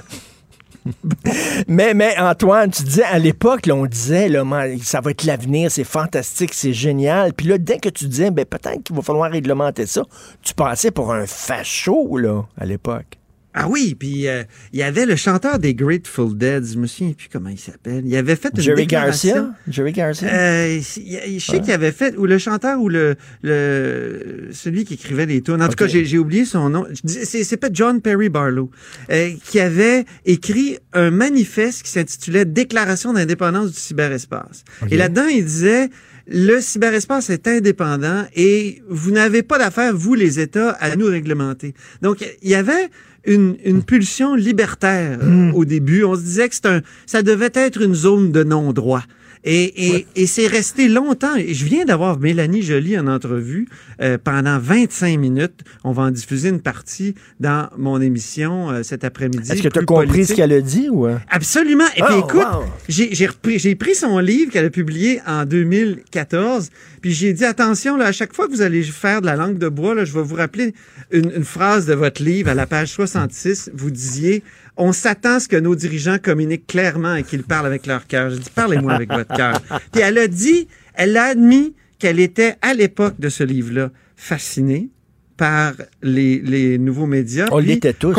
mais, 1.67 1.93
mais 1.93 2.17
Antoine, 2.17 2.69
tu 2.71 2.83
disais, 2.83 3.03
à 3.03 3.19
l'époque, 3.19 3.67
on 3.71 3.85
disait, 3.85 4.29
là, 4.29 4.43
ça 4.81 5.01
va 5.01 5.11
être 5.11 5.23
l'avenir, 5.23 5.71
c'est 5.71 5.83
fantastique, 5.83 6.53
c'est 6.53 6.73
génial. 6.73 7.33
Puis 7.33 7.47
là, 7.47 7.57
dès 7.57 7.79
que 7.79 7.89
tu 7.89 8.07
disais, 8.07 8.31
ben, 8.31 8.45
peut-être 8.45 8.83
qu'il 8.83 8.95
va 8.95 9.01
falloir 9.01 9.31
réglementer 9.31 9.85
ça, 9.85 10.03
tu 10.41 10.53
passais 10.53 10.91
pour 10.91 11.13
un 11.13 11.25
facho, 11.25 12.17
là, 12.17 12.43
à 12.57 12.65
l'époque. 12.65 13.17
Ah 13.57 13.69
oui, 13.69 13.95
puis 13.98 14.27
euh, 14.27 14.44
il 14.73 14.80
y 14.80 14.84
avait 14.84 15.06
le 15.06 15.15
chanteur 15.15 15.60
des 15.60 15.73
Grateful 15.73 16.38
Dead, 16.38 16.65
je 16.65 16.77
me 16.77 16.88
souviens 16.88 17.14
plus 17.14 17.30
comment 17.32 17.48
il 17.48 17.57
s'appelle. 17.57 18.02
Il 18.06 18.14
avait 18.18 18.36
fait 18.36 18.52
une 18.53 18.61
Jerry 18.61 18.82
déclaration. 18.82 19.34
Garcia? 19.34 19.56
Jerry 19.69 19.91
Garcia? 19.94 20.27
Euh, 20.27 20.80
je 20.82 21.40
sais 21.40 21.61
qu'il 21.61 21.72
avait 21.72 21.94
fait, 21.94 22.18
ou 22.18 22.26
le 22.26 22.38
chanteur, 22.38 22.82
ou 22.82 22.90
le, 22.90 23.15
le 23.44 24.49
celui 24.52 24.84
qui 24.84 24.95
écrivait 24.95 25.26
les 25.26 25.41
tunes. 25.41 25.61
En 25.61 25.69
tout 25.69 25.76
cas, 25.76 25.88
j'ai 25.88 26.18
oublié 26.18 26.44
son 26.44 26.69
nom. 26.69 26.86
C'est 27.06 27.57
pas 27.57 27.69
John 27.72 28.02
Perry 28.02 28.27
Barlow, 28.27 28.69
euh, 29.10 29.32
qui 29.45 29.61
avait 29.61 30.03
écrit 30.26 30.77
un 30.91 31.10
manifeste 31.10 31.84
qui 31.84 31.91
s'intitulait 31.91 32.44
Déclaration 32.44 33.14
d'indépendance 33.14 33.72
du 33.72 33.80
cyberespace. 33.80 34.65
Et 34.91 34.98
là-dedans, 34.98 35.27
il 35.27 35.45
disait 35.45 35.90
le 36.27 36.60
cyberespace 36.60 37.30
est 37.30 37.47
indépendant 37.47 38.26
et 38.35 38.81
vous 38.89 39.11
n'avez 39.11 39.43
pas 39.43 39.57
d'affaire, 39.57 39.95
vous 39.95 40.15
les 40.15 40.39
États, 40.39 40.72
à 40.72 40.95
nous 40.95 41.07
réglementer. 41.07 41.73
Donc, 42.02 42.26
il 42.41 42.49
y 42.49 42.56
avait 42.56 42.89
une, 43.26 43.57
une 43.64 43.84
pulsion 43.84 44.35
libertaire 44.35 45.19
euh, 45.22 45.52
au 45.52 45.65
début. 45.65 46.03
On 46.03 46.15
se 46.15 46.22
disait 46.22 46.49
que 46.49 46.56
c'est 46.56 46.68
un, 46.68 46.81
ça 47.06 47.23
devait 47.23 47.52
être 47.53 47.81
une 47.81 47.93
zone 47.95 48.31
de 48.31 48.43
non-droit. 48.43 49.03
Et, 49.47 49.89
et, 49.95 50.07
et 50.15 50.26
c'est 50.26 50.47
resté 50.47 50.88
longtemps. 50.88 51.35
Je 51.38 51.65
viens 51.65 51.85
d'avoir 51.85 52.19
Mélanie 52.19 52.63
Joly 52.63 52.97
en 52.97 53.05
entrevue 53.07 53.67
euh, 54.01 54.17
pendant 54.22 54.57
25 54.57 55.19
minutes. 55.19 55.61
On 55.84 55.91
va 55.91 56.03
en 56.03 56.11
diffuser 56.11 56.49
une 56.49 56.61
partie 56.61 57.13
dans 57.39 57.69
mon 57.77 58.01
émission 58.01 58.72
euh, 58.72 58.81
cet 58.84 59.03
après-midi. 59.03 59.51
Est-ce 59.51 59.61
que 59.61 59.67
tu 59.67 59.80
as 59.80 59.84
compris 59.84 60.07
politique. 60.07 60.30
ce 60.30 60.34
qu'elle 60.34 60.51
a 60.53 60.61
dit 60.61 60.89
ou? 60.89 61.05
euh? 61.05 61.17
Absolument. 61.30 61.85
Et 61.95 62.01
puis 62.01 62.13
Oh, 62.17 62.26
écoute, 62.27 62.41
wow. 62.43 62.63
j'ai 62.89 63.13
j'ai 63.13 63.27
repris- 63.27 63.59
j'ai 63.59 63.76
pris 63.76 63.93
son 63.93 64.17
livre 64.19 64.51
qu'elle 64.51 64.65
a 64.65 64.69
publié 64.72 65.22
en 65.27 65.45
2014, 65.45 66.69
puis 67.01 67.11
j'ai 67.11 67.34
dit 67.34 67.45
attention 67.45 67.97
là, 67.97 68.05
à 68.05 68.11
chaque 68.11 68.34
fois 68.34 68.47
que 68.47 68.51
vous 68.51 68.61
allez 68.61 68.81
faire 68.84 69.22
de 69.22 69.26
la 69.27 69.35
langue 69.35 69.57
de 69.57 69.69
bois, 69.69 69.93
là, 69.95 70.05
je 70.05 70.13
vais 70.13 70.23
vous 70.23 70.35
rappeler 70.35 70.73
une, 71.11 71.31
une 71.35 71.43
phrase 71.43 71.85
de 71.85 71.93
votre 71.93 72.23
livre 72.23 72.49
à 72.49 72.53
la 72.55 72.65
page 72.65 72.89
66. 72.93 73.72
Vous 73.73 73.91
disiez 73.91 74.43
on 74.77 74.91
s'attend 74.91 75.35
à 75.35 75.39
ce 75.39 75.47
que 75.47 75.56
nos 75.56 75.76
dirigeants 75.76 76.18
communiquent 76.18 76.68
clairement 76.68 77.15
et 77.15 77.23
qu'ils 77.23 77.43
parlent 77.43 77.65
avec 77.65 77.85
leur 77.85 78.07
cœur. 78.07 78.30
J'ai 78.30 78.39
dit 78.39 78.49
parlez-moi 78.53 78.93
avec 78.93 79.11
votre 79.11 79.35
cœur. 79.35 79.61
Puis 79.91 80.02
elle 80.02 80.18
a 80.18 80.27
dit, 80.27 80.68
elle 80.93 81.15
a 81.18 81.26
admis 81.26 81.73
qu'elle 81.99 82.19
était 82.19 82.56
à 82.61 82.73
l'époque 82.73 83.15
de 83.19 83.30
ce 83.30 83.43
livre-là 83.43 83.91
fascinée 84.15 84.89
par 85.38 85.73
les, 86.02 86.39
les 86.39 86.77
nouveaux 86.77 87.06
médias. 87.07 87.47
On 87.52 87.60
l'était 87.60 87.93
tous. 87.93 88.15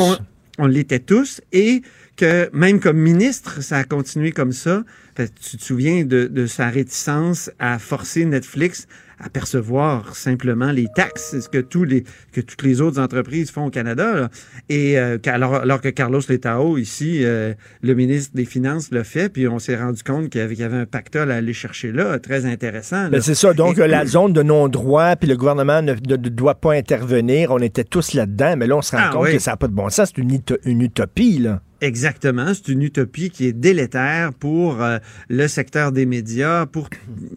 on 0.58 0.66
l'était 0.66 0.98
tous 0.98 1.40
et 1.52 1.82
que 2.16 2.48
même 2.52 2.80
comme 2.80 2.96
ministre, 2.96 3.62
ça 3.62 3.78
a 3.78 3.84
continué 3.84 4.32
comme 4.32 4.52
ça. 4.52 4.84
Fait 5.14 5.30
tu 5.34 5.56
te 5.58 5.62
souviens 5.62 6.04
de, 6.04 6.26
de 6.26 6.46
sa 6.46 6.68
réticence 6.68 7.50
à 7.58 7.78
forcer 7.78 8.24
Netflix 8.24 8.86
à 9.18 9.30
percevoir 9.30 10.14
simplement 10.14 10.70
les 10.72 10.86
taxes, 10.94 11.28
c'est 11.30 11.40
ce 11.40 11.48
que 11.48 11.58
tous 11.58 11.84
les 11.84 12.04
que 12.32 12.40
toutes 12.42 12.62
les 12.62 12.80
autres 12.82 13.00
entreprises 13.00 13.50
font 13.50 13.66
au 13.66 13.70
Canada. 13.70 14.14
là. 14.14 14.28
Et 14.68 14.98
euh, 14.98 15.16
alors, 15.26 15.54
alors 15.54 15.80
que 15.80 15.88
Carlos 15.88 16.20
Letao 16.28 16.76
ici, 16.76 17.20
euh, 17.24 17.54
le 17.82 17.94
ministre 17.94 18.36
des 18.36 18.44
Finances 18.44 18.90
l'a 18.90 19.04
fait, 19.04 19.28
puis 19.30 19.48
on 19.48 19.58
s'est 19.58 19.76
rendu 19.76 20.02
compte 20.02 20.28
qu'il 20.28 20.40
y 20.40 20.44
avait, 20.44 20.54
qu'il 20.54 20.62
y 20.62 20.66
avait 20.66 20.76
un 20.76 20.84
pactole 20.86 21.30
à 21.30 21.36
aller 21.36 21.52
chercher 21.54 21.92
là, 21.92 22.18
très 22.18 22.44
intéressant. 22.44 23.08
Ben, 23.08 23.20
c'est 23.22 23.34
ça. 23.34 23.54
Donc, 23.54 23.78
Et- 23.78 23.86
la 23.86 24.04
zone 24.04 24.32
de 24.34 24.42
non-droit, 24.42 25.16
puis 25.16 25.28
le 25.28 25.36
gouvernement 25.36 25.80
ne, 25.80 25.94
ne- 25.94 25.98
ne 26.16 26.16
doit 26.28 26.56
pas 26.56 26.74
intervenir. 26.74 27.50
On 27.52 27.58
était 27.58 27.84
tous 27.84 28.12
là-dedans, 28.12 28.56
mais 28.58 28.66
là, 28.66 28.76
on 28.76 28.82
se 28.82 28.94
rend 28.94 29.02
Ah, 29.06 29.10
compte 29.12 29.24
oui. 29.28 29.32
que 29.32 29.38
ça 29.38 29.52
n'a 29.52 29.56
pas 29.56 29.68
de 29.68 29.72
bon 29.74 29.88
sens. 29.88 30.12
C'est 30.14 30.20
une, 30.20 30.38
une 30.64 30.82
utopie, 30.82 31.38
là. 31.38 31.60
Exactement, 31.82 32.54
c'est 32.54 32.68
une 32.68 32.80
utopie 32.82 33.28
qui 33.28 33.44
est 33.46 33.52
délétère 33.52 34.32
pour 34.32 34.82
euh, 34.82 34.96
le 35.28 35.46
secteur 35.46 35.92
des 35.92 36.06
médias, 36.06 36.64
pour 36.64 36.88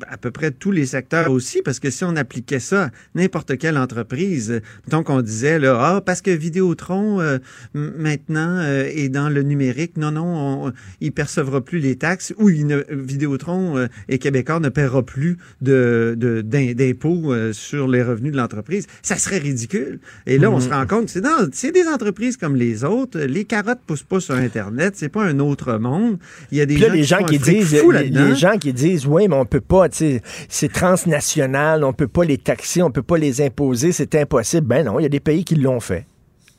à 0.07 0.15
peu 0.15 0.31
près 0.31 0.51
tous 0.51 0.71
les 0.71 0.85
secteurs 0.85 1.29
aussi, 1.29 1.61
parce 1.61 1.81
que 1.81 1.89
si 1.89 2.05
on 2.05 2.15
appliquait 2.15 2.61
ça 2.61 2.89
n'importe 3.15 3.57
quelle 3.57 3.77
entreprise, 3.77 4.61
mettons 4.85 5.03
qu'on 5.03 5.21
disait 5.21 5.59
là, 5.59 5.77
ah 5.81 6.01
parce 6.01 6.21
que 6.21 6.31
Vidéotron 6.31 7.19
euh, 7.19 7.39
maintenant 7.73 8.59
euh, 8.61 8.85
est 8.85 9.09
dans 9.09 9.27
le 9.27 9.43
numérique, 9.43 9.97
non 9.97 10.11
non, 10.11 10.67
on, 10.67 10.73
il 11.01 11.11
percevra 11.11 11.59
plus 11.59 11.79
les 11.79 11.97
taxes, 11.97 12.33
ou 12.37 12.47
il 12.49 12.65
ne, 12.65 12.81
Vidéotron 12.89 13.77
euh, 13.77 13.87
et 14.07 14.19
Québécois 14.19 14.61
ne 14.61 14.69
paiera 14.69 15.03
plus 15.03 15.37
de 15.61 16.15
de- 16.17 16.39
d'im- 16.41 16.73
d'impôts 16.75 17.33
euh, 17.33 17.51
sur 17.51 17.89
les 17.89 18.01
revenus 18.03 18.31
de 18.31 18.37
l'entreprise, 18.37 18.87
ça 19.01 19.17
serait 19.17 19.39
ridicule. 19.39 19.99
Et 20.27 20.37
là, 20.37 20.49
on 20.49 20.61
se 20.61 20.69
rend 20.69 20.87
compte, 20.87 21.09
c'est 21.09 21.19
dans, 21.19 21.49
c'est 21.51 21.73
des 21.73 21.87
entreprises 21.89 22.37
comme 22.37 22.55
les 22.55 22.85
autres, 22.85 23.19
les 23.19 23.43
carottes 23.43 23.81
poussent 23.85 24.03
pas 24.03 24.21
sur 24.29 24.35
Internet, 24.35 24.93
c'est 24.95 25.09
pas 25.09 25.23
un 25.23 25.39
autre 25.39 25.77
monde. 25.77 26.17
Il 26.51 26.59
y 26.59 26.61
a 26.61 26.65
des 26.65 26.75
Puis 26.75 26.83
là, 26.83 26.89
gens 26.89 26.93
les 26.93 27.01
qui 27.01 27.07
gens 27.07 27.23
qui 27.23 27.39
disent, 27.39 27.73
les, 27.73 28.09
les 28.09 28.35
gens 28.35 28.57
qui 28.57 28.73
disent, 28.73 29.07
oui, 29.07 29.27
mais 29.27 29.35
on 29.35 29.45
peut 29.45 29.59
pas, 29.61 29.87
c'est 29.91 30.73
transnational, 30.73 31.83
on 31.83 31.93
peut 31.93 32.07
pas 32.07 32.23
les 32.23 32.37
taxer, 32.37 32.83
on 32.83 32.91
peut 32.91 33.01
pas 33.01 33.17
les 33.17 33.41
imposer, 33.41 33.91
c'est 33.91 34.13
impossible. 34.15 34.67
Ben 34.67 34.85
non, 34.85 34.99
il 34.99 35.03
y 35.03 35.05
a 35.05 35.09
des 35.09 35.19
pays 35.19 35.43
qui 35.43 35.55
l'ont 35.55 35.79
fait. 35.79 36.05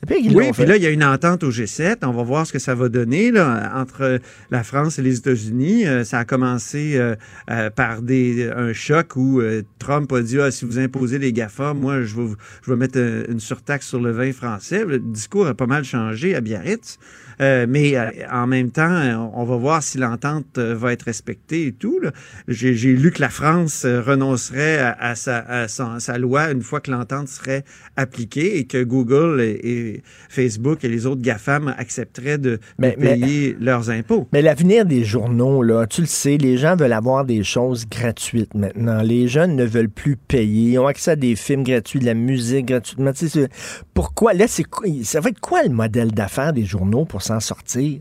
Oui, 0.08 0.50
puis 0.52 0.64
là, 0.64 0.76
il 0.76 0.82
y 0.82 0.86
a 0.86 0.90
une 0.90 1.04
entente 1.04 1.44
au 1.44 1.50
G7. 1.50 1.98
On 2.04 2.12
va 2.12 2.22
voir 2.22 2.46
ce 2.46 2.52
que 2.54 2.58
ça 2.58 2.74
va 2.74 2.88
donner 2.88 3.30
là, 3.30 3.72
entre 3.76 4.18
la 4.50 4.64
France 4.64 4.98
et 4.98 5.02
les 5.02 5.18
États-Unis. 5.18 5.86
Euh, 5.86 6.04
ça 6.04 6.20
a 6.20 6.24
commencé 6.24 6.96
euh, 6.96 7.16
euh, 7.50 7.68
par 7.68 8.00
des, 8.00 8.48
un 8.50 8.72
choc 8.72 9.16
où 9.16 9.40
euh, 9.40 9.62
Trump 9.78 10.10
a 10.12 10.22
dit 10.22 10.40
ah, 10.40 10.50
si 10.50 10.64
vous 10.64 10.78
imposez 10.78 11.18
les 11.18 11.34
GAFA, 11.34 11.74
moi, 11.74 12.02
je 12.02 12.16
vais, 12.16 12.28
je 12.62 12.70
vais 12.70 12.76
mettre 12.78 12.98
euh, 12.98 13.24
une 13.28 13.40
surtaxe 13.40 13.86
sur 13.86 14.00
le 14.00 14.10
vin 14.10 14.32
français. 14.32 14.84
Le 14.86 14.98
discours 14.98 15.46
a 15.46 15.54
pas 15.54 15.66
mal 15.66 15.84
changé 15.84 16.34
à 16.34 16.40
Biarritz. 16.40 16.98
Euh, 17.40 17.64
mais 17.66 17.96
euh, 17.96 18.10
en 18.30 18.46
même 18.46 18.70
temps, 18.70 19.30
on 19.34 19.44
va 19.44 19.56
voir 19.56 19.82
si 19.82 19.96
l'entente 19.96 20.58
va 20.58 20.92
être 20.92 21.04
respectée 21.04 21.68
et 21.68 21.72
tout. 21.72 21.98
là. 22.02 22.12
J'ai 22.48 22.74
lu 22.74 23.10
que 23.12 23.20
la 23.20 23.30
France 23.30 23.86
renoncerait 23.86 24.78
à, 24.78 24.92
à 24.92 25.14
sa, 25.14 25.38
à 25.38 25.68
sa 25.68 26.18
loi 26.18 26.50
une 26.50 26.60
fois 26.62 26.80
que 26.80 26.90
l'entente 26.90 27.28
serait 27.28 27.64
appliquée 27.96 28.58
et 28.58 28.66
que 28.66 28.82
Google 28.82 29.40
et, 29.40 29.58
et 29.62 29.89
Facebook 30.28 30.84
et 30.84 30.88
les 30.88 31.06
autres 31.06 31.22
GAFAM 31.22 31.74
accepteraient 31.78 32.38
de, 32.38 32.50
de 32.50 32.60
Mais- 32.78 32.96
mais- 32.98 33.16
payer 33.18 33.56
leurs 33.60 33.90
impôts. 33.90 34.28
Mais 34.32 34.42
l'avenir 34.42 34.84
des 34.84 35.04
journaux, 35.04 35.62
là, 35.62 35.86
tu 35.86 36.02
le 36.02 36.06
sais, 36.06 36.36
les 36.36 36.56
gens 36.56 36.76
veulent 36.76 36.92
avoir 36.92 37.24
des 37.24 37.42
choses 37.44 37.86
gratuites 37.88 38.54
maintenant. 38.54 39.02
Les 39.02 39.28
jeunes 39.28 39.56
ne 39.56 39.64
veulent 39.64 39.88
plus 39.88 40.16
payer. 40.16 40.72
Ils 40.72 40.78
ont 40.78 40.86
accès 40.86 41.12
à 41.12 41.16
des 41.16 41.36
films 41.36 41.62
gratuits, 41.64 41.98
de 42.00 42.06
la 42.06 42.14
musique 42.14 42.66
gratuitement. 42.66 43.12
Tu 43.12 43.28
sais, 43.28 43.48
pourquoi? 43.94 44.32
Là, 44.34 44.46
ça 44.48 45.20
va 45.20 45.30
être 45.30 45.40
quoi 45.40 45.62
le 45.62 45.70
modèle 45.70 46.12
d'affaires 46.12 46.52
des 46.52 46.64
journaux 46.64 47.04
pour 47.04 47.22
s'en 47.22 47.40
sortir? 47.40 48.00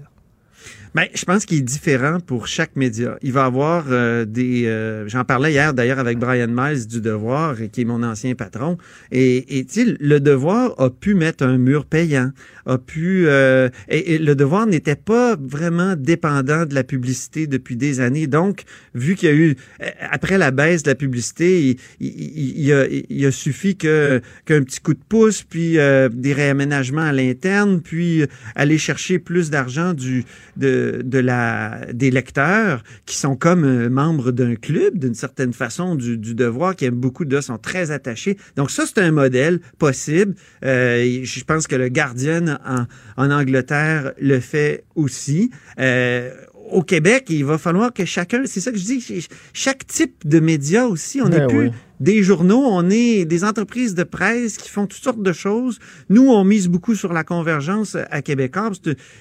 Ben, 0.96 1.06
je 1.14 1.24
pense 1.24 1.46
qu'il 1.46 1.60
est 1.60 1.62
différent 1.62 2.20
pour 2.20 2.48
chaque 2.48 2.76
média. 2.76 3.18
Il 3.22 3.32
va 3.32 3.46
avoir 3.46 3.86
euh, 3.92 4.26
des... 4.26 4.66
euh, 4.66 5.08
J'en 5.08 5.24
parlais 5.24 5.52
hier 5.52 5.74
d'ailleurs 5.76 6.00
avec 6.00 6.18
Brian 6.18 6.48
Miles 6.50 6.88
du 6.88 7.00
Devoir, 7.00 7.56
qui 7.72 7.82
est 7.82 7.86
mon 7.86 8.02
ancien 8.02 8.34
patron. 8.34 8.76
Et, 9.12 9.60
et 9.60 9.68
le 10.00 10.20
Devoir 10.20 10.74
a 10.82 10.90
pu 10.90 11.14
mettre 11.14 11.44
un 11.46 11.60
mur 11.60 11.86
payant, 11.86 12.32
a 12.66 12.80
pu... 12.80 13.26
euh, 13.28 13.70
et, 13.88 14.18
le 14.18 14.34
Devoir 14.34 14.66
n'était 14.66 14.96
pas 14.96 15.36
vraiment 15.40 15.94
dépendant 15.96 16.66
de 16.66 16.74
la 16.74 16.84
publicité 16.84 17.46
depuis 17.46 17.76
des 17.76 18.00
années. 18.00 18.26
Donc, 18.26 18.64
vu 18.96 19.14
qu'il 19.16 19.30
y 19.30 19.32
a 19.32 19.36
eu... 19.36 19.56
euh, 19.84 19.90
Après 20.10 20.40
la 20.40 20.50
baisse 20.50 20.82
de 20.82 20.90
la 20.90 20.96
publicité, 20.96 21.70
il, 21.70 21.78
il, 22.00 22.60
il- 22.66 22.74
a, 22.74 22.86
il 22.88 23.26
a 23.28 23.32
suffi 23.32 23.76
que 23.78 24.22
qu'un 24.46 24.64
petit 24.64 24.80
coup 24.80 24.96
de 24.96 25.04
pouce, 25.08 25.44
puis 25.44 25.78
euh, 25.78 26.10
des 26.12 26.34
réaménagements 26.34 27.04
à 27.04 27.12
l'interne, 27.12 27.80
puis 27.80 28.24
euh, 28.24 28.28
aller 28.56 28.80
chercher 28.80 29.20
plus 29.20 29.52
d'argent 29.52 29.94
du 29.94 30.26
de, 30.58 30.79
de 31.04 31.20
la 31.20 31.82
des 31.94 32.12
lecteurs 32.12 32.84
qui 33.06 33.16
sont 33.24 33.36
comme 33.36 33.64
euh, 33.66 33.90
membres 33.90 34.32
d'un 34.32 34.56
club 34.56 34.98
d'une 35.04 35.16
certaine 35.16 35.54
façon 35.54 35.96
du, 35.96 36.18
du 36.18 36.34
devoir 36.36 36.76
qui 36.76 36.86
aiment 36.86 36.96
beaucoup 37.08 37.26
de 37.26 37.40
sont 37.42 37.58
très 37.58 37.92
attachés. 37.92 38.38
Donc 38.58 38.70
ça 38.72 38.84
c'est 38.86 39.00
un 39.10 39.12
modèle 39.12 39.60
possible. 39.78 40.36
Euh, 40.66 41.22
je 41.24 41.44
pense 41.44 41.68
que 41.68 41.76
le 41.76 41.90
Guardian 41.90 42.58
en, 42.66 42.86
en 43.24 43.32
Angleterre 43.32 44.14
le 44.20 44.40
fait 44.40 44.84
aussi. 44.96 45.52
Euh, 45.80 46.32
au 46.72 46.84
Québec, 46.84 47.26
il 47.30 47.46
va 47.46 47.58
falloir 47.58 47.92
que 47.92 48.06
chacun, 48.06 48.44
c'est 48.46 48.60
ça 48.60 48.72
que 48.72 48.78
je 48.78 48.84
dis, 48.84 49.02
ch- 49.02 49.28
chaque 49.54 49.88
type 49.88 50.28
de 50.28 50.40
média 50.40 50.86
aussi, 50.86 51.20
on 51.20 51.30
n'est 51.30 51.40
Ben 51.40 51.48
plus 51.48 51.68
oui. 51.70 51.72
Des 52.00 52.24
journaux, 52.24 52.64
on 52.66 52.90
est 52.90 53.26
des 53.26 53.44
entreprises 53.44 53.94
de 53.96 54.04
presse 54.04 54.58
qui 54.58 54.70
font 54.70 54.86
toutes 54.88 55.04
sortes 55.04 55.22
de 55.22 55.34
choses. 55.34 55.80
Nous, 56.10 56.28
on 56.30 56.44
mise 56.44 56.68
beaucoup 56.68 56.96
sur 56.96 57.12
la 57.14 57.24
convergence 57.24 57.98
à 58.10 58.22
Québécois. 58.22 58.72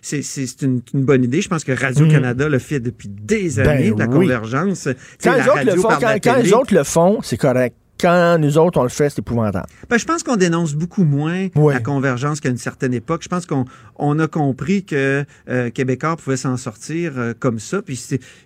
C'est- 0.03 0.23
C'est 0.23 0.63
une, 0.63 0.81
une 0.95 1.05
bonne 1.05 1.25
idée. 1.25 1.41
Je 1.41 1.49
pense 1.49 1.65
que 1.65 1.73
Radio-Canada 1.73 2.49
le 2.49 2.59
fait 2.59 2.81
depuis 2.81 3.09
des 3.09 3.51
Ben 3.57 3.69
années, 3.69 3.93
la 3.97 4.07
oui. 4.07 4.15
convergence. 4.15 4.89
Quand 5.23 5.33
la 5.33 5.39
les 5.43 5.49
autres 5.49 5.65
le 5.65 5.77
font, 5.81 5.89
quand, 6.23 6.37
les 6.43 6.53
autres 6.53 6.75
le 6.75 6.85
font, 6.85 7.19
c'est 7.23 7.37
correct. 7.37 7.77
Quand 8.01 8.39
nous 8.39 8.59
autres, 8.59 8.79
on 8.79 8.83
le 8.83 8.89
fait, 8.89 9.11
c'est 9.11 9.19
épouvantable. 9.21 9.67
Ben, 9.89 9.99
je 9.99 10.05
pense 10.05 10.23
qu'on 10.23 10.37
dénonce 10.37 10.75
beaucoup 10.75 11.05
moins 11.05 11.49
la 11.75 11.81
convergence 11.81 12.41
qu'à 12.41 12.49
une 12.49 12.57
certaine 12.59 12.95
époque. 12.95 13.23
Je 13.23 13.29
pense 13.29 13.47
qu'on 13.47 13.65
on 13.97 14.19
a 14.21 14.29
compris 14.29 14.85
que 14.85 15.25
euh, 15.49 15.71
Québécois 15.71 16.17
pouvait 16.17 16.37
s'en 16.37 16.57
sortir 16.57 17.13
euh, 17.17 17.35
comme 17.39 17.59
ça. 17.59 17.83
Puis, 17.83 18.01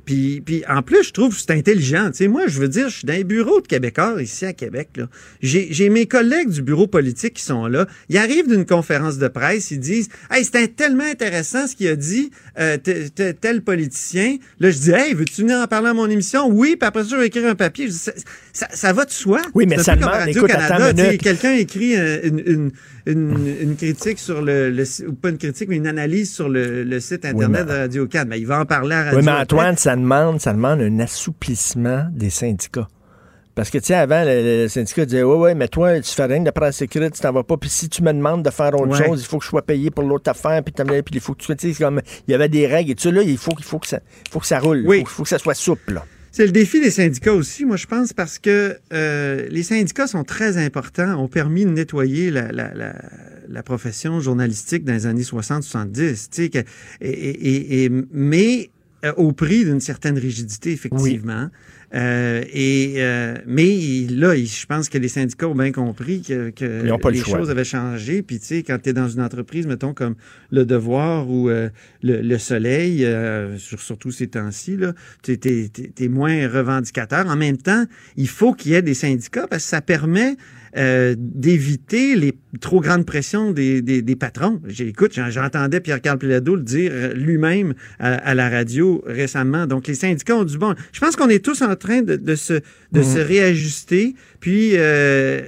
puis, 0.04 0.40
puis 0.40 0.64
en 0.68 0.82
plus, 0.82 1.04
je 1.04 1.12
trouve 1.12 1.34
que 1.34 1.40
c'est 1.40 1.50
intelligent. 1.52 2.06
Tu 2.10 2.18
sais, 2.18 2.28
moi, 2.28 2.46
je 2.46 2.58
veux 2.58 2.68
dire, 2.68 2.88
je 2.88 2.96
suis 2.98 3.06
dans 3.06 3.12
les 3.12 3.24
bureaux 3.24 3.60
de 3.60 3.66
Québécois 3.66 4.22
ici 4.22 4.46
à 4.46 4.52
Québec. 4.54 4.98
J'ai 5.42 5.88
mes 5.90 6.06
collègues 6.06 6.48
du 6.48 6.62
bureau 6.62 6.86
politique 6.86 7.34
qui 7.34 7.42
sont 7.42 7.66
là. 7.66 7.86
Ils 8.08 8.16
arrivent 8.18 8.48
d'une 8.48 8.64
conférence 8.64 9.18
de 9.18 9.28
presse, 9.28 9.70
ils 9.70 9.80
disent 9.80 10.08
Hey, 10.30 10.44
c'était 10.44 10.68
tellement 10.68 11.04
intéressant 11.04 11.66
ce 11.66 11.76
qu'il 11.76 11.88
a 11.88 11.96
dit, 11.96 12.30
euh, 12.58 12.78
te- 12.78 13.08
te- 13.08 13.32
tel 13.32 13.62
politicien. 13.62 14.36
Là, 14.60 14.70
je 14.70 14.78
dis 14.78 14.90
Hey, 14.92 15.12
veux-tu 15.14 15.42
venir 15.42 15.58
en 15.58 15.66
parler 15.66 15.88
à 15.88 15.94
mon 15.94 16.08
émission? 16.08 16.48
Oui, 16.48 16.76
puis 16.78 16.86
après 16.86 17.02
ça, 17.04 17.10
je 17.10 17.16
vais 17.16 17.26
écrire 17.26 17.46
un 17.48 17.54
papier. 17.54 17.86
Je 17.88 17.92
dis, 17.92 17.98
ça, 17.98 18.12
ça, 18.52 18.68
ça 18.72 18.92
va 18.92 19.04
de 19.04 19.10
soi. 19.10 19.41
Oui, 19.54 19.66
mais 19.66 19.78
ça 19.78 19.96
demande- 19.96 20.28
écoute, 20.28 20.50
minute. 20.96 21.22
quelqu'un 21.22 21.52
écrit 21.54 21.96
euh, 21.96 22.20
une, 22.24 22.38
une, 22.46 22.70
une, 23.06 23.56
une 23.60 23.76
critique 23.76 24.18
sur 24.18 24.42
le, 24.42 24.70
le 24.70 24.84
ou 25.08 25.12
pas 25.14 25.30
une 25.30 25.38
critique, 25.38 25.68
mais 25.68 25.76
une 25.76 25.86
analyse 25.86 26.32
sur 26.34 26.48
le, 26.48 26.84
le 26.84 27.00
site 27.00 27.24
internet 27.24 27.66
mais- 27.66 27.72
de 27.72 27.78
Radio 27.78 28.06
Can. 28.06 28.24
Ben, 28.26 28.36
il 28.36 28.46
va 28.46 28.60
en 28.60 28.66
parler 28.66 28.94
à 28.94 29.04
Radio 29.04 29.18
Oui, 29.18 29.24
mais. 29.24 29.32
Antoine, 29.32 29.76
ça 29.76 29.96
demande, 29.96 30.40
ça 30.40 30.52
demande 30.52 30.80
un 30.80 30.98
assouplissement 31.00 32.06
des 32.12 32.30
syndicats. 32.30 32.88
Parce 33.54 33.68
que, 33.68 33.76
tu 33.76 33.84
sais, 33.88 33.94
avant, 33.94 34.22
le, 34.24 34.62
le 34.62 34.68
syndicat 34.68 35.04
disait, 35.04 35.22
ouais, 35.22 35.36
ouais, 35.36 35.54
mais 35.54 35.68
toi, 35.68 36.00
tu 36.00 36.10
fais 36.10 36.24
rien 36.24 36.40
de 36.40 36.50
presse 36.50 36.80
écrite, 36.80 37.12
tu 37.12 37.20
t'en 37.20 37.32
vas 37.32 37.42
pas. 37.42 37.58
Puis 37.58 37.68
si 37.68 37.90
tu 37.90 38.02
me 38.02 38.10
demandes 38.10 38.42
de 38.42 38.48
faire 38.48 38.74
autre 38.74 38.98
Ouais. 38.98 39.06
chose, 39.06 39.20
il 39.22 39.26
faut 39.26 39.36
que 39.36 39.44
je 39.44 39.50
sois 39.50 39.60
payé 39.60 39.90
pour 39.90 40.04
l'autre 40.04 40.30
affaire, 40.30 40.62
puis, 40.64 40.72
puis 40.72 40.84
il 41.12 41.20
faut 41.20 41.34
que 41.34 41.40
tu 41.40 41.44
sois, 41.46 41.54
tu 41.54 41.70
sais, 41.74 41.84
comme, 41.84 42.00
il 42.26 42.30
y 42.30 42.34
avait 42.34 42.48
des 42.48 42.66
règles 42.66 42.92
et 42.92 42.94
tout 42.94 43.02
ça, 43.02 43.10
là, 43.10 43.20
il 43.20 43.36
faut, 43.36 43.52
il 43.58 43.64
faut, 43.64 43.78
que, 43.78 43.86
ça, 43.88 44.00
faut 44.30 44.40
que 44.40 44.46
ça 44.46 44.58
roule. 44.58 44.84
Oui. 44.86 45.00
Il 45.00 45.06
faut, 45.06 45.24
que 45.24 45.28
ça 45.28 45.38
soit 45.38 45.52
souple, 45.52 45.92
là. 45.94 46.04
C'est 46.34 46.46
le 46.46 46.52
défi 46.52 46.80
des 46.80 46.90
syndicats 46.90 47.34
aussi, 47.34 47.66
moi 47.66 47.76
je 47.76 47.86
pense, 47.86 48.12
parce 48.14 48.38
que 48.38 48.76
euh, 48.92 49.46
les 49.50 49.62
syndicats 49.62 50.06
sont 50.06 50.24
très 50.24 50.56
importants, 50.56 51.14
ont 51.22 51.28
permis 51.28 51.64
de 51.66 51.70
nettoyer 51.70 52.30
la, 52.30 52.50
la, 52.50 52.72
la, 52.74 52.94
la 53.48 53.62
profession 53.62 54.18
journalistique 54.18 54.82
dans 54.84 54.94
les 54.94 55.04
années 55.06 55.22
60-70. 55.22 55.92
Tu 55.94 56.16
sais, 56.30 56.48
que- 56.48 56.58
et, 57.02 57.10
et, 57.10 57.84
et- 57.84 57.90
mais 58.12 58.70
euh, 59.04 59.12
au 59.18 59.32
prix 59.32 59.64
d'une 59.64 59.80
certaine 59.80 60.16
rigidité, 60.16 60.72
effectivement. 60.72 61.50
Euh, 61.94 62.42
et 62.50 62.94
euh, 62.98 63.34
mais 63.46 64.06
là, 64.08 64.34
je 64.34 64.64
pense 64.64 64.88
que 64.88 64.96
les 64.96 65.08
syndicats 65.08 65.46
ont 65.48 65.54
bien 65.54 65.72
compris 65.72 66.22
que, 66.22 66.48
que 66.48 66.64
le 66.64 67.10
les 67.10 67.18
choix. 67.18 67.38
choses 67.40 67.50
avaient 67.50 67.64
changé. 67.64 68.22
Puis 68.22 68.38
tu 68.38 68.46
sais, 68.46 68.62
quand 68.62 68.78
tu 68.82 68.88
es 68.88 68.92
dans 68.94 69.08
une 69.08 69.20
entreprise, 69.20 69.66
mettons 69.66 69.92
comme 69.92 70.14
le 70.50 70.64
Devoir 70.64 71.28
ou 71.28 71.50
euh, 71.50 71.68
le, 72.02 72.20
le 72.20 72.38
Soleil, 72.38 73.04
euh, 73.04 73.56
sur- 73.58 73.80
surtout 73.80 74.10
ces 74.10 74.26
temps-ci, 74.28 74.76
tu 75.22 75.32
es, 75.44 76.08
moins 76.08 76.48
revendicateur. 76.48 77.26
En 77.28 77.36
même 77.36 77.56
temps, 77.56 77.84
il 78.16 78.28
faut 78.28 78.52
qu'il 78.54 78.72
y 78.72 78.74
ait 78.74 78.82
des 78.82 78.94
syndicats 78.94 79.46
parce 79.48 79.62
que 79.64 79.68
ça 79.68 79.80
permet 79.80 80.36
euh, 80.76 81.14
d'éviter 81.18 82.16
les 82.16 82.32
trop 82.60 82.80
grandes 82.80 83.04
pressions 83.04 83.50
des, 83.52 83.82
des, 83.82 84.00
des 84.00 84.16
patrons. 84.16 84.60
J'ai- 84.66 84.88
Écoute, 84.88 85.12
j'en- 85.14 85.28
j'entendais 85.30 85.80
Pierre-Carl 85.80 86.18
Pelado 86.18 86.56
le 86.56 86.62
dire 86.62 86.90
euh, 86.94 87.12
lui-même 87.12 87.74
à, 87.98 88.14
à 88.14 88.34
la 88.34 88.48
radio 88.48 89.02
récemment. 89.06 89.66
Donc, 89.66 89.86
les 89.86 89.94
syndicats 89.94 90.36
ont 90.36 90.44
du 90.44 90.56
bon. 90.56 90.74
Je 90.92 91.00
pense 91.00 91.14
qu'on 91.14 91.28
est 91.28 91.44
tous 91.44 91.60
en 91.62 91.76
train 91.76 92.00
de, 92.02 92.16
de 92.16 92.34
se, 92.34 92.54
de 92.92 93.02
se 93.02 93.18
réajuster. 93.18 94.14
Puis, 94.42 94.72
euh, 94.74 95.40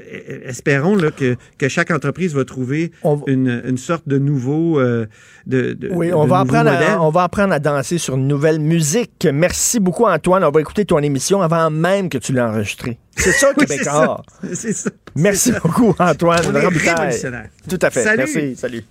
espérons 0.46 0.94
là, 0.94 1.10
que, 1.10 1.34
que 1.58 1.68
chaque 1.68 1.90
entreprise 1.90 2.32
va 2.32 2.44
trouver 2.44 2.92
une, 3.26 3.60
une 3.66 3.76
sorte 3.76 4.06
de 4.06 4.18
nouveau... 4.18 4.78
euh, 4.78 5.06
de, 5.46 5.72
de- 5.72 5.88
Oui, 5.92 6.10
de 6.10 6.14
on 6.14 6.26
va, 6.26 6.38
apprendre 6.38 6.70
à, 6.70 7.02
on 7.02 7.10
va 7.10 7.24
apprendre 7.24 7.52
à 7.52 7.58
danser 7.58 7.98
sur 7.98 8.14
une 8.14 8.28
nouvelle 8.28 8.60
musique. 8.60 9.26
Merci 9.32 9.80
beaucoup, 9.80 10.04
Antoine. 10.04 10.44
On 10.44 10.50
va 10.52 10.60
écouter 10.60 10.84
ton 10.84 10.98
émission 11.00 11.42
avant 11.42 11.70
même 11.70 12.08
que 12.08 12.18
tu 12.18 12.32
l'aies 12.32 12.40
enregistrée. 12.40 12.98
C'est 13.16 13.32
ça, 13.32 13.48
Oui, 13.58 13.66
Québécois. 13.66 14.22
c'est 14.52 14.72
ça. 14.72 14.90
Merci 15.16 15.50
beaucoup, 15.60 15.92
Antoine. 15.98 16.40
On 16.46 16.54
est. 16.54 17.50
Tout 17.68 17.78
à 17.82 17.90
fait. 17.90 18.04
Salut. 18.04 18.18
Merci. 18.32 18.54
Salut. 18.56 18.84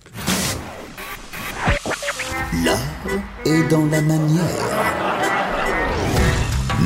L'art 2.62 2.78
est 3.46 3.68
dans 3.70 3.86
la 3.86 4.02
manière. 4.02 4.44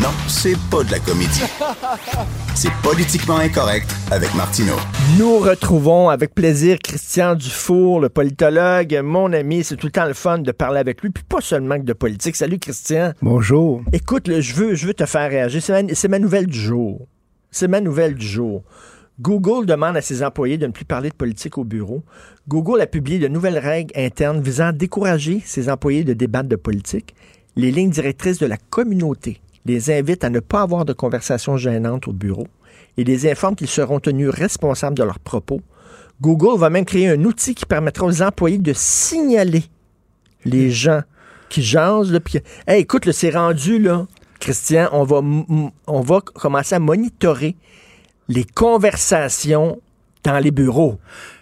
Non, 0.01 0.11
c'est 0.29 0.57
pas 0.71 0.85
de 0.85 0.93
la 0.93 1.01
comédie. 1.01 1.43
C'est 2.55 2.73
politiquement 2.83 3.39
incorrect 3.39 3.93
avec 4.11 4.33
Martineau. 4.35 4.77
Nous 5.19 5.39
retrouvons 5.39 6.09
avec 6.09 6.35
plaisir 6.35 6.79
Christian 6.79 7.35
Dufour, 7.35 8.01
le 8.01 8.09
politologue, 8.09 9.01
mon 9.03 9.33
ami. 9.33 9.65
C'est 9.65 9.77
tout 9.77 9.87
le 9.87 9.93
temps 9.93 10.07
le 10.07 10.15
fun 10.15 10.39
de 10.39 10.53
parler 10.53 10.79
avec 10.79 11.03
lui, 11.03 11.11
puis 11.11 11.25
pas 11.25 11.41
seulement 11.41 11.77
que 11.79 11.85
de 11.85 11.93
politique. 11.93 12.37
Salut, 12.37 12.59
Christian. 12.59 13.13
Bonjour. 13.23 13.83
Écoute, 13.93 14.29
là, 14.29 14.41
je, 14.41 14.55
veux, 14.55 14.75
je 14.75 14.87
veux 14.87 14.95
te 14.95 15.07
faire 15.07 15.29
réagir. 15.29 15.63
C'est 15.63 15.83
ma, 15.83 15.95
c'est 15.95 16.09
ma 16.09 16.19
nouvelle 16.19 16.47
du 16.47 16.59
jour. 16.59 17.07
C'est 17.51 17.69
ma 17.69 17.81
nouvelle 17.81 18.15
du 18.15 18.27
jour. 18.27 18.63
Google 19.21 19.67
demande 19.67 19.97
à 19.97 20.01
ses 20.01 20.23
employés 20.23 20.59
de 20.59 20.67
ne 20.67 20.73
plus 20.73 20.85
parler 20.85 21.11
de 21.11 21.15
politique 21.15 21.59
au 21.59 21.65
bureau. 21.65 22.05
Google 22.47 22.81
a 22.81 22.87
publié 22.87 23.19
de 23.19 23.27
nouvelles 23.27 23.59
règles 23.59 23.93
internes 23.97 24.41
visant 24.41 24.67
à 24.67 24.73
décourager 24.73 25.43
ses 25.45 25.69
employés 25.69 26.05
de 26.05 26.13
débattre 26.13 26.49
de 26.49 26.57
politique. 26.57 27.15
Les 27.57 27.73
lignes 27.73 27.91
directrices 27.91 28.39
de 28.39 28.47
la 28.47 28.57
communauté 28.57 29.41
les 29.67 29.91
invitent 29.91 30.25
à 30.25 30.31
ne 30.31 30.41
pas 30.41 30.63
avoir 30.63 30.85
de 30.85 30.93
conversations 30.93 31.57
gênantes 31.57 32.09
au 32.09 32.13
bureau 32.13 32.47
et 32.97 33.05
les 33.05 33.31
informent 33.31 33.57
qu'ils 33.57 33.69
seront 33.69 34.01
tenus 34.01 34.29
responsables 34.29 34.97
de 34.97 35.05
leurs 35.05 35.21
propos. 35.21 35.61
Google 36.21 36.59
va 36.59 36.69
même 36.69 36.85
créer 36.85 37.09
un 37.09 37.25
outil 37.25 37.55
qui 37.55 37.65
permettra 37.65 38.07
aux 38.07 38.23
employés 38.23 38.59
de 38.59 38.73
signaler 38.75 39.65
les 40.45 40.71
gens 40.71 41.03
qui 41.49 41.63
jasent. 41.63 42.13
Là, 42.13 42.19
Hey, 42.67 42.83
écoute, 42.83 43.11
c'est 43.13 43.31
rendu, 43.31 43.79
là, 43.79 44.07
Christian, 44.41 44.89
on 44.93 45.05
va, 45.05 45.21
on 45.87 46.01
va 46.01 46.21
commencer 46.21 46.75
à 46.75 46.81
monitorer 46.81 47.57
les 48.29 48.45
conversations 48.45 49.81
dans 50.25 50.39
les 50.39 50.51
bureaux. 50.51 50.99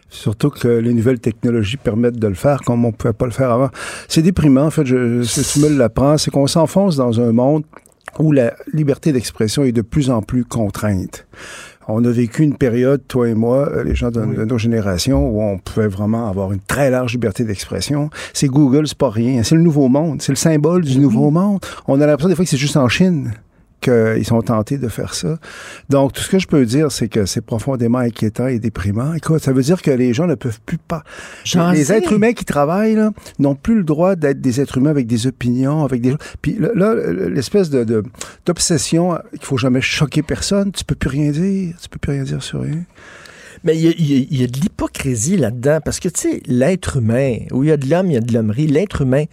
Surtout 0.09 0.51
que 0.51 0.69
les 0.69 0.93
nouvelles 0.93 1.19
technologies 1.19 1.77
permettent 1.77 2.19
de 2.19 2.29
le 2.29 2.35
faire 2.35 2.61
comme 2.63 2.85
on 2.85 2.89
ne 2.89 2.93
pouvait 2.93 3.13
pas 3.13 3.27
le 3.27 3.33
faire 3.33 3.51
avant. 3.51 3.71
C'est 4.09 4.23
déprimant, 4.23 4.67
en 4.67 4.71
fait, 4.71 4.87
je, 4.87 5.23
si 5.23 5.43
tu 5.43 5.61
me 5.61 5.77
l'apprends, 5.77 6.17
c'est 6.17 6.31
qu'on 6.31 6.47
s'enfonce 6.47 6.97
dans 6.97 7.21
un 7.21 7.33
monde 7.33 7.65
où 8.19 8.33
la 8.33 8.55
liberté 8.73 9.13
d'expression 9.13 9.65
est 9.65 9.73
de 9.73 9.83
plus 9.83 10.11
en 10.11 10.23
plus 10.23 10.45
contrainte. 10.45 11.27
On 11.89 12.05
a 12.05 12.11
vécu 12.11 12.43
une 12.43 12.57
période, 12.57 13.01
toi 13.07 13.29
et 13.29 13.35
moi, 13.35 13.69
euh, 13.69 13.85
les 13.85 13.95
gens 13.95 14.11
de, 14.11 14.21
de 14.21 14.45
nos 14.45 14.59
générations, 14.59 15.29
où 15.29 15.41
on 15.41 15.59
pouvait 15.59 15.87
vraiment 15.87 16.29
avoir 16.29 16.53
une 16.53 16.61
très 16.61 16.91
large 16.91 17.13
liberté 17.13 17.45
d'expression. 17.45 18.11
C'est 18.33 18.49
Google, 18.49 18.89
c'est 18.89 18.99
pas 18.99 19.11
rien. 19.11 19.45
C'est 19.45 19.55
le 19.55 19.61
nouveau 19.61 19.89
monde. 19.89 20.21
C'est 20.21 20.33
le 20.33 20.37
symbole 20.37 20.83
du 20.83 20.99
nouveau 20.99 21.31
monde. 21.31 21.61
On 21.87 22.01
a 22.01 22.07
l'impression 22.07 22.29
des 22.29 22.35
fois 22.35 22.45
que 22.45 22.51
c'est 22.51 22.57
juste 22.57 22.77
en 22.77 22.89
Chine 22.89 23.35
qu'ils 23.89 24.25
sont 24.25 24.43
tentés 24.43 24.79
de 24.79 24.89
faire 24.89 25.15
ça. 25.15 25.39
Donc, 25.89 26.13
tout 26.13 26.23
ce 26.23 26.29
que 26.29 26.39
je 26.39 26.47
peux 26.47 26.65
dire, 26.65 26.91
c'est 26.91 27.09
que 27.09 27.27
c'est 27.27 27.41
profondément 27.41 27.99
inquiétant 27.99 28.47
et 28.47 28.59
déprimant. 28.59 29.15
Écoute, 29.15 29.43
ça 29.43 29.53
veut 29.53 29.63
dire 29.63 29.83
que 29.83 29.91
les 29.91 30.13
gens 30.13 30.27
ne 30.27 30.35
peuvent 30.35 30.61
plus 30.65 30.79
pas... 30.79 31.03
Les 31.45 31.85
sais. 31.85 31.99
êtres 31.99 32.13
humains 32.13 32.33
qui 32.33 32.45
travaillent 32.45 32.99
n'ont 33.39 33.55
plus 33.55 33.77
le 33.77 33.85
droit 33.85 34.17
d'être 34.17 34.41
des 34.41 34.61
êtres 34.61 34.79
humains 34.79 34.91
avec 34.91 35.07
des 35.07 35.27
opinions, 35.27 35.85
avec 35.85 36.01
des... 36.01 36.15
Puis 36.43 36.59
là, 36.59 36.95
l'espèce 37.29 37.71
de, 37.71 38.03
d'obsession 38.45 39.19
qu'il 39.31 39.45
faut 39.45 39.59
jamais 39.59 39.81
choquer 39.81 40.23
personne, 40.23 40.73
tu 40.73 40.85
peux 40.85 40.95
plus 40.95 41.09
rien 41.09 41.31
dire, 41.31 41.75
tu 41.81 41.89
peux 41.89 41.99
plus 41.99 42.13
rien 42.13 42.25
dire 42.25 42.43
sur 42.43 42.61
rien. 42.63 42.85
Mais 43.65 43.77
il 43.77 44.01
y 44.01 44.37
y 44.39 44.45
a 44.45 44.47
de 44.47 44.61
l'hypocrisie 44.61 45.37
là-dedans, 45.37 45.81
parce 45.85 45.99
que, 45.99 46.09
tu 46.09 46.21
sais, 46.21 46.43
l'être 46.47 46.99
humain, 46.99 47.39
où 47.53 47.65
il 47.65 47.71
y 47.71 47.73
a 47.73 47.77
de 47.77 47.89
l'homme, 47.89 48.11
il 48.11 48.15
y 48.15 48.17
a 48.17 48.21
de 48.21 48.33
l'hommerie. 48.33 48.67
L'être 48.67 49.03
humain, 49.03 49.25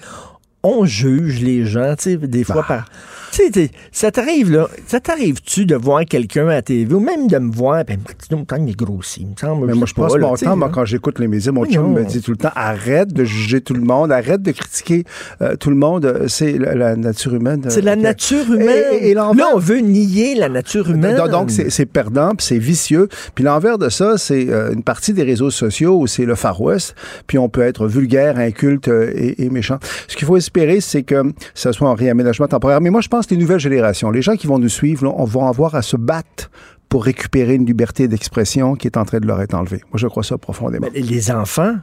on 0.64 0.86
juge 0.86 1.42
les 1.42 1.66
gens, 1.66 1.96
tu 1.98 2.04
sais, 2.12 2.18
des 2.18 2.44
fois 2.44 2.64
par... 2.68 2.86
Tu 3.32 3.52
sais, 3.52 3.72
ça 3.92 4.12
t'arrive, 4.12 4.52
là, 4.52 4.68
ça 4.86 5.00
t'arrive-tu 5.00 5.66
de 5.66 5.76
voir 5.76 6.06
quelqu'un 6.06 6.48
à 6.50 6.54
la 6.54 6.62
TV, 6.62 6.94
ou 6.94 7.00
même 7.00 7.26
de 7.28 7.40
me 7.40 7.52
voir, 7.52 7.84
ben, 7.84 7.98
dis 7.98 8.30
donc, 8.30 8.48
il 8.60 8.70
est 8.70 8.76
grossi, 8.78 9.22
il 9.22 9.28
me 9.30 9.34
semble. 9.36 9.66
Mais 9.66 9.74
moi, 9.74 9.88
je 9.88 9.94
passe 9.96 10.14
mon 10.20 10.36
temps, 10.36 10.56
moi, 10.56 10.70
quand 10.72 10.86
j'écoute 10.86 11.18
les 11.18 11.28
médias, 11.28 11.52
mon 11.52 11.62
Oui, 11.62 11.74
chum 11.74 11.82
non. 11.94 12.00
me 12.00 12.04
dit 12.06 12.22
tout 12.22 12.30
le 12.30 12.38
temps, 12.38 12.52
arrête 12.56 13.12
de 13.12 13.24
juger 13.24 13.60
tout 13.62 13.74
le 13.74 13.82
monde, 13.82 14.12
arrête 14.12 14.44
de 14.44 14.52
critiquer 14.52 15.04
euh, 15.42 15.56
tout 15.56 15.72
le 15.72 15.76
monde. 15.76 16.06
Euh, 16.06 16.28
C'est 16.28 16.60
la, 16.60 16.76
la 16.76 16.96
nature 16.96 17.34
humaine. 17.34 17.64
C'est 17.70 17.82
la 17.82 17.94
euh, 17.94 17.96
nature 17.96 18.46
humaine. 18.54 18.84
et- 19.02 19.10
et 19.10 19.14
l'envers- 19.16 19.48
là, 19.48 19.52
on 19.56 19.60
veut 19.60 19.80
nier 19.80 20.36
la 20.36 20.48
nature 20.50 20.92
humaine. 20.92 21.18
Donc, 21.18 21.30
donc, 21.32 21.50
c'est 21.50 21.86
perdant, 21.88 22.36
puis 22.36 22.46
c'est 22.46 22.60
vicieux. 22.60 23.10
Puis 23.34 23.44
l'envers 23.44 23.80
de 23.80 23.90
ça, 23.90 24.20
c'est 24.20 24.48
euh, 24.50 24.72
une 24.74 24.84
partie 24.84 25.14
des 25.14 25.24
réseaux 25.24 25.50
sociaux 25.50 25.98
où 26.00 26.06
c'est 26.06 26.26
le 26.26 26.36
Far 26.36 26.62
West, 26.62 26.94
puis 27.26 27.40
on 27.40 27.50
peut 27.50 27.62
être 27.64 27.88
vulgaire, 27.88 28.38
inculte 28.38 28.90
et, 28.90 29.44
et 29.44 29.50
méchant. 29.50 29.80
Ce 30.08 30.16
qu'il 30.16 30.28
faut 30.28 30.38
espérer, 30.54 30.82
c'est 30.82 31.04
que 31.04 31.24
ça 31.56 31.74
soit 31.74 31.90
un 31.90 31.96
réaménagement 31.96 32.48
temporaire. 32.48 32.80
Mais 32.82 32.90
moi, 32.90 33.02
je 33.02 33.08
pense 33.08 33.26
que 33.26 33.34
les 33.34 33.40
nouvelles 33.42 33.60
générations, 33.60 34.12
les 34.12 34.22
gens 34.22 34.36
qui 34.36 34.48
vont 34.48 34.60
nous 34.60 34.70
suivre, 34.70 35.06
là, 35.06 35.12
on 35.18 35.26
va 35.26 35.48
avoir 35.48 35.76
à 35.76 35.82
se 35.82 35.98
battre 35.98 36.52
pour 36.90 37.06
récupérer 37.06 37.56
une 37.56 37.66
liberté 37.66 38.08
d'expression 38.08 38.76
qui 38.76 38.86
est 38.86 38.98
en 38.98 39.06
train 39.06 39.20
de 39.20 39.26
leur 39.26 39.42
être 39.42 39.56
enlevée. 39.56 39.82
Moi, 39.92 39.96
je 39.98 40.06
crois 40.08 40.22
ça 40.24 40.38
profondément. 40.38 40.88
Mais 40.94 41.00
les 41.00 41.32
enfants 41.32 41.74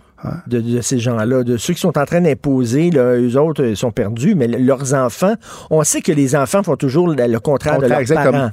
de, 0.47 0.61
de 0.61 0.81
ces 0.83 1.01
gens-là, 1.01 1.43
de 1.43 1.57
ceux 1.57 1.75
qui 1.75 1.81
sont 1.81 1.99
en 1.99 2.05
train 2.05 2.21
d'imposer, 2.21 2.91
eux 2.95 3.37
autres 3.37 3.65
euh, 3.65 3.75
sont 3.75 3.91
perdus, 3.91 4.35
mais 4.37 4.47
le- 4.47 4.59
leurs 4.59 4.95
enfants, 4.95 5.35
on 5.71 5.83
sait 5.83 6.01
que 6.01 6.13
les 6.13 6.37
enfants 6.37 6.63
font 6.63 6.77
toujours 6.77 7.09
le, 7.09 7.15
le 7.27 7.41
contraire 7.41 7.75
de 7.79 7.81
Contraire, 7.81 7.91
leurs 7.91 8.01
exactement. 8.01 8.31
parents. 8.33 8.51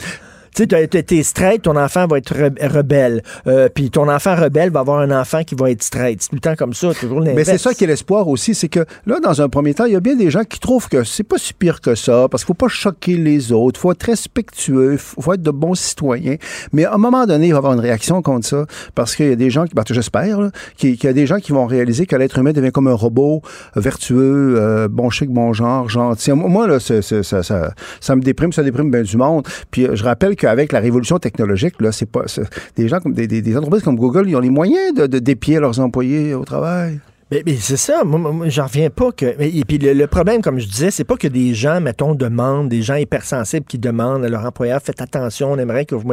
Tu 0.58 0.66
sais, 0.68 1.04
t'es- 1.04 1.24
straight, 1.24 1.62
ton 1.62 1.76
enfant 1.76 2.08
va 2.08 2.18
être 2.18 2.34
re- 2.34 2.68
rebelle. 2.68 3.22
Euh, 3.48 3.70
Puis 3.74 3.90
ton 3.92 4.10
enfant 4.10 4.36
rebelle 4.36 4.72
va 4.72 4.80
avoir 4.82 5.00
un 5.00 5.12
enfant 5.12 5.44
qui 5.44 5.56
va 5.56 5.70
être 5.72 5.84
straight. 5.84 6.22
C'est 6.22 6.30
tout 6.30 6.36
le 6.36 6.42
temps 6.42 6.56
comme 6.56 6.74
ça, 6.74 6.94
toujours 6.94 7.20
l'inverse. 7.20 7.36
Mais 7.38 7.44
c'est 7.44 7.58
ça 7.58 7.74
qui 7.74 7.84
est 7.84 7.88
l'espoir 7.88 8.28
aussi, 8.28 8.56
c'est 8.56 8.70
que 8.70 8.86
là, 9.06 9.20
dans 9.20 9.42
un 9.42 9.50
premier 9.50 9.74
temps, 9.74 9.86
il 9.86 9.94
y 9.94 9.96
a 9.96 10.00
bien 10.00 10.16
des 10.16 10.32
gens 10.32 10.44
qui 10.44 10.60
trouvent 10.60 10.88
que 10.90 11.04
c'est 11.04 11.24
pas 11.24 11.38
si 11.38 11.54
pire 11.54 11.82
que 11.82 11.96
ça, 11.96 12.28
parce 12.30 12.44
qu'il 12.44 12.48
faut 12.48 12.54
pas 12.54 12.68
choquer 12.68 13.18
les 13.18 13.52
autres, 13.52 13.80
faut 13.80 13.92
être 13.92 14.04
respectueux, 14.04 14.98
faut 14.98 15.34
être 15.34 15.42
de 15.42 15.52
bons 15.52 15.76
citoyens. 15.76 16.38
Mais 16.74 16.86
à 16.86 16.94
un 16.94 16.98
moment 16.98 17.26
donné, 17.26 17.48
il 17.48 17.52
va 17.52 17.56
y 17.56 17.60
avoir 17.60 17.74
une 17.74 17.80
réaction 17.80 18.22
contre 18.22 18.48
ça, 18.48 18.66
parce 18.96 19.16
qu'il 19.16 19.30
y 19.30 19.32
a 19.32 19.36
des 19.36 19.50
gens, 19.50 19.66
qui, 19.66 19.74
ben, 19.76 19.84
j'espère, 19.88 20.38
qu'il 20.78 21.02
y 21.04 21.08
a 21.08 21.14
des 21.14 21.26
gens 21.28 21.38
qui 21.40 21.52
vont 21.52 21.66
réaliser 21.66 22.06
que 22.06 22.16
l'être 22.16 22.38
humain 22.40 22.52
devient 22.54 22.72
comme 22.72 22.88
un 22.88 22.94
robot 22.94 23.42
euh, 23.76 23.80
vertueux, 23.80 24.56
euh, 24.58 24.88
bon 24.88 25.10
chic, 25.10 25.30
bon 25.30 25.54
genre, 25.54 25.90
gentil. 25.90 26.32
Moi, 26.32 26.68
là, 26.68 26.80
c'est- 26.80 27.02
ça, 27.02 27.44
ça, 27.44 27.74
ça 28.00 28.16
me 28.16 28.22
déprime, 28.22 28.52
ça 28.54 28.64
déprime 28.64 28.92
bien 28.92 29.02
du 29.02 29.18
monde. 29.18 29.46
Puis 29.72 29.86
euh, 29.86 29.96
je 29.96 30.04
rappelle 30.04 30.36
qu'avec 30.48 30.72
la 30.72 30.80
révolution 30.80 31.20
technologique, 31.20 31.82
là, 31.82 31.92
c'est 31.92 32.10
pas 32.10 32.24
des 32.76 32.88
gens 32.88 33.00
des, 33.06 33.58
entreprises 33.58 33.84
comme 33.84 33.98
Google, 33.98 34.30
ils 34.30 34.36
ont 34.36 34.40
les 34.40 34.50
moyens 34.50 34.94
de, 34.94 35.20
dépier 35.20 35.60
leurs 35.60 35.80
employés 35.80 36.34
au 36.34 36.46
travail. 36.46 37.00
Mais, 37.30 37.44
c'est 37.60 37.76
ça, 37.76 38.06
moi, 38.06 38.32
moi, 38.32 38.48
j'en 38.48 38.66
reviens 38.66 38.90
pas 38.90 39.12
que. 39.12 39.26
Et 39.42 39.66
puis 39.66 39.78
le, 39.78 40.08
problème, 40.08 40.42
comme 40.42 40.60
je 40.60 40.66
disais, 40.66 40.92
c'est 40.92 41.04
pas 41.04 41.18
que 41.18 41.28
des 41.28 41.54
gens, 41.54 41.82
mettons, 41.82 42.16
demandent, 42.16 42.70
des 42.70 42.82
gens 42.82 42.96
hypersensibles 42.96 43.66
qui 43.66 43.78
demandent 43.78 44.24
à 44.24 44.30
leur 44.30 44.46
employeur, 44.46 44.82
faites 44.82 45.02
attention, 45.02 45.52
on 45.52 45.58
aimerait 45.58 45.84
que 45.84 45.96
vous 45.96 46.08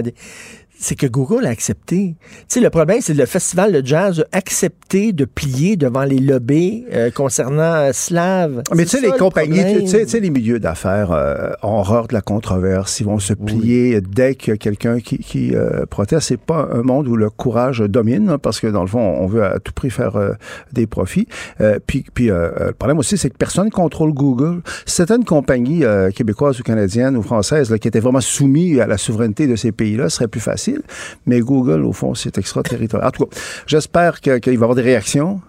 C'est 0.78 0.96
que 0.96 1.06
Google 1.06 1.46
a 1.46 1.50
accepté. 1.50 2.16
Tu 2.20 2.44
sais, 2.48 2.60
le 2.60 2.68
problème, 2.70 2.98
c'est 3.00 3.14
que 3.14 3.18
le 3.18 3.26
festival 3.26 3.72
de 3.72 3.86
jazz 3.86 4.24
a 4.32 4.36
accepté 4.36 5.12
de 5.12 5.24
plier 5.24 5.76
devant 5.76 6.04
les 6.04 6.18
lobbies 6.18 6.84
euh, 6.92 7.10
concernant 7.10 7.74
euh, 7.74 7.92
Slav. 7.92 8.62
Ah, 8.70 8.74
Mais 8.74 8.84
tu 8.84 8.90
sais, 8.90 9.00
les 9.00 9.10
le 9.10 9.18
compagnies, 9.18 9.62
tu 9.80 9.86
sais, 9.86 10.04
tu 10.04 10.10
sais, 10.10 10.20
les 10.20 10.30
milieux 10.30 10.58
d'affaires 10.58 11.12
euh, 11.12 11.50
ont 11.62 11.78
horreur 11.78 12.08
de 12.08 12.14
la 12.14 12.20
controverse. 12.20 13.00
Ils 13.00 13.06
vont 13.06 13.18
se 13.18 13.34
plier 13.34 14.00
dès 14.00 14.34
qu'il 14.34 14.52
y 14.52 14.54
a 14.54 14.56
quelqu'un 14.56 15.00
qui, 15.00 15.18
qui 15.18 15.54
euh, 15.54 15.86
proteste. 15.86 16.28
C'est 16.28 16.40
pas 16.40 16.68
un 16.72 16.82
monde 16.82 17.08
où 17.08 17.16
le 17.16 17.30
courage 17.30 17.80
domine, 17.80 18.30
hein, 18.30 18.38
parce 18.38 18.60
que 18.60 18.66
dans 18.66 18.82
le 18.82 18.88
fond, 18.88 19.00
on 19.00 19.26
veut 19.26 19.44
à 19.44 19.60
tout 19.60 19.72
prix 19.72 19.90
faire 19.90 20.16
euh, 20.16 20.32
des 20.72 20.86
profits. 20.86 21.28
Euh, 21.60 21.78
puis, 21.86 22.04
puis 22.12 22.30
euh, 22.30 22.50
le 22.66 22.72
problème 22.72 22.98
aussi, 22.98 23.16
c'est 23.16 23.30
que 23.30 23.36
personne 23.36 23.66
ne 23.66 23.70
contrôle 23.70 24.12
Google. 24.12 24.62
Certaines 24.86 25.24
compagnies 25.24 25.84
euh, 25.84 26.10
québécoises 26.10 26.58
ou 26.60 26.62
canadiennes 26.62 27.16
ou 27.16 27.22
françaises 27.22 27.70
là, 27.70 27.78
qui 27.78 27.88
étaient 27.88 28.00
vraiment 28.00 28.20
soumises 28.20 28.80
à 28.80 28.86
la 28.86 28.98
souveraineté 28.98 29.46
de 29.46 29.56
ces 29.56 29.72
pays-là, 29.72 30.08
serait 30.08 30.28
plus 30.28 30.40
facile. 30.40 30.63
Mais 31.26 31.40
Google, 31.40 31.84
au 31.84 31.92
fond, 31.92 32.14
c'est 32.14 32.38
extraterritorial. 32.38 33.08
En 33.08 33.10
tout 33.10 33.26
cas, 33.26 33.36
j'espère 33.66 34.20
qu'il 34.20 34.32
va 34.32 34.52
y 34.52 34.54
avoir 34.54 34.74
des 34.74 34.82
réactions. 34.82 35.40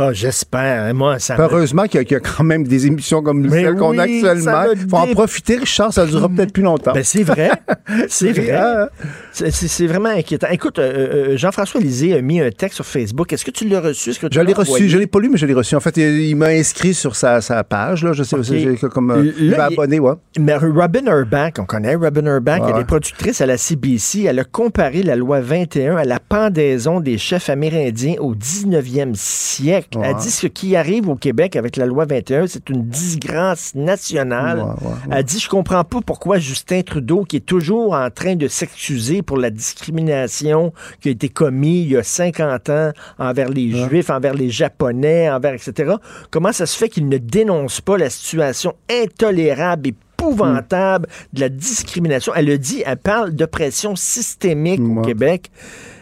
Ah, 0.00 0.12
j'espère. 0.12 0.94
Moi, 0.94 1.18
ça 1.18 1.36
me- 1.36 1.42
Heureusement 1.42 1.84
qu'il 1.86 1.98
y, 1.98 2.00
a- 2.00 2.04
qu'il 2.04 2.14
y 2.14 2.16
a 2.16 2.20
quand 2.20 2.44
même 2.44 2.62
des 2.66 2.86
émissions 2.86 3.20
comme 3.22 3.40
Mais 3.40 3.62
celle 3.64 3.74
qu'on 3.74 3.98
a 3.98 4.02
actuellement. 4.02 4.62
Il 4.72 4.88
faut 4.88 4.96
en 4.96 5.06
profiter, 5.08 5.56
Richard, 5.56 5.92
ça 5.92 6.06
durera 6.06 6.28
peut-être 6.28 6.52
plus 6.52 6.62
longtemps. 6.62 6.92
Ben, 6.92 7.02
c'est 7.02 7.24
vrai. 7.24 7.50
c'est 8.08 8.30
vrai. 8.32 8.52
hein? 8.52 8.88
C'est- 9.32 9.86
vraiment 9.88 10.10
inquiétant. 10.10 10.46
Écoute, 10.50 10.78
euh, 10.78 11.32
euh, 11.32 11.36
Jean-François 11.36 11.80
Lisée 11.80 12.14
a 12.14 12.20
mis 12.22 12.40
un 12.40 12.50
texte 12.50 12.76
sur 12.76 12.86
Facebook. 12.86 13.32
Est-ce 13.32 13.44
que 13.44 13.50
tu 13.50 13.66
l'as 13.68 13.80
reçu? 13.80 14.10
Est-ce 14.10 14.20
que 14.20 14.26
tu 14.28 14.36
Je 14.38 14.40
l'ai 14.40 14.52
reçu, 14.52 14.70
envoyé? 14.70 14.88
je 14.88 14.98
l'ai 14.98 15.06
pas 15.08 15.18
lu, 15.20 15.28
mais 15.30 15.36
je 15.38 15.46
l'ai 15.46 15.54
reçu. 15.54 15.74
En 15.74 15.80
fait, 15.80 15.96
il, 15.96 16.20
il 16.20 16.36
m'a 16.36 16.46
inscrit 16.48 16.94
sur 16.94 17.16
sa, 17.16 17.40
sa 17.40 17.64
page, 17.64 18.04
là. 18.04 18.12
Je 18.12 18.22
sais, 18.22 18.36
Ok. 18.36 18.44
c'est- 18.44 18.88
comme, 18.88 19.10
euh, 19.10 19.32
il 19.38 19.50
m'a 19.50 19.64
abonné, 19.64 19.98
ouais. 19.98 20.12
Mais 20.38 20.56
Robin 20.56 21.06
Urbach, 21.06 21.54
on 21.58 21.64
connaît 21.64 21.94
Robin 21.96 22.24
Urbach, 22.26 22.60
elle 22.68 22.80
est 22.80 22.84
productrice 22.84 23.40
à 23.40 23.46
la 23.46 23.56
CBC. 23.56 24.22
Elle 24.28 24.38
a 24.38 24.44
comparé 24.44 25.02
la 25.02 25.16
loi 25.16 25.40
21 25.40 25.96
à 25.96 26.04
la 26.04 26.20
pendaison 26.20 27.00
des 27.00 27.18
chefs 27.18 27.48
amérindiens 27.50 28.14
au 28.20 28.34
19e 28.36 29.14
siècle. 29.14 29.87
Elle 29.94 30.00
Ouais. 30.00 30.14
dit 30.20 30.30
ce 30.30 30.46
qui 30.46 30.76
arrive 30.76 31.08
au 31.08 31.14
Québec 31.16 31.56
avec 31.56 31.76
la 31.76 31.86
loi 31.86 32.04
21, 32.04 32.46
c'est 32.46 32.68
une 32.68 32.82
disgrâce 32.84 33.74
nationale. 33.74 34.58
Ouais, 34.58 34.64
ouais, 34.64 34.70
ouais. 34.88 35.16
Elle 35.16 35.24
dit 35.24 35.38
Je 35.38 35.48
comprends 35.48 35.82
pas 35.84 36.00
pourquoi 36.04 36.38
Justin 36.38 36.82
Trudeau, 36.82 37.24
qui 37.24 37.36
est 37.36 37.46
toujours 37.46 37.94
en 37.94 38.10
train 38.10 38.36
de 38.36 38.48
s'excuser 38.48 39.22
pour 39.22 39.38
la 39.38 39.50
discrimination 39.50 40.72
qui 41.00 41.08
a 41.08 41.12
été 41.12 41.28
commise 41.28 41.86
il 41.86 41.92
y 41.92 41.96
a 41.96 42.02
50 42.02 42.68
ans 42.70 42.90
envers 43.18 43.48
les 43.48 43.70
Juifs, 43.70 44.10
envers 44.10 44.34
les 44.34 44.50
Japonais, 44.50 45.30
envers 45.30 45.54
etc., 45.54 45.94
comment 46.30 46.52
ça 46.52 46.66
se 46.66 46.76
fait 46.76 46.88
qu'il 46.88 47.08
ne 47.08 47.18
dénonce 47.18 47.80
pas 47.80 47.96
la 47.96 48.10
situation 48.10 48.74
intolérable 48.90 49.88
et 49.88 49.94
épouvantable 50.20 51.06
de 51.32 51.40
la 51.40 51.48
discrimination? 51.48 52.32
Elle 52.34 52.46
le 52.46 52.58
dit, 52.58 52.82
elle 52.84 52.96
parle 52.98 53.30
d'oppression 53.32 53.96
systémique 53.96 54.80
au. 54.80 55.00
Québec. 55.02 55.50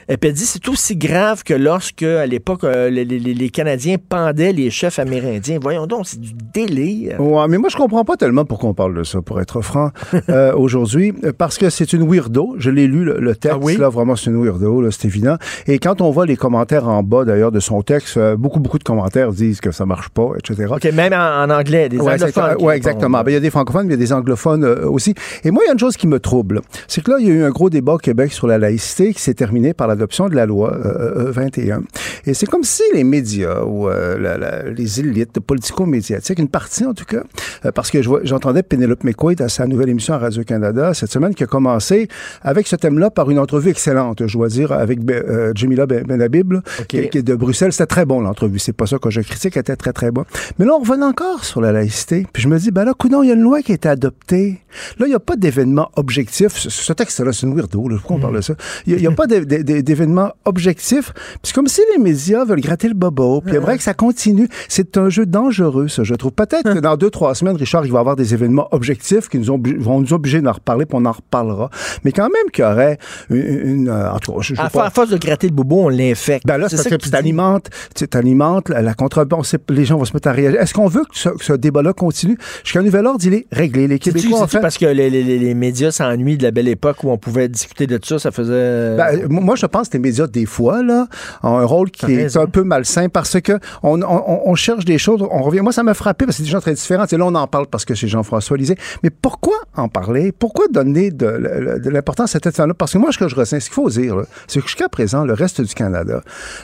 Et 0.09 0.16
puis 0.16 0.28
elle 0.31 0.35
dit 0.37 0.47
c'est 0.47 0.69
aussi 0.69 0.97
grave 0.97 1.43
que 1.43 1.55
lorsque, 1.55 2.03
à 2.03 2.27
l'époque, 2.27 2.65
euh, 2.65 2.89
les, 2.91 3.05
les- 3.05 3.19
les 3.19 3.49
Canadiens 3.51 3.97
pendaient 3.99 4.53
les 4.53 4.70
chefs 4.70 4.99
amérindiens. 4.99 5.59
Voyons 5.61 5.87
donc, 5.87 6.07
c'est 6.07 6.20
du 6.20 6.33
délire. 6.55 7.20
Ouais, 7.20 7.47
mais 7.49 7.59
moi, 7.59 7.69
je 7.70 7.77
comprends 7.77 8.05
pas 8.05 8.16
tellement 8.16 8.45
pourquoi 8.45 8.70
on 8.70 8.74
parle 8.74 8.95
de 8.97 9.03
ça, 9.05 9.20
pour 9.23 9.41
être 9.41 9.61
franc, 9.62 9.91
euh, 10.28 10.53
aujourd'hui. 10.55 11.12
Parce 11.39 11.59
que 11.59 11.70
c'est 11.70 11.93
une 11.93 12.09
weirdo. 12.09 12.55
Je 12.59 12.70
l'ai 12.70 12.87
lu, 12.87 13.05
le, 13.05 13.19
le 13.20 13.35
texte, 13.35 13.59
Ah 13.61 13.65
oui? 13.65 13.77
là, 13.77 13.89
vraiment, 13.89 14.16
c'est 14.16 14.31
une 14.31 14.41
weirdo, 14.43 14.81
là, 14.81 14.91
c'est 14.91 15.07
évident. 15.09 15.37
Et 15.66 15.78
quand 15.78 16.01
on 16.01 16.11
voit 16.11 16.27
les 16.27 16.37
commentaires 16.37 16.89
en 16.89 17.03
bas, 17.03 17.24
d'ailleurs, 17.24 17.53
de 17.53 17.61
son 17.61 17.83
texte, 17.83 18.16
euh, 18.16 18.37
beaucoup, 18.37 18.61
beaucoup 18.61 18.78
de 18.78 18.85
commentaires 18.85 19.33
disent 19.33 19.61
que 19.61 19.73
ça 19.73 19.87
marche 19.87 20.09
pas, 20.11 20.31
etc. 20.39 20.66
OK, 20.77 20.85
même 20.93 21.12
en, 21.12 21.45
en 21.45 21.51
anglais, 21.51 21.89
des 21.89 21.97
Ouais, 21.97 22.03
anglophones. 22.15 22.15
exactement. 22.28 22.47
répondent. 22.49 22.70
exactement. 22.73 23.23
Ben, 23.23 23.31
il 23.31 23.35
y 23.35 23.39
a 23.39 23.41
des 23.41 23.51
francophones, 23.51 23.87
mais 23.87 23.95
il 23.95 23.99
y 24.01 24.03
a 24.03 24.05
des 24.07 24.12
anglophones 24.12 24.65
euh, 24.65 24.89
aussi. 24.89 25.15
Et 25.45 25.51
moi, 25.51 25.62
il 25.65 25.66
y 25.66 25.70
a 25.70 25.73
une 25.73 25.78
chose 25.78 25.97
qui 25.97 26.07
me 26.07 26.20
trouble. 26.20 26.61
C'est 26.87 27.03
que 27.03 27.11
là, 27.11 27.16
il 27.20 27.27
y 27.27 27.31
a 27.31 27.35
eu 27.35 27.43
un 27.43 27.51
gros 27.51 27.70
débat 27.70 27.95
au 27.95 27.99
Québec 27.99 28.33
sur 28.33 28.47
la 28.47 28.59
laïcité 28.59 29.12
qui 29.12 29.20
s'est 29.20 29.35
terminé 29.35 29.74
par 29.74 29.89
l'adoption 29.97 30.28
de 30.28 30.35
la 30.35 30.47
loi 30.47 30.73
euh, 30.74 31.27
euh, 31.28 31.31
21. 31.31 31.82
Et 32.27 32.35
c'est 32.35 32.47
comme 32.47 32.64
si 32.64 32.82
les 32.94 33.05
médias 33.05 33.62
ou 33.64 33.89
euh, 33.89 34.18
la- 34.18 34.39
la- 34.39 34.62
les 34.70 35.01
élites 35.01 35.40
politico-médiatiques, 35.40 36.39
une 36.39 36.48
partie 36.48 36.85
en 36.85 36.94
tout 36.94 37.05
cas, 37.05 37.23
euh, 37.64 37.73
parce 37.73 37.90
que 37.90 38.02
je 38.02 38.09
j'entendais 38.24 38.62
Penelope 38.62 39.05
McQuaid 39.05 39.40
à 39.43 39.48
sa 39.48 39.66
nouvelle 39.66 39.89
émission 39.89 40.14
à 40.14 40.18
Radio-Canada 40.18 40.94
cette 40.94 41.10
semaine 41.12 41.35
qui 41.35 41.44
a 41.44 41.47
commencé 41.47 42.09
avec 42.43 42.66
ce 42.66 42.77
thème-là 42.77 43.10
par 43.10 43.31
une 43.31 43.39
entrevue 43.39 43.70
excellente, 43.70 44.27
je 44.27 44.32
dois 44.32 44.48
dire, 44.48 44.73
avec 44.73 45.01
Be- 45.01 45.12
euh, 45.12 45.52
Jamila 45.55 45.86
Ben- 45.86 46.05
Benhabib, 46.05 46.52
là, 46.52 46.62
qui, 46.89 47.09
qui 47.09 47.18
est 47.18 47.23
de 47.23 47.35
Bruxelles. 47.35 47.73
C'était 47.73 47.86
très 47.86 48.05
bon 48.05 48.20
l'entrevue. 48.20 48.59
C'est 48.59 48.73
pas 48.73 48.86
ça 48.86 48.98
que 48.98 49.10
je 49.10 49.20
critique, 49.20 49.56
elle 49.56 49.60
était 49.60 49.77
très 49.77 49.93
très 49.93 50.10
bon. 50.10 50.24
Mais 50.59 50.64
là, 50.64 50.73
on 50.74 50.81
revient 50.81 51.02
encore 51.02 51.44
sur 51.44 51.60
la 51.60 51.73
laïcité. 51.73 52.27
Puis 52.32 52.43
je 52.43 52.48
me 52.48 52.59
dis, 52.59 52.70
ben 52.70 52.85
là, 52.85 52.94
coudonc, 52.94 53.23
il 53.23 53.28
y 53.28 53.31
a 53.31 53.35
une 53.35 53.40
loi 53.43 53.62
qui 53.62 53.73
a 53.73 53.74
été 53.74 53.89
adoptée. 53.89 54.60
Là, 54.98 55.06
il 55.06 55.10
n'y 55.10 55.14
a 55.14 55.20
pas 55.20 55.36
d'événement 55.36 55.90
objectif. 55.97 56.52
Ce, 56.56 56.70
ce 56.70 56.93
texte-là, 56.93 57.32
c'est 57.32 57.47
une 57.47 57.55
weirdo. 57.55 57.89
Là. 57.89 57.97
Pourquoi 57.98 58.16
on 58.16 58.20
parle 58.20 58.36
de 58.36 58.40
ça? 58.40 58.55
Il 58.86 58.97
n'y 58.97 59.06
a, 59.06 59.10
pas 59.10 59.27
d'é- 59.27 59.44
d'é- 59.86 59.94
d'é- 59.94 59.96
d'événement 59.96 60.32
objectif. 60.44 61.12
Puis 61.14 61.38
c'est 61.44 61.54
comme 61.54 61.68
si 61.68 61.80
les 61.96 62.02
médias 62.02 62.44
veulent 62.44 62.60
gratter 62.60 62.88
le 62.88 62.94
bobo. 62.94 63.40
Puis 63.40 63.56
aimerait 63.56 63.76
que 63.78 63.82
ça 63.82 63.94
continue. 63.94 64.48
C'est 64.68 64.96
un 64.98 65.08
jeu 65.08 65.24
dangereux, 65.26 65.88
ça, 65.88 66.02
je 66.04 66.14
trouve. 66.14 66.32
Peut-être 66.32 66.74
que 66.74 66.78
dans 66.80 66.96
deux, 66.96 67.10
trois 67.10 67.34
semaines, 67.34 67.56
Richard, 67.56 67.86
il 67.86 67.92
va 67.92 67.98
y 67.98 68.00
avoir 68.00 68.16
des 68.16 68.34
événements 68.34 68.68
objectifs 68.72 69.28
qui 69.28 69.38
nous 69.38 69.50
ont, 69.50 69.62
vont 69.78 70.00
nous 70.00 70.12
obliger 70.12 70.40
d'en 70.42 70.52
reparler, 70.52 70.84
puis 70.86 70.98
on 71.00 71.04
en 71.06 71.12
reparlera. 71.12 71.70
Mais 72.04 72.12
quand 72.12 72.24
même 72.28 72.50
qu'il 72.52 72.64
y 72.64 72.68
aurait 72.68 72.98
une... 73.30 73.36
une, 73.68 73.88
euh, 73.88 74.10
en 74.12 74.18
tout 74.18 74.32
cas, 74.32 74.38
je, 74.42 74.54
je 74.54 74.60
À, 74.60 74.68
pas. 74.70 74.90
force 74.90 75.08
de 75.10 75.16
gratter 75.18 75.48
le 75.48 75.54
bobo, 75.54 75.84
on 75.84 75.88
l'infecte. 75.88 76.46
Ben 76.46 76.58
là, 76.58 76.68
c'est 76.68 76.76
parce 76.76 76.88
que 76.88 76.94
tu 76.96 77.10
t'alimentes, 77.10 77.68
tu 77.94 78.06
t'alimentes 78.08 78.68
la, 78.68 78.82
la 78.82 78.94
contrebande. 78.94 79.44
c'est- 79.44 79.70
Les 79.70 79.84
gens 79.84 79.96
vont 79.98 80.04
se 80.04 80.12
mettre 80.14 80.28
à 80.28 80.32
réagir. 80.32 80.60
Est-ce 80.60 80.74
qu'on 80.74 80.88
veut 80.88 81.02
que 81.04 81.18
ce, 81.18 81.28
que 81.30 81.44
ce 81.44 81.52
débat-là 81.54 81.92
continue? 81.92 82.36
Jusqu'à 82.64 82.82
nouvel 82.82 83.06
ordre, 83.06 83.20
il 83.24 83.34
est 83.34 83.46
réglé. 83.52 83.86
Les 83.88 83.98
Québécois, 83.98 84.42
en 84.42 84.46
fait... 84.46 84.60
parce 84.60 84.78
que 84.78 84.86
les, 84.86 85.10
les- 85.10 85.22
les- 85.38 85.54
médias 85.54 85.90
s'ennuient 85.90 86.36
de 86.36 86.42
la 86.42 86.50
belle 86.50 86.68
époque 86.68 87.02
où 87.04 87.10
on 87.10 87.16
pouvait 87.18 87.48
discuter 87.48 87.86
de 87.86 87.98
ça, 88.02 88.18
ça 88.18 88.30
faisait... 88.30 88.96
Ben, 88.96 89.26
moi, 89.28 89.54
je 89.56 89.64
pense 89.77 89.89
que 89.89 89.94
les 89.97 90.03
médias, 90.03 90.27
des 90.27 90.47
fois, 90.47 90.82
là, 90.82 91.07
ont 91.43 91.57
un 91.59 91.65
rôle 91.65 91.90
qui 91.90 92.07
est 92.12 92.16
raison. 92.16 92.40
un 92.43 92.47
peu 92.47 92.62
malsain 92.62 93.09
parce 93.09 93.40
que 93.40 93.53
on, 93.82 94.01
on- 94.03 94.40
on 94.51 94.55
cherche 94.55 94.85
des 94.85 94.98
choses, 94.98 95.20
on 95.23 95.43
revient. 95.43 95.61
Moi, 95.61 95.73
ça 95.73 95.82
m'a 95.82 95.94
frappé 95.94 96.24
parce 96.24 96.36
que 96.36 96.43
c'est 96.43 96.47
des 96.48 96.51
gens 96.51 96.61
très 96.61 96.74
différents. 96.74 97.05
Et 97.07 97.16
là, 97.16 97.24
on 97.27 97.35
en 97.35 97.47
parle 97.47 97.66
parce 97.66 97.85
que 97.85 97.94
c'est 97.94 98.09
Jean-François 98.09 98.57
Lisée. 98.57 98.77
Mais 99.03 99.11
pourquoi 99.11 99.55
en 99.77 99.89
parler? 99.89 100.32
Pourquoi 100.32 100.66
donner 100.69 101.11
de, 101.11 101.89
l'importance 101.90 102.35
à 102.35 102.40
cette 102.43 102.57
là 102.59 102.66
Parce 102.74 102.93
que 102.93 102.98
moi, 102.98 103.12
ce 103.12 103.19
que 103.19 103.28
je 103.28 103.35
ressens, 103.35 103.61
ce 103.61 103.66
qu'il 103.66 103.74
faut 103.74 103.90
dire, 103.90 104.23
c'est 104.47 104.61
que 104.61 104.66
jusqu'à 104.66 104.89
présent, 104.89 105.24
le 105.24 105.32
reste 105.35 105.61
du 105.61 105.74
Canada, 105.74 106.20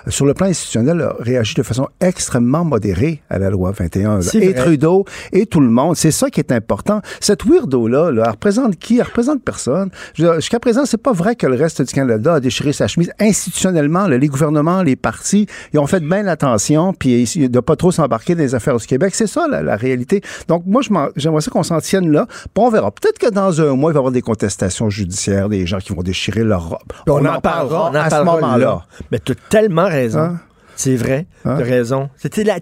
euh, 0.06 0.10
sur 0.10 0.26
le 0.26 0.34
plan 0.34 0.46
institutionnel, 0.46 1.00
a 1.02 1.16
réagi 1.20 1.54
de 1.54 1.62
façon 1.62 1.88
extrêmement 2.00 2.64
modérée 2.64 3.22
à 3.30 3.38
la 3.38 3.50
loi 3.50 3.72
21. 3.72 4.16
là. 4.16 4.22
C'est 4.22 4.38
Et. 4.38 4.54
Trudeau 4.54 5.04
et 5.32 5.46
tout 5.46 5.60
le 5.60 5.68
monde. 5.70 5.96
C'est 5.96 6.10
ça 6.10 6.30
qui 6.30 6.40
est 6.40 6.52
important. 6.52 7.00
Cette 7.20 7.44
weirdo-là, 7.44 8.10
là, 8.10 8.22
elle 8.26 8.30
représente 8.30 8.76
qui? 8.76 8.96
Elle 8.98 9.04
représente 9.04 9.42
personne. 9.42 9.90
Jusqu'à 10.14 10.60
présent, 10.60 10.84
c'est 10.86 11.02
pas 11.02 11.12
vrai 11.12 11.36
que 11.36 11.46
le 11.46 11.56
reste 11.56 11.82
du 11.82 11.92
Canada 11.92 12.34
a 12.34 12.40
déchiré 12.40 12.72
sa 12.72 12.86
chemise. 12.86 13.01
Institutionnellement, 13.18 14.06
là, 14.06 14.18
les 14.18 14.28
gouvernements, 14.28 14.82
les 14.82 14.96
partis, 14.96 15.46
ils 15.72 15.78
ont 15.78 15.86
fait 15.86 16.00
bien 16.00 16.26
attention, 16.26 16.92
puis 16.92 17.24
de 17.36 17.60
pas 17.60 17.76
trop 17.76 17.90
s'embarquer 17.90 18.34
dans 18.34 18.42
les 18.42 18.54
affaires 18.54 18.76
du 18.76 18.86
Québec. 18.86 19.14
C'est 19.14 19.26
ça, 19.26 19.46
la, 19.48 19.62
la 19.62 19.76
réalité. 19.76 20.20
Donc, 20.48 20.64
moi, 20.66 20.82
j'aimerais 21.16 21.40
ça 21.40 21.50
qu'on 21.50 21.62
s'en 21.62 21.80
tienne 21.80 22.10
là. 22.10 22.26
Puis 22.28 22.64
on 22.64 22.70
verra. 22.70 22.90
Peut-être 22.90 23.18
que 23.18 23.30
dans 23.30 23.60
un 23.60 23.74
mois, 23.74 23.90
il 23.90 23.94
va 23.94 23.98
y 23.98 24.00
avoir 24.00 24.12
des 24.12 24.22
contestations 24.22 24.90
judiciaires, 24.90 25.48
des 25.48 25.66
gens 25.66 25.78
qui 25.78 25.92
vont 25.92 26.02
déchirer 26.02 26.44
leur 26.44 26.68
robe. 26.68 26.78
On, 27.08 27.24
en 27.24 27.40
parlera, 27.40 27.90
on 27.90 27.94
en 27.94 27.94
à 27.94 28.10
ce 28.10 28.22
moment-là. 28.22 28.58
là. 28.58 28.82
Mais 29.10 29.18
tu 29.18 29.32
as 29.32 29.36
tellement 29.48 29.86
raison. 29.86 30.20
Hein? 30.20 30.40
C'est 30.74 30.96
vrai, 30.96 31.26
Hein? 31.44 31.56
tu 31.58 31.62
as 31.62 31.66
raison. 31.66 32.08
C'était 32.16 32.44
la, 32.44 32.58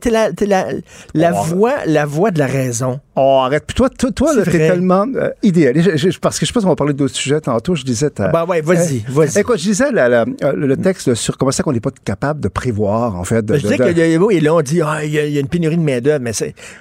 la 1.14 1.30
voix, 1.32 1.72
la 1.86 2.04
voix 2.06 2.30
de 2.32 2.38
la 2.38 2.46
raison. 2.46 3.00
Oh, 3.22 3.40
arrête. 3.44 3.64
Puis 3.66 3.74
toi, 3.74 3.90
toi, 3.90 4.10
toi 4.12 4.32
t'es 4.44 4.51
tellement 4.51 5.05
euh, 5.14 5.28
idéaliste. 5.42 5.90
Je- 5.97 6.10
je- 6.10 6.18
parce 6.18 6.38
que 6.38 6.47
je 6.47 6.51
sais 6.51 6.55
pas 6.55 6.60
si 6.60 6.66
on 6.66 6.70
va 6.70 6.76
parler 6.76 6.94
d'autres 6.94 7.14
sujets 7.14 7.40
tantôt. 7.40 7.74
Je 7.74 7.84
disais... 7.84 8.09
ta- 8.09 8.28
Ben 8.28 8.47
ouais, 8.47 8.62
vas-y, 8.62 8.97
Euh, 8.98 9.01
vas-y. 9.10 9.38
Écoute, 9.38 9.59
je 9.59 9.64
disais 9.64 9.92
la- 9.92 10.09
la- 10.09 10.24
euh, 10.42 10.52
le 10.55 10.76
texte 10.78 11.14
sur 11.14 11.36
comment 11.36 11.51
ça 11.51 11.62
qu'on 11.62 11.72
n'est 11.72 11.80
pas 11.80 11.90
capable 12.05 12.40
de 12.40 12.48
prévoir, 12.48 13.16
en 13.16 13.24
fait. 13.24 13.42
de- 13.44 13.52
Ben, 13.52 13.56
je 13.59 13.62
disais 13.62 13.76
de- 13.76 13.92
que 13.92 14.32
et 14.32 14.40
là, 14.40 14.55
on 14.55 14.62
dit 14.62 14.80
ah, 14.82 15.05
il 15.05 15.10
y, 15.10 15.18
a- 15.18 15.26
il 15.26 15.32
y 15.32 15.36
a 15.36 15.40
une 15.40 15.48
pénurie 15.48 15.76
de 15.76 15.82
main-d'œuvre, 15.82 16.20
mais 16.22 16.32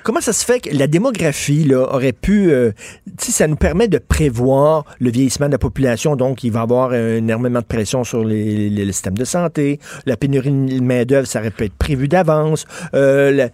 comment 0.04 0.22
ça 0.22 0.32
se 0.32 0.46
fait 0.46 0.62
que 0.62 0.70
la 0.74 0.88
démographie 0.88 1.66
là, 1.66 1.82
aurait 1.94 2.14
pu. 2.14 2.52
euh, 2.52 2.72
sais, 3.20 3.32
ça 3.34 3.48
nous 3.48 3.56
permet 3.58 3.88
de 3.90 3.98
prévoir 3.98 4.86
le 5.02 5.10
vieillissement 5.12 5.48
de 5.48 5.52
la 5.52 5.58
population, 5.58 6.16
donc 6.16 6.44
il 6.46 6.52
va 6.52 6.60
y 6.62 6.64
avoir 6.64 6.92
un 6.92 7.16
énormément 7.18 7.60
de 7.60 7.66
pression 7.66 8.04
sur 8.06 8.24
les, 8.24 8.70
les- 8.70 8.86
le 8.86 8.92
système 8.94 9.18
de 9.18 9.26
santé. 9.26 9.80
La 10.06 10.16
pénurie 10.16 10.52
de 10.52 10.82
main-d'œuvre, 10.82 11.28
ça 11.28 11.40
aurait 11.40 11.52
pu 11.52 11.66
être 11.66 11.74
prévu 11.74 12.08
d'avance. 12.08 12.66
Euh, 12.94 13.48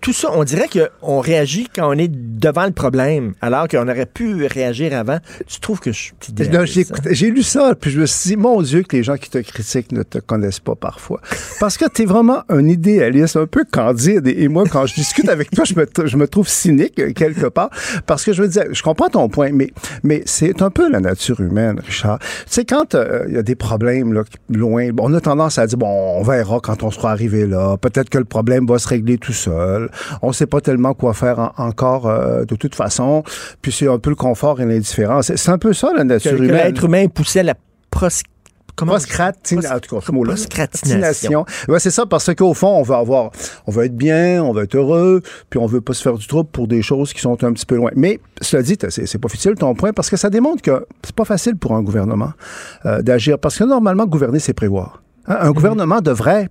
tout 0.00 0.12
ça, 0.12 0.28
on 0.34 0.44
dirait 0.44 0.68
qu'on 0.68 1.20
réagit 1.20 1.68
quand 1.74 1.88
on 1.88 1.93
est 1.98 2.08
devant 2.10 2.64
le 2.66 2.72
problème, 2.72 3.34
alors 3.40 3.68
qu'on 3.68 3.88
aurait 3.88 4.06
pu 4.06 4.46
réagir 4.46 4.96
avant. 4.96 5.18
Tu 5.46 5.60
trouves 5.60 5.80
que 5.80 5.92
je 5.92 5.98
suis 5.98 6.14
Là, 6.38 6.44
idéaliste, 6.44 6.92
j'ai, 7.10 7.30
lu 7.30 7.42
ça, 7.42 7.74
puis 7.78 7.90
je 7.90 8.00
me 8.00 8.06
suis 8.06 8.30
dit, 8.30 8.36
mon 8.36 8.60
Dieu, 8.62 8.82
que 8.82 8.96
les 8.96 9.02
gens 9.02 9.16
qui 9.16 9.30
te 9.30 9.38
critiquent 9.38 9.92
ne 9.92 10.02
te 10.02 10.18
connaissent 10.18 10.60
pas 10.60 10.74
parfois. 10.74 11.20
Parce 11.60 11.76
que 11.76 11.84
tu 11.92 12.02
es 12.02 12.04
vraiment 12.04 12.42
un 12.48 12.66
idéaliste, 12.66 13.36
un 13.36 13.46
peu 13.46 13.64
candide. 13.70 14.26
Et, 14.26 14.48
moi, 14.48 14.64
quand 14.70 14.86
je 14.86 14.94
discute 14.94 15.28
avec 15.28 15.50
toi, 15.50 15.64
je 15.64 15.74
me, 15.74 15.86
je 16.04 16.16
me 16.16 16.28
trouve 16.28 16.48
cynique 16.48 17.14
quelque 17.14 17.46
part. 17.46 17.70
Parce 18.06 18.24
que 18.24 18.32
je 18.32 18.42
veux 18.42 18.48
dire, 18.48 18.64
je 18.70 18.82
comprends 18.82 19.08
ton 19.08 19.28
point, 19.28 19.50
mais, 19.52 19.72
mais 20.02 20.22
c'est 20.26 20.62
un 20.62 20.70
peu 20.70 20.90
la 20.90 21.00
nature 21.00 21.40
humaine, 21.40 21.80
Richard. 21.84 22.18
Tu 22.18 22.26
sais, 22.46 22.64
quand 22.64 22.94
euh, 22.94 23.24
il 23.28 23.34
y 23.34 23.38
a 23.38 23.42
des 23.42 23.54
problèmes 23.54 24.12
là, 24.12 24.22
loin, 24.48 24.90
on 24.98 25.12
a 25.14 25.20
tendance 25.20 25.58
à 25.58 25.66
dire, 25.66 25.78
bon, 25.78 25.86
on 26.18 26.22
verra 26.22 26.60
quand 26.62 26.82
on 26.82 26.90
sera 26.90 27.10
arrivé 27.10 27.46
là. 27.46 27.76
Peut-être 27.76 28.10
que 28.10 28.18
le 28.18 28.24
problème 28.24 28.66
va 28.66 28.78
se 28.78 28.88
régler 28.88 29.18
tout 29.18 29.32
seul. 29.32 29.90
On 30.22 30.32
sait 30.32 30.46
pas 30.46 30.60
tellement 30.60 30.94
quoi 30.94 31.14
faire 31.14 31.52
en- 31.56 31.72
encore 31.74 32.08
euh, 32.08 32.44
de 32.44 32.56
toute 32.56 32.74
façon. 32.74 33.22
Puis 33.62 33.72
c'est 33.72 33.88
un 33.88 33.98
peu 33.98 34.10
le 34.10 34.16
confort 34.16 34.60
et 34.60 34.64
l'indifférence. 34.64 35.32
C'est, 35.34 35.50
un 35.50 35.58
peu 35.58 35.72
ça, 35.72 35.90
la 35.96 36.04
nature 36.04 36.32
que 36.32 36.36
humaine. 36.36 36.50
l'être 36.52 36.84
humain 36.84 37.06
poussait 37.08 37.40
à 37.40 37.44
la 37.44 37.54
pros... 37.90 38.08
Comment 38.76 38.92
Proscratine, 38.92 39.60
Pros- 39.60 39.72
en 39.72 39.78
tout 39.78 39.94
cas, 39.94 40.04
ce 40.04 40.10
mot-là. 40.10 40.32
Proscratination. 40.34 41.44
Ouais, 41.68 41.78
c'est 41.78 41.92
ça, 41.92 42.06
parce 42.06 42.34
qu'au 42.34 42.54
fond, 42.54 42.76
on 42.76 42.82
veut 42.82 42.96
avoir, 42.96 43.30
on 43.68 43.70
veut 43.70 43.84
être 43.84 43.96
bien, 43.96 44.42
on 44.42 44.52
veut 44.52 44.64
être 44.64 44.74
heureux, 44.74 45.22
puis 45.48 45.60
on 45.60 45.66
veut 45.66 45.80
pas 45.80 45.92
se 45.92 46.02
faire 46.02 46.14
du 46.14 46.26
trouble 46.26 46.50
pour 46.50 46.66
des 46.66 46.82
choses 46.82 47.12
qui 47.12 47.20
sont 47.20 47.44
un 47.44 47.52
petit 47.52 47.66
peu 47.66 47.76
loin. 47.76 47.92
Mais, 47.94 48.18
cela 48.40 48.64
dit, 48.64 48.76
c'est 48.88 49.18
pas 49.18 49.28
facile 49.28 49.54
ton 49.54 49.74
point, 49.76 49.92
parce 49.92 50.10
que 50.10 50.16
ça 50.16 50.28
démontre 50.28 50.60
que 50.60 50.86
c'est 51.04 51.14
pas 51.14 51.24
facile 51.24 51.56
pour 51.56 51.76
un 51.76 51.82
gouvernement 51.82 52.32
euh, 52.84 53.00
d'agir, 53.00 53.38
parce 53.38 53.56
que 53.56 53.62
normalement, 53.62 54.06
gouverner, 54.06 54.40
c'est 54.40 54.54
prévoir. 54.54 55.04
Hein, 55.28 55.36
Un 55.40 55.52
gouvernement 55.52 56.00
devrait 56.00 56.48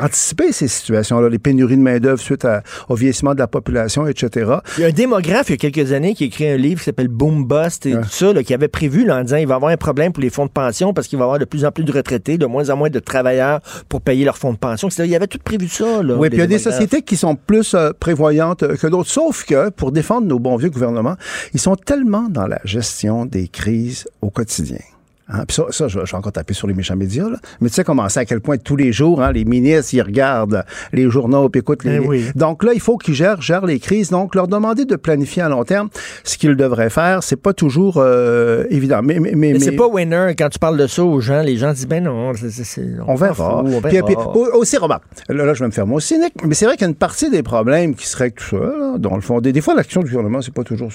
anticiper 0.00 0.52
ces 0.52 0.68
situations-là, 0.68 1.28
les 1.28 1.38
pénuries 1.38 1.76
de 1.76 1.82
main-d'œuvre 1.82 2.20
suite 2.20 2.44
à- 2.44 2.62
au 2.88 2.94
vieillissement 2.94 3.34
de 3.34 3.38
la 3.40 3.46
population, 3.46 4.06
etc. 4.06 4.52
Il 4.78 4.82
y 4.82 4.84
a 4.84 4.88
un 4.88 4.92
démographe 4.92 5.48
il 5.48 5.52
y 5.52 5.54
a 5.66 5.70
quelques 5.70 5.92
années 5.92 6.14
qui 6.14 6.24
a 6.24 6.26
écrit 6.26 6.48
un 6.48 6.56
livre 6.56 6.80
qui 6.80 6.84
s'appelle 6.86 7.08
Boom 7.08 7.44
Bust 7.46 7.86
et 7.86 7.92
tout 7.92 8.08
ça, 8.10 8.32
là, 8.32 8.42
qui 8.42 8.54
avait 8.54 8.68
prévu 8.68 9.04
là, 9.04 9.18
en 9.18 9.22
disant 9.24 9.36
il 9.36 9.46
va 9.46 9.54
y 9.54 9.56
avoir 9.56 9.72
un 9.72 9.76
problème 9.76 10.12
pour 10.12 10.22
les 10.22 10.30
fonds 10.30 10.46
de 10.46 10.50
pension 10.50 10.92
parce 10.94 11.06
qu'il 11.08 11.18
va 11.18 11.24
y 11.24 11.26
avoir 11.26 11.38
de 11.38 11.44
plus 11.44 11.64
en 11.64 11.70
plus 11.72 11.84
de 11.84 11.92
retraités, 11.92 12.38
de 12.38 12.46
moins 12.46 12.70
en 12.70 12.76
moins 12.76 12.90
de 12.90 12.98
travailleurs 12.98 13.60
pour 13.88 14.00
payer 14.00 14.24
leurs 14.24 14.38
fonds 14.38 14.52
de 14.52 14.58
pension. 14.58 14.88
Il 14.98 15.06
y 15.06 15.16
avait 15.16 15.26
tout 15.26 15.38
prévu 15.42 15.68
ça. 15.68 16.02
Là, 16.02 16.14
Oui, 16.16 16.28
puis 16.28 16.38
il 16.38 16.40
y 16.40 16.44
a 16.44 16.46
des 16.46 16.58
sociétés 16.58 17.02
qui 17.02 17.16
sont 17.16 17.34
plus 17.36 17.74
euh, 17.74 17.90
prévoyantes 17.98 18.76
que 18.76 18.86
d'autres. 18.86 19.10
Sauf 19.10 19.44
que, 19.44 19.70
pour 19.70 19.92
défendre 19.92 20.26
nos 20.26 20.38
bons 20.38 20.56
vieux 20.56 20.70
gouvernements, 20.70 21.16
ils 21.54 21.60
sont 21.60 21.76
tellement 21.76 22.28
dans 22.28 22.46
la 22.46 22.60
gestion 22.64 23.26
des 23.26 23.48
crises 23.48 24.06
au 24.20 24.30
quotidien. 24.30 24.78
Hein, 25.28 25.44
puis 25.46 25.54
ça, 25.54 25.64
ça 25.70 25.88
je, 25.88 25.98
vais- 26.00 26.06
je 26.06 26.10
vais 26.12 26.16
encore 26.18 26.32
taper 26.32 26.52
sur 26.54 26.66
les 26.66 26.74
méchants 26.74 26.96
médias, 26.96 27.28
là. 27.28 27.36
mais 27.60 27.68
tu 27.68 27.74
sais 27.76 27.84
comment 27.84 28.08
c'est 28.08 28.20
à 28.20 28.24
quel 28.24 28.40
point 28.40 28.58
tous 28.58 28.76
les 28.76 28.92
jours, 28.92 29.22
hein, 29.22 29.32
les 29.32 29.44
ministres, 29.44 29.94
ils 29.94 30.02
regardent 30.02 30.64
les 30.92 31.08
journaux, 31.08 31.48
puis 31.48 31.60
écoutent 31.60 31.84
les... 31.84 31.94
Eh 31.96 31.98
oui. 32.00 32.24
Donc 32.34 32.64
là, 32.64 32.72
il 32.74 32.80
faut 32.80 32.98
qu'ils 32.98 33.14
gèrent, 33.14 33.40
gèrent 33.40 33.64
les 33.66 33.78
crises. 33.78 34.10
Donc, 34.10 34.34
leur 34.34 34.48
demander 34.48 34.84
de 34.84 34.96
planifier 34.96 35.42
à 35.42 35.48
long 35.48 35.64
terme 35.64 35.88
ce 36.24 36.36
qu'ils 36.36 36.56
devraient 36.56 36.90
faire, 36.90 37.22
c'est 37.22 37.36
pas 37.40 37.52
toujours 37.52 37.96
euh, 37.98 38.64
évident. 38.70 39.00
Mais, 39.02 39.20
mais, 39.20 39.32
mais, 39.34 39.52
Mais 39.54 39.58
c'est 39.60 39.70
mais- 39.70 39.76
pas 39.76 39.86
winner 39.86 40.34
quand 40.36 40.48
tu 40.48 40.58
parles 40.58 40.76
de 40.76 40.86
ça 40.86 41.02
aux 41.04 41.20
gens. 41.20 41.40
Les 41.42 41.56
gens 41.56 41.72
disent 41.72 41.86
ben 41.88 42.02
non, 42.04 42.34
c'est- 42.34 42.50
c'est- 42.50 42.64
c'est- 42.64 42.88
on 43.06 43.14
verra. 43.14 43.34
s'en 43.34 43.64
fout, 43.64 43.74
on 43.76 43.80
Puis, 43.80 43.90
verra. 43.92 44.06
puis, 44.06 44.16
au- 44.16 44.56
aussi, 44.58 44.76
remarque, 44.76 45.04
là, 45.28 45.44
là, 45.44 45.54
je 45.54 45.60
vais 45.60 45.66
me 45.66 45.72
faire 45.72 45.86
mon 45.86 45.98
cynique, 46.00 46.34
mais 46.44 46.54
c'est 46.54 46.66
vrai 46.66 46.74
qu'il 46.76 46.82
y 46.82 46.86
a 46.86 46.88
une 46.88 46.94
partie 46.96 47.30
des 47.30 47.42
problèmes 47.42 47.94
qui 47.94 48.06
se 48.06 48.16
règlent 48.16 48.36
tout 48.36 48.56
ça, 48.58 48.64
là, 48.64 48.94
dans 48.98 49.14
le 49.14 49.20
fond. 49.22 49.40
Des, 49.40 49.52
des 49.52 49.60
fois, 49.60 49.74
l'action 49.74 50.02
du 50.02 50.10
gouvernement, 50.10 50.42
c'est 50.42 50.52
pas 50.54 50.64
toujours 50.64 50.88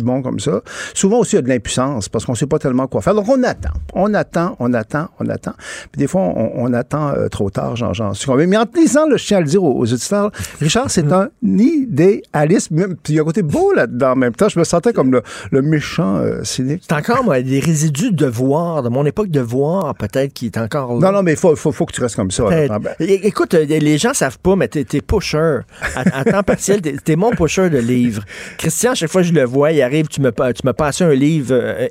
bon 0.00 0.22
comme 0.22 0.38
ça. 0.38 0.60
Souvent 0.94 1.18
aussi, 1.18 1.32
il 1.32 1.36
y 1.36 1.38
a 1.38 1.42
de 1.42 1.48
l'impuissance 1.48 2.08
parce 2.08 2.24
qu'on 2.26 2.34
sait 2.34 2.46
pas 2.46 2.58
tellement 2.58 2.86
quoi 2.86 3.00
faire. 3.00 3.14
Donc, 3.14 3.28
on 3.28 3.42
attend, 3.42 3.69
on 3.94 4.14
attend, 4.14 4.56
on 4.58 4.72
attend, 4.74 5.08
on 5.18 5.28
attend. 5.28 5.52
Puis 5.92 5.98
des 5.98 6.06
fois, 6.06 6.20
on, 6.22 6.52
on 6.56 6.72
attend 6.72 7.10
euh, 7.10 7.28
trop 7.28 7.50
tard, 7.50 7.76
j'en 7.76 7.92
j'en 7.92 8.14
suis 8.14 8.26
convaincu. 8.26 8.48
Mais 8.48 8.56
en 8.56 8.66
te 8.66 8.78
lisant, 8.78 9.06
là, 9.08 9.16
je 9.16 9.24
tiens 9.26 9.38
à 9.38 9.40
le 9.40 9.46
dire 9.46 9.62
aux, 9.62 9.72
aux 9.78 9.92
auditeurs, 9.92 10.30
Richard, 10.60 10.90
c'est 10.90 11.10
un 11.12 11.28
idéaliste. 11.42 12.70
Même, 12.70 12.96
puis 12.96 13.14
il 13.14 13.16
y 13.16 13.18
a 13.18 13.22
un 13.22 13.24
côté 13.24 13.42
beau 13.42 13.72
là-dedans 13.72 14.12
en 14.12 14.16
même 14.16 14.34
temps. 14.34 14.48
Je 14.48 14.58
me 14.58 14.64
sentais 14.64 14.92
comme 14.92 15.12
le, 15.12 15.22
le 15.50 15.62
méchant 15.62 16.16
euh, 16.16 16.42
cynique. 16.44 16.84
C'est 16.88 16.94
encore 16.94 17.24
moi, 17.24 17.40
des 17.42 17.60
résidus 17.60 18.10
de 18.12 18.16
devoir, 18.16 18.82
de 18.82 18.88
mon 18.88 19.04
époque 19.06 19.28
de 19.30 19.40
voir, 19.40 19.94
peut-être, 19.94 20.32
qui 20.32 20.46
est 20.46 20.58
encore 20.58 20.94
là. 20.98 21.08
Non, 21.10 21.12
non, 21.18 21.22
mais 21.22 21.32
il 21.32 21.38
faut, 21.38 21.54
faut, 21.56 21.72
faut 21.72 21.86
que 21.86 21.92
tu 21.92 22.00
restes 22.00 22.16
comme 22.16 22.30
ça. 22.30 22.44
là. 22.50 22.66
Ah, 22.70 22.78
ben, 22.78 22.90
É- 23.00 23.26
Écoute, 23.26 23.54
euh, 23.54 23.64
les 23.64 23.98
gens 23.98 24.14
savent 24.14 24.38
pas, 24.38 24.56
mais 24.56 24.68
t'es, 24.68 24.84
t'es 24.84 25.00
pusher. 25.00 25.58
À, 25.96 26.20
à 26.20 26.24
temps 26.24 26.42
partiel, 26.42 26.80
t'es, 26.80 26.96
t'es 27.02 27.16
mon 27.16 27.30
pusher 27.30 27.70
de 27.70 27.78
livres. 27.78 28.22
Christian, 28.58 28.94
chaque 28.94 29.10
fois 29.10 29.22
que 29.22 29.28
je 29.28 29.32
le 29.32 29.44
vois, 29.44 29.72
il 29.72 29.82
arrive, 29.82 30.08
tu 30.08 30.20
me, 30.20 30.30
tu 30.30 30.66
me 30.66 30.72
passes 30.72 31.00
un 31.02 31.12
livre 31.14 31.48
euh, 31.52 31.86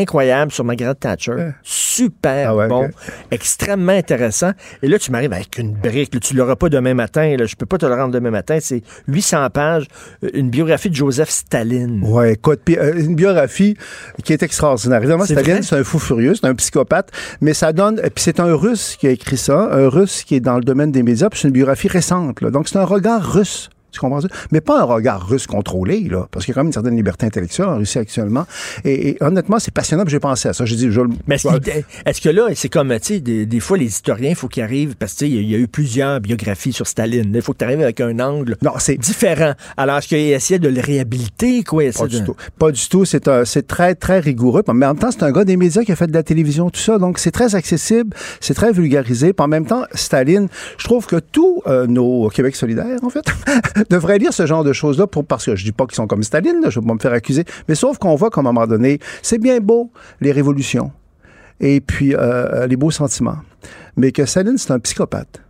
incroyable 0.00 0.52
sur 0.52 0.64
Margaret 0.64 0.94
Thatcher. 0.94 1.50
Super 1.62 2.50
Ah 2.50 2.56
ouais, 2.56 2.68
bon, 2.68 2.88
extrêmement 3.30 3.92
intéressant. 3.92 4.50
Et 4.82 4.88
là, 4.88 4.98
tu 4.98 5.10
m'arrives 5.10 5.32
avec 5.32 5.58
une 5.58 5.72
brique. 5.72 6.12
là, 6.14 6.20
tu 6.20 6.34
l'auras 6.34 6.56
pas 6.56 6.68
demain 6.68 6.94
matin. 6.94 7.36
Là, 7.36 7.46
je 7.46 7.56
peux 7.56 7.66
pas 7.66 7.78
te 7.78 7.86
le 7.86 7.94
rendre 7.94 8.12
demain 8.12 8.30
matin. 8.30 8.58
C'est 8.60 8.82
800 9.08 9.50
pages, 9.50 9.86
euh, 10.24 10.30
une 10.34 10.50
biographie 10.50 10.90
de 10.90 10.94
Joseph 10.94 11.30
Staline. 11.30 12.04
Écoute, 12.28 12.60
puis, 12.64 12.76
euh, 12.78 12.94
une 12.98 13.14
biographie 13.14 13.76
qui 14.24 14.32
est 14.32 14.42
extraordinaire. 14.42 14.98
Évidemment, 14.98 15.24
Staline, 15.24 15.62
c'est 15.62 15.76
un 15.76 15.84
fou 15.84 15.98
furieux, 15.98 16.34
c'est 16.34 16.46
un 16.46 16.54
psychopathe, 16.54 17.10
mais 17.40 17.54
ça 17.54 17.72
donne. 17.72 18.00
Puis 18.00 18.24
c'est 18.24 18.40
un 18.40 18.54
Russe 18.54 18.96
qui 18.98 19.06
a 19.06 19.10
écrit 19.10 19.36
ça, 19.36 19.68
un 19.72 19.88
Russe 19.88 20.22
qui 20.24 20.34
est 20.34 20.40
dans 20.40 20.56
le 20.56 20.64
domaine 20.64 20.92
des 20.92 21.02
médias, 21.02 21.28
puis 21.30 21.40
c'est 21.40 21.48
une 21.48 21.54
biographie 21.54 21.88
récente. 21.88 22.40
là. 22.40 22.50
Donc 22.50 22.68
c'est 22.68 22.78
un 22.78 22.84
regard 22.84 23.22
russe. 23.32 23.70
Tu 23.96 24.00
comprends 24.00 24.20
ça? 24.20 24.28
Mais 24.52 24.60
pas 24.60 24.80
un 24.80 24.84
regard 24.84 25.26
russe 25.26 25.46
contrôlé, 25.46 26.00
là, 26.10 26.28
parce 26.30 26.44
qu'il 26.44 26.52
y 26.52 26.54
a 26.54 26.56
quand 26.56 26.60
même 26.60 26.66
une 26.66 26.72
certaine 26.74 26.96
liberté 26.96 27.24
intellectuelle 27.24 27.68
en 27.68 27.76
Russie 27.78 27.98
actuellement. 27.98 28.46
Et, 28.84 29.08
et 29.10 29.16
honnêtement, 29.22 29.58
c'est 29.58 29.72
passionnant, 29.72 30.04
j'ai 30.06 30.20
pensé 30.20 30.48
à 30.48 30.52
ça. 30.52 30.64
J'ai 30.66 30.76
dit, 30.76 30.88
je, 30.90 31.00
Mais 31.26 31.36
est-ce, 31.36 31.48
qu'il- 32.20 32.22
que 32.22 32.28
là, 32.36 32.48
c'est 32.54 32.68
comme, 32.68 32.90
tu 33.00 33.14
sais, 33.14 33.20
des, 33.20 33.46
des 33.46 33.60
fois, 33.60 33.78
les 33.78 33.86
historiens, 33.86 34.28
il 34.30 34.34
faut 34.36 34.48
qu'ils 34.48 34.62
arrivent, 34.62 34.96
parce 34.96 35.14
que, 35.14 35.18
tu 35.20 35.24
sais, 35.26 35.30
il 35.30 35.40
y 35.42 35.52
y 35.52 35.54
a 35.54 35.58
eu 35.58 35.68
plusieurs 35.68 36.20
biographies 36.20 36.72
sur 36.74 36.86
Staline. 36.86 37.32
Il 37.34 37.40
faut 37.40 37.52
que 37.54 37.58
tu 37.58 37.64
arrives 37.64 37.80
avec 37.80 38.00
un 38.00 38.18
angle 38.20 38.56
non, 38.62 38.72
c'est 38.78 38.96
différent. 38.98 39.52
Alors, 39.78 39.98
est-ce 39.98 40.08
qu'il 40.08 40.18
essaie 40.18 40.58
de 40.58 40.68
le 40.68 40.80
réhabiliter, 40.80 41.62
quoi? 41.64 41.84
Pas 41.96 42.04
de- 42.04 42.08
du 42.18 42.24
tout. 42.24 42.36
Pas 42.58 42.70
du 42.72 42.88
tout. 42.88 43.04
C'est 43.04 43.28
un- 43.28 43.44
c'est 43.44 43.66
très, 43.66 43.94
très 43.94 44.18
rigoureux. 44.20 44.62
Mais 44.66 44.72
en 44.86 44.90
même 44.94 44.98
temps, 44.98 45.10
c'est 45.10 45.22
un 45.22 45.32
gars 45.32 45.44
des 45.44 45.56
médias 45.56 45.84
qui 45.84 45.92
a 45.92 45.96
fait 45.96 46.06
de 46.08 46.12
la 46.12 46.22
télévision, 46.22 46.68
tout 46.70 46.80
ça. 46.80 46.98
Donc, 46.98 47.18
c'est 47.18 47.30
très 47.30 47.54
accessible, 47.54 48.14
c'est 48.40 48.54
très 48.54 48.72
vulgarisé. 48.72 49.32
Puis 49.32 49.44
en 49.44 49.48
même 49.48 49.66
temps, 49.66 49.84
Staline, 49.94 50.48
je 50.78 50.84
trouve 50.84 51.06
que 51.06 51.16
tous 51.16 51.62
euh, 51.66 51.86
nos 51.86 52.28
Québec 52.28 52.56
solidaires, 52.56 52.98
en 53.02 53.10
fait, 53.10 53.24
devraient 53.88 54.18
lire 54.18 54.32
ce 54.32 54.46
genre 54.46 54.64
de 54.64 54.72
choses-là 54.72 55.06
pour, 55.06 55.24
parce 55.24 55.46
que 55.46 55.56
je 55.56 55.64
dis 55.64 55.72
pas 55.72 55.86
qu'ils 55.86 55.96
sont 55.96 56.06
comme 56.06 56.22
Staline, 56.22 56.60
là, 56.62 56.70
je 56.70 56.80
vais 56.80 56.86
pas 56.86 56.94
me 56.94 56.98
faire 56.98 57.12
accuser. 57.12 57.44
Mais 57.68 57.74
sauf 57.74 57.98
qu'on 57.98 58.14
voit 58.14 58.30
qu'à 58.30 58.40
un 58.40 58.44
moment 58.44 58.66
donné, 58.66 58.98
c'est 59.22 59.38
bien 59.38 59.60
beau, 59.60 59.90
les 60.20 60.32
révolutions. 60.32 60.90
Et 61.60 61.80
puis, 61.80 62.14
euh, 62.14 62.66
les 62.66 62.76
beaux 62.76 62.90
sentiments. 62.90 63.38
Mais 63.96 64.12
que 64.12 64.26
Staline, 64.26 64.58
c'est 64.58 64.72
un 64.72 64.78
psychopathe. 64.78 65.40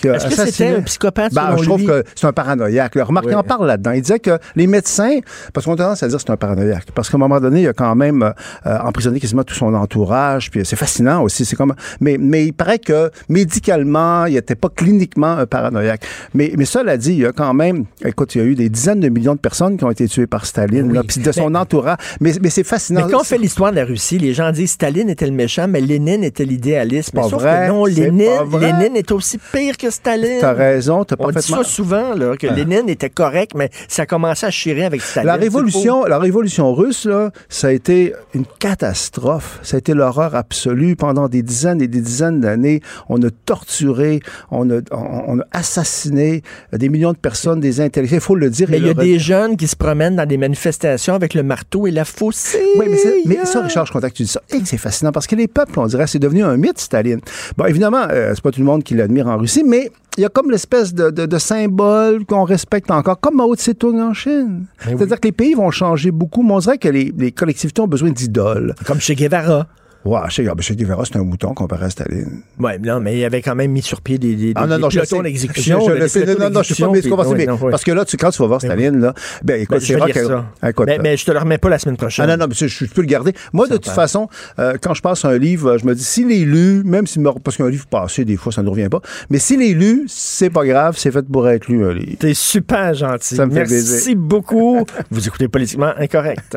Qui 0.00 0.08
a 0.08 0.14
Est-ce 0.16 0.28
que 0.28 0.46
c'était 0.50 0.68
un 0.76 0.82
psychopathe, 0.82 1.34
Ben, 1.34 1.46
selon 1.48 1.56
je 1.58 1.64
trouve 1.64 1.80
lui? 1.80 1.86
que 1.86 2.04
c'est 2.14 2.26
un 2.26 2.32
paranoïaque. 2.32 2.94
là. 2.94 3.04
Remarque, 3.04 3.26
Oui. 3.26 3.32
il 3.32 3.36
en 3.36 3.42
parle 3.42 3.66
là-dedans. 3.66 3.92
Il 3.92 4.02
disait 4.02 4.18
que 4.20 4.38
les 4.56 4.66
médecins, 4.66 5.18
parce 5.52 5.66
qu'on 5.66 5.74
a 5.74 5.76
tendance 5.76 6.02
à 6.02 6.08
dire 6.08 6.16
que 6.18 6.22
c'est 6.26 6.30
un 6.32 6.36
paranoïaque, 6.36 6.86
parce 6.94 7.10
qu'à 7.10 7.16
un 7.16 7.20
moment 7.20 7.40
donné, 7.40 7.62
il 7.62 7.68
a 7.68 7.72
quand 7.72 7.94
même 7.94 8.22
euh, 8.66 8.78
emprisonné 8.84 9.20
quasiment 9.20 9.44
tout 9.44 9.54
son 9.54 9.74
entourage, 9.74 10.50
puis 10.50 10.60
c'est 10.64 10.76
fascinant 10.76 11.22
aussi. 11.22 11.44
C'est 11.44 11.56
comme, 11.56 11.74
mais, 12.00 12.16
mais 12.18 12.46
il 12.46 12.52
paraît 12.52 12.78
que 12.78 13.10
médicalement, 13.28 14.26
il 14.26 14.34
n'était 14.34 14.54
pas 14.54 14.68
cliniquement 14.68 15.32
un 15.38 15.46
paranoïaque. 15.46 16.02
Mais, 16.34 16.52
mais 16.56 16.64
cela 16.64 16.96
dit, 16.96 17.12
il 17.12 17.18
y 17.20 17.26
a 17.26 17.32
quand 17.32 17.54
même, 17.54 17.84
écoute, 18.04 18.34
il 18.34 18.38
y 18.38 18.40
a 18.40 18.44
eu 18.44 18.54
des 18.54 18.68
dizaines 18.68 19.00
de 19.00 19.08
millions 19.08 19.34
de 19.34 19.40
personnes 19.40 19.76
qui 19.76 19.84
ont 19.84 19.90
été 19.90 20.06
tuées 20.08 20.26
par 20.26 20.46
Staline, 20.46 20.92
là, 20.92 21.02
puis 21.06 21.20
de 21.20 21.32
son 21.32 21.54
entourage. 21.54 21.96
Mais, 22.20 22.32
mais 22.40 22.50
c'est 22.50 22.64
fascinant. 22.64 23.06
Mais 23.06 23.12
quand 23.12 23.20
on 23.20 23.24
fait 23.24 23.38
l'histoire 23.38 23.70
de 23.72 23.76
la 23.76 23.84
Russie, 23.84 24.18
les 24.18 24.32
gens 24.34 24.50
disent 24.52 24.72
Staline 24.72 25.08
était 25.10 25.26
le 25.26 25.32
méchant, 25.32 25.66
mais 25.68 25.80
Lénine 25.80 26.22
était 26.24 26.44
l'idéaliste. 26.44 27.12
Mais 27.14 27.22
pas 27.22 27.28
sauf 27.28 27.42
vrai, 27.42 27.66
que 27.66 27.72
non, 27.72 27.84
c'est 27.86 27.92
Lénine, 27.92 28.36
pas 28.38 28.44
vrai. 28.44 28.72
Lénine 28.72 28.96
est 28.96 29.10
aussi 29.12 29.38
pire 29.52 29.76
que 29.76 29.87
Staline. 29.90 30.40
T'as 30.40 30.52
raison, 30.52 31.04
t'as 31.04 31.16
On 31.18 31.28
dit 31.28 31.34
parfaitement- 31.34 31.62
ça 31.62 31.64
souvent, 31.64 32.14
là, 32.14 32.36
que 32.36 32.46
Ah. 32.48 32.52
Lénine 32.52 32.88
était 32.88 33.10
correct, 33.10 33.52
mais 33.54 33.70
ça 33.88 34.02
a 34.02 34.06
commencé 34.06 34.46
à 34.46 34.50
chirer 34.50 34.84
avec 34.84 35.00
Staline. 35.02 35.26
La 35.26 35.36
révolution, 35.36 36.04
la 36.04 36.18
révolution 36.18 36.74
russe, 36.74 37.04
là, 37.04 37.30
ça 37.48 37.68
a 37.68 37.70
été 37.72 38.14
une 38.34 38.44
catastrophe. 38.58 39.58
Ça 39.62 39.76
a 39.76 39.78
été 39.78 39.94
l'horreur 39.94 40.34
absolue. 40.34 40.96
Pendant 40.96 41.28
des 41.28 41.42
dizaines 41.42 41.82
et 41.82 41.88
des 41.88 42.00
dizaines 42.00 42.40
d'années, 42.40 42.80
on 43.08 43.22
a 43.22 43.30
torturé, 43.30 44.20
on 44.50 44.68
a, 44.70 44.76
on, 44.90 45.36
on 45.36 45.40
a 45.40 45.44
assassiné 45.52 46.42
des 46.72 46.88
millions 46.88 47.12
de 47.12 47.18
personnes, 47.18 47.60
des 47.60 47.80
intellectuels. 47.80 48.18
Il 48.18 48.22
faut 48.22 48.34
le 48.34 48.50
dire. 48.50 48.68
Mais 48.70 48.78
il 48.78 48.86
y 48.86 48.90
a 48.90 48.94
des 48.94 49.18
jeunes 49.18 49.56
qui 49.56 49.68
se 49.68 49.76
promènent 49.76 50.16
dans 50.16 50.26
des 50.26 50.36
manifestations 50.36 51.14
avec 51.14 51.34
le 51.34 51.42
marteau 51.42 51.86
et 51.86 51.90
la 51.90 52.04
faucille. 52.04 52.60
Oui, 52.78 52.86
mais, 53.26 53.44
ça, 53.44 53.60
Richard, 53.62 53.86
je 53.86 53.92
que 53.92 54.06
tu 54.08 54.22
dis 54.22 54.28
ça. 54.28 54.40
Et 54.50 54.60
que 54.60 54.66
c'est 54.68 54.78
fascinant 54.78 55.12
parce 55.12 55.26
que 55.26 55.34
les 55.36 55.48
peuples, 55.48 55.78
on 55.78 55.86
dirait, 55.86 56.06
c'est 56.06 56.18
devenu 56.18 56.42
un 56.44 56.56
mythe, 56.56 56.78
Staline. 56.78 57.20
Bon, 57.56 57.64
évidemment, 57.66 58.06
euh, 58.10 58.32
c'est 58.34 58.42
pas 58.42 58.50
tout 58.50 58.60
le 58.60 58.66
monde 58.66 58.82
qui 58.82 58.94
l'admire 58.94 59.26
en 59.26 59.36
Russie, 59.36 59.64
mais 59.66 59.77
il 60.16 60.22
y 60.22 60.24
a 60.24 60.28
comme 60.28 60.50
l'espèce 60.50 60.92
de, 60.94 61.10
de, 61.10 61.26
de 61.26 61.38
symbole 61.38 62.24
qu'on 62.26 62.44
respecte 62.44 62.90
encore, 62.90 63.20
comme 63.20 63.36
Mao 63.36 63.54
Tse-tung 63.54 64.00
en 64.00 64.14
Chine. 64.14 64.66
Ben 64.84 64.96
C'est-à-dire 64.96 65.20
que 65.20 65.28
les 65.28 65.32
pays 65.32 65.54
vont 65.54 65.70
changer 65.70 66.10
beaucoup, 66.10 66.42
mais 66.42 66.52
on 66.54 66.58
dirait 66.58 66.78
que 66.78 66.88
les, 66.88 67.12
les 67.16 67.32
collectivités 67.32 67.80
ont 67.80 67.86
besoin 67.88 68.10
d'idoles. 68.10 68.74
Comme 68.86 69.00
chez 69.00 69.14
Guevara. 69.14 69.66
Ouais, 70.04 70.20
chez, 70.28 70.48
ah, 70.48 70.54
chez 70.60 70.76
Guevara, 70.76 71.04
c'est 71.04 71.16
un 71.16 71.24
mouton 71.24 71.52
comparé 71.54 71.86
à 71.86 71.90
Staline. 71.90 72.42
Ouais, 72.58 72.78
non, 72.78 73.00
mais 73.00 73.18
il 73.18 73.24
avait 73.24 73.42
quand 73.42 73.54
même 73.54 73.72
mis 73.72 73.82
sur 73.82 74.00
pied 74.00 74.16
des, 74.16 74.36
des, 74.36 74.52
Ah 74.54 74.66
non, 74.66 74.76
des 74.76 74.82
non, 74.82 74.90
je 74.90 75.00
pelotons 75.00 75.22
d'exécution. 75.22 75.80
Je- 75.80 76.06
je 76.06 76.24
des 76.24 76.34
Non, 76.36 76.50
non, 76.50 76.62
je 76.62 76.72
suis 76.72 76.82
pas 76.82 76.88
ouais. 76.88 77.70
Parce 77.70 77.84
que 77.84 77.90
là, 77.90 78.04
tu, 78.04 78.16
quand 78.16 78.30
tu 78.30 78.40
vas 78.40 78.48
voir 78.48 78.60
Staline, 78.60 79.00
là, 79.00 79.12
ben 79.42 79.60
écoute, 79.60 79.78
Ben, 79.78 79.84
c'est 79.84 79.96
lire 79.96 80.14
que- 80.14 80.24
ça. 80.26 80.46
Écoute, 80.68 80.86
mais, 80.86 80.98
mais 80.98 81.16
je 81.16 81.26
te 81.26 81.32
le 81.32 81.38
remets 81.38 81.58
pas 81.58 81.68
la 81.68 81.78
semaine 81.78 81.96
prochaine. 81.96 82.24
Ah 82.28 82.36
non, 82.36 82.44
non, 82.44 82.48
mais 82.48 82.68
je, 82.68 82.84
peux 82.86 83.00
le 83.02 83.06
garder. 83.08 83.32
Moi, 83.52 83.66
de 83.66 83.74
toute 83.76 83.88
façon, 83.88 84.28
euh, 84.58 84.74
quand 84.80 84.94
je 84.94 85.02
passe 85.02 85.24
un 85.24 85.36
livre, 85.36 85.78
je 85.78 85.84
me 85.84 85.94
dis, 85.94 86.04
s'il 86.04 86.30
est 86.32 86.44
lu, 86.44 86.82
même 86.84 87.06
s'il 87.06 87.22
me... 87.22 87.30
Parce 87.32 87.56
qu'un 87.56 87.68
livre 87.68 87.86
passé, 87.86 88.24
des 88.24 88.36
fois, 88.36 88.52
ça 88.52 88.62
ne 88.62 88.68
revient 88.68 88.88
pas. 88.88 89.00
Mais 89.30 89.38
s'il 89.38 89.60
est 89.62 89.74
lu, 89.74 90.04
c'est 90.08 90.50
pas 90.50 90.64
grave, 90.64 90.94
c'est 90.96 91.10
fait 91.10 91.26
pour 91.26 91.48
être 91.48 91.68
lu, 91.68 91.84
un 91.84 91.92
livre. 91.92 92.16
T'es 92.18 92.34
super 92.34 92.94
gentil. 92.94 93.34
Ça 93.36 93.46
me 93.46 93.52
fait 93.52 93.66
Merci 93.68 94.14
beaucoup. 94.14 94.84
Vous 95.10 95.26
écoutez 95.26 95.48
Politiquement 95.48 95.92
Incorrect. 95.98 96.56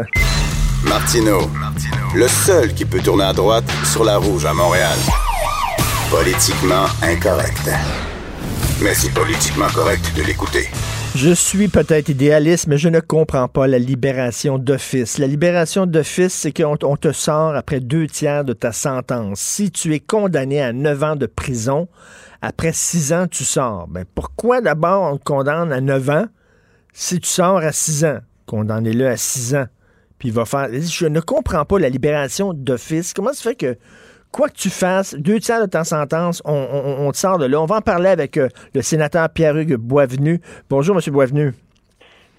Martino, 0.84 1.42
le 2.16 2.28
seul 2.28 2.74
qui 2.74 2.86
peut 2.86 3.02
tourner 3.02 3.26
à 3.26 3.34
droite 3.34 3.66
sur 3.86 4.04
la 4.04 4.18
rouge 4.18 4.46
à 4.46 4.54
Montréal. 4.54 4.98
Politiquement 6.10 6.86
incorrect. 7.04 7.70
Mais 8.82 8.94
c'est 8.96 9.14
politiquement 9.14 9.68
correct 9.68 10.12
de 10.16 10.24
l'écouter. 10.24 10.68
Je 11.16 11.32
suis 11.34 11.68
peut-être 11.68 12.10
idéaliste, 12.10 12.68
mais 12.68 12.78
je 12.78 12.90
ne 12.90 13.00
comprends 13.00 13.48
pas 13.48 13.68
la 13.68 13.78
libération 13.78 14.58
d'office. 14.58 15.20
La 15.20 15.28
libération 15.28 15.86
d'office, 15.86 16.34
c'est 16.34 16.52
qu'on 16.52 16.78
on 16.84 16.98
te 16.98 17.12
sort 17.12 17.56
après 17.56 17.80
deux 17.80 18.08
tiers 18.08 18.44
de 18.44 18.54
ta 18.54 18.72
sentence. 18.72 19.40
Si 19.40 19.70
tu 19.72 19.94
es 19.94 20.00
condamné 20.00 20.62
à 20.62 20.74
neuf 20.74 21.04
ans 21.04 21.16
de 21.16 21.28
prison, 21.28 21.88
après 22.42 22.74
six 22.74 23.14
ans, 23.14 23.28
tu 23.30 23.44
sors. 23.44 23.88
Ben, 23.88 24.06
pourquoi 24.16 24.62
d'abord 24.62 25.14
on 25.14 25.18
te 25.18 25.24
condamne 25.24 25.72
à 25.72 25.80
neuf 25.80 26.10
ans 26.10 26.26
si 26.92 27.20
tu 27.20 27.30
sors 27.30 27.58
à 27.58 27.72
six 27.72 28.04
ans? 28.04 28.20
Condamnez-le 28.48 29.08
à 29.08 29.18
six 29.18 29.54
ans. 29.54 29.68
Puis 30.22 30.28
il 30.30 30.34
va 30.36 30.46
faire. 30.46 30.68
Je 30.72 31.08
ne 31.08 31.20
comprends 31.20 31.66
pas 31.66 31.80
la 31.80 31.90
libération 31.90 32.54
d'office. 32.54 33.12
Comment 33.12 33.34
ça 33.34 33.50
fait 33.50 33.56
que 33.56 33.76
quoi 34.32 34.50
que 34.50 34.54
tu 34.56 34.70
fasses, 34.70 35.16
deux 35.16 35.40
tiers 35.40 35.60
de 35.62 35.66
ta 35.66 35.84
sentence, 35.84 36.44
on, 36.46 36.54
on- 36.54 37.08
on 37.08 37.12
te 37.12 37.18
sort 37.18 37.40
de 37.40 37.48
là. 37.48 37.60
On 37.60 37.66
va 37.66 37.78
en 37.78 37.82
parler 37.82 38.10
avec 38.10 38.38
euh, 38.38 38.48
le 38.76 38.84
sénateur 38.84 39.28
Pierre-Hugues 39.34 39.78
Boisvenu. 39.78 40.40
Bonjour, 40.70 40.96
M. 40.96 41.02
Boisvenu. 41.12 41.54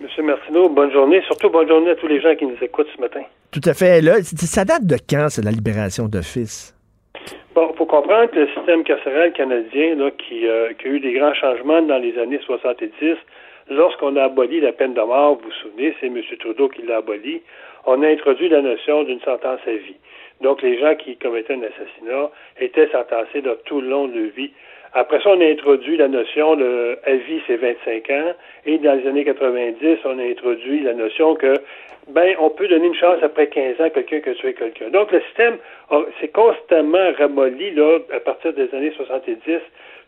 Monsieur 0.00 0.22
Martineau, 0.22 0.68
bonne 0.68 0.92
journée. 0.92 1.22
Surtout 1.26 1.50
bonne 1.50 1.66
journée 1.66 1.90
à 1.90 1.96
tous 1.96 2.06
les 2.06 2.20
gens 2.20 2.36
qui 2.36 2.46
nous 2.46 2.56
écoutent 2.62 2.86
ce 2.94 3.00
matin. 3.00 3.22
Tout 3.50 3.60
à 3.64 3.74
fait. 3.74 4.00
Là, 4.00 4.22
ça 4.22 4.64
date 4.64 4.86
de 4.86 4.96
quand, 5.10 5.26
c'est 5.28 5.44
la 5.44 5.50
libération 5.50 6.06
d'office? 6.06 6.74
Bon, 7.56 7.68
il 7.74 7.76
faut 7.76 7.86
comprendre 7.86 8.30
que 8.30 8.38
le 8.38 8.46
système 8.56 8.84
carcéral 8.84 9.32
canadien, 9.32 9.96
là, 9.96 10.10
qui, 10.12 10.46
euh, 10.46 10.72
qui 10.80 10.86
a 10.86 10.90
eu 10.92 11.00
des 11.00 11.14
grands 11.14 11.34
changements 11.34 11.82
dans 11.82 11.98
les 11.98 12.16
années 12.18 12.40
70, 12.46 12.92
lorsqu'on 13.70 14.16
a 14.16 14.22
aboli 14.24 14.60
la 14.60 14.72
peine 14.72 14.94
de 14.94 15.00
mort, 15.00 15.34
vous 15.34 15.44
vous 15.44 15.68
souvenez, 15.70 15.94
c'est 16.00 16.06
M. 16.06 16.16
Trudeau 16.40 16.68
qui 16.68 16.82
l'a 16.82 16.96
aboli, 16.98 17.42
on 17.86 18.02
a 18.02 18.08
introduit 18.08 18.48
la 18.48 18.62
notion 18.62 19.04
d'une 19.04 19.20
sentence 19.20 19.60
à 19.66 19.72
vie. 19.72 19.96
Donc, 20.40 20.62
les 20.62 20.78
gens 20.78 20.94
qui 20.96 21.16
commettaient 21.16 21.54
un 21.54 21.62
assassinat 21.62 22.30
étaient 22.60 22.88
sentencés 22.88 23.40
là, 23.40 23.54
tout 23.64 23.80
le 23.80 23.88
long 23.88 24.08
de 24.08 24.20
vie. 24.36 24.50
Après 24.94 25.20
ça, 25.22 25.30
on 25.30 25.40
a 25.40 25.44
introduit 25.44 25.96
la 25.96 26.08
notion 26.08 26.56
de 26.56 26.98
à 27.04 27.14
vie, 27.14 27.40
c'est 27.46 27.56
25 27.56 28.10
ans. 28.10 28.32
Et 28.66 28.78
dans 28.78 28.92
les 28.92 29.08
années 29.08 29.24
90, 29.24 29.98
on 30.04 30.18
a 30.18 30.22
introduit 30.22 30.80
la 30.80 30.92
notion 30.92 31.34
que, 31.34 31.54
ben, 32.08 32.34
on 32.40 32.50
peut 32.50 32.68
donner 32.68 32.88
une 32.88 32.94
chance 32.94 33.22
après 33.22 33.46
15 33.46 33.80
ans 33.80 33.84
à 33.84 33.90
quelqu'un 33.90 34.30
a 34.30 34.34
tué 34.34 34.52
quelqu'un. 34.52 34.90
Donc, 34.90 35.12
le 35.12 35.20
système 35.22 35.56
s'est 36.20 36.28
constamment 36.28 37.12
ramolli, 37.16 37.70
là, 37.70 38.00
à 38.12 38.20
partir 38.20 38.52
des 38.52 38.68
années 38.74 38.92
70, 38.96 39.60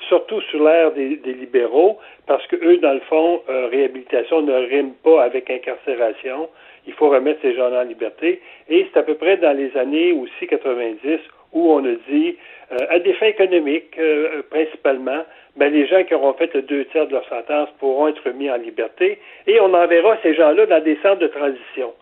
surtout 0.08 0.40
sur 0.42 0.62
l'ère 0.62 0.92
des, 0.92 1.16
des 1.16 1.32
libéraux, 1.32 1.98
parce 2.26 2.46
que 2.48 2.56
eux, 2.56 2.76
dans 2.78 2.92
le 2.92 3.00
fond, 3.00 3.42
euh, 3.48 3.68
réhabilitation 3.68 4.42
ne 4.42 4.52
rime 4.52 4.92
pas 5.02 5.22
avec 5.22 5.48
incarcération. 5.48 6.48
Il 6.86 6.92
faut 6.92 7.08
remettre 7.08 7.40
ces 7.42 7.54
gens-là 7.54 7.82
en 7.82 7.84
liberté. 7.84 8.40
Et 8.68 8.86
c'est 8.92 8.98
à 8.98 9.02
peu 9.02 9.14
près 9.14 9.36
dans 9.36 9.56
les 9.56 9.76
années 9.76 10.12
aussi 10.12 10.46
90 10.46 11.20
où 11.52 11.72
on 11.72 11.84
a 11.84 11.94
dit, 12.10 12.36
euh, 12.72 12.86
à 12.90 12.98
des 12.98 13.12
fins 13.14 13.26
économiques 13.26 13.96
euh, 13.98 14.42
principalement, 14.50 15.24
ben, 15.56 15.72
les 15.72 15.86
gens 15.86 16.02
qui 16.02 16.14
auront 16.14 16.32
fait 16.34 16.52
le 16.52 16.62
deux 16.62 16.84
tiers 16.86 17.06
de 17.06 17.12
leur 17.12 17.28
sentence 17.28 17.68
pourront 17.78 18.08
être 18.08 18.28
mis 18.30 18.50
en 18.50 18.56
liberté 18.56 19.18
et 19.46 19.60
on 19.60 19.72
enverra 19.72 20.16
ces 20.22 20.34
gens-là 20.34 20.66
dans 20.66 20.82
des 20.82 20.98
centres 21.02 21.20
de 21.20 21.28
transition. 21.28 21.94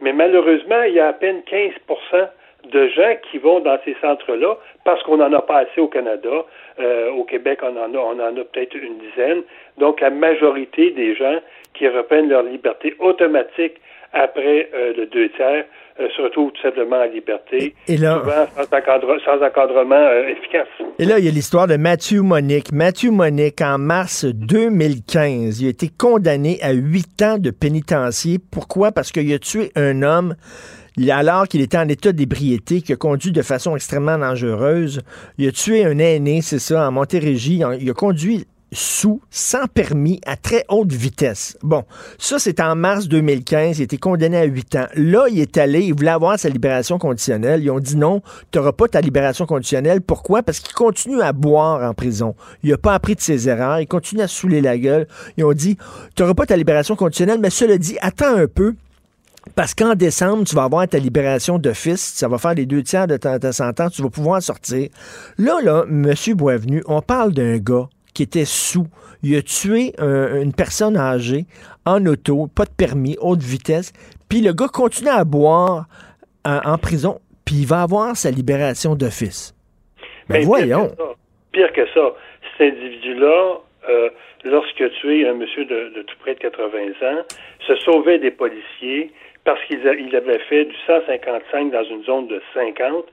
Mais 0.00 0.12
malheureusement, 0.12 0.82
il 0.82 0.94
y 0.94 1.00
a 1.00 1.08
à 1.08 1.12
peine 1.12 1.42
15% 1.50 2.28
de 2.70 2.88
gens 2.88 3.14
qui 3.30 3.38
vont 3.38 3.60
dans 3.60 3.78
ces 3.84 3.96
centres-là 4.00 4.56
parce 4.84 5.02
qu'on 5.04 5.16
n'en 5.16 5.32
a 5.32 5.40
pas 5.40 5.58
assez 5.58 5.80
au 5.80 5.88
Canada. 5.88 6.44
Euh, 6.78 7.10
au 7.12 7.24
Québec, 7.24 7.60
on 7.62 7.76
en 7.76 7.94
a, 7.94 7.98
on 7.98 8.20
en 8.20 8.36
a 8.36 8.44
peut-être 8.44 8.74
une 8.74 8.98
dizaine. 8.98 9.42
Donc, 9.78 10.00
la 10.00 10.10
majorité 10.10 10.90
des 10.90 11.14
gens 11.14 11.38
qui 11.74 11.88
reprennent 11.88 12.28
leur 12.28 12.42
liberté 12.42 12.94
automatique 12.98 13.74
après 14.12 14.70
euh, 14.74 14.92
le 14.96 15.06
deux 15.06 15.28
tiers 15.36 15.64
euh, 16.00 16.08
se 16.16 16.22
retrouvent 16.22 16.52
tout 16.52 16.62
simplement 16.62 16.96
en 16.96 17.04
liberté, 17.10 17.74
Et 17.88 17.96
là- 17.96 18.20
souvent 18.20 18.46
sans, 18.56 18.76
encadre- 18.76 19.20
sans 19.24 19.42
encadrement 19.44 19.94
euh, 19.96 20.28
efficace. 20.28 20.68
Et 20.98 21.04
là, 21.04 21.18
il 21.18 21.24
y 21.24 21.28
a 21.28 21.30
l'histoire 21.32 21.66
de 21.66 21.76
Matthew 21.76 22.22
Monique. 22.22 22.72
Matthew 22.72 23.10
Monique, 23.10 23.60
en 23.60 23.78
mars 23.78 24.24
2015, 24.24 25.60
il 25.60 25.66
a 25.66 25.70
été 25.70 25.88
condamné 25.96 26.58
à 26.62 26.72
huit 26.72 27.20
ans 27.22 27.38
de 27.38 27.50
pénitencier. 27.50 28.38
Pourquoi? 28.50 28.92
Parce 28.92 29.12
qu'il 29.12 29.32
a 29.32 29.38
tué 29.38 29.70
un 29.76 30.02
homme 30.02 30.34
alors 31.12 31.46
qu'il 31.46 31.60
était 31.60 31.78
en 31.78 31.88
état 31.88 32.10
d'ébriété, 32.10 32.80
qui 32.80 32.92
a 32.92 32.96
conduit 32.96 33.30
de 33.30 33.42
façon 33.42 33.76
extrêmement 33.76 34.18
dangereuse. 34.18 35.02
Il 35.38 35.46
a 35.46 35.52
tué 35.52 35.84
un 35.84 35.96
aîné, 35.98 36.40
c'est 36.42 36.58
ça, 36.58 36.88
en 36.88 36.90
Montérégie. 36.90 37.62
Il 37.80 37.88
a 37.90 37.92
conduit 37.94 38.46
sous, 38.72 39.20
sans 39.30 39.66
permis, 39.66 40.20
à 40.26 40.36
très 40.36 40.64
haute 40.68 40.92
vitesse. 40.92 41.56
Bon, 41.62 41.84
ça, 42.18 42.38
c'est 42.38 42.60
en 42.60 42.76
mars 42.76 43.08
2015. 43.08 43.78
Il 43.78 43.82
été 43.82 43.98
condamné 43.98 44.36
à 44.36 44.44
8 44.44 44.76
ans. 44.76 44.86
Là, 44.94 45.26
il 45.30 45.40
est 45.40 45.56
allé, 45.56 45.80
il 45.80 45.94
voulait 45.94 46.10
avoir 46.10 46.38
sa 46.38 46.48
libération 46.48 46.98
conditionnelle. 46.98 47.62
Ils 47.62 47.70
ont 47.70 47.80
dit 47.80 47.96
non, 47.96 48.22
tu 48.50 48.58
n'auras 48.58 48.72
pas 48.72 48.88
ta 48.88 49.00
libération 49.00 49.46
conditionnelle. 49.46 50.00
Pourquoi? 50.00 50.42
Parce 50.42 50.60
qu'il 50.60 50.74
continue 50.74 51.22
à 51.22 51.32
boire 51.32 51.88
en 51.88 51.94
prison. 51.94 52.34
Il 52.62 52.70
n'a 52.70 52.78
pas 52.78 52.94
appris 52.94 53.14
de 53.14 53.20
ses 53.20 53.48
erreurs. 53.48 53.80
Il 53.80 53.86
continue 53.86 54.22
à 54.22 54.28
saouler 54.28 54.60
la 54.60 54.76
gueule. 54.76 55.06
Ils 55.36 55.44
ont 55.44 55.52
dit, 55.52 55.76
tu 56.14 56.22
n'auras 56.22 56.34
pas 56.34 56.46
ta 56.46 56.56
libération 56.56 56.96
conditionnelle, 56.96 57.38
mais 57.40 57.50
cela 57.50 57.78
dit, 57.78 57.96
attends 58.00 58.36
un 58.36 58.46
peu. 58.46 58.74
Parce 59.54 59.74
qu'en 59.74 59.94
décembre, 59.94 60.44
tu 60.44 60.54
vas 60.54 60.64
avoir 60.64 60.86
ta 60.86 60.98
libération 60.98 61.58
d'office, 61.58 62.12
ça 62.16 62.28
va 62.28 62.36
faire 62.36 62.52
les 62.52 62.66
deux 62.66 62.82
tiers 62.82 63.06
de 63.06 63.16
ta, 63.16 63.38
ta 63.38 63.52
sentence, 63.52 63.92
tu 63.92 64.02
vas 64.02 64.10
pouvoir 64.10 64.42
sortir. 64.42 64.88
Là, 65.38 65.60
là, 65.62 65.84
M. 65.88 66.12
Boisvenu, 66.34 66.82
on 66.86 67.00
parle 67.00 67.32
d'un 67.32 67.56
gars 67.56 67.88
qui 68.14 68.22
était 68.22 68.44
sous. 68.44 68.86
Il 69.22 69.36
a 69.36 69.42
tué 69.42 69.92
un- 69.98 70.40
une 70.42 70.52
personne 70.52 70.96
âgée 70.96 71.44
en 71.86 72.04
auto, 72.06 72.46
pas 72.54 72.64
de 72.64 72.70
permis, 72.76 73.16
haute 73.20 73.42
vitesse. 73.42 73.92
Puis 74.28 74.40
le 74.40 74.52
gars 74.52 74.68
continue 74.68 75.10
à 75.10 75.24
boire 75.24 75.86
en, 76.44 76.58
en 76.72 76.78
prison, 76.78 77.18
puis 77.44 77.56
il 77.56 77.66
va 77.66 77.82
avoir 77.82 78.16
sa 78.16 78.30
libération 78.30 78.94
d'office. 78.94 79.54
Ben 80.28 80.38
Mais 80.38 80.44
voyons. 80.44 80.88
Pire 80.88 80.92
que 80.92 80.96
ça, 80.96 81.14
pire 81.52 81.72
que 81.72 81.86
ça, 81.94 82.12
cet 82.58 82.74
individu-là, 82.74 83.58
euh, 83.88 84.10
lorsqu'il 84.44 84.86
a 84.86 84.90
tué 84.90 85.26
un 85.28 85.34
monsieur 85.34 85.64
de, 85.64 85.92
de 85.96 86.02
tout 86.02 86.14
près 86.20 86.34
de 86.34 86.40
80 86.40 86.78
ans, 87.02 87.22
se 87.66 87.74
sauvait 87.76 88.18
des 88.18 88.30
policiers 88.30 89.10
parce 89.44 89.60
qu'il 89.64 89.80
avait 90.14 90.38
fait 90.50 90.66
du 90.66 90.74
155 90.86 91.72
dans 91.72 91.84
une 91.84 92.04
zone 92.04 92.28
de 92.28 92.40
50. 92.52 93.04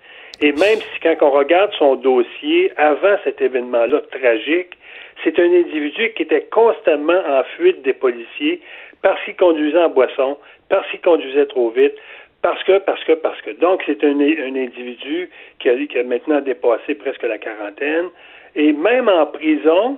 Et 0.41 0.51
même 0.51 0.79
si 0.79 0.99
quand 1.01 1.15
on 1.21 1.31
regarde 1.31 1.71
son 1.79 1.95
dossier 1.95 2.71
avant 2.77 3.15
cet 3.23 3.41
événement-là 3.41 4.01
tragique, 4.11 4.77
c'est 5.25 5.39
un 5.39 5.51
individu 5.51 6.13
qui 6.15 6.23
était 6.23 6.47
constamment 6.51 7.19
en 7.27 7.43
fuite 7.57 7.81
des 7.81 7.93
policiers 7.93 8.61
parce 9.01 9.21
qu'il 9.25 9.35
conduisait 9.35 9.79
en 9.79 9.89
boisson, 9.89 10.37
parce 10.69 10.89
qu'il 10.89 11.01
conduisait 11.01 11.47
trop 11.47 11.69
vite, 11.71 11.93
parce 12.41 12.63
que, 12.63 12.77
parce 12.77 13.03
que, 13.03 13.13
parce 13.13 13.41
que. 13.41 13.51
Donc, 13.51 13.81
c'est 13.87 14.03
un, 14.03 14.19
individu 14.19 15.29
qui 15.59 15.69
a, 15.69 16.03
maintenant 16.03 16.41
dépassé 16.41 16.93
presque 16.93 17.23
la 17.23 17.39
quarantaine. 17.39 18.09
Et 18.55 18.71
même 18.71 19.09
en 19.09 19.25
prison, 19.25 19.97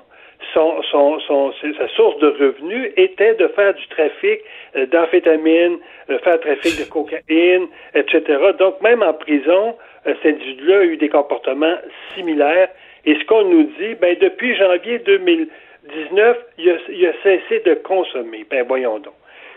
son, 0.54 0.82
son, 0.84 1.20
son, 1.20 1.52
sa 1.78 1.88
source 1.90 2.18
de 2.20 2.28
revenus 2.28 2.92
était 2.96 3.36
de 3.36 3.48
faire 3.50 3.74
du 3.74 3.86
trafic 3.88 4.40
euh, 4.78 4.86
d'amphétamines, 4.86 5.78
de 6.08 6.18
faire 6.20 6.40
du 6.40 6.46
trafic 6.46 6.80
de 6.80 6.90
cocaïne, 6.90 7.68
etc. 7.96 8.24
Donc, 8.58 8.82
même 8.82 9.04
en 9.04 9.14
prison, 9.14 9.76
euh, 10.06 10.14
cet 10.24 10.36
individu-là 10.36 10.80
a 10.80 10.84
eu 10.84 10.98
des 10.98 11.10
comportements 11.10 11.78
similaires. 12.16 12.70
Et 13.08 13.16
ce 13.16 13.26
qu'on 13.26 13.44
nous 13.50 13.64
dit, 13.64 13.96
ben, 14.00 14.16
depuis 14.22 14.56
janvier 14.56 15.00
2019, 15.00 16.38
il 16.60 16.70
a, 16.70 16.74
il 16.90 17.06
a 17.08 17.14
cessé 17.24 17.62
de 17.66 17.74
consommer. 17.76 18.46
Ben, 18.52 18.66
voyons 18.68 19.00
donc. 19.00 19.14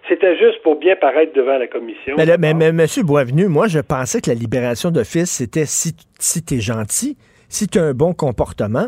C'était 0.08 0.36
juste 0.38 0.62
pour 0.62 0.76
bien 0.76 0.96
paraître 0.96 1.32
devant 1.34 1.58
la 1.58 1.66
commission. 1.66 2.14
Mais, 2.16 2.24
là, 2.24 2.38
mais, 2.38 2.54
mais 2.54 2.68
M. 2.68 2.86
Boisvenu, 3.04 3.48
moi, 3.48 3.66
je 3.68 3.80
pensais 3.80 4.20
que 4.20 4.30
la 4.30 4.34
libération 4.36 4.90
d'office, 4.90 5.30
c'était 5.30 5.66
si, 5.66 5.92
si 6.18 6.42
tu 6.44 6.54
es 6.54 6.60
gentil, 6.60 7.16
si 7.48 7.66
tu 7.68 7.78
as 7.78 7.82
un 7.82 7.92
bon 7.92 8.14
comportement. 8.14 8.86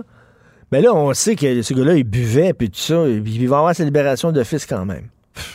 Mais 0.71 0.81
là, 0.81 0.95
on 0.95 1.13
sait 1.13 1.35
que 1.37 1.61
ce 1.61 1.75
gars-là, 1.75 1.95
il 1.97 2.05
buvait, 2.05 2.55
puis 2.55 2.69
tout 2.71 2.77
ça, 2.79 3.05
il 3.07 3.49
va 3.49 3.59
avoir 3.59 3.75
sa 3.75 3.85
libération 3.85 4.33
d'office 4.33 4.65
quand 4.65 4.87
même. 4.87 5.09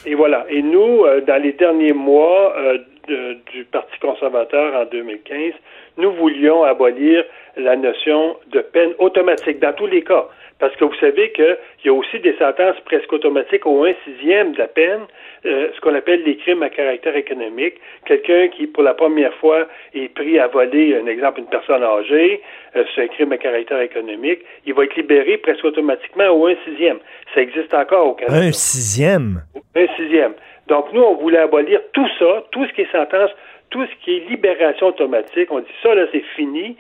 Et 0.05 0.13
voilà. 0.13 0.45
Et 0.49 0.61
nous, 0.61 1.05
euh, 1.05 1.21
dans 1.21 1.41
les 1.41 1.53
derniers 1.53 1.93
mois, 1.93 2.53
euh, 2.57 2.77
de- 3.07 3.37
du 3.51 3.63
Parti 3.65 3.97
conservateur 3.99 4.75
en 4.75 4.85
2015, 4.91 5.53
nous 5.97 6.11
voulions 6.11 6.63
abolir 6.63 7.23
la 7.55 7.75
notion 7.75 8.37
de 8.51 8.61
peine 8.61 8.93
automatique 8.99 9.59
dans 9.59 9.73
tous 9.73 9.87
les 9.87 10.03
cas. 10.03 10.25
Parce 10.59 10.75
que 10.75 10.85
vous 10.85 10.95
savez 10.95 11.31
qu'il 11.33 11.57
y 11.85 11.89
a 11.89 11.93
aussi 11.93 12.19
des 12.19 12.35
sentences 12.37 12.79
presque 12.85 13.13
automatiques 13.13 13.65
au 13.67 13.85
1 13.85 13.93
sixième 14.05 14.53
de 14.53 14.57
la 14.57 14.67
peine, 14.67 15.01
euh, 15.45 15.69
ce 15.75 15.81
qu'on 15.81 15.93
appelle 15.93 16.23
les 16.23 16.35
crimes 16.37 16.63
à 16.63 16.69
caractère 16.69 17.15
économique. 17.15 17.75
Quelqu'un 18.05 18.47
qui, 18.47 18.65
pour 18.65 18.81
la 18.81 18.95
première 18.95 19.33
fois, 19.35 19.67
est 19.93 20.11
pris 20.13 20.39
à 20.39 20.47
voler, 20.47 20.97
un 20.97 21.05
exemple, 21.05 21.41
une 21.41 21.45
personne 21.45 21.83
âgée, 21.83 22.41
euh, 22.75 22.83
c'est 22.95 23.03
un 23.03 23.07
crime 23.07 23.31
à 23.33 23.37
caractère 23.37 23.81
économique, 23.81 24.39
il 24.65 24.73
va 24.73 24.85
être 24.85 24.95
libéré 24.95 25.37
presque 25.37 25.63
automatiquement 25.63 26.29
au 26.29 26.47
1 26.47 26.55
sixième. 26.65 26.97
Ça 27.35 27.41
existe 27.41 27.73
encore 27.75 28.07
au 28.07 28.13
Canada. 28.13 28.47
Un 28.47 28.51
sixième? 28.51 29.43
Un 29.75 29.87
sixième. 29.95 30.33
Donc, 30.67 30.91
nous, 30.91 31.01
on 31.01 31.15
voulait 31.15 31.37
abolir 31.37 31.79
tout 31.93 32.07
ça, 32.17 32.43
tout 32.51 32.65
ce 32.65 32.73
qui 32.73 32.81
est 32.81 32.91
sentence, 32.91 33.29
tout 33.69 33.85
ce 33.85 34.03
qui 34.03 34.17
est 34.17 34.29
libération 34.29 34.87
automatique. 34.87 35.51
On 35.51 35.59
dit 35.59 35.67
ça, 35.83 35.93
là, 35.95 36.05
c'est 36.11 36.23
fini. 36.35 36.77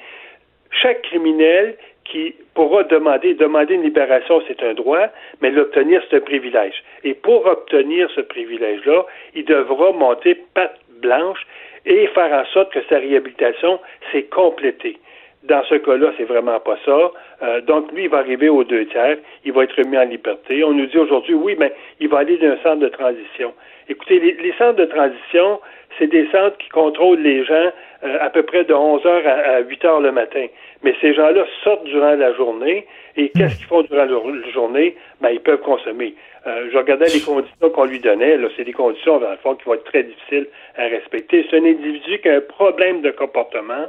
Chaque 0.71 1.01
criminel 1.03 1.75
qui 2.03 2.35
pourra 2.53 2.83
demander, 2.83 3.33
demander 3.33 3.75
une 3.75 3.83
libération, 3.83 4.41
c'est 4.47 4.63
un 4.63 4.73
droit, 4.73 5.07
mais 5.41 5.51
l'obtenir, 5.51 6.01
c'est 6.09 6.17
un 6.17 6.21
privilège. 6.21 6.83
Et 7.03 7.13
pour 7.13 7.45
obtenir 7.45 8.09
ce 8.11 8.21
privilège-là, 8.21 9.05
il 9.35 9.45
devra 9.45 9.91
monter 9.91 10.35
patte 10.53 10.79
blanche 11.01 11.45
et 11.85 12.07
faire 12.07 12.33
en 12.33 12.45
sorte 12.53 12.71
que 12.73 12.79
sa 12.89 12.97
réhabilitation 12.97 13.79
s'est 14.11 14.23
complétée. 14.23 14.97
Dans 15.43 15.63
ce 15.65 15.75
cas-là, 15.75 16.11
c'est 16.17 16.25
vraiment 16.25 16.59
pas 16.59 16.77
ça. 16.83 17.11
Euh, 17.43 17.61
donc, 17.61 17.91
lui, 17.91 18.03
il 18.03 18.09
va 18.09 18.17
arriver 18.17 18.49
aux 18.49 18.63
deux 18.63 18.85
tiers, 18.87 19.17
il 19.45 19.53
va 19.53 19.63
être 19.63 19.75
remis 19.77 19.97
en 19.97 20.03
liberté. 20.03 20.63
On 20.63 20.73
nous 20.73 20.87
dit 20.87 20.97
aujourd'hui, 20.97 21.35
oui, 21.35 21.55
mais 21.57 21.71
il 21.99 22.09
va 22.09 22.19
aller 22.19 22.37
d'un 22.37 22.57
centre 22.63 22.79
de 22.79 22.89
transition. 22.89 23.53
Écoutez, 23.87 24.19
les, 24.19 24.33
les 24.33 24.53
centres 24.53 24.77
de 24.77 24.85
transition, 24.85 25.59
c'est 25.97 26.07
des 26.07 26.27
centres 26.31 26.57
qui 26.57 26.69
contrôlent 26.69 27.21
les 27.21 27.45
gens 27.45 27.71
euh, 28.03 28.17
à 28.19 28.29
peu 28.29 28.43
près 28.43 28.63
de 28.63 28.73
11 28.73 29.05
heures 29.05 29.25
à, 29.25 29.55
à 29.55 29.59
8 29.61 29.85
heures 29.85 30.01
le 30.01 30.11
matin. 30.11 30.45
Mais 30.83 30.93
ces 31.01 31.13
gens-là 31.13 31.45
sortent 31.63 31.85
durant 31.85 32.15
la 32.15 32.33
journée 32.33 32.85
et 33.15 33.29
qu'est-ce 33.29 33.57
qu'ils 33.57 33.65
font 33.65 33.81
durant 33.81 34.05
la 34.05 34.51
journée? 34.51 34.95
Ben, 35.21 35.29
ils 35.29 35.39
peuvent 35.39 35.61
consommer. 35.61 36.13
Euh, 36.45 36.69
je 36.71 36.77
regardais 36.77 37.07
les 37.07 37.21
conditions 37.21 37.69
qu'on 37.71 37.85
lui 37.85 37.99
donnait. 37.99 38.37
Là, 38.37 38.47
c'est 38.55 38.63
des 38.63 38.73
conditions, 38.73 39.19
dans 39.19 39.31
le 39.31 39.37
fond, 39.37 39.55
qui 39.55 39.65
vont 39.65 39.73
être 39.73 39.85
très 39.85 40.03
difficiles 40.03 40.47
à 40.77 40.83
respecter. 40.83 41.45
C'est 41.49 41.57
un 41.57 41.65
individu 41.65 42.19
qui 42.19 42.29
a 42.29 42.35
un 42.35 42.41
problème 42.41 43.01
de 43.01 43.11
comportement. 43.11 43.87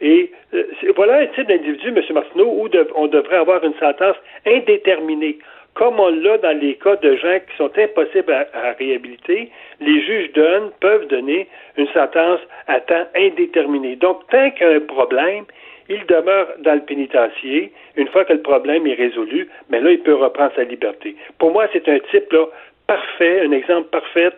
Et 0.00 0.30
euh, 0.54 0.64
voilà 0.94 1.18
un 1.18 1.26
type 1.26 1.48
d'individu, 1.48 1.88
M. 1.88 2.02
Martineau, 2.10 2.46
où 2.46 2.68
on 2.94 3.06
devrait 3.06 3.36
avoir 3.36 3.64
une 3.64 3.74
sentence 3.74 4.16
indéterminée. 4.46 5.38
Comme 5.74 6.00
on 6.00 6.08
l'a 6.08 6.38
dans 6.38 6.58
les 6.58 6.74
cas 6.76 6.96
de 6.96 7.16
gens 7.16 7.38
qui 7.46 7.56
sont 7.56 7.70
impossibles 7.76 8.32
à, 8.32 8.46
à 8.54 8.72
réhabiliter, 8.72 9.50
les 9.80 10.02
juges 10.02 10.32
donnent, 10.32 10.70
peuvent 10.80 11.06
donner 11.08 11.46
une 11.76 11.88
sentence 11.88 12.40
à 12.66 12.80
temps 12.80 13.06
indéterminé. 13.14 13.96
Donc, 13.96 14.26
tant 14.30 14.50
qu'il 14.52 14.66
y 14.66 14.70
a 14.70 14.76
un 14.76 14.80
problème, 14.80 15.44
il 15.88 16.04
demeure 16.06 16.48
dans 16.60 16.74
le 16.74 16.80
pénitencier. 16.80 17.72
Une 17.96 18.08
fois 18.08 18.24
que 18.24 18.32
le 18.32 18.42
problème 18.42 18.86
est 18.86 18.94
résolu, 18.94 19.48
mais 19.68 19.80
là, 19.80 19.90
il 19.90 20.00
peut 20.00 20.14
reprendre 20.14 20.52
sa 20.56 20.64
liberté. 20.64 21.14
Pour 21.38 21.52
moi, 21.52 21.66
c'est 21.72 21.88
un 21.88 21.98
type 22.10 22.32
là, 22.32 22.46
parfait, 22.86 23.40
un 23.40 23.52
exemple 23.52 23.88
parfait 23.88 24.30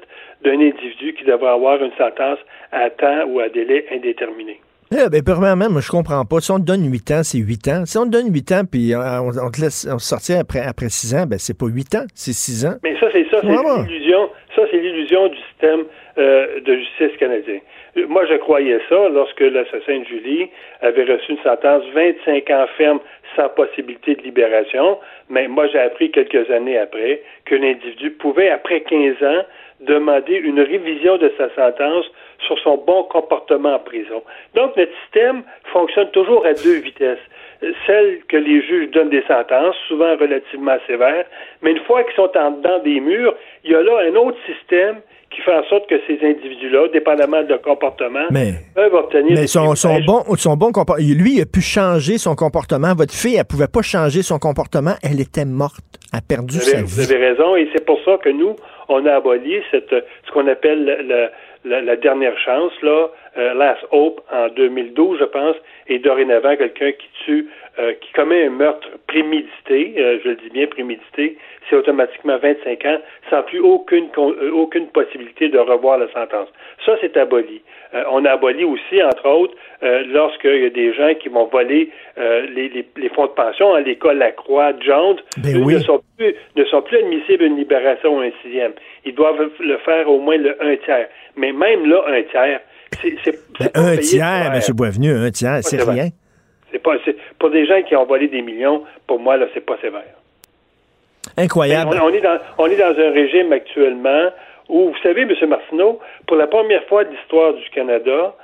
d'un 0.43 0.61
individu 0.61 1.15
qui 1.15 1.25
devrait 1.25 1.51
avoir 1.51 1.83
une 1.83 1.93
sentence 1.93 2.39
à 2.73 2.91
temps 2.91 3.25
ou 3.27 3.41
à 3.41 3.49
délai 3.49 3.87
indéterminé. 3.93 4.61
Eh 4.91 5.11
ben, 5.13 5.21
premièrement, 5.23 5.69
moi, 5.69 5.83
je 5.83 5.91
comprends 5.91 6.25
pas. 6.25 6.41
Si 6.41 6.51
on 6.51 6.57
te 6.59 6.65
donne 6.65 6.91
8 6.91 7.11
ans, 7.11 7.21
c'est 7.23 7.37
8 7.37 7.69
ans. 7.69 7.83
Si 7.85 7.99
on 7.99 8.07
te 8.07 8.11
donne 8.11 8.33
8 8.33 8.53
ans, 8.53 8.63
puis 8.65 8.95
euh, 8.95 9.21
on, 9.21 9.29
on 9.37 9.51
te 9.51 9.61
laisse 9.61 9.87
on 9.91 9.99
sortir 9.99 10.41
après, 10.41 10.65
après 10.65 10.89
6 10.89 11.15
ans, 11.15 11.27
ben, 11.29 11.39
c'est 11.39 11.57
pas 11.57 11.67
8 11.67 11.95
ans, 11.97 12.07
c'est 12.15 12.33
6 12.33 12.65
ans. 12.65 12.77
Mais 12.83 12.97
ça, 12.99 13.09
c'est 13.13 13.29
ça, 13.31 13.41
c'est 13.43 13.49
l'illusion. 13.49 14.31
Ça, 14.57 14.63
c'est 14.71 14.79
l'illusion 14.79 15.29
du 15.29 15.37
système 15.53 15.85
euh, 16.17 16.61
de 16.65 16.75
justice 16.77 17.19
canadien. 17.21 17.61
Euh, 17.99 18.07
Moi, 18.09 18.25
je 18.31 18.37
croyais 18.37 18.81
ça 18.89 19.09
lorsque 19.11 19.41
l'assassin 19.41 19.99
de 20.01 20.05
Julie 20.05 20.49
avait 20.81 21.05
reçu 21.05 21.33
une 21.33 21.43
sentence 21.45 21.85
25 21.95 22.51
ans 22.51 22.67
ferme 22.79 23.01
sans 23.37 23.51
possibilité 23.51 24.15
de 24.15 24.23
libération. 24.23 24.99
Mais 25.29 25.49
moi, 25.49 25.67
j'ai 25.71 25.81
appris 25.81 26.11
quelques 26.11 26.51
années 26.51 26.79
après 26.79 27.21
qu'un 27.45 27.63
individu 27.63 28.11
pouvait, 28.13 28.49
après 28.49 28.81
15 28.81 29.23
ans, 29.23 29.43
demander 29.81 30.35
une 30.35 30.61
révision 30.61 31.19
de 31.19 31.31
sa 31.37 31.55
sentence 31.55 32.07
sur 32.47 32.59
son 32.61 32.77
bon 32.87 33.03
comportement 33.05 33.75
en 33.75 33.79
prison. 33.81 34.23
Donc, 34.55 34.77
notre 34.77 34.93
système 35.05 35.43
fonctionne 35.73 36.11
toujours 36.13 36.45
à 36.47 36.55
deux 36.55 36.79
vitesses. 36.81 37.19
Celle 37.87 38.21
que 38.29 38.37
les 38.37 38.63
juges 38.63 38.91
donnent 38.93 39.11
des 39.11 39.25
sentences, 39.27 39.75
souvent 39.89 40.17
relativement 40.17 40.77
sévères, 40.87 41.25
mais 41.63 41.73
une 41.73 41.81
fois 41.85 42.05
qu'ils 42.05 42.15
sont 42.15 42.31
en 42.37 42.53
dedans 42.53 42.79
des 42.85 43.01
murs, 43.01 43.35
il 43.65 43.73
y 43.73 43.75
a 43.75 43.83
là 43.83 43.99
un 44.09 44.15
autre 44.15 44.39
système 44.47 45.01
qui 45.31 45.43
fait 45.43 45.53
en 45.55 45.65
sorte 45.65 45.89
que 45.91 45.97
ces 46.07 46.19
individus-là, 46.25 46.89
dépendamment 46.89 47.43
de 47.43 47.49
leur 47.49 47.61
comportement, 47.61 48.27
Mais- 48.31 48.55
peuvent 48.75 48.95
obtenir 48.95 49.33
Mais 49.35 49.47
son, 49.47 49.75
bon, 50.07 50.23
son 50.37 50.57
bon 50.57 50.71
comportement. 50.73 50.97
Lui, 51.07 51.35
il 51.37 51.43
a 51.43 51.47
pu 51.47 51.61
changer 51.61 52.17
son 52.17 52.35
comportement. 52.35 52.95
Votre 52.97 53.13
fille, 53.13 53.37
elle 53.37 53.45
pouvait 53.45 53.67
pas 53.69 53.83
changer 53.83 54.23
son 54.23 54.39
comportement. 54.39 54.95
Elle 55.03 55.21
était 55.21 55.45
morte. 55.45 55.85
Elle 56.13 56.21
a 56.21 56.23
perdu 56.23 56.55
Vous 56.55 56.61
sa 56.63 56.79
avez, 56.79 56.87
vous 56.87 57.03
vie. 57.03 57.13
avez 57.13 57.27
raison, 57.31 57.57
et 57.57 57.69
c'est 57.75 57.85
pour 57.85 57.99
ça 58.07 58.17
que 58.19 58.31
nous, 58.31 58.57
on 58.89 59.05
a 59.05 59.17
aboli 59.17 59.61
cette, 59.71 59.91
ce 59.91 60.31
qu'on 60.33 60.47
appelle 60.47 60.85
le- 60.87 61.03
le- 61.03 61.29
la, 61.69 61.97
dernière 61.97 62.37
chance, 62.39 62.73
là, 62.83 63.09
euh, 63.37 63.55
Last 63.55 63.85
Hope, 63.93 64.21
en 64.33 64.49
2012, 64.49 65.19
je 65.21 65.25
pense, 65.25 65.57
et 65.89 65.99
dorénavant, 65.99 66.57
quelqu'un 66.57 66.93
qui 66.93 67.09
tue, 67.25 67.47
euh, 67.79 67.93
qui 68.01 68.13
commet 68.13 68.45
un 68.47 68.51
meurtre 68.51 68.89
prémédité, 69.07 69.95
euh, 69.99 70.19
je 70.25 70.29
le 70.31 70.35
dis 70.37 70.51
bien 70.51 70.67
prémédité, 70.67 71.37
c'est 71.69 71.77
automatiquement 71.77 72.39
25 72.39 72.85
ans, 72.87 72.99
sans 73.31 73.43
plus 73.43 73.61
aucune, 73.61 74.09
con- 74.09 74.35
euh, 74.41 74.51
aucune 74.53 74.87
possibilité 74.89 75.49
de 75.49 75.59
revoir 75.59 75.99
la 75.99 76.09
sentence. 76.13 76.49
Ça, 76.87 76.97
c'est 77.01 77.17
aboli. 77.17 77.61
Euh, 77.95 78.05
on 78.11 78.25
a 78.25 78.33
aboli 78.33 78.65
aussi, 78.65 79.03
entre 79.03 79.27
autres, 79.29 79.55
euh, 79.83 80.03
lorsqu'il 80.09 80.63
y 80.63 80.67
a 80.67 80.71
des 80.71 80.93
gens 80.95 81.15
qui 81.15 81.29
vont 81.29 81.45
voler 81.47 81.91
euh, 82.19 82.47
les, 82.55 82.69
les- 82.69 82.87
les 82.97 83.09
fonds 83.11 83.27
de 83.27 83.31
pension 83.33 83.75
à 83.75 83.81
l'école 83.81 84.19
La 84.19 84.33
Croix, 84.33 84.73
Jones, 84.81 85.19
Ben 85.43 85.63
oui. 85.65 85.75
ne 85.75 85.79
sont 85.81 86.01
plus 86.17 86.35
ne 86.57 86.65
sont 86.65 86.83
plus 86.83 86.99
admissibles 86.99 87.45
à 87.45 87.47
une 87.47 87.57
libération 87.57 88.17
au 88.17 88.21
un 88.21 88.31
sixième. 88.43 88.73
Ils 89.05 89.15
doivent 89.15 89.51
le 89.61 89.77
faire 89.79 90.09
au 90.11 90.19
moins 90.19 90.37
le 90.37 90.57
un 90.63 90.77
tiers. 90.77 91.09
Mais 91.37 91.53
même 91.53 91.89
là, 91.89 92.03
un 92.09 92.23
tiers, 92.25 92.61
c'est 93.25 93.39
Ben, 93.61 93.71
un 93.75 93.97
tiers. 93.97 94.53
M. 94.55 94.61
Boisvenu, 94.75 95.13
un 95.13 95.31
tiers, 95.31 95.59
c'est 95.63 95.83
rien. 95.83 96.09
C'est 96.71 96.83
pas 96.83 96.97
pour 97.39 97.51
des 97.51 97.67
gens 97.67 97.83
qui 97.83 97.97
ont 97.97 98.05
volé 98.05 98.29
des 98.29 98.43
millions. 98.43 98.85
Pour 99.07 99.19
moi, 99.19 99.37
là, 99.37 99.47
c'est 99.55 99.65
pas 99.65 99.77
sévère. 99.81 100.03
Incroyable. 101.37 101.97
On, 102.01 102.07
on 102.07 102.11
est 102.11 102.21
dans, 102.21 102.39
on 102.59 102.67
est 102.67 102.77
dans 102.77 102.95
un 102.99 103.11
régime 103.13 103.53
actuellement 103.53 104.31
où, 104.69 104.91
vous 104.91 104.99
savez, 105.03 105.23
M. 105.23 105.33
Martineau, 105.49 105.99
pour 106.27 106.37
la 106.37 106.47
première 106.47 106.85
fois 106.85 107.05
de 107.05 107.11
l'histoire 107.11 107.55
du 107.55 107.69
Canada, 107.71 108.35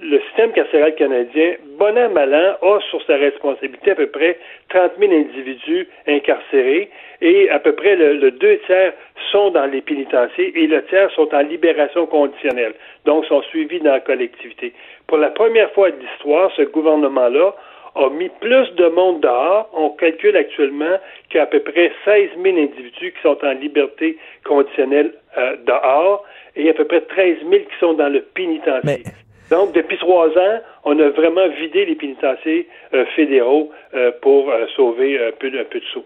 le 0.00 0.20
système 0.20 0.52
carcéral 0.52 0.94
canadien, 0.94 1.54
bon 1.78 1.96
an, 1.96 2.10
mal 2.10 2.34
an, 2.34 2.66
a 2.66 2.80
sur 2.90 3.02
sa 3.06 3.16
responsabilité 3.16 3.92
à 3.92 3.94
peu 3.94 4.08
près 4.08 4.38
30 4.68 4.92
000 4.98 5.12
individus 5.12 5.88
incarcérés 6.06 6.90
et 7.20 7.48
à 7.50 7.58
peu 7.58 7.72
près 7.72 7.96
le, 7.96 8.30
deux 8.30 8.58
tiers 8.66 8.92
sont 9.30 9.50
dans 9.50 9.66
les 9.66 9.80
pénitenciers 9.80 10.52
et 10.58 10.66
le 10.66 10.84
tiers 10.86 11.10
sont 11.12 11.32
en 11.34 11.40
libération 11.40 12.06
conditionnelle, 12.06 12.74
donc 13.04 13.24
sont 13.26 13.42
suivis 13.42 13.80
dans 13.80 13.92
la 13.92 14.00
collectivité. 14.00 14.72
Pour 15.06 15.18
la 15.18 15.30
première 15.30 15.70
fois 15.72 15.90
de 15.90 15.96
l'histoire, 16.00 16.50
ce 16.56 16.62
gouvernement-là 16.62 17.54
a 17.94 18.10
mis 18.10 18.30
plus 18.40 18.70
de 18.76 18.88
monde 18.88 19.20
dehors. 19.20 19.68
On 19.74 19.90
calcule 19.90 20.36
actuellement 20.36 20.98
qu'il 21.28 21.38
y 21.38 21.40
a 21.40 21.44
à 21.44 21.46
peu 21.46 21.60
près 21.60 21.92
16 22.04 22.30
000 22.42 22.56
individus 22.56 23.12
qui 23.12 23.22
sont 23.22 23.38
en 23.44 23.52
liberté 23.52 24.16
conditionnelle 24.44 25.12
euh, 25.36 25.56
dehors 25.66 26.24
et 26.56 26.70
à 26.70 26.74
peu 26.74 26.84
près 26.84 27.02
13 27.02 27.38
000 27.40 27.52
qui 27.52 27.78
sont 27.80 27.94
dans 27.94 28.08
le 28.08 28.22
pénitencier. 28.22 29.04
Donc, 29.52 29.74
depuis 29.74 29.98
trois 29.98 30.28
ans, 30.28 30.56
on 30.84 30.98
a 30.98 31.08
vraiment 31.10 31.46
vidé 31.60 31.84
les 31.84 31.94
pénitenciers 31.94 32.66
euh, 32.94 33.04
fédéraux 33.14 33.70
euh, 33.94 34.10
pour 34.22 34.50
euh, 34.50 34.64
sauver 34.76 35.10
un 35.28 35.30
peu, 35.38 35.50
de- 35.50 35.58
un 35.58 35.64
peu 35.70 35.78
de 35.78 35.84
sous. 35.92 36.04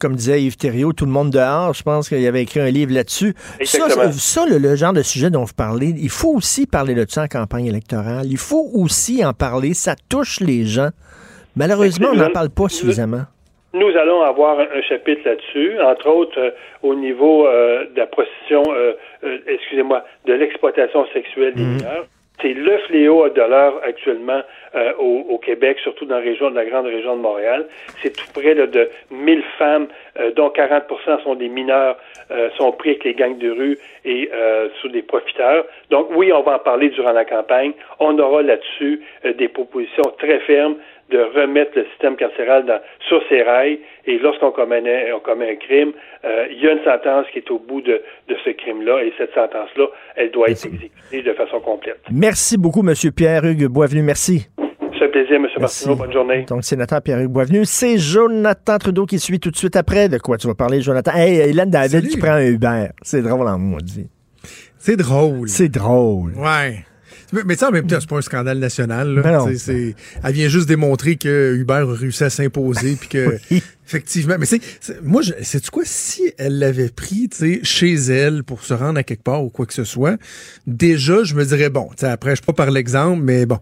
Comme 0.00 0.14
disait 0.16 0.40
Yves 0.42 0.56
Thériault, 0.56 0.92
tout 0.94 1.04
le 1.04 1.10
monde 1.12 1.30
dehors. 1.30 1.74
Je 1.74 1.82
pense 1.82 2.08
qu'il 2.08 2.26
avait 2.26 2.42
écrit 2.42 2.60
un 2.60 2.70
livre 2.70 2.92
là-dessus. 2.94 3.34
Ça, 3.64 4.44
le, 4.50 4.58
le 4.58 4.76
genre 4.76 4.92
de 4.94 5.02
sujet 5.02 5.30
dont 5.30 5.44
vous 5.44 5.54
parlez, 5.56 5.88
il 6.08 6.08
faut 6.08 6.32
aussi 6.34 6.66
parler 6.66 6.94
de 6.94 7.04
ça 7.06 7.24
en 7.24 7.26
campagne 7.28 7.66
électorale. 7.66 8.26
Il 8.26 8.38
faut 8.38 8.64
aussi 8.74 9.24
en 9.24 9.32
parler. 9.34 9.74
Ça 9.74 9.94
touche 10.08 10.40
les 10.40 10.64
gens. 10.64 10.88
Malheureusement, 11.54 12.08
on 12.12 12.16
n'en 12.16 12.30
parle 12.30 12.50
pas 12.50 12.68
suffisamment. 12.68 13.24
Nous 13.74 13.88
allons 14.00 14.22
avoir 14.22 14.58
un, 14.58 14.68
un 14.78 14.82
chapitre 14.88 15.20
là-dessus, 15.26 15.78
entre 15.82 16.08
autres 16.08 16.38
euh, 16.40 16.50
au 16.82 16.94
niveau 16.94 17.46
euh, 17.46 17.84
de 17.94 17.98
la 17.98 18.06
prostitution, 18.06 18.62
euh, 18.70 18.92
excusez-moi, 19.46 20.02
de 20.26 20.32
l'exploitation 20.32 21.04
sexuelle 21.12 21.52
des 21.54 21.62
mineurs. 21.62 22.06
C'est 22.42 22.52
le 22.52 22.78
fléau 22.78 23.28
de 23.28 23.40
l'heure 23.40 23.80
actuellement 23.82 24.42
euh, 24.74 24.92
au, 24.98 25.26
au, 25.30 25.38
Québec, 25.38 25.78
surtout 25.82 26.04
dans 26.04 26.16
la 26.16 26.22
région, 26.22 26.50
de 26.50 26.56
la 26.56 26.66
grande 26.66 26.86
région 26.86 27.16
de 27.16 27.22
Montréal. 27.22 27.66
C'est 28.02 28.14
tout 28.14 28.26
près 28.34 28.54
là, 28.54 28.66
de 28.66 28.90
1000 29.10 29.42
femmes, 29.58 29.86
euh, 30.18 30.32
dont 30.32 30.48
40% 30.48 31.22
sont 31.22 31.34
des 31.34 31.48
mineurs, 31.48 31.96
euh, 32.30 32.50
sont 32.56 32.72
pris 32.72 32.90
avec 32.90 33.04
les 33.04 33.14
gangs 33.14 33.38
de 33.38 33.50
rue 33.50 33.78
et 34.04 34.28
euh, 34.32 34.68
sous 34.80 34.88
des 34.88 35.02
profiteurs. 35.02 35.64
Donc 35.90 36.08
oui, 36.16 36.32
on 36.32 36.42
va 36.42 36.56
en 36.56 36.58
parler 36.58 36.88
durant 36.90 37.12
la 37.12 37.24
campagne. 37.24 37.72
On 38.00 38.18
aura 38.18 38.42
là-dessus 38.42 39.00
euh, 39.24 39.32
des 39.32 39.48
propositions 39.48 40.10
très 40.18 40.40
fermes 40.40 40.76
de 41.10 41.18
remettre 41.18 41.72
le 41.76 41.84
système 41.90 42.16
carcéral 42.16 42.66
dans, 42.66 42.80
sur 43.08 43.20
ses 43.28 43.42
rails. 43.42 43.78
Et 44.06 44.18
lorsqu'on 44.18 44.50
commet, 44.50 44.82
on 45.12 45.20
commet 45.20 45.52
un 45.52 45.56
crime, 45.56 45.92
euh, 46.24 46.46
il 46.50 46.60
y 46.62 46.66
a 46.68 46.72
une 46.72 46.84
sentence 46.84 47.26
qui 47.32 47.38
est 47.38 47.50
au 47.50 47.58
bout 47.58 47.80
de, 47.80 48.00
de 48.28 48.36
ce 48.44 48.50
crime-là. 48.50 49.02
Et 49.04 49.12
cette 49.18 49.32
sentence-là, 49.34 49.86
elle 50.16 50.30
doit 50.30 50.48
être 50.50 50.66
exécutée 50.66 51.22
de 51.22 51.32
façon 51.34 51.60
complète. 51.60 52.00
Merci 52.10 52.58
beaucoup, 52.58 52.80
M. 52.86 52.94
Pierre-Hugues 53.14 53.66
Boisvenu. 53.68 54.02
Merci. 54.02 54.48
C'est 54.98 55.04
un 55.04 55.08
plaisir, 55.08 55.36
M. 55.36 55.46
Martineau. 55.60 55.94
Bonne 55.94 56.12
journée. 56.12 56.44
Donc, 56.48 56.64
sénateur 56.64 57.02
Pierre-Hugues 57.02 57.30
Boisvenu. 57.30 57.64
C'est 57.64 57.98
Jonathan 57.98 58.78
Trudeau 58.78 59.06
qui 59.06 59.18
suit 59.18 59.38
tout 59.38 59.50
de 59.50 59.56
suite 59.56 59.76
après. 59.76 60.08
De 60.08 60.18
quoi 60.18 60.38
tu 60.38 60.46
vas 60.46 60.54
parler, 60.54 60.80
Jonathan? 60.80 61.12
Hey, 61.14 61.38
Hélène 61.50 61.70
David 61.70 61.90
Salut. 61.90 62.08
qui 62.08 62.16
prend 62.18 62.32
un 62.32 62.46
Uber. 62.46 62.86
C'est 63.02 63.22
drôle 63.22 63.46
en 63.46 63.58
maudit. 63.58 64.08
C'est 64.78 64.96
drôle. 64.96 65.48
C'est 65.48 65.68
drôle. 65.68 66.32
Ouais. 66.36 66.78
Mais, 67.32 67.42
tu 67.54 67.60
sais, 67.60 67.64
en 67.66 67.70
même 67.72 67.86
temps, 67.86 67.98
c'est 68.00 68.08
pas 68.08 68.18
un 68.18 68.22
scandale 68.22 68.58
national. 68.58 69.14
Là. 69.14 69.22
Ben 69.22 69.32
non. 69.38 69.46
C'est- 69.48 69.58
c'est- 69.58 69.94
elle 70.22 70.32
vient 70.32 70.48
juste 70.48 70.68
démontrer 70.68 71.16
que 71.16 71.54
Uber 71.56 71.84
a 71.88 71.92
réussi 71.94 72.24
à 72.24 72.30
s'imposer, 72.30 72.96
puis 72.98 73.08
que 73.08 73.38
effectivement. 73.86 74.36
Mais 74.38 74.46
c'est, 74.46 74.60
c'est- 74.80 75.00
moi, 75.02 75.22
je, 75.22 75.32
sais-tu 75.42 75.70
quoi? 75.70 75.82
Si 75.84 76.22
elle 76.38 76.58
l'avait 76.58 76.88
pris, 76.88 77.28
tu 77.28 77.60
chez 77.64 77.94
elle 77.94 78.44
pour 78.44 78.62
se 78.62 78.74
rendre 78.74 78.98
à 78.98 79.02
quelque 79.02 79.22
part 79.22 79.42
ou 79.44 79.50
quoi 79.50 79.66
que 79.66 79.74
ce 79.74 79.84
soit, 79.84 80.16
déjà, 80.66 81.24
je 81.24 81.34
me 81.34 81.44
dirais 81.44 81.70
bon. 81.70 81.88
Tu 81.98 82.04
après, 82.04 82.36
je 82.36 82.42
pas 82.42 82.52
par 82.52 82.70
l'exemple, 82.70 83.22
mais 83.22 83.44
bon. 83.46 83.58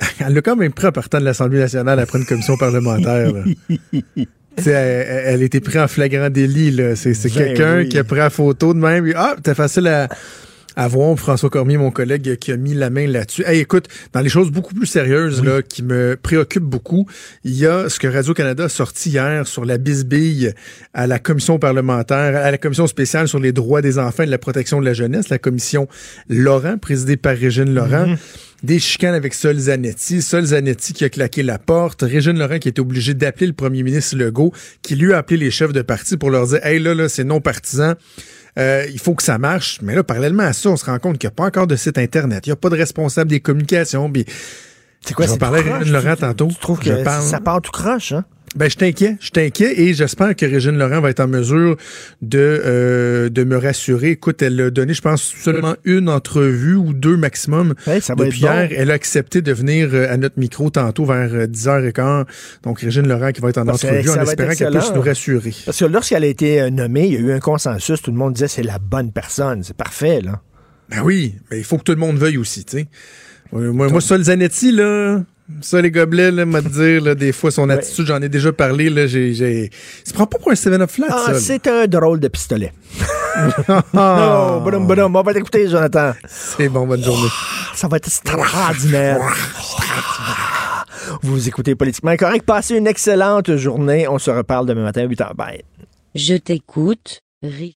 Elle 0.18 0.34
l'a 0.34 0.42
quand 0.42 0.56
même 0.56 0.72
pris 0.72 0.88
en 0.88 0.92
partant 0.92 1.20
de 1.20 1.24
l'Assemblée 1.24 1.60
nationale 1.60 2.00
après 2.00 2.18
une 2.18 2.26
commission 2.26 2.56
parlementaire. 2.56 3.32
là. 3.32 3.44
Tu 4.56 4.68
elle, 4.70 5.22
elle 5.26 5.42
était 5.42 5.58
prise 5.58 5.78
en 5.78 5.88
flagrant 5.88 6.30
délit. 6.30 6.70
là. 6.70 6.94
C'est, 6.94 7.12
c'est 7.12 7.28
Ben 7.28 7.34
quelqu'un 7.44 7.78
oui. 7.78 7.88
qui 7.88 7.98
a 7.98 8.04
pris 8.04 8.18
la 8.18 8.30
photo 8.30 8.72
de 8.72 8.78
même. 8.78 9.12
Ah, 9.16 9.34
t'es 9.42 9.52
facile 9.52 9.88
à, 9.88 10.08
à 10.76 10.88
voir. 10.88 11.18
François 11.18 11.50
Cormier, 11.50 11.76
mon 11.76 11.90
collègue, 11.90 12.36
qui 12.36 12.52
a 12.52 12.56
mis 12.56 12.74
la 12.74 12.90
main 12.90 13.06
là-dessus. 13.06 13.44
Hey, 13.46 13.60
écoute, 13.60 13.88
dans 14.12 14.20
les 14.20 14.28
choses 14.28 14.50
beaucoup 14.50 14.74
plus 14.74 14.86
sérieuses 14.86 15.42
là, 15.42 15.62
qui 15.62 15.82
me 15.82 16.16
préoccupent 16.20 16.64
beaucoup, 16.64 17.06
il 17.44 17.54
y 17.54 17.66
a 17.66 17.88
ce 17.88 17.98
que 17.98 18.06
Radio-Canada 18.06 18.64
a 18.64 18.68
sorti 18.68 19.10
hier 19.10 19.46
sur 19.46 19.64
la 19.64 19.78
bisbille 19.78 20.52
à 20.92 21.06
la 21.06 21.18
commission 21.18 21.58
parlementaire, 21.58 22.36
à 22.36 22.50
la 22.50 22.58
commission 22.58 22.86
spéciale 22.86 23.28
sur 23.28 23.38
les 23.38 23.52
droits 23.52 23.82
des 23.82 23.98
enfants 23.98 24.22
et 24.22 24.26
de 24.26 24.30
la 24.30 24.38
protection 24.38 24.80
de 24.80 24.84
la 24.84 24.94
jeunesse, 24.94 25.28
la 25.28 25.38
commission 25.38 25.88
Laurent, 26.28 26.78
présidée 26.78 27.16
par 27.16 27.36
Régine 27.36 27.74
Laurent. 27.74 28.14
Des 28.62 28.78
chicanes 28.78 29.14
avec 29.14 29.34
Sol 29.34 29.58
Zanetti. 29.58 30.22
Sol 30.22 30.46
Zanetti 30.46 30.94
qui 30.94 31.04
a 31.04 31.10
claqué 31.10 31.42
la 31.42 31.58
porte. 31.58 32.00
Régine 32.00 32.38
Laurent 32.38 32.58
qui 32.58 32.68
était 32.68 32.80
obligée 32.80 33.12
d'appeler 33.12 33.46
le 33.46 33.52
premier 33.52 33.82
ministre 33.82 34.16
Legault, 34.16 34.52
qui 34.80 34.96
lui 34.96 35.12
a 35.12 35.18
appelé 35.18 35.36
les 35.36 35.50
chefs 35.50 35.74
de 35.74 35.82
parti 35.82 36.16
pour 36.16 36.30
leur 36.30 36.46
dire 36.46 36.64
Hey, 36.64 36.78
là, 36.78 36.94
là, 36.94 37.10
c'est 37.10 37.24
non 37.24 37.42
partisan. 37.42 37.92
Euh, 38.58 38.86
il 38.92 38.98
faut 39.00 39.14
que 39.14 39.22
ça 39.22 39.36
marche. 39.38 39.80
Mais 39.82 39.94
là, 39.94 40.04
parallèlement 40.04 40.44
à 40.44 40.52
ça, 40.52 40.70
on 40.70 40.76
se 40.76 40.84
rend 40.84 40.98
compte 40.98 41.18
qu'il 41.18 41.26
n'y 41.28 41.32
a 41.32 41.34
pas 41.34 41.44
encore 41.44 41.66
de 41.66 41.76
site 41.76 41.98
Internet. 41.98 42.46
Il 42.46 42.50
n'y 42.50 42.52
a 42.52 42.56
pas 42.56 42.68
de 42.70 42.76
responsable 42.76 43.30
des 43.30 43.40
communications. 43.40 44.10
Puis, 44.10 44.24
C'est 45.04 45.14
quoi, 45.14 45.26
c'est 45.26 45.38
parlais 45.38 45.60
Régine 45.60 45.92
Laurent 45.92 46.16
tantôt. 46.16 46.48
Tu 46.48 46.54
trouves 46.56 46.78
que 46.78 47.02
parle- 47.02 47.24
ça 47.24 47.40
part 47.40 47.60
tout 47.60 47.72
croche, 47.72 48.12
hein? 48.12 48.24
Ben, 48.54 48.70
je 48.70 48.76
t'inquiète, 48.76 49.16
je 49.20 49.30
t'inquiète 49.30 49.78
et 49.78 49.94
j'espère 49.94 50.36
que 50.36 50.46
Régine 50.46 50.78
Laurent 50.78 51.00
va 51.00 51.10
être 51.10 51.20
en 51.20 51.26
mesure 51.26 51.76
de, 52.22 52.38
euh, 52.38 53.28
de 53.28 53.42
me 53.44 53.56
rassurer. 53.56 54.10
Écoute, 54.10 54.42
elle 54.42 54.60
a 54.60 54.70
donné, 54.70 54.94
je 54.94 55.02
pense, 55.02 55.22
seulement 55.22 55.74
une 55.84 56.08
entrevue 56.08 56.76
ou 56.76 56.92
deux 56.92 57.16
maximum 57.16 57.74
Hey, 57.86 58.00
ça 58.00 58.14
va 58.14 58.26
depuis 58.26 58.40
bon. 58.42 58.46
hier. 58.46 58.68
Elle 58.76 58.90
a 58.90 58.94
accepté 58.94 59.42
de 59.42 59.52
venir 59.52 59.90
euh, 59.92 60.12
à 60.12 60.16
notre 60.16 60.38
micro 60.38 60.70
tantôt 60.70 61.04
vers 61.04 61.34
euh, 61.34 61.46
10h15. 61.46 62.26
Donc, 62.62 62.80
Régine 62.80 63.08
Laurent 63.08 63.32
qui 63.32 63.40
va 63.40 63.48
être 63.50 63.58
en 63.58 63.64
Parce 63.66 63.84
entrevue 63.84 64.08
en 64.10 64.22
espérant 64.22 64.54
qu'elle 64.54 64.70
puisse 64.70 64.92
nous 64.94 65.02
rassurer. 65.02 65.54
Parce 65.64 65.78
que 65.78 65.84
lorsqu'elle 65.86 66.24
a 66.24 66.28
été 66.28 66.60
euh, 66.60 66.70
nommée, 66.70 67.06
il 67.08 67.12
y 67.14 67.16
a 67.16 67.20
eu 67.20 67.32
un 67.32 67.40
consensus. 67.40 68.00
Tout 68.02 68.10
le 68.12 68.16
monde 68.16 68.34
disait 68.34 68.48
c'est 68.48 68.62
la 68.62 68.78
bonne 68.78 69.10
personne. 69.12 69.62
C'est 69.64 69.76
parfait, 69.76 70.20
là. 70.20 70.40
Ben 70.90 71.00
oui, 71.02 71.34
mais 71.50 71.58
il 71.58 71.64
faut 71.64 71.78
que 71.78 71.82
tout 71.82 71.92
le 71.92 71.98
monde 71.98 72.18
veuille 72.18 72.36
aussi, 72.36 72.64
tu 72.64 72.78
sais. 72.78 72.86
Euh, 73.54 73.72
Moi, 73.72 73.88
moi, 73.88 74.00
ça, 74.00 74.16
le 74.18 74.24
Zanetti, 74.24 74.70
là, 74.72 75.22
ça, 75.60 75.80
les 75.82 75.90
gobelets, 75.90 76.30
là, 76.30 76.46
m'a 76.46 76.60
dire, 76.60 77.02
là, 77.02 77.14
des 77.14 77.32
fois, 77.32 77.50
son 77.50 77.68
attitude, 77.68 78.06
j'en 78.06 78.20
ai 78.22 78.28
déjà 78.28 78.52
parlé, 78.52 78.88
là, 78.90 79.06
j'ai, 79.06 79.34
j'ai... 79.34 79.70
Il 80.04 80.08
se 80.08 80.14
prend 80.14 80.26
pas 80.26 80.38
pour 80.38 80.50
un 80.50 80.54
7-up 80.54 80.90
flat, 80.90 81.06
Ah, 81.10 81.24
ça. 81.32 81.38
c'est 81.40 81.66
un 81.66 81.86
drôle 81.86 82.18
de 82.20 82.28
pistolet. 82.28 82.72
Ah. 83.68 83.82
Oh, 83.94 84.60
badum, 84.60 84.86
badum. 84.86 85.16
On 85.16 85.22
va 85.22 85.34
t'écouter, 85.34 85.68
Jonathan. 85.68 86.12
C'est 86.28 86.68
bon, 86.68 86.86
bonne 86.86 87.02
journée. 87.02 87.28
Ça 87.74 87.88
va 87.88 87.96
être 87.96 88.06
extraordinaire. 88.06 89.18
Vous 91.22 91.48
écoutez 91.48 91.74
Politiquement 91.74 92.16
Correct. 92.16 92.44
Passez 92.46 92.76
une 92.76 92.86
excellente 92.86 93.56
journée. 93.56 94.06
On 94.08 94.18
se 94.18 94.30
reparle 94.30 94.66
demain 94.66 94.82
matin 94.84 95.02
à 95.02 95.06
8h. 95.06 95.34
Bye. 95.34 95.62
Je 96.14 96.34
t'écoute, 96.34 97.20
Rick. 97.42 97.72